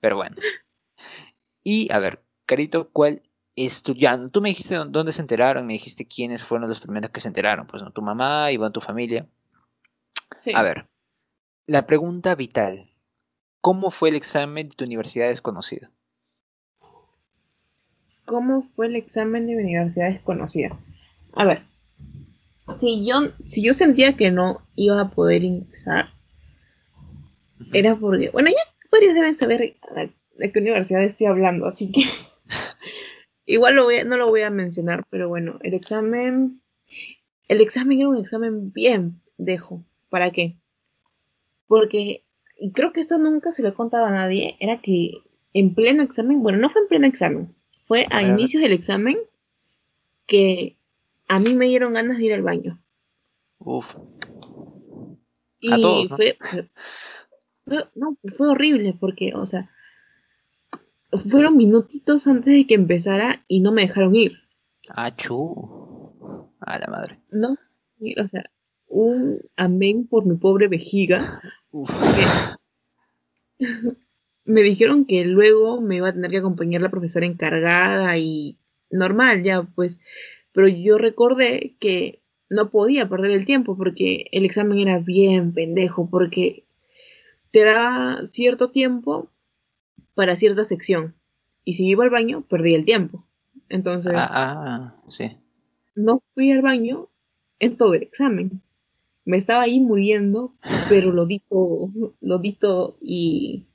Pero 0.00 0.16
bueno. 0.16 0.36
Y 1.62 1.92
a 1.92 1.98
ver, 1.98 2.22
Carito, 2.46 2.90
¿cuál 2.90 3.22
es 3.56 3.82
tu... 3.82 3.94
Ya, 3.94 4.18
tú 4.30 4.40
me 4.40 4.50
dijiste 4.50 4.76
dónde 4.76 5.12
se 5.12 5.20
enteraron, 5.20 5.66
me 5.66 5.72
dijiste 5.72 6.06
quiénes 6.06 6.44
fueron 6.44 6.68
los 6.68 6.80
primeros 6.80 7.10
que 7.10 7.20
se 7.20 7.28
enteraron. 7.28 7.66
Pues 7.66 7.82
no, 7.82 7.90
tu 7.90 8.02
mamá 8.02 8.52
y 8.52 8.58
tu 8.70 8.80
familia. 8.80 9.26
Sí. 10.36 10.52
A 10.54 10.62
ver, 10.62 10.86
la 11.66 11.86
pregunta 11.86 12.34
vital. 12.34 12.92
¿Cómo 13.60 13.90
fue 13.90 14.10
el 14.10 14.14
examen 14.14 14.68
de 14.68 14.76
tu 14.76 14.84
universidad 14.84 15.28
desconocida? 15.28 15.90
¿Cómo 18.26 18.60
fue 18.60 18.88
el 18.88 18.96
examen 18.96 19.46
de 19.46 19.56
universidad 19.56 20.10
desconocida? 20.10 20.78
A 21.32 21.44
ver, 21.44 21.62
si 22.76 23.06
yo, 23.06 23.32
si 23.44 23.62
yo 23.62 23.72
sentía 23.72 24.16
que 24.16 24.32
no 24.32 24.60
iba 24.74 25.00
a 25.00 25.10
poder 25.10 25.44
ingresar, 25.44 26.10
era 27.72 27.94
porque, 27.94 28.30
bueno, 28.30 28.50
ya 28.50 28.88
varios 28.90 29.14
deben 29.14 29.38
saber 29.38 29.76
de 30.34 30.52
qué 30.52 30.58
universidad 30.58 31.04
estoy 31.04 31.28
hablando, 31.28 31.66
así 31.66 31.92
que 31.92 32.02
igual 33.46 33.76
lo 33.76 33.84
voy 33.84 34.04
no 34.04 34.16
lo 34.16 34.28
voy 34.28 34.42
a 34.42 34.50
mencionar, 34.50 35.04
pero 35.08 35.28
bueno, 35.28 35.58
el 35.62 35.74
examen, 35.74 36.60
el 37.48 37.60
examen 37.60 38.00
era 38.00 38.08
un 38.08 38.18
examen 38.18 38.72
bien 38.72 39.22
dejo. 39.38 39.84
¿Para 40.08 40.30
qué? 40.30 40.54
Porque, 41.68 42.24
y 42.58 42.72
creo 42.72 42.92
que 42.92 43.00
esto 43.00 43.18
nunca 43.18 43.52
se 43.52 43.62
lo 43.62 43.68
he 43.68 43.74
contado 43.74 44.06
a 44.06 44.10
nadie, 44.10 44.56
era 44.58 44.80
que 44.80 45.12
en 45.52 45.74
pleno 45.74 46.02
examen, 46.02 46.42
bueno, 46.42 46.58
no 46.58 46.70
fue 46.70 46.82
en 46.82 46.88
pleno 46.88 47.06
examen, 47.06 47.54
fue 47.86 48.06
a, 48.10 48.20
inicios 48.20 48.62
del 48.62 48.72
examen 48.72 49.16
que 50.26 50.76
a 51.28 51.38
mí 51.38 51.54
me 51.54 51.66
dieron 51.66 51.94
ganas 51.94 52.18
de 52.18 52.24
ir 52.24 52.34
al 52.34 52.42
baño. 52.42 52.82
Uf. 53.58 53.86
Y 55.60 56.08
fue, 56.08 56.36
no, 57.94 58.18
fue 58.36 58.48
horrible 58.48 58.96
porque, 58.98 59.32
o 59.34 59.46
sea, 59.46 59.70
fueron 61.30 61.56
minutitos 61.56 62.26
antes 62.26 62.52
de 62.52 62.66
que 62.66 62.74
empezara 62.74 63.44
y 63.46 63.60
no 63.60 63.70
me 63.70 63.82
dejaron 63.82 64.16
ir. 64.16 64.36
Ah, 64.88 65.14
chu. 65.14 66.12
A 66.60 66.78
la 66.80 66.88
madre. 66.88 67.20
No, 67.30 67.56
o 68.18 68.26
sea, 68.26 68.50
un 68.88 69.40
amén 69.56 70.08
por 70.08 70.26
mi 70.26 70.36
pobre 70.36 70.66
vejiga. 70.66 71.40
me 74.46 74.62
dijeron 74.62 75.04
que 75.04 75.24
luego 75.24 75.80
me 75.80 75.96
iba 75.96 76.08
a 76.08 76.12
tener 76.12 76.30
que 76.30 76.38
acompañar 76.38 76.80
la 76.80 76.90
profesora 76.90 77.26
encargada 77.26 78.16
y 78.16 78.58
normal, 78.90 79.42
ya 79.42 79.62
pues 79.62 80.00
pero 80.56 80.68
yo 80.68 80.96
recordé 80.96 81.76
que 81.80 82.22
no 82.48 82.70
podía 82.70 83.10
perder 83.10 83.32
el 83.32 83.44
tiempo 83.44 83.76
porque 83.76 84.24
el 84.32 84.46
examen 84.46 84.78
era 84.78 84.98
bien 85.00 85.52
pendejo, 85.52 86.08
porque 86.08 86.64
te 87.50 87.62
da 87.62 88.26
cierto 88.26 88.70
tiempo 88.70 89.30
para 90.14 90.34
cierta 90.34 90.64
sección. 90.64 91.14
Y 91.62 91.74
si 91.74 91.86
iba 91.88 92.04
al 92.04 92.10
baño, 92.10 92.46
perdí 92.48 92.74
el 92.74 92.86
tiempo. 92.86 93.26
Entonces, 93.68 94.14
ah, 94.16 94.30
ah, 94.30 95.02
sí. 95.06 95.36
no 95.94 96.22
fui 96.28 96.50
al 96.52 96.62
baño 96.62 97.10
en 97.58 97.76
todo 97.76 97.92
el 97.92 98.02
examen. 98.02 98.62
Me 99.26 99.36
estaba 99.36 99.62
ahí 99.62 99.78
muriendo, 99.78 100.54
pero 100.88 101.12
lo 101.12 101.26
di 101.26 101.40
todo, 101.40 101.90
lo 102.22 102.38
di 102.38 102.52
todo. 102.52 102.96
Y 103.02 103.66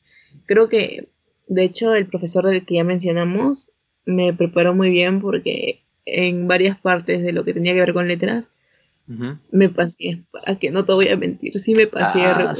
creo 0.46 0.70
que, 0.70 1.10
de 1.48 1.64
hecho, 1.64 1.94
el 1.96 2.08
profesor 2.08 2.46
del 2.46 2.66
que 2.66 2.76
ya 2.76 2.84
mencionamos 2.84 3.74
me 4.06 4.34
preparó 4.34 4.74
muy 4.74 4.90
bien 4.90 5.22
porque 5.22 5.84
en 6.06 6.48
varias 6.48 6.80
partes 6.80 7.22
de 7.22 7.34
lo 7.34 7.44
que 7.44 7.54
tenía 7.54 7.74
que 7.74 7.80
ver 7.80 7.94
con 7.94 8.08
letras, 8.08 8.52
me 9.52 9.68
pasé, 9.68 10.24
a 10.46 10.58
que 10.58 10.72
no 10.72 10.86
te 10.86 10.94
voy 10.94 11.10
a 11.10 11.18
mentir, 11.18 11.60
sí 11.60 11.76
me 11.76 11.86
pasé 11.88 12.22
ah, 12.24 12.54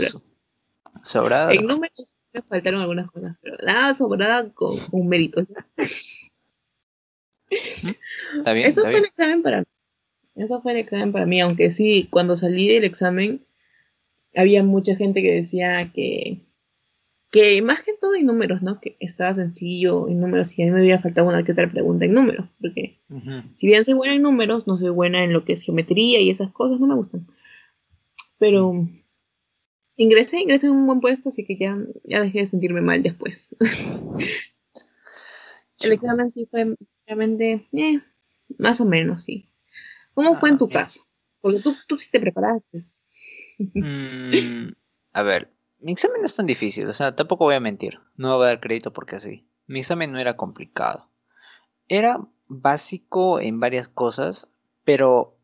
Sobrada. 1.04 1.54
En 1.54 1.66
números 1.66 2.26
me 2.34 2.42
faltaron 2.42 2.82
algunas 2.82 3.10
cosas, 3.10 3.38
pero 3.42 3.58
nada 3.66 3.94
sobrada 3.94 4.50
con, 4.54 4.78
un 4.92 5.08
mérito. 5.08 5.42
¿Está 7.50 8.54
bien, 8.54 8.68
Eso 8.68 8.82
fue 8.82 8.98
el 8.98 9.06
examen 9.06 9.42
para 9.42 9.60
mí. 9.60 9.66
Eso 10.36 10.62
fue 10.62 10.74
el 10.74 10.78
examen 10.80 11.12
para 11.12 11.26
mí, 11.26 11.42
aunque 11.42 11.72
sí, 11.72 12.08
cuando 12.12 12.36
salí 12.36 12.68
del 12.68 12.84
examen 12.84 13.46
había 14.36 14.64
mucha 14.64 14.96
gente 14.96 15.22
que 15.22 15.34
decía 15.34 15.92
que 15.94 16.42
que 17.32 17.62
más 17.62 17.84
que 17.84 17.94
todo 17.94 18.16
en 18.16 18.26
números, 18.26 18.62
¿no? 18.62 18.82
Que 18.82 18.98
estaba 19.00 19.34
sencillo 19.34 20.10
en 20.10 20.20
números 20.20 20.60
y 20.60 20.64
a 20.64 20.66
mí 20.66 20.72
me 20.72 20.80
había 20.80 21.00
faltado 21.00 21.30
una 21.30 21.44
que 21.44 21.54
otra 21.54 21.72
pregunta 21.72 22.04
en 22.06 22.14
números, 22.14 22.50
porque 22.60 23.00
si 23.54 23.68
bien 23.68 23.86
soy 23.86 23.94
buena 23.94 24.16
en 24.16 24.22
números, 24.22 24.68
no 24.68 24.78
soy 24.78 24.90
buena 24.90 25.24
en 25.24 25.32
lo 25.32 25.46
que 25.46 25.54
es 25.54 25.64
geometría 25.64 26.20
y 26.20 26.30
esas 26.30 26.52
cosas, 26.52 26.82
no 26.82 26.88
me 26.88 26.96
gustan. 26.96 27.26
Pero 28.38 28.86
ingresé, 29.96 30.42
ingresé 30.42 30.68
en 30.68 30.74
un 30.74 30.86
buen 30.86 31.00
puesto, 31.00 31.30
así 31.30 31.46
que 31.46 31.56
ya, 31.56 31.78
ya 32.04 32.22
dejé 32.22 32.40
de 32.40 32.48
sentirme 32.48 32.82
mal 32.82 33.02
después. 33.02 33.56
El 35.80 35.94
examen 35.94 36.30
sí 36.30 36.46
fue 36.52 36.76
realmente, 37.08 37.66
eh, 37.72 38.02
más 38.58 38.82
o 38.82 38.86
menos, 38.86 39.24
sí. 39.24 39.50
¿Cómo 40.14 40.36
fue 40.36 40.50
en 40.50 40.58
tu 40.58 40.66
ah, 40.66 40.74
caso? 40.74 41.04
Porque 41.40 41.62
tú, 41.62 41.76
tú 41.88 41.98
sí 41.98 42.12
te 42.12 42.20
preparaste. 42.20 42.78
Mm, 43.58 44.74
a 45.14 45.24
ver, 45.24 45.50
mi 45.82 45.94
examen 45.94 46.22
no 46.22 46.26
es 46.26 46.36
tan 46.36 46.46
difícil, 46.46 46.88
o 46.88 46.94
sea, 46.94 47.16
tampoco 47.16 47.46
voy 47.46 47.56
a 47.56 47.60
mentir, 47.60 48.00
no 48.16 48.36
voy 48.38 48.46
a 48.46 48.50
dar 48.50 48.60
crédito 48.60 48.92
porque 48.92 49.16
así. 49.16 49.48
Mi 49.68 49.80
examen 49.80 50.12
no 50.12 50.20
era 50.20 50.38
complicado. 50.38 51.08
Era 51.88 52.20
básico 52.48 53.40
en 53.40 53.60
varias 53.60 53.88
cosas, 53.88 54.48
pero 54.84 55.36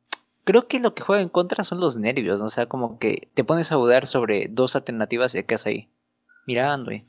creo 0.43 0.67
que 0.67 0.79
lo 0.79 0.93
que 0.93 1.03
juega 1.03 1.23
en 1.23 1.29
contra 1.29 1.63
son 1.63 1.79
los 1.79 1.97
nervios, 1.97 2.41
o 2.41 2.49
sea, 2.49 2.67
como 2.67 2.99
que 2.99 3.29
te 3.33 3.43
pones 3.43 3.71
a 3.71 3.75
dudar 3.75 4.07
sobre 4.07 4.47
dos 4.49 4.75
alternativas 4.75 5.35
y 5.35 5.43
quedas 5.43 5.65
ahí, 5.65 5.89
mirando. 6.45 6.91
Y, 6.91 7.05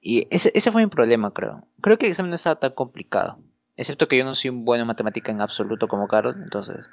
y 0.00 0.26
ese, 0.30 0.50
ese 0.54 0.72
fue 0.72 0.82
mi 0.82 0.90
problema, 0.90 1.32
creo. 1.32 1.66
Creo 1.80 1.98
que 1.98 2.06
el 2.06 2.12
examen 2.12 2.30
no 2.30 2.36
estaba 2.36 2.60
tan 2.60 2.72
complicado. 2.72 3.38
excepto 3.76 4.08
que 4.08 4.18
yo 4.18 4.24
no 4.24 4.34
soy 4.34 4.50
un 4.50 4.64
bueno 4.64 4.82
en 4.82 4.88
matemática 4.88 5.32
en 5.32 5.40
absoluto 5.40 5.88
como 5.88 6.08
Carol, 6.08 6.36
entonces 6.42 6.90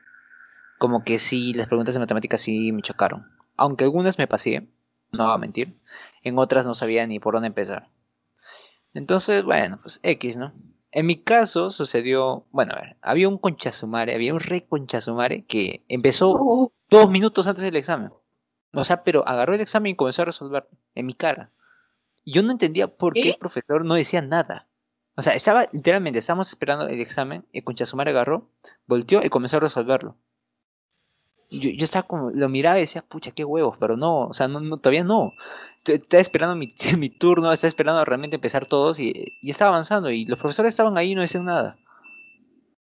como 0.77 1.03
que 1.03 1.19
sí, 1.19 1.53
las 1.53 1.67
preguntas 1.67 1.95
de 1.95 1.99
matemática 1.99 2.37
sí 2.37 2.71
me 2.71 2.81
chocaron. 2.81 3.27
Aunque 3.57 3.85
algunas 3.85 4.17
me 4.17 4.27
pasé, 4.27 4.67
no 5.17 5.25
voy 5.25 5.33
a 5.33 5.37
mentir, 5.37 5.77
en 6.23 6.37
otras 6.37 6.65
no 6.65 6.73
sabía 6.73 7.05
ni 7.07 7.19
por 7.19 7.33
dónde 7.33 7.47
empezar. 7.47 7.89
Entonces, 8.93 9.43
bueno, 9.43 9.79
pues 9.81 9.99
X, 10.03 10.37
¿no? 10.37 10.53
En 10.91 11.05
mi 11.05 11.17
caso 11.17 11.71
sucedió, 11.71 12.45
bueno, 12.51 12.73
a 12.73 12.79
ver, 12.79 12.97
había 13.01 13.27
un 13.27 13.37
conchazumare, 13.37 14.15
había 14.15 14.33
un 14.33 14.39
re 14.39 14.65
conchazumare 14.65 15.43
que 15.43 15.83
empezó 15.89 16.69
dos 16.89 17.09
minutos 17.09 17.47
antes 17.47 17.65
del 17.65 17.75
examen. 17.75 18.13
O 18.73 18.85
sea, 18.85 19.03
pero 19.03 19.27
agarró 19.27 19.55
el 19.55 19.61
examen 19.61 19.91
y 19.91 19.95
comenzó 19.95 20.21
a 20.21 20.25
resolver 20.25 20.67
en 20.95 21.05
mi 21.05 21.13
cara. 21.13 21.51
Yo 22.25 22.43
no 22.43 22.51
entendía 22.51 22.87
por 22.87 23.13
qué, 23.13 23.31
el 23.31 23.37
profesor 23.37 23.83
no 23.83 23.95
decía 23.95 24.21
nada. 24.21 24.67
O 25.17 25.21
sea, 25.21 25.33
estaba, 25.33 25.67
literalmente, 25.71 26.19
estábamos 26.19 26.49
esperando 26.49 26.87
el 26.87 26.99
examen, 26.99 27.45
el 27.53 27.63
conchazumare 27.63 28.11
agarró, 28.11 28.49
volteó 28.87 29.21
y 29.23 29.29
comenzó 29.29 29.57
a 29.57 29.61
resolverlo. 29.61 30.15
Yo, 31.59 31.69
yo, 31.69 31.83
estaba 31.83 32.07
como, 32.07 32.31
lo 32.31 32.49
miraba 32.49 32.77
y 32.77 32.81
decía, 32.81 33.01
pucha, 33.01 33.31
qué 33.31 33.43
huevos, 33.43 33.77
pero 33.79 33.97
no, 33.97 34.27
o 34.27 34.33
sea, 34.33 34.47
no, 34.47 34.59
no 34.59 34.77
todavía 34.77 35.03
no. 35.03 35.33
Estaba 35.85 36.21
esperando 36.21 36.55
mi, 36.55 36.75
mi, 36.97 37.09
turno, 37.09 37.51
estaba 37.51 37.69
esperando 37.69 38.03
realmente 38.05 38.35
empezar 38.35 38.65
todos 38.65 38.99
y, 38.99 39.13
y, 39.41 39.49
estaba 39.49 39.69
avanzando 39.69 40.09
y 40.09 40.25
los 40.25 40.39
profesores 40.39 40.69
estaban 40.69 40.97
ahí 40.97 41.11
y 41.11 41.15
no 41.15 41.21
decían 41.21 41.45
nada. 41.45 41.77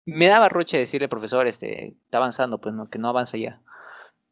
Me 0.05 0.27
daba 0.27 0.49
roche 0.49 0.77
decirle, 0.77 1.07
profesor, 1.07 1.47
este, 1.47 1.95
está 2.05 2.17
avanzando, 2.17 2.59
pues 2.59 2.75
no, 2.75 2.89
que 2.89 2.99
no 2.99 3.09
avanza 3.09 3.37
ya. 3.37 3.61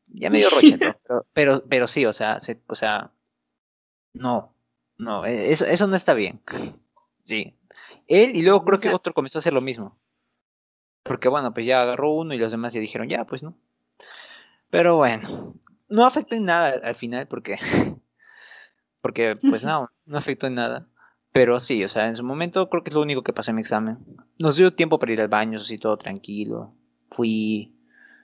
Ya 0.08 0.30
me 0.30 0.40
dio 0.40 0.50
roche, 0.56 0.78
pero, 0.78 1.26
pero, 1.34 1.64
pero, 1.68 1.88
sí, 1.88 2.06
o 2.06 2.14
sea, 2.14 2.42
se, 2.42 2.62
o 2.68 2.76
sea, 2.76 3.12
no, 4.14 4.54
no, 4.98 5.26
e, 5.26 5.52
eso, 5.52 5.66
eso 5.66 5.88
no 5.88 5.96
está 5.96 6.14
bien. 6.14 6.42
Sí. 7.24 7.56
Él 8.08 8.36
y 8.36 8.42
luego 8.42 8.66
creo 8.66 8.80
que 8.80 8.90
otro 8.90 9.14
comenzó 9.14 9.38
a 9.38 9.42
hacer 9.42 9.54
lo 9.54 9.62
mismo. 9.62 9.96
Porque 11.04 11.30
bueno, 11.30 11.54
pues 11.54 11.66
ya 11.66 11.82
agarró 11.84 12.12
uno 12.12 12.34
y 12.34 12.40
los 12.40 12.52
demás 12.52 12.74
ya 12.74 12.80
dijeron, 12.80 13.08
ya, 13.08 13.26
pues 13.26 13.44
no. 13.44 13.56
Pero 14.72 14.96
bueno, 14.96 15.54
no 15.90 16.06
afectó 16.06 16.36
en 16.36 16.46
nada 16.46 16.80
al 16.82 16.96
final 16.96 17.28
porque, 17.28 17.58
porque 19.02 19.36
pues 19.36 19.64
no, 19.64 19.90
no 20.06 20.18
afectó 20.18 20.48
en 20.48 20.56
nada. 20.56 20.88
Pero 21.34 21.60
sí, 21.60 21.84
o 21.84 21.90
sea, 21.90 22.08
en 22.08 22.16
su 22.16 22.24
momento 22.24 22.70
creo 22.70 22.84
que 22.84 22.90
es 22.90 22.94
lo 22.94 23.02
único 23.02 23.22
que 23.22 23.34
pasó 23.34 23.52
en 23.52 23.56
mi 23.56 23.62
examen. 23.62 24.00
Nos 24.40 24.56
dio 24.56 24.74
tiempo 24.74 24.98
para 24.98 25.14
ir 25.14 25.22
al 25.22 25.28
baño, 25.28 25.60
así 25.60 25.78
todo 25.78 25.98
tranquilo. 25.98 26.74
Fui... 27.12 27.76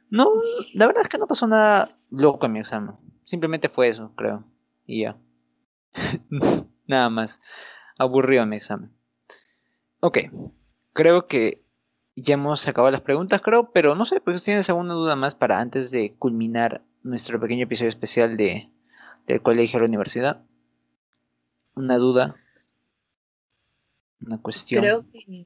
No, 0.10 0.30
la 0.76 0.88
verdad 0.88 1.04
es 1.04 1.10
que 1.10 1.18
no 1.18 1.28
pasó 1.28 1.48
nada 1.48 1.86
loco 2.10 2.46
en 2.46 2.54
mi 2.54 2.60
examen. 2.60 2.96
Simplemente 3.26 3.70
fue 3.70 3.90
eso, 3.90 4.14
creo. 4.16 4.46
Y 4.86 5.02
ya. 5.02 5.18
nada 6.88 7.10
más. 7.10 7.42
Aburrido 7.98 8.46
mi 8.46 8.58
examen. 8.58 8.92
Ok. 10.00 10.20
Creo 10.94 11.28
que 11.28 11.67
ya 12.18 12.34
hemos 12.34 12.68
acabado 12.68 12.92
las 12.92 13.02
preguntas, 13.02 13.42
creo, 13.42 13.72
pero 13.72 13.94
no 13.94 14.04
sé, 14.06 14.20
pues 14.20 14.44
tienes 14.44 14.68
alguna 14.70 14.96
duda 14.96 15.16
más 15.16 15.36
para 15.36 15.60
antes 15.60 15.92
de 15.92 16.16
culminar 16.18 16.82
nuestro 17.04 17.40
pequeño 17.40 17.66
episodio 17.66 17.90
especial 17.90 18.38
de 18.38 18.70
del 19.28 19.42
colegio 19.42 19.78
a 19.78 19.82
la 19.82 19.88
universidad. 19.88 20.42
Una 21.76 21.98
duda, 21.98 22.36
una 24.26 24.42
cuestión. 24.42 24.82
Creo 24.82 25.06
que 25.12 25.46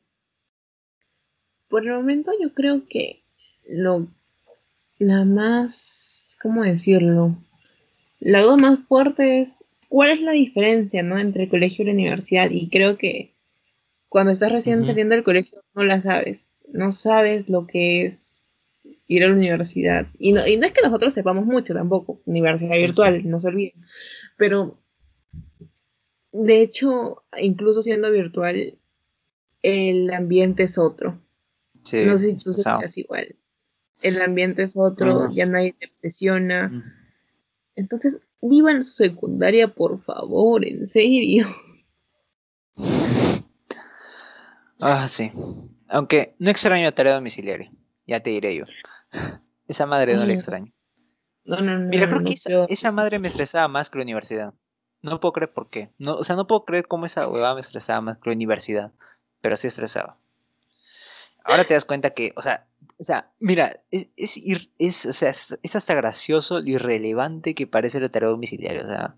por 1.68 1.84
el 1.84 1.94
momento 1.94 2.32
yo 2.42 2.54
creo 2.54 2.86
que 2.86 3.24
lo 3.68 4.08
la 4.98 5.26
más, 5.26 6.38
¿cómo 6.42 6.64
decirlo? 6.64 7.36
La 8.20 8.42
duda 8.42 8.56
más 8.56 8.80
fuerte 8.80 9.42
es 9.42 9.66
cuál 9.90 10.12
es 10.12 10.22
la 10.22 10.32
diferencia, 10.32 11.04
¿no? 11.04 11.20
Entre 11.20 11.44
el 11.44 11.50
colegio 11.50 11.84
y 11.84 11.88
la 11.88 11.94
universidad 11.94 12.50
y 12.50 12.70
creo 12.70 12.98
que 12.98 13.34
cuando 14.12 14.34
estás 14.34 14.52
recién 14.52 14.86
saliendo 14.86 15.16
del 15.16 15.24
colegio 15.24 15.58
no 15.74 15.86
la 15.86 16.02
sabes 16.02 16.58
no 16.74 16.92
sabes 16.92 17.50
lo 17.50 17.68
que 17.68 18.06
es 18.06 18.52
ir 19.08 19.24
a 19.24 19.28
la 19.28 19.34
universidad. 19.34 20.08
Y 20.18 20.32
no, 20.32 20.46
y 20.48 20.58
no 20.58 20.66
es 20.66 20.72
que 20.72 20.82
nosotros 20.82 21.14
sepamos 21.14 21.46
mucho 21.46 21.74
tampoco, 21.74 22.22
universidad 22.26 22.78
virtual, 22.78 23.30
no 23.30 23.40
se 23.40 23.48
olviden. 23.48 23.82
Pero, 24.38 24.80
de 26.32 26.62
hecho, 26.62 27.24
incluso 27.40 27.82
siendo 27.82 28.12
virtual, 28.12 28.78
el 29.62 30.14
ambiente 30.14 30.64
es 30.64 30.78
otro. 30.78 31.22
no 31.92 32.18
sé 32.18 32.32
si 32.32 32.38
tú 32.38 32.54
sabes 32.54 32.98
igual. 32.98 33.36
El 34.02 34.22
ambiente 34.22 34.64
es 34.64 34.76
otro, 34.76 35.32
ya 35.32 35.46
nadie 35.46 35.74
te 35.74 35.92
presiona. 36.00 36.96
Entonces, 37.76 38.22
vivan 38.42 38.84
su 38.84 38.94
secundaria, 38.94 39.68
por 39.68 40.00
favor, 40.00 40.66
en 40.66 40.88
serio. 40.88 41.46
Ah, 44.82 45.08
sí. 45.08 45.32
Aunque 45.88 46.36
no 46.40 46.50
extraño 46.50 46.84
la 46.84 46.92
tarea 46.92 47.14
domiciliaria, 47.14 47.72
ya 48.08 48.22
te 48.22 48.32
diré 48.32 48.56
yo. 48.56 48.66
Esa 49.68 49.86
madre 49.86 50.16
no 50.16 50.26
la 50.26 50.34
extraño. 50.34 50.74
No, 51.46 51.62
no, 51.62 51.78
no. 51.78 51.88
Mira, 51.88 52.08
creo 52.08 52.24
que 52.24 52.36
esa, 52.70 52.92
madre 52.92 53.20
me 53.20 53.28
estresaba 53.28 53.68
más 53.68 53.90
que 53.90 53.98
la 53.98 54.04
universidad. 54.04 54.54
No 55.02 55.20
puedo 55.20 55.34
creer 55.34 55.54
por 55.54 55.70
qué. 55.70 55.90
No, 55.98 56.16
o 56.16 56.24
sea, 56.24 56.36
no 56.36 56.46
puedo 56.46 56.66
creer 56.66 56.88
cómo 56.88 57.06
esa 57.06 57.28
huevada 57.28 57.56
me 57.56 57.62
estresaba 57.62 58.02
más 58.02 58.18
que 58.18 58.30
la 58.30 58.36
universidad. 58.36 58.92
Pero 59.40 59.58
sí 59.58 59.68
estresaba. 59.68 60.18
Ahora 61.44 61.64
te 61.64 61.74
das 61.74 61.86
cuenta 61.86 62.12
que, 62.12 62.34
o 62.36 62.42
sea, 62.42 62.68
o 63.00 63.04
sea, 63.04 63.32
mira, 63.40 63.80
es, 63.90 64.10
es, 64.18 64.38
es, 64.78 65.06
o 65.06 65.14
sea, 65.14 65.30
es, 65.30 65.76
hasta 65.76 65.96
gracioso 65.96 66.60
lo 66.60 66.70
irrelevante 66.70 67.56
que 67.56 67.66
parece 67.66 68.00
la 68.00 68.10
tarea 68.10 68.30
domiciliaria. 68.30 68.84
O 68.84 68.88
sea, 68.88 69.16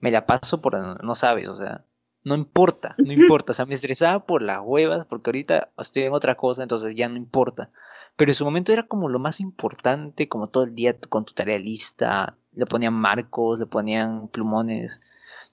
me 0.00 0.10
la 0.10 0.24
paso 0.24 0.62
por 0.62 1.04
no 1.04 1.14
sabes, 1.14 1.48
o 1.48 1.56
sea. 1.56 1.84
No 2.26 2.34
importa, 2.34 2.96
no 2.98 3.12
importa. 3.12 3.52
O 3.52 3.54
sea, 3.54 3.66
me 3.66 3.76
estresaba 3.76 4.26
por 4.26 4.42
las 4.42 4.60
huevas, 4.60 5.06
porque 5.06 5.30
ahorita 5.30 5.70
estoy 5.78 6.02
en 6.02 6.12
otra 6.12 6.34
cosa, 6.34 6.64
entonces 6.64 6.96
ya 6.96 7.08
no 7.08 7.16
importa. 7.16 7.70
Pero 8.16 8.32
en 8.32 8.34
su 8.34 8.44
momento 8.44 8.72
era 8.72 8.82
como 8.88 9.08
lo 9.08 9.20
más 9.20 9.38
importante, 9.38 10.28
como 10.28 10.48
todo 10.48 10.64
el 10.64 10.74
día 10.74 10.98
con 11.08 11.24
tu 11.24 11.34
tarea 11.34 11.56
lista, 11.60 12.36
le 12.52 12.66
ponían 12.66 12.94
marcos, 12.94 13.60
le 13.60 13.66
ponían 13.66 14.26
plumones. 14.26 15.00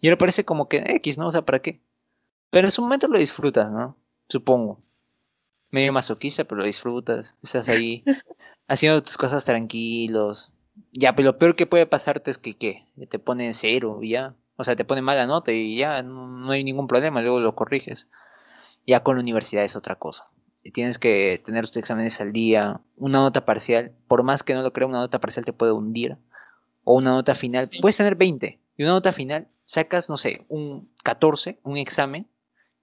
Y 0.01 0.07
ahora 0.07 0.17
parece 0.17 0.45
como 0.45 0.67
que 0.67 0.77
X, 0.77 1.19
¿no? 1.19 1.27
O 1.27 1.31
sea, 1.31 1.43
¿para 1.43 1.59
qué? 1.59 1.79
Pero 2.49 2.65
en 2.65 2.71
su 2.71 2.81
momento 2.81 3.07
lo 3.07 3.19
disfrutas, 3.19 3.71
¿no? 3.71 3.95
Supongo. 4.27 4.81
Medio 5.69 5.93
masoquista, 5.93 6.43
pero 6.43 6.61
lo 6.61 6.65
disfrutas. 6.65 7.35
Estás 7.43 7.69
ahí 7.69 8.03
haciendo 8.67 9.03
tus 9.03 9.15
cosas 9.15 9.45
tranquilos. 9.45 10.51
Ya, 10.91 11.15
pero 11.15 11.33
lo 11.33 11.37
peor 11.37 11.55
que 11.55 11.67
puede 11.67 11.85
pasarte 11.85 12.31
es 12.31 12.39
que, 12.39 12.55
¿qué? 12.57 12.87
Te 13.11 13.19
ponen 13.19 13.53
cero 13.53 13.99
y 14.01 14.09
ya. 14.09 14.33
O 14.55 14.63
sea, 14.63 14.75
te 14.75 14.85
pone 14.85 15.01
mala 15.01 15.25
nota 15.25 15.51
y 15.51 15.77
ya 15.77 16.01
no, 16.03 16.51
hay 16.51 16.63
ningún 16.63 16.87
problema, 16.87 17.21
luego 17.21 17.39
lo 17.39 17.55
corriges. 17.55 18.09
Ya 18.85 19.01
con 19.01 19.15
la 19.15 19.21
universidad 19.21 19.63
es 19.63 19.75
otra 19.75 19.95
cosa. 19.95 20.29
Tienes 20.73 20.99
que 20.99 21.41
tener 21.45 21.65
tus 21.65 21.77
exámenes 21.77 22.21
al 22.21 22.31
día, 22.31 22.79
una 22.95 23.19
nota 23.19 23.45
parcial, 23.45 23.93
por 24.07 24.23
más 24.23 24.43
que 24.43 24.53
no 24.53 24.61
lo 24.61 24.71
crea, 24.71 24.87
una 24.87 24.99
nota 24.99 25.19
parcial 25.19 25.45
te 25.45 25.53
puede 25.53 25.71
hundir. 25.71 26.17
O 26.83 26.95
una 26.95 27.11
nota 27.11 27.33
final, 27.33 27.69
puedes 27.81 27.97
tener 27.97 28.15
20 28.15 28.59
y 28.77 28.83
una 28.83 28.93
nota 28.93 29.11
final 29.11 29.47
sacas, 29.65 30.09
no 30.09 30.17
sé, 30.17 30.45
un 30.49 30.89
14, 31.03 31.59
un 31.63 31.77
examen 31.77 32.27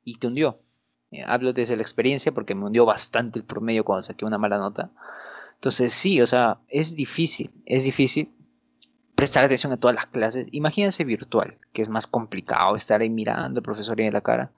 y 0.05 0.19
te 0.19 0.27
hundió. 0.27 0.61
Eh, 1.11 1.23
hablo 1.27 1.53
desde 1.53 1.77
la 1.77 1.83
experiencia 1.83 2.33
porque 2.33 2.55
me 2.55 2.65
hundió 2.65 2.87
bastante 2.87 3.39
el 3.39 3.45
promedio 3.45 3.85
cuando 3.85 4.03
saqué 4.03 4.25
una 4.25 4.39
mala 4.39 4.59
nota. 4.59 4.91
Entonces 5.55 5.93
sí, 5.93 6.21
o 6.21 6.27
sea, 6.27 6.59
es 6.69 6.97
difícil, 6.97 7.51
es 7.67 7.85
difícil 7.85 8.33
prestar 9.21 9.45
atención 9.45 9.71
a 9.71 9.77
todas 9.77 9.95
las 9.95 10.07
clases. 10.07 10.49
Imagínense 10.51 11.05
virtual, 11.05 11.59
que 11.75 11.83
es 11.83 11.91
más 11.91 12.07
complicado 12.07 12.75
estar 12.75 13.03
ahí 13.03 13.11
mirando 13.11 13.59
al 13.59 13.63
profesor 13.63 14.01
en 14.01 14.15
la 14.15 14.23
cara. 14.23 14.51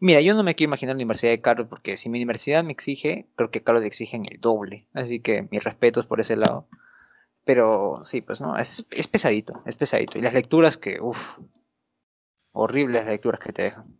Mira, 0.00 0.20
yo 0.20 0.34
no 0.34 0.42
me 0.42 0.56
quiero 0.56 0.70
imaginar 0.70 0.96
la 0.96 0.98
universidad 0.98 1.30
de 1.30 1.40
Carlos 1.40 1.68
porque 1.70 1.96
si 1.96 2.08
mi 2.08 2.18
universidad 2.18 2.64
me 2.64 2.72
exige, 2.72 3.28
creo 3.36 3.52
que 3.52 3.62
Carlos 3.62 3.82
le 3.82 3.86
exigen 3.86 4.26
el 4.26 4.40
doble. 4.40 4.88
Así 4.94 5.20
que 5.20 5.46
mis 5.48 5.62
respetos 5.62 6.06
por 6.06 6.18
ese 6.18 6.34
lado. 6.34 6.66
Pero 7.44 8.00
sí, 8.02 8.20
pues 8.20 8.40
no, 8.40 8.58
es, 8.58 8.84
es 8.90 9.06
pesadito, 9.06 9.62
es 9.64 9.76
pesadito. 9.76 10.18
Y 10.18 10.22
las 10.22 10.34
lecturas 10.34 10.76
que, 10.76 11.00
uff, 11.00 11.38
horribles 12.50 13.06
lecturas 13.06 13.38
que 13.38 13.52
te 13.52 13.62
dejan. 13.62 13.96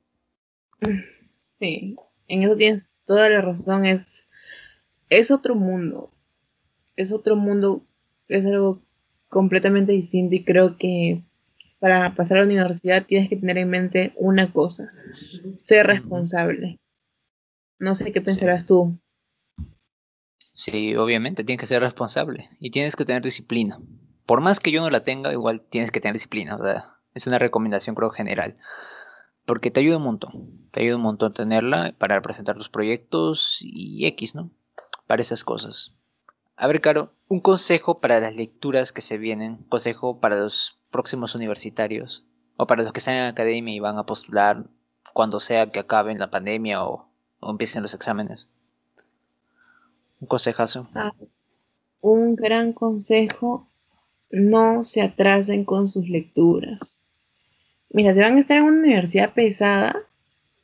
Sí, 1.60 1.94
en 2.26 2.42
eso 2.42 2.56
tienes 2.56 2.90
toda 3.04 3.28
la 3.28 3.40
razón. 3.40 3.84
Es, 3.84 4.26
es 5.08 5.30
otro 5.30 5.54
mundo. 5.54 6.10
Es 6.96 7.12
otro 7.12 7.36
mundo. 7.36 7.86
Es 8.26 8.44
algo 8.44 8.82
completamente 9.34 9.90
distinto 9.90 10.36
y 10.36 10.44
creo 10.44 10.78
que 10.78 11.24
para 11.80 12.14
pasar 12.14 12.36
a 12.36 12.40
la 12.40 12.46
universidad 12.46 13.04
tienes 13.04 13.28
que 13.28 13.36
tener 13.36 13.58
en 13.58 13.68
mente 13.68 14.12
una 14.16 14.52
cosa, 14.52 14.88
ser 15.56 15.88
responsable. 15.88 16.78
No 17.80 17.96
sé 17.96 18.12
qué 18.12 18.20
pensarás 18.20 18.64
tú. 18.64 18.96
Sí, 20.54 20.94
obviamente 20.94 21.42
tienes 21.42 21.60
que 21.60 21.66
ser 21.66 21.82
responsable 21.82 22.48
y 22.60 22.70
tienes 22.70 22.94
que 22.94 23.04
tener 23.04 23.22
disciplina. 23.24 23.80
Por 24.24 24.40
más 24.40 24.60
que 24.60 24.70
yo 24.70 24.80
no 24.80 24.88
la 24.88 25.02
tenga, 25.02 25.32
igual 25.32 25.62
tienes 25.68 25.90
que 25.90 26.00
tener 26.00 26.14
disciplina. 26.14 26.56
es 27.12 27.26
una 27.26 27.40
recomendación 27.40 27.96
creo 27.96 28.10
general. 28.10 28.56
Porque 29.44 29.72
te 29.72 29.80
ayuda 29.80 29.96
un 29.96 30.04
montón. 30.04 30.68
Te 30.70 30.80
ayuda 30.80 30.96
un 30.96 31.02
montón 31.02 31.34
tenerla 31.34 31.92
para 31.98 32.22
presentar 32.22 32.56
tus 32.56 32.68
proyectos 32.68 33.58
y 33.60 34.06
X, 34.06 34.36
¿no? 34.36 34.52
Para 35.08 35.22
esas 35.22 35.42
cosas. 35.42 35.92
A 36.56 36.66
ver, 36.68 36.80
Caro, 36.80 37.12
un 37.28 37.40
consejo 37.40 38.00
para 38.00 38.20
las 38.20 38.36
lecturas 38.36 38.92
que 38.92 39.00
se 39.00 39.18
vienen, 39.18 39.56
consejo 39.68 40.20
para 40.20 40.38
los 40.38 40.78
próximos 40.92 41.34
universitarios, 41.34 42.24
o 42.56 42.66
para 42.66 42.82
los 42.84 42.92
que 42.92 43.00
están 43.00 43.16
en 43.16 43.24
academia 43.24 43.74
y 43.74 43.80
van 43.80 43.98
a 43.98 44.06
postular 44.06 44.64
cuando 45.12 45.40
sea 45.40 45.70
que 45.70 45.80
acaben 45.80 46.18
la 46.18 46.30
pandemia 46.30 46.84
o, 46.84 47.08
empiecen 47.42 47.82
los 47.82 47.94
exámenes. 47.94 48.48
Un 50.20 50.28
consejazo. 50.28 50.88
Ah, 50.94 51.12
un 52.00 52.36
gran 52.36 52.72
consejo, 52.72 53.68
no 54.30 54.82
se 54.82 55.02
atrasen 55.02 55.64
con 55.64 55.86
sus 55.86 56.08
lecturas. 56.08 57.04
Mira, 57.90 58.12
si 58.12 58.20
van 58.20 58.36
a 58.36 58.40
estar 58.40 58.58
en 58.58 58.64
una 58.64 58.78
universidad 58.78 59.34
pesada, 59.34 59.96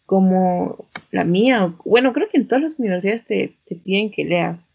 como 0.07 0.87
la 1.11 1.25
mía, 1.25 1.75
bueno, 1.85 2.13
creo 2.13 2.29
que 2.29 2.39
en 2.39 2.49
todas 2.49 2.63
las 2.63 2.81
universidades 2.81 3.25
te, 3.25 3.57
te 3.67 3.77
piden 3.77 4.11
que 4.11 4.25
leas. 4.25 4.67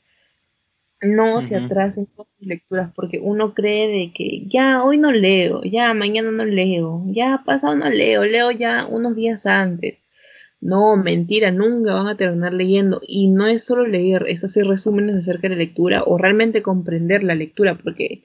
No 1.06 1.42
se 1.42 1.56
atrasen 1.56 2.06
con 2.06 2.26
sus 2.38 2.48
lecturas 2.48 2.92
porque 2.96 3.20
uno 3.20 3.54
cree 3.54 3.88
de 3.88 4.14
que 4.14 4.46
ya 4.48 4.84
hoy 4.84 4.98
no 4.98 5.12
leo, 5.12 5.62
ya 5.64 5.94
mañana 5.94 6.32
no 6.32 6.46
leo, 6.46 7.04
ya 7.08 7.44
pasado 7.46 7.76
no 7.76 7.90
leo, 7.90 8.26
leo 8.26 8.52
ya 8.52 8.86
unos 8.86 9.16
días 9.16 9.46
antes. 9.46 10.00
No, 10.62 10.98
mentira, 10.98 11.52
nunca 11.52 11.94
van 11.94 12.08
a 12.08 12.18
terminar 12.18 12.54
leyendo. 12.54 13.02
Y 13.08 13.28
no 13.28 13.46
es 13.48 13.64
solo 13.64 13.86
leer, 13.86 14.26
es 14.28 14.44
hacer 14.44 14.66
resúmenes 14.66 15.16
acerca 15.16 15.44
de 15.44 15.50
la 15.50 15.60
lectura 15.60 16.04
o 16.06 16.18
realmente 16.18 16.64
comprender 16.64 17.24
la 17.24 17.36
lectura, 17.36 17.76
porque 17.76 18.24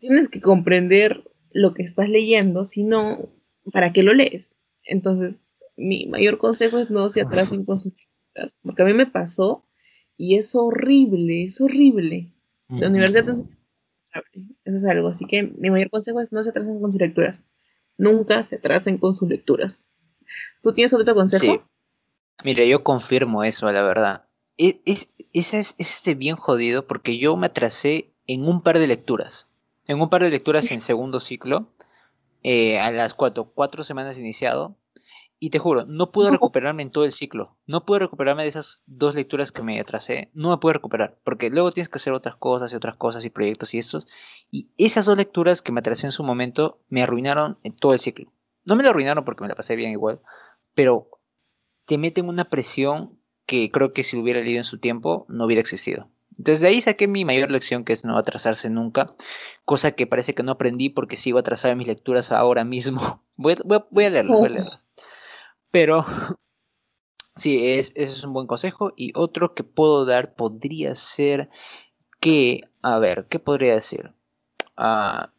tienes 0.00 0.28
que 0.28 0.40
comprender 0.40 1.22
lo 1.52 1.74
que 1.74 1.82
estás 1.82 2.08
leyendo, 2.08 2.64
si 2.64 2.82
no, 2.82 3.28
¿para 3.72 3.92
qué 3.92 4.02
lo 4.02 4.14
lees? 4.14 4.56
Entonces, 4.84 5.52
mi 5.76 6.06
mayor 6.06 6.38
consejo 6.38 6.78
es 6.78 6.90
no 6.90 7.08
se 7.08 7.20
atrasen 7.20 7.64
con 7.64 7.78
sus 7.78 7.92
lecturas, 7.94 8.58
porque 8.62 8.82
a 8.82 8.86
mí 8.86 8.94
me 8.94 9.06
pasó 9.06 9.64
y 10.22 10.36
es 10.36 10.54
horrible, 10.54 11.42
es 11.42 11.60
horrible. 11.60 12.32
La 12.68 12.88
universidad 12.88 13.26
responsable, 13.26 14.54
eso 14.64 14.76
es 14.76 14.84
algo. 14.84 15.08
Así 15.08 15.24
que 15.24 15.42
mi 15.42 15.68
mayor 15.68 15.90
consejo 15.90 16.20
es 16.20 16.30
no 16.30 16.44
se 16.44 16.50
atrasen 16.50 16.80
con 16.80 16.92
sus 16.92 17.00
lecturas. 17.00 17.44
Nunca 17.98 18.44
se 18.44 18.56
atrasen 18.56 18.98
con 18.98 19.16
sus 19.16 19.28
lecturas. 19.28 19.98
¿Tú 20.62 20.72
tienes 20.72 20.92
otro 20.94 21.12
consejo? 21.16 21.44
Sí. 21.44 21.60
Mira, 22.44 22.64
yo 22.64 22.84
confirmo 22.84 23.42
eso, 23.42 23.70
la 23.72 23.82
verdad. 23.82 24.26
E- 24.58 24.80
Es, 24.84 25.12
es, 25.32 25.54
es 25.54 25.74
este 25.78 26.14
bien 26.14 26.36
jodido 26.36 26.86
porque 26.86 27.18
yo 27.18 27.36
me 27.36 27.48
atrasé 27.48 28.14
en 28.28 28.46
un 28.46 28.62
par 28.62 28.78
de 28.78 28.86
lecturas. 28.86 29.50
En 29.88 30.00
un 30.00 30.08
par 30.08 30.22
de 30.22 30.30
lecturas 30.30 30.70
en 30.70 30.78
segundo 30.78 31.18
ciclo, 31.18 31.66
eh, 32.44 32.78
a 32.78 32.92
las 32.92 33.14
cuatro, 33.14 33.50
cuatro 33.52 33.82
semanas 33.82 34.18
iniciado. 34.18 34.76
Y 35.44 35.50
te 35.50 35.58
juro, 35.58 35.86
no 35.86 36.12
pude 36.12 36.30
recuperarme 36.30 36.84
en 36.84 36.92
todo 36.92 37.04
el 37.04 37.10
ciclo. 37.10 37.56
No 37.66 37.84
pude 37.84 37.98
recuperarme 37.98 38.44
de 38.44 38.48
esas 38.50 38.84
dos 38.86 39.16
lecturas 39.16 39.50
que 39.50 39.64
me 39.64 39.80
atrasé. 39.80 40.30
No 40.34 40.50
me 40.50 40.58
pude 40.58 40.74
recuperar. 40.74 41.18
Porque 41.24 41.50
luego 41.50 41.72
tienes 41.72 41.88
que 41.88 41.98
hacer 41.98 42.12
otras 42.12 42.36
cosas 42.36 42.72
y 42.72 42.76
otras 42.76 42.94
cosas 42.96 43.24
y 43.24 43.30
proyectos 43.30 43.74
y 43.74 43.78
estos. 43.78 44.06
Y 44.52 44.68
esas 44.78 45.04
dos 45.06 45.16
lecturas 45.16 45.60
que 45.60 45.72
me 45.72 45.80
atrasé 45.80 46.06
en 46.06 46.12
su 46.12 46.22
momento 46.22 46.78
me 46.88 47.02
arruinaron 47.02 47.58
en 47.64 47.74
todo 47.74 47.92
el 47.92 47.98
ciclo. 47.98 48.30
No 48.64 48.76
me 48.76 48.84
lo 48.84 48.90
arruinaron 48.90 49.24
porque 49.24 49.42
me 49.42 49.48
la 49.48 49.56
pasé 49.56 49.74
bien 49.74 49.90
igual. 49.90 50.20
Pero 50.74 51.08
te 51.86 51.98
meten 51.98 52.28
una 52.28 52.44
presión 52.48 53.18
que 53.44 53.72
creo 53.72 53.92
que 53.92 54.04
si 54.04 54.16
hubiera 54.16 54.40
leído 54.40 54.58
en 54.58 54.64
su 54.64 54.78
tiempo 54.78 55.26
no 55.28 55.46
hubiera 55.46 55.60
existido. 55.60 56.08
Entonces 56.38 56.60
de 56.60 56.68
ahí 56.68 56.80
saqué 56.80 57.08
mi 57.08 57.24
mayor 57.24 57.50
lección 57.50 57.84
que 57.84 57.92
es 57.92 58.04
no 58.04 58.16
atrasarse 58.16 58.70
nunca, 58.70 59.12
cosa 59.64 59.92
que 59.92 60.06
parece 60.06 60.34
que 60.34 60.42
no 60.44 60.52
aprendí 60.52 60.88
porque 60.88 61.16
sigo 61.16 61.38
atrasado 61.40 61.72
en 61.72 61.78
mis 61.78 61.88
lecturas 61.88 62.30
ahora 62.30 62.62
mismo. 62.64 63.24
Voy, 63.36 63.54
a- 63.54 63.58
voy 63.64 63.76
a- 63.78 63.86
voy 63.90 64.04
a 64.04 64.10
leerlas, 64.10 64.38
voy 64.38 64.46
a 64.46 64.50
leerlas. 64.50 64.86
Pero 65.72 66.06
sí, 67.34 67.72
es, 67.72 67.90
ese 67.96 68.12
es 68.12 68.22
un 68.22 68.32
buen 68.32 68.46
consejo. 68.46 68.92
Y 68.96 69.10
otro 69.16 69.54
que 69.54 69.64
puedo 69.64 70.04
dar 70.04 70.36
podría 70.36 70.94
ser 70.94 71.50
que, 72.20 72.70
a 72.82 73.00
ver, 73.00 73.26
¿qué 73.28 73.40
podría 73.40 73.74
decir? 73.74 74.12
Ah, 74.76 75.32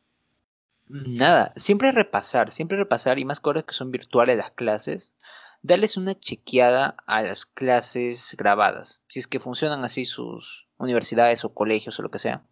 nada, 0.89 1.53
siempre 1.55 1.93
repasar, 1.93 2.51
siempre 2.51 2.77
repasar, 2.77 3.19
y 3.19 3.25
más 3.25 3.41
ahora 3.43 3.63
que 3.63 3.73
son 3.73 3.91
virtuales 3.91 4.37
las 4.37 4.51
clases, 4.51 5.13
darles 5.61 5.97
una 5.97 6.19
chequeada 6.19 6.97
a 7.07 7.21
las 7.21 7.45
clases 7.45 8.35
grabadas, 8.37 9.01
si 9.07 9.19
es 9.19 9.27
que 9.27 9.39
funcionan 9.39 9.85
así 9.85 10.05
sus 10.05 10.67
universidades 10.77 11.45
o 11.45 11.53
colegios 11.53 11.97
o 11.99 12.03
lo 12.03 12.11
que 12.11 12.19
sea. 12.19 12.43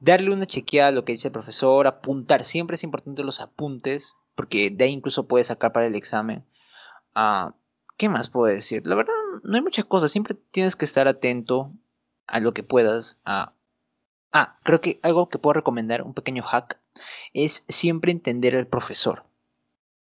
Darle 0.00 0.30
una 0.30 0.46
chequeada 0.46 0.88
a 0.88 0.92
lo 0.92 1.04
que 1.04 1.12
dice 1.12 1.28
el 1.28 1.32
profesor, 1.32 1.86
apuntar, 1.86 2.44
siempre 2.44 2.76
es 2.76 2.84
importante 2.84 3.22
los 3.22 3.40
apuntes, 3.40 4.16
porque 4.34 4.70
de 4.70 4.84
ahí 4.84 4.92
incluso 4.92 5.28
puedes 5.28 5.48
sacar 5.48 5.72
para 5.72 5.86
el 5.86 5.94
examen. 5.94 6.44
Ah, 7.20 7.56
¿Qué 7.96 8.08
más 8.08 8.30
puedo 8.30 8.46
decir? 8.46 8.86
La 8.86 8.94
verdad, 8.94 9.12
no 9.42 9.56
hay 9.56 9.60
muchas 9.60 9.84
cosas, 9.84 10.12
siempre 10.12 10.36
tienes 10.52 10.76
que 10.76 10.84
estar 10.84 11.08
atento 11.08 11.72
a 12.28 12.38
lo 12.38 12.54
que 12.54 12.62
puedas. 12.62 13.18
Ah, 13.24 13.54
creo 14.62 14.80
que 14.80 15.00
algo 15.02 15.28
que 15.28 15.38
puedo 15.38 15.54
recomendar, 15.54 16.02
un 16.02 16.14
pequeño 16.14 16.44
hack, 16.44 16.78
es 17.32 17.64
siempre 17.68 18.12
entender 18.12 18.54
al 18.54 18.68
profesor. 18.68 19.24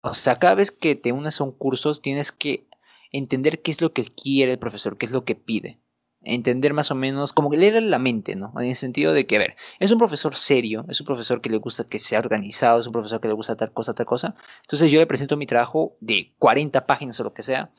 O 0.03 0.13
sea, 0.13 0.39
cada 0.39 0.57
vez 0.57 0.71
que 0.71 0.95
te 0.95 1.13
unes 1.13 1.41
a 1.41 1.45
un 1.45 1.53
curso, 1.53 1.95
tienes 1.95 2.33
que 2.33 2.67
entender 3.13 3.63
qué 3.63 3.71
es 3.71 3.81
lo 3.81 3.95
que 3.95 4.05
quiere 4.05 4.53
el 4.53 4.59
profesor, 4.59 4.99
qué 4.99 5.07
es 5.07 5.13
lo 5.13 5.25
que 5.25 5.37
pide. 5.37 5.81
Entender 6.29 6.75
más 6.75 6.91
o 6.91 6.97
menos, 6.97 7.33
como 7.33 7.51
que 7.51 7.57
leer 7.57 7.81
la 7.83 7.99
mente, 7.99 8.35
¿no? 8.35 8.53
En 8.57 8.67
el 8.67 8.75
sentido 8.75 9.13
de 9.13 9.27
que, 9.27 9.37
a 9.37 9.39
ver, 9.39 9.57
es 9.79 9.93
un 9.93 9.99
profesor 9.99 10.35
serio, 10.35 10.85
es 10.89 11.01
un 11.01 11.07
profesor 11.07 11.41
que 11.41 11.51
le 11.51 11.59
gusta 11.59 11.85
que 11.85 12.01
sea 12.01 12.19
organizado, 12.19 12.81
es 12.81 12.87
un 12.87 12.93
profesor 12.93 13.21
que 13.21 13.29
le 13.29 13.35
gusta 13.35 13.57
tal 13.57 13.73
cosa, 13.73 13.95
tal 13.95 14.07
cosa. 14.07 14.35
Entonces 14.63 14.91
yo 14.91 14.99
le 14.99 15.07
presento 15.07 15.37
mi 15.37 15.47
trabajo 15.47 15.97
de 16.01 16.33
40 16.39 16.85
páginas 16.85 17.21
o 17.21 17.25
lo 17.25 17.33
que 17.33 17.43
sea, 17.43 17.71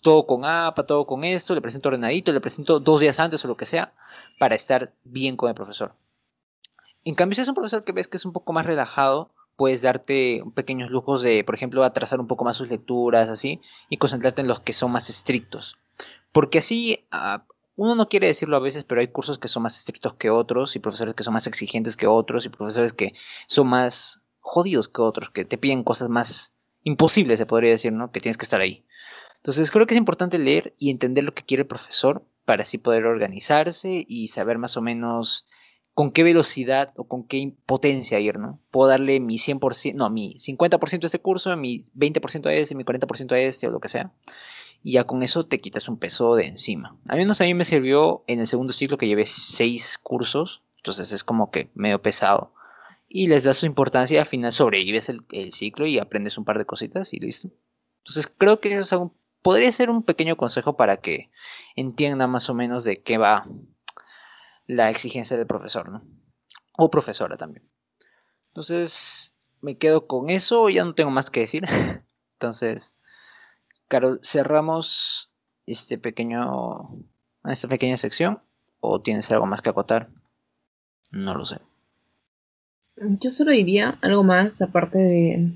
todo 0.00 0.26
con 0.26 0.44
APA, 0.44 0.86
todo 0.86 1.06
con 1.06 1.24
esto, 1.24 1.54
le 1.54 1.60
presento 1.60 1.88
ordenadito, 1.88 2.32
le 2.32 2.40
presento 2.40 2.80
dos 2.80 3.00
días 3.00 3.20
antes 3.20 3.44
o 3.44 3.48
lo 3.48 3.56
que 3.56 3.66
sea, 3.66 3.92
para 4.38 4.54
estar 4.54 4.94
bien 5.04 5.36
con 5.36 5.48
el 5.48 5.54
profesor. 5.54 5.94
En 7.04 7.14
cambio, 7.14 7.34
si 7.34 7.42
es 7.42 7.48
un 7.48 7.54
profesor 7.54 7.84
que 7.84 7.92
ves 7.92 8.08
que 8.08 8.16
es 8.16 8.24
un 8.24 8.32
poco 8.32 8.52
más 8.52 8.66
relajado, 8.66 9.30
puedes 9.56 9.82
darte 9.82 10.42
pequeños 10.54 10.90
lujos 10.90 11.22
de, 11.22 11.44
por 11.44 11.54
ejemplo, 11.54 11.84
atrasar 11.84 12.20
un 12.20 12.26
poco 12.26 12.44
más 12.44 12.56
sus 12.56 12.68
lecturas, 12.68 13.28
así, 13.28 13.60
y 13.88 13.96
concentrarte 13.96 14.40
en 14.40 14.48
los 14.48 14.60
que 14.60 14.72
son 14.72 14.92
más 14.92 15.10
estrictos. 15.10 15.76
Porque 16.32 16.58
así, 16.58 17.06
uno 17.76 17.94
no 17.94 18.08
quiere 18.08 18.26
decirlo 18.26 18.56
a 18.56 18.60
veces, 18.60 18.84
pero 18.84 19.00
hay 19.00 19.08
cursos 19.08 19.38
que 19.38 19.48
son 19.48 19.62
más 19.62 19.78
estrictos 19.78 20.14
que 20.14 20.30
otros, 20.30 20.74
y 20.76 20.80
profesores 20.80 21.14
que 21.14 21.24
son 21.24 21.34
más 21.34 21.46
exigentes 21.46 21.96
que 21.96 22.06
otros, 22.06 22.44
y 22.46 22.48
profesores 22.48 22.92
que 22.92 23.14
son 23.46 23.68
más 23.68 24.22
jodidos 24.40 24.88
que 24.88 25.02
otros, 25.02 25.30
que 25.30 25.44
te 25.44 25.58
piden 25.58 25.84
cosas 25.84 26.08
más 26.08 26.54
imposibles, 26.82 27.38
se 27.38 27.46
podría 27.46 27.72
decir, 27.72 27.92
¿no? 27.92 28.10
Que 28.12 28.20
tienes 28.20 28.38
que 28.38 28.44
estar 28.44 28.60
ahí. 28.60 28.84
Entonces 29.36 29.70
creo 29.70 29.86
que 29.86 29.94
es 29.94 29.98
importante 29.98 30.38
leer 30.38 30.74
y 30.78 30.90
entender 30.90 31.24
lo 31.24 31.34
que 31.34 31.42
quiere 31.44 31.62
el 31.62 31.68
profesor 31.68 32.24
para 32.44 32.62
así 32.62 32.78
poder 32.78 33.06
organizarse 33.06 34.04
y 34.08 34.28
saber 34.28 34.58
más 34.58 34.76
o 34.76 34.82
menos 34.82 35.46
con 35.94 36.12
qué 36.12 36.22
velocidad 36.22 36.92
o 36.96 37.04
con 37.04 37.26
qué 37.26 37.54
potencia 37.64 38.20
ir, 38.20 38.38
¿no? 38.38 38.60
Puedo 38.70 38.88
darle 38.88 39.18
mi 39.18 39.38
100%, 39.38 39.94
no, 39.94 40.10
mi 40.10 40.34
50% 40.38 41.02
a 41.02 41.06
este 41.06 41.18
curso, 41.20 41.56
mi 41.56 41.84
20% 41.94 42.46
a 42.46 42.54
este, 42.54 42.74
mi 42.74 42.84
40% 42.84 43.32
a 43.32 43.38
este 43.38 43.66
o 43.66 43.70
lo 43.70 43.80
que 43.80 43.88
sea. 43.88 44.12
Y 44.82 44.92
ya 44.92 45.04
con 45.04 45.22
eso 45.22 45.46
te 45.46 45.58
quitas 45.60 45.88
un 45.88 45.98
peso 45.98 46.34
de 46.34 46.46
encima. 46.46 46.96
Al 47.08 47.18
menos 47.18 47.40
a 47.40 47.44
mí 47.44 47.54
me 47.54 47.64
sirvió 47.64 48.24
en 48.26 48.40
el 48.40 48.46
segundo 48.46 48.72
ciclo 48.72 48.98
que 48.98 49.08
llevé 49.08 49.26
seis 49.26 49.98
cursos, 49.98 50.62
entonces 50.78 51.12
es 51.12 51.24
como 51.24 51.50
que 51.50 51.70
medio 51.74 52.00
pesado. 52.00 52.52
Y 53.08 53.28
les 53.28 53.44
da 53.44 53.54
su 53.54 53.66
importancia 53.66 54.20
al 54.20 54.26
final 54.26 54.52
sobrevives 54.52 55.08
el, 55.08 55.24
el 55.32 55.52
ciclo 55.52 55.86
y 55.86 55.98
aprendes 55.98 56.38
un 56.38 56.44
par 56.44 56.58
de 56.58 56.66
cositas 56.66 57.12
y 57.12 57.18
listo. 57.18 57.48
Entonces 57.98 58.32
creo 58.38 58.60
que 58.60 58.72
eso 58.72 58.82
es 58.82 59.10
podría 59.46 59.70
ser 59.70 59.90
un 59.90 60.02
pequeño 60.02 60.36
consejo 60.36 60.76
para 60.76 60.96
que 60.96 61.30
entienda 61.76 62.26
más 62.26 62.50
o 62.50 62.54
menos 62.54 62.82
de 62.82 63.00
qué 63.00 63.16
va 63.16 63.46
la 64.66 64.90
exigencia 64.90 65.36
del 65.36 65.46
profesor, 65.46 65.88
¿no? 65.88 66.02
O 66.76 66.90
profesora 66.90 67.36
también. 67.36 67.64
Entonces, 68.48 69.38
me 69.60 69.78
quedo 69.78 70.08
con 70.08 70.30
eso, 70.30 70.68
ya 70.68 70.84
no 70.84 70.96
tengo 70.96 71.12
más 71.12 71.30
que 71.30 71.38
decir. 71.38 71.64
Entonces, 72.32 72.95
Carol, 73.88 74.20
cerramos 74.22 75.32
este 75.66 75.98
pequeño, 75.98 76.90
esta 77.44 77.68
pequeña 77.68 77.96
sección. 77.96 78.40
¿O 78.80 79.00
tienes 79.00 79.30
algo 79.30 79.46
más 79.46 79.62
que 79.62 79.70
acotar? 79.70 80.08
No 81.10 81.34
lo 81.34 81.44
sé. 81.44 81.58
Yo 83.20 83.30
solo 83.30 83.50
diría 83.50 83.98
algo 84.02 84.22
más, 84.22 84.62
aparte 84.62 84.98
de 84.98 85.52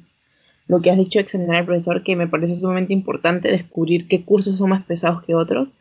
lo 0.66 0.80
que 0.80 0.90
has 0.90 0.98
dicho 0.98 1.18
examinar 1.18 1.56
al 1.56 1.66
profesor, 1.66 2.02
que 2.02 2.16
me 2.16 2.28
parece 2.28 2.56
sumamente 2.56 2.92
importante 2.92 3.50
descubrir 3.50 4.08
qué 4.08 4.24
cursos 4.24 4.58
son 4.58 4.70
más 4.70 4.84
pesados 4.84 5.22
que 5.22 5.34
otros 5.34 5.72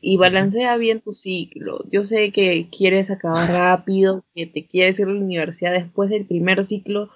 y 0.00 0.16
balancea 0.16 0.76
bien 0.76 1.00
tu 1.00 1.12
ciclo. 1.12 1.80
Yo 1.90 2.04
sé 2.04 2.32
que 2.32 2.68
quieres 2.70 3.10
acabar 3.10 3.50
rápido, 3.50 4.24
que 4.34 4.46
te 4.46 4.66
quieres 4.66 4.98
ir 5.00 5.06
a 5.06 5.10
la 5.10 5.20
universidad 5.20 5.72
después 5.72 6.08
del 6.08 6.26
primer 6.26 6.64
ciclo, 6.64 7.10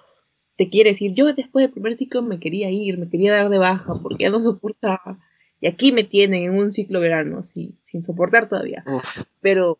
te 0.55 0.69
quieres 0.69 1.01
ir. 1.01 1.13
Yo 1.13 1.33
después 1.33 1.63
del 1.63 1.71
primer 1.71 1.95
ciclo 1.95 2.21
me 2.21 2.39
quería 2.39 2.69
ir, 2.69 2.97
me 2.97 3.09
quería 3.09 3.33
dar 3.33 3.49
de 3.49 3.57
baja 3.57 3.99
porque 4.01 4.25
ya 4.25 4.29
no 4.29 4.41
soportaba. 4.41 5.19
Y 5.59 5.67
aquí 5.67 5.91
me 5.91 6.03
tienen 6.03 6.43
en 6.43 6.57
un 6.57 6.71
ciclo 6.71 6.99
verano, 6.99 7.41
sí, 7.41 7.77
sin 7.81 8.03
soportar 8.03 8.49
todavía. 8.49 8.83
Uf, 8.85 9.03
Pero 9.39 9.79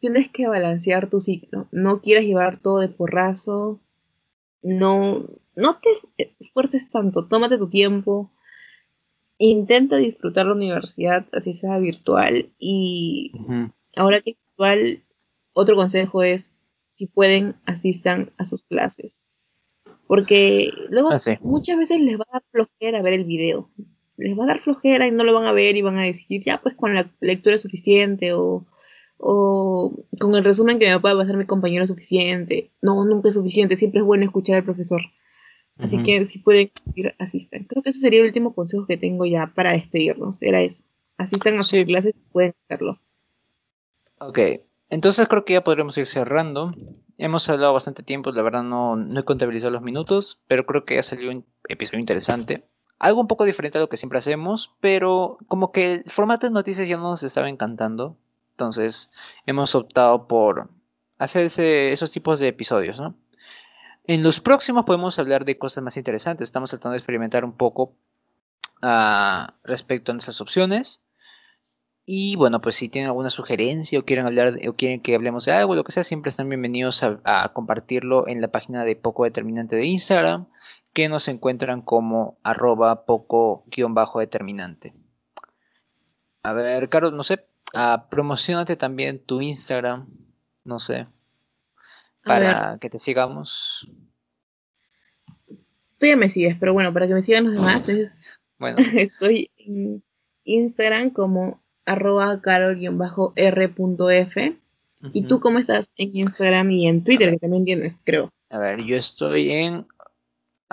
tienes 0.00 0.30
que 0.30 0.48
balancear 0.48 1.10
tu 1.10 1.20
ciclo. 1.20 1.68
No 1.70 2.00
quieras 2.00 2.24
llevar 2.24 2.56
todo 2.56 2.78
de 2.78 2.88
porrazo. 2.88 3.80
No, 4.62 5.26
no 5.54 5.80
te 5.80 5.90
esfuerces 6.40 6.90
tanto. 6.90 7.26
Tómate 7.26 7.58
tu 7.58 7.68
tiempo. 7.68 8.32
Intenta 9.38 9.96
disfrutar 9.96 10.46
la 10.46 10.54
universidad, 10.54 11.26
así 11.32 11.52
sea 11.52 11.78
virtual. 11.78 12.52
Y 12.58 13.32
ahora 13.96 14.20
que 14.20 14.30
es 14.30 14.36
virtual, 14.38 15.04
otro 15.52 15.76
consejo 15.76 16.22
es, 16.22 16.54
si 16.94 17.06
pueden, 17.06 17.56
asistan 17.66 18.32
a 18.38 18.44
sus 18.44 18.62
clases. 18.62 19.24
Porque 20.12 20.70
luego 20.90 21.08
Ah, 21.10 21.18
sí. 21.18 21.38
muchas 21.40 21.78
veces 21.78 21.98
les 21.98 22.18
va 22.18 22.24
a 22.28 22.32
dar 22.34 22.42
flojera 22.50 23.00
ver 23.00 23.14
el 23.14 23.24
video. 23.24 23.70
les 24.18 24.38
va 24.38 24.44
a 24.44 24.48
dar 24.48 24.58
flojera 24.58 25.06
y 25.06 25.10
no 25.10 25.24
lo 25.24 25.32
van 25.32 25.46
a 25.46 25.52
ver 25.52 25.74
y 25.74 25.80
van 25.80 25.96
a 25.96 26.02
decir, 26.02 26.42
ya 26.44 26.60
pues 26.60 26.74
con 26.74 26.94
la 26.94 27.10
lectura 27.20 27.56
es 27.56 27.62
suficiente 27.62 28.34
o, 28.34 28.66
o 29.16 30.04
con 30.20 30.34
el 30.34 30.44
resumen 30.44 30.78
que 30.78 30.90
me 30.90 31.00
pueda 31.00 31.16
pasar 31.16 31.38
mi 31.38 31.46
compañero 31.46 31.84
es 31.84 31.88
suficiente. 31.88 32.70
No, 32.82 33.06
nunca 33.06 33.28
es 33.30 33.34
suficiente, 33.36 33.74
siempre 33.74 34.00
es 34.00 34.06
bueno 34.06 34.24
escuchar 34.24 34.56
al 34.56 34.64
profesor. 34.64 35.00
Así 35.78 36.02
que 36.02 36.26
si 36.26 36.40
pueden 36.40 36.70
asistir, 36.78 37.14
asistan. 37.18 37.64
Creo 37.64 37.82
que 37.82 37.88
ese 37.88 38.00
sería 38.00 38.20
el 38.20 38.26
último 38.26 38.54
consejo 38.54 38.86
que 38.86 38.98
tengo 38.98 39.24
ya 39.24 39.54
para 39.54 39.72
despedirnos, 39.72 40.42
era 40.42 40.60
eso. 40.60 40.84
Asistan 41.16 41.58
a 41.58 41.62
sus 41.62 41.86
clases 41.86 42.12
y 42.14 42.32
pueden 42.32 42.52
hacerlo. 42.60 43.00
Ok, 44.18 44.38
entonces 44.90 45.26
creo 45.26 45.46
que 45.46 45.54
ya 45.54 45.64
podremos 45.64 45.96
ir 45.96 46.06
cerrando. 46.06 46.74
Hemos 47.22 47.48
hablado 47.48 47.72
bastante 47.72 48.02
tiempo, 48.02 48.32
la 48.32 48.42
verdad 48.42 48.64
no, 48.64 48.96
no 48.96 49.20
he 49.20 49.24
contabilizado 49.24 49.70
los 49.70 49.80
minutos, 49.80 50.40
pero 50.48 50.66
creo 50.66 50.84
que 50.84 50.98
ha 50.98 51.04
salido 51.04 51.30
un 51.30 51.46
episodio 51.68 52.00
interesante. 52.00 52.66
Algo 52.98 53.20
un 53.20 53.28
poco 53.28 53.44
diferente 53.44 53.78
a 53.78 53.80
lo 53.80 53.88
que 53.88 53.96
siempre 53.96 54.18
hacemos, 54.18 54.74
pero 54.80 55.38
como 55.46 55.70
que 55.70 55.92
el 55.92 56.10
formato 56.10 56.48
de 56.48 56.52
noticias 56.52 56.88
ya 56.88 56.96
nos 56.96 57.22
estaba 57.22 57.48
encantando. 57.48 58.16
Entonces 58.54 59.12
hemos 59.46 59.76
optado 59.76 60.26
por 60.26 60.70
hacer 61.16 61.44
esos 61.44 62.10
tipos 62.10 62.40
de 62.40 62.48
episodios, 62.48 62.98
¿no? 62.98 63.14
En 64.02 64.24
los 64.24 64.40
próximos 64.40 64.84
podemos 64.84 65.16
hablar 65.20 65.44
de 65.44 65.58
cosas 65.58 65.84
más 65.84 65.96
interesantes. 65.96 66.48
Estamos 66.48 66.70
tratando 66.70 66.94
de 66.94 66.98
experimentar 66.98 67.44
un 67.44 67.56
poco 67.56 67.94
uh, 68.82 69.46
respecto 69.62 70.10
a 70.10 70.14
nuestras 70.14 70.40
opciones. 70.40 71.04
Y 72.14 72.36
bueno, 72.36 72.60
pues 72.60 72.74
si 72.74 72.90
tienen 72.90 73.08
alguna 73.08 73.30
sugerencia 73.30 73.98
o 73.98 74.04
quieren 74.04 74.26
hablar 74.26 74.58
o 74.68 74.76
quieren 74.76 75.00
que 75.00 75.14
hablemos 75.14 75.46
de 75.46 75.52
algo, 75.52 75.74
lo 75.74 75.82
que 75.82 75.92
sea, 75.92 76.04
siempre 76.04 76.28
están 76.28 76.46
bienvenidos 76.46 77.02
a, 77.02 77.18
a 77.24 77.54
compartirlo 77.54 78.28
en 78.28 78.42
la 78.42 78.48
página 78.48 78.84
de 78.84 78.96
Poco 78.96 79.24
Determinante 79.24 79.76
de 79.76 79.86
Instagram 79.86 80.46
que 80.92 81.08
nos 81.08 81.26
encuentran 81.28 81.80
como 81.80 82.36
arroba 82.42 83.06
poco-determinante. 83.06 84.92
A 86.42 86.52
ver, 86.52 86.90
Carlos, 86.90 87.14
no 87.14 87.22
sé, 87.22 87.46
uh, 87.72 88.06
promocionate 88.10 88.76
también 88.76 89.18
tu 89.18 89.40
Instagram, 89.40 90.06
no 90.64 90.80
sé, 90.80 91.06
para 92.24 92.76
que 92.78 92.90
te 92.90 92.98
sigamos. 92.98 93.90
Tú 95.96 96.04
ya 96.04 96.18
me 96.18 96.28
sigues, 96.28 96.58
pero 96.60 96.74
bueno, 96.74 96.92
para 96.92 97.08
que 97.08 97.14
me 97.14 97.22
sigan 97.22 97.44
los 97.44 97.54
demás 97.54 97.88
es... 97.88 98.28
Bueno. 98.58 98.76
Estoy 98.96 99.50
en 99.56 100.04
Instagram 100.44 101.08
como 101.08 101.62
arroba 101.86 102.40
carol-r.f. 102.40 102.88
¿Y 105.12 105.24
tú 105.24 105.40
cómo 105.40 105.58
estás 105.58 105.92
en 105.96 106.16
Instagram 106.16 106.70
y 106.70 106.86
en 106.86 107.02
Twitter, 107.02 107.32
que 107.32 107.38
también 107.38 107.64
tienes, 107.64 107.98
creo? 108.04 108.30
A 108.50 108.58
ver, 108.58 108.84
yo 108.84 108.96
estoy 108.96 109.50
en 109.50 109.84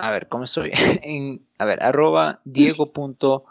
a 0.00 0.10
ver, 0.10 0.28
¿cómo 0.28 0.44
estoy? 0.44 0.70
en, 1.02 1.46
a 1.58 1.66
ver, 1.66 1.82
arroba 1.82 2.40
diego. 2.44 2.86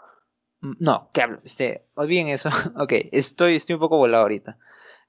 no, 0.60 1.08
¿qué 1.12 1.22
hablo? 1.22 1.40
Este, 1.44 1.84
olviden 1.94 2.28
eso. 2.28 2.50
ok, 2.76 2.92
estoy, 3.12 3.56
estoy 3.56 3.74
un 3.74 3.80
poco 3.80 3.98
volado 3.98 4.22
ahorita. 4.22 4.56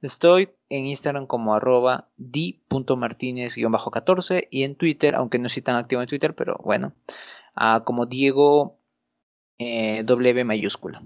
Estoy 0.01 0.49
en 0.69 0.87
Instagram 0.87 1.27
como 1.27 1.53
arroba 1.53 2.09
di.martinez-14 2.17 4.47
y 4.49 4.63
en 4.63 4.75
Twitter, 4.75 5.13
aunque 5.15 5.37
no 5.39 5.49
soy 5.49 5.61
tan 5.61 5.75
activo 5.75 6.01
en 6.01 6.07
Twitter, 6.07 6.33
pero 6.33 6.59
bueno, 6.63 6.93
uh, 7.55 7.83
como 7.83 8.07
Diego 8.07 8.79
eh, 9.59 10.03
W 10.05 10.43
mayúscula. 10.43 11.03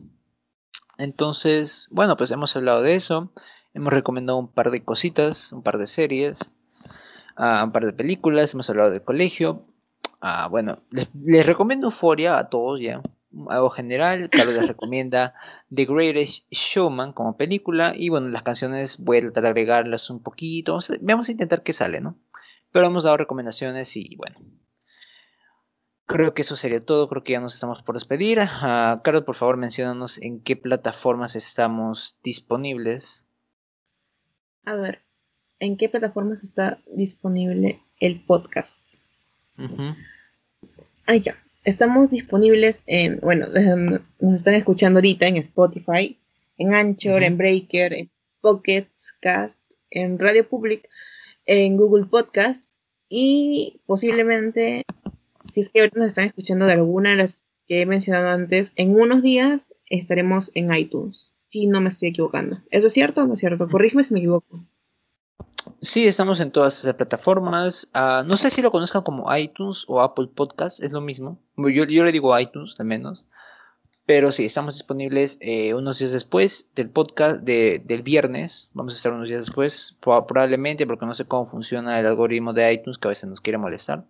Entonces, 0.97 1.87
bueno, 1.91 2.17
pues 2.17 2.31
hemos 2.31 2.55
hablado 2.55 2.81
de 2.81 2.95
eso. 2.95 3.31
Hemos 3.73 3.91
recomendado 3.91 4.37
un 4.37 4.47
par 4.47 4.71
de 4.71 4.83
cositas, 4.83 5.51
un 5.51 5.61
par 5.61 5.77
de 5.77 5.87
series, 5.87 6.51
uh, 7.37 7.63
un 7.63 7.71
par 7.71 7.85
de 7.85 7.93
películas. 7.93 8.53
Hemos 8.53 8.69
hablado 8.69 8.91
del 8.91 9.03
colegio. 9.03 9.65
Ah, 10.21 10.47
bueno, 10.49 10.79
les, 10.91 11.45
recomiendo 11.45 11.87
Euphoria 11.87 12.37
a 12.37 12.49
todos 12.49 12.79
ya. 12.79 13.01
Algo 13.49 13.69
general, 13.69 14.29
Carlos 14.29 14.55
les 14.55 14.67
recomienda 14.67 15.33
The 15.75 15.85
Greatest 15.85 16.47
Showman 16.51 17.11
como 17.11 17.35
película. 17.35 17.93
Y 17.95 18.09
bueno, 18.09 18.29
las 18.29 18.43
canciones 18.43 19.03
voy 19.03 19.17
a 19.17 19.21
tratar 19.21 19.43
de 19.43 19.49
agregarlas 19.49 20.09
un 20.09 20.23
poquito. 20.23 20.79
Vamos 21.01 21.27
a, 21.27 21.31
intentar 21.31 21.63
que 21.63 21.73
sale, 21.73 21.99
¿no? 21.99 22.17
Pero 22.71 22.87
hemos 22.87 23.03
dado 23.03 23.17
recomendaciones 23.17 23.95
y 23.97 24.15
bueno. 24.15 24.37
Creo 26.07 26.33
que 26.33 26.43
eso 26.43 26.55
sería 26.55 26.85
todo. 26.85 27.09
Creo 27.09 27.23
que 27.23 27.33
ya 27.33 27.39
nos 27.39 27.55
estamos 27.55 27.81
por 27.81 27.95
despedir. 27.95 28.39
Uh, 28.39 29.01
Carlos, 29.03 29.23
por 29.23 29.35
favor, 29.35 29.57
mencionanos 29.57 30.21
en 30.21 30.39
qué 30.41 30.55
plataformas 30.55 31.35
estamos 31.35 32.17
disponibles. 32.23 33.27
A 34.65 34.75
ver, 34.75 35.03
¿en 35.59 35.77
qué 35.77 35.89
plataformas 35.89 36.43
está 36.43 36.79
disponible 36.87 37.81
el 37.99 38.23
podcast? 38.23 38.95
Ah, 41.07 41.15
ya. 41.15 41.35
Estamos 41.63 42.11
disponibles 42.11 42.83
en, 42.85 43.19
bueno, 43.21 43.47
nos 44.19 44.33
están 44.33 44.53
escuchando 44.53 44.99
ahorita 44.99 45.27
en 45.27 45.37
Spotify, 45.37 46.19
en 46.57 46.75
Anchor, 46.75 47.23
en 47.23 47.37
Breaker, 47.37 47.93
en 47.93 48.11
Pocket 48.41 48.87
Cast, 49.19 49.73
en 49.89 50.19
Radio 50.19 50.47
Public, 50.47 50.87
en 51.47 51.77
Google 51.77 52.05
Podcast 52.05 52.79
y 53.09 53.81
posiblemente, 53.87 54.83
si 55.55 55.61
es 55.61 55.69
que 55.69 55.79
ahorita 55.79 55.99
nos 55.99 56.09
están 56.09 56.25
escuchando 56.25 56.65
de 56.65 56.73
alguna 56.73 57.11
de 57.11 57.15
las 57.15 57.47
que 57.65 57.79
he 57.79 57.85
mencionado 57.85 58.27
antes, 58.27 58.73
en 58.75 58.99
unos 58.99 59.21
días 59.21 59.73
estaremos 59.89 60.51
en 60.53 60.75
iTunes, 60.75 61.33
si 61.39 61.67
no 61.67 61.79
me 61.79 61.87
estoy 61.87 62.09
equivocando. 62.09 62.57
¿Eso 62.71 62.87
es 62.87 62.93
cierto 62.93 63.23
o 63.23 63.25
no 63.25 63.35
es 63.35 63.39
cierto? 63.39 63.69
Corrígeme 63.69 64.03
si 64.03 64.13
me 64.13 64.19
equivoco. 64.19 64.65
Sí, 65.81 66.07
estamos 66.07 66.41
en 66.41 66.51
todas 66.51 66.77
esas 66.77 66.95
plataformas. 66.95 67.89
Ah, 67.93 68.25
no 68.27 68.35
sé 68.35 68.51
si 68.51 68.61
lo 68.61 68.69
conozcan 68.69 69.03
como 69.03 69.33
iTunes 69.33 69.85
o 69.87 70.01
Apple 70.01 70.27
Podcast, 70.35 70.83
es 70.83 70.91
lo 70.91 70.99
mismo. 70.99 71.39
Yo, 71.55 71.85
yo 71.85 72.03
le 72.03 72.11
digo 72.11 72.37
iTunes 72.37 72.75
al 72.77 72.87
menos. 72.87 73.25
Pero 74.05 74.33
sí, 74.33 74.43
estamos 74.43 74.75
disponibles 74.75 75.37
eh, 75.39 75.73
unos 75.73 75.99
días 75.99 76.11
después 76.11 76.69
del 76.75 76.89
podcast 76.89 77.43
de, 77.43 77.81
del 77.85 78.01
viernes. 78.01 78.69
Vamos 78.73 78.93
a 78.93 78.97
estar 78.97 79.13
unos 79.13 79.29
días 79.29 79.45
después, 79.45 79.95
probablemente, 80.01 80.85
porque 80.85 81.05
no 81.05 81.15
sé 81.15 81.23
cómo 81.23 81.45
funciona 81.45 81.97
el 81.97 82.07
algoritmo 82.07 82.51
de 82.51 82.73
iTunes, 82.73 82.97
que 82.97 83.07
a 83.07 83.15
veces 83.15 83.29
nos 83.29 83.39
quiere 83.39 83.57
molestar. 83.57 84.03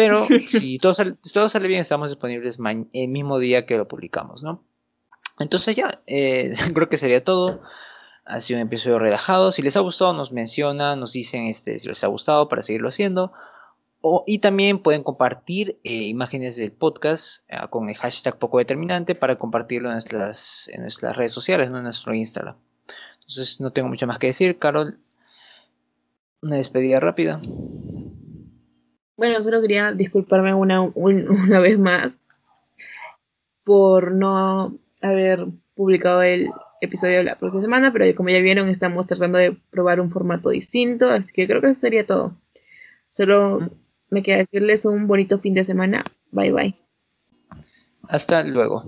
Pero 0.00 0.26
si 0.48 0.78
todo 0.78 0.94
sale, 0.94 1.16
todo 1.34 1.50
sale 1.50 1.68
bien, 1.68 1.82
estamos 1.82 2.08
disponibles 2.08 2.58
el 2.94 3.08
mismo 3.08 3.38
día 3.38 3.66
que 3.66 3.76
lo 3.76 3.86
publicamos, 3.86 4.42
¿no? 4.42 4.64
Entonces 5.38 5.76
ya, 5.76 6.00
eh, 6.06 6.54
creo 6.74 6.88
que 6.88 6.96
sería 6.96 7.22
todo. 7.22 7.60
Ha 8.24 8.40
sido 8.40 8.60
un 8.60 8.66
episodio 8.66 8.98
relajado. 8.98 9.52
Si 9.52 9.60
les 9.60 9.76
ha 9.76 9.80
gustado, 9.80 10.14
nos 10.14 10.32
mencionan, 10.32 11.00
nos 11.00 11.12
dicen 11.12 11.48
este, 11.48 11.78
si 11.78 11.88
les 11.88 12.02
ha 12.02 12.06
gustado 12.06 12.48
para 12.48 12.62
seguirlo 12.62 12.88
haciendo. 12.88 13.32
O, 14.00 14.24
y 14.26 14.38
también 14.38 14.78
pueden 14.78 15.02
compartir 15.02 15.78
eh, 15.84 15.92
imágenes 16.04 16.56
del 16.56 16.72
podcast 16.72 17.44
eh, 17.50 17.58
con 17.68 17.90
el 17.90 17.96
hashtag 17.96 18.38
poco 18.38 18.56
determinante 18.56 19.14
para 19.14 19.36
compartirlo 19.36 19.90
en 19.90 19.96
nuestras, 19.96 20.70
en 20.72 20.80
nuestras 20.80 21.14
redes 21.14 21.32
sociales, 21.32 21.66
en 21.66 21.82
nuestro 21.82 22.14
Instagram. 22.14 22.56
Entonces 23.20 23.60
no 23.60 23.70
tengo 23.70 23.90
mucho 23.90 24.06
más 24.06 24.18
que 24.18 24.28
decir. 24.28 24.58
Carol, 24.58 24.98
una 26.40 26.56
despedida 26.56 27.00
rápida. 27.00 27.42
Bueno, 29.20 29.42
solo 29.42 29.60
quería 29.60 29.92
disculparme 29.92 30.54
una, 30.54 30.80
un, 30.80 31.28
una 31.28 31.60
vez 31.60 31.78
más 31.78 32.18
por 33.64 34.12
no 34.14 34.78
haber 35.02 35.46
publicado 35.74 36.22
el 36.22 36.48
episodio 36.80 37.18
de 37.18 37.24
la 37.24 37.38
próxima 37.38 37.64
semana, 37.64 37.92
pero 37.92 38.06
como 38.14 38.30
ya 38.30 38.40
vieron, 38.40 38.70
estamos 38.70 39.06
tratando 39.06 39.36
de 39.36 39.54
probar 39.68 40.00
un 40.00 40.10
formato 40.10 40.48
distinto, 40.48 41.10
así 41.10 41.34
que 41.34 41.46
creo 41.46 41.60
que 41.60 41.66
eso 41.66 41.80
sería 41.80 42.06
todo. 42.06 42.34
Solo 43.08 43.70
me 44.08 44.22
queda 44.22 44.38
decirles 44.38 44.86
un 44.86 45.06
bonito 45.06 45.38
fin 45.38 45.52
de 45.52 45.64
semana. 45.64 46.02
Bye 46.30 46.52
bye. 46.52 46.74
Hasta 48.08 48.42
luego. 48.42 48.84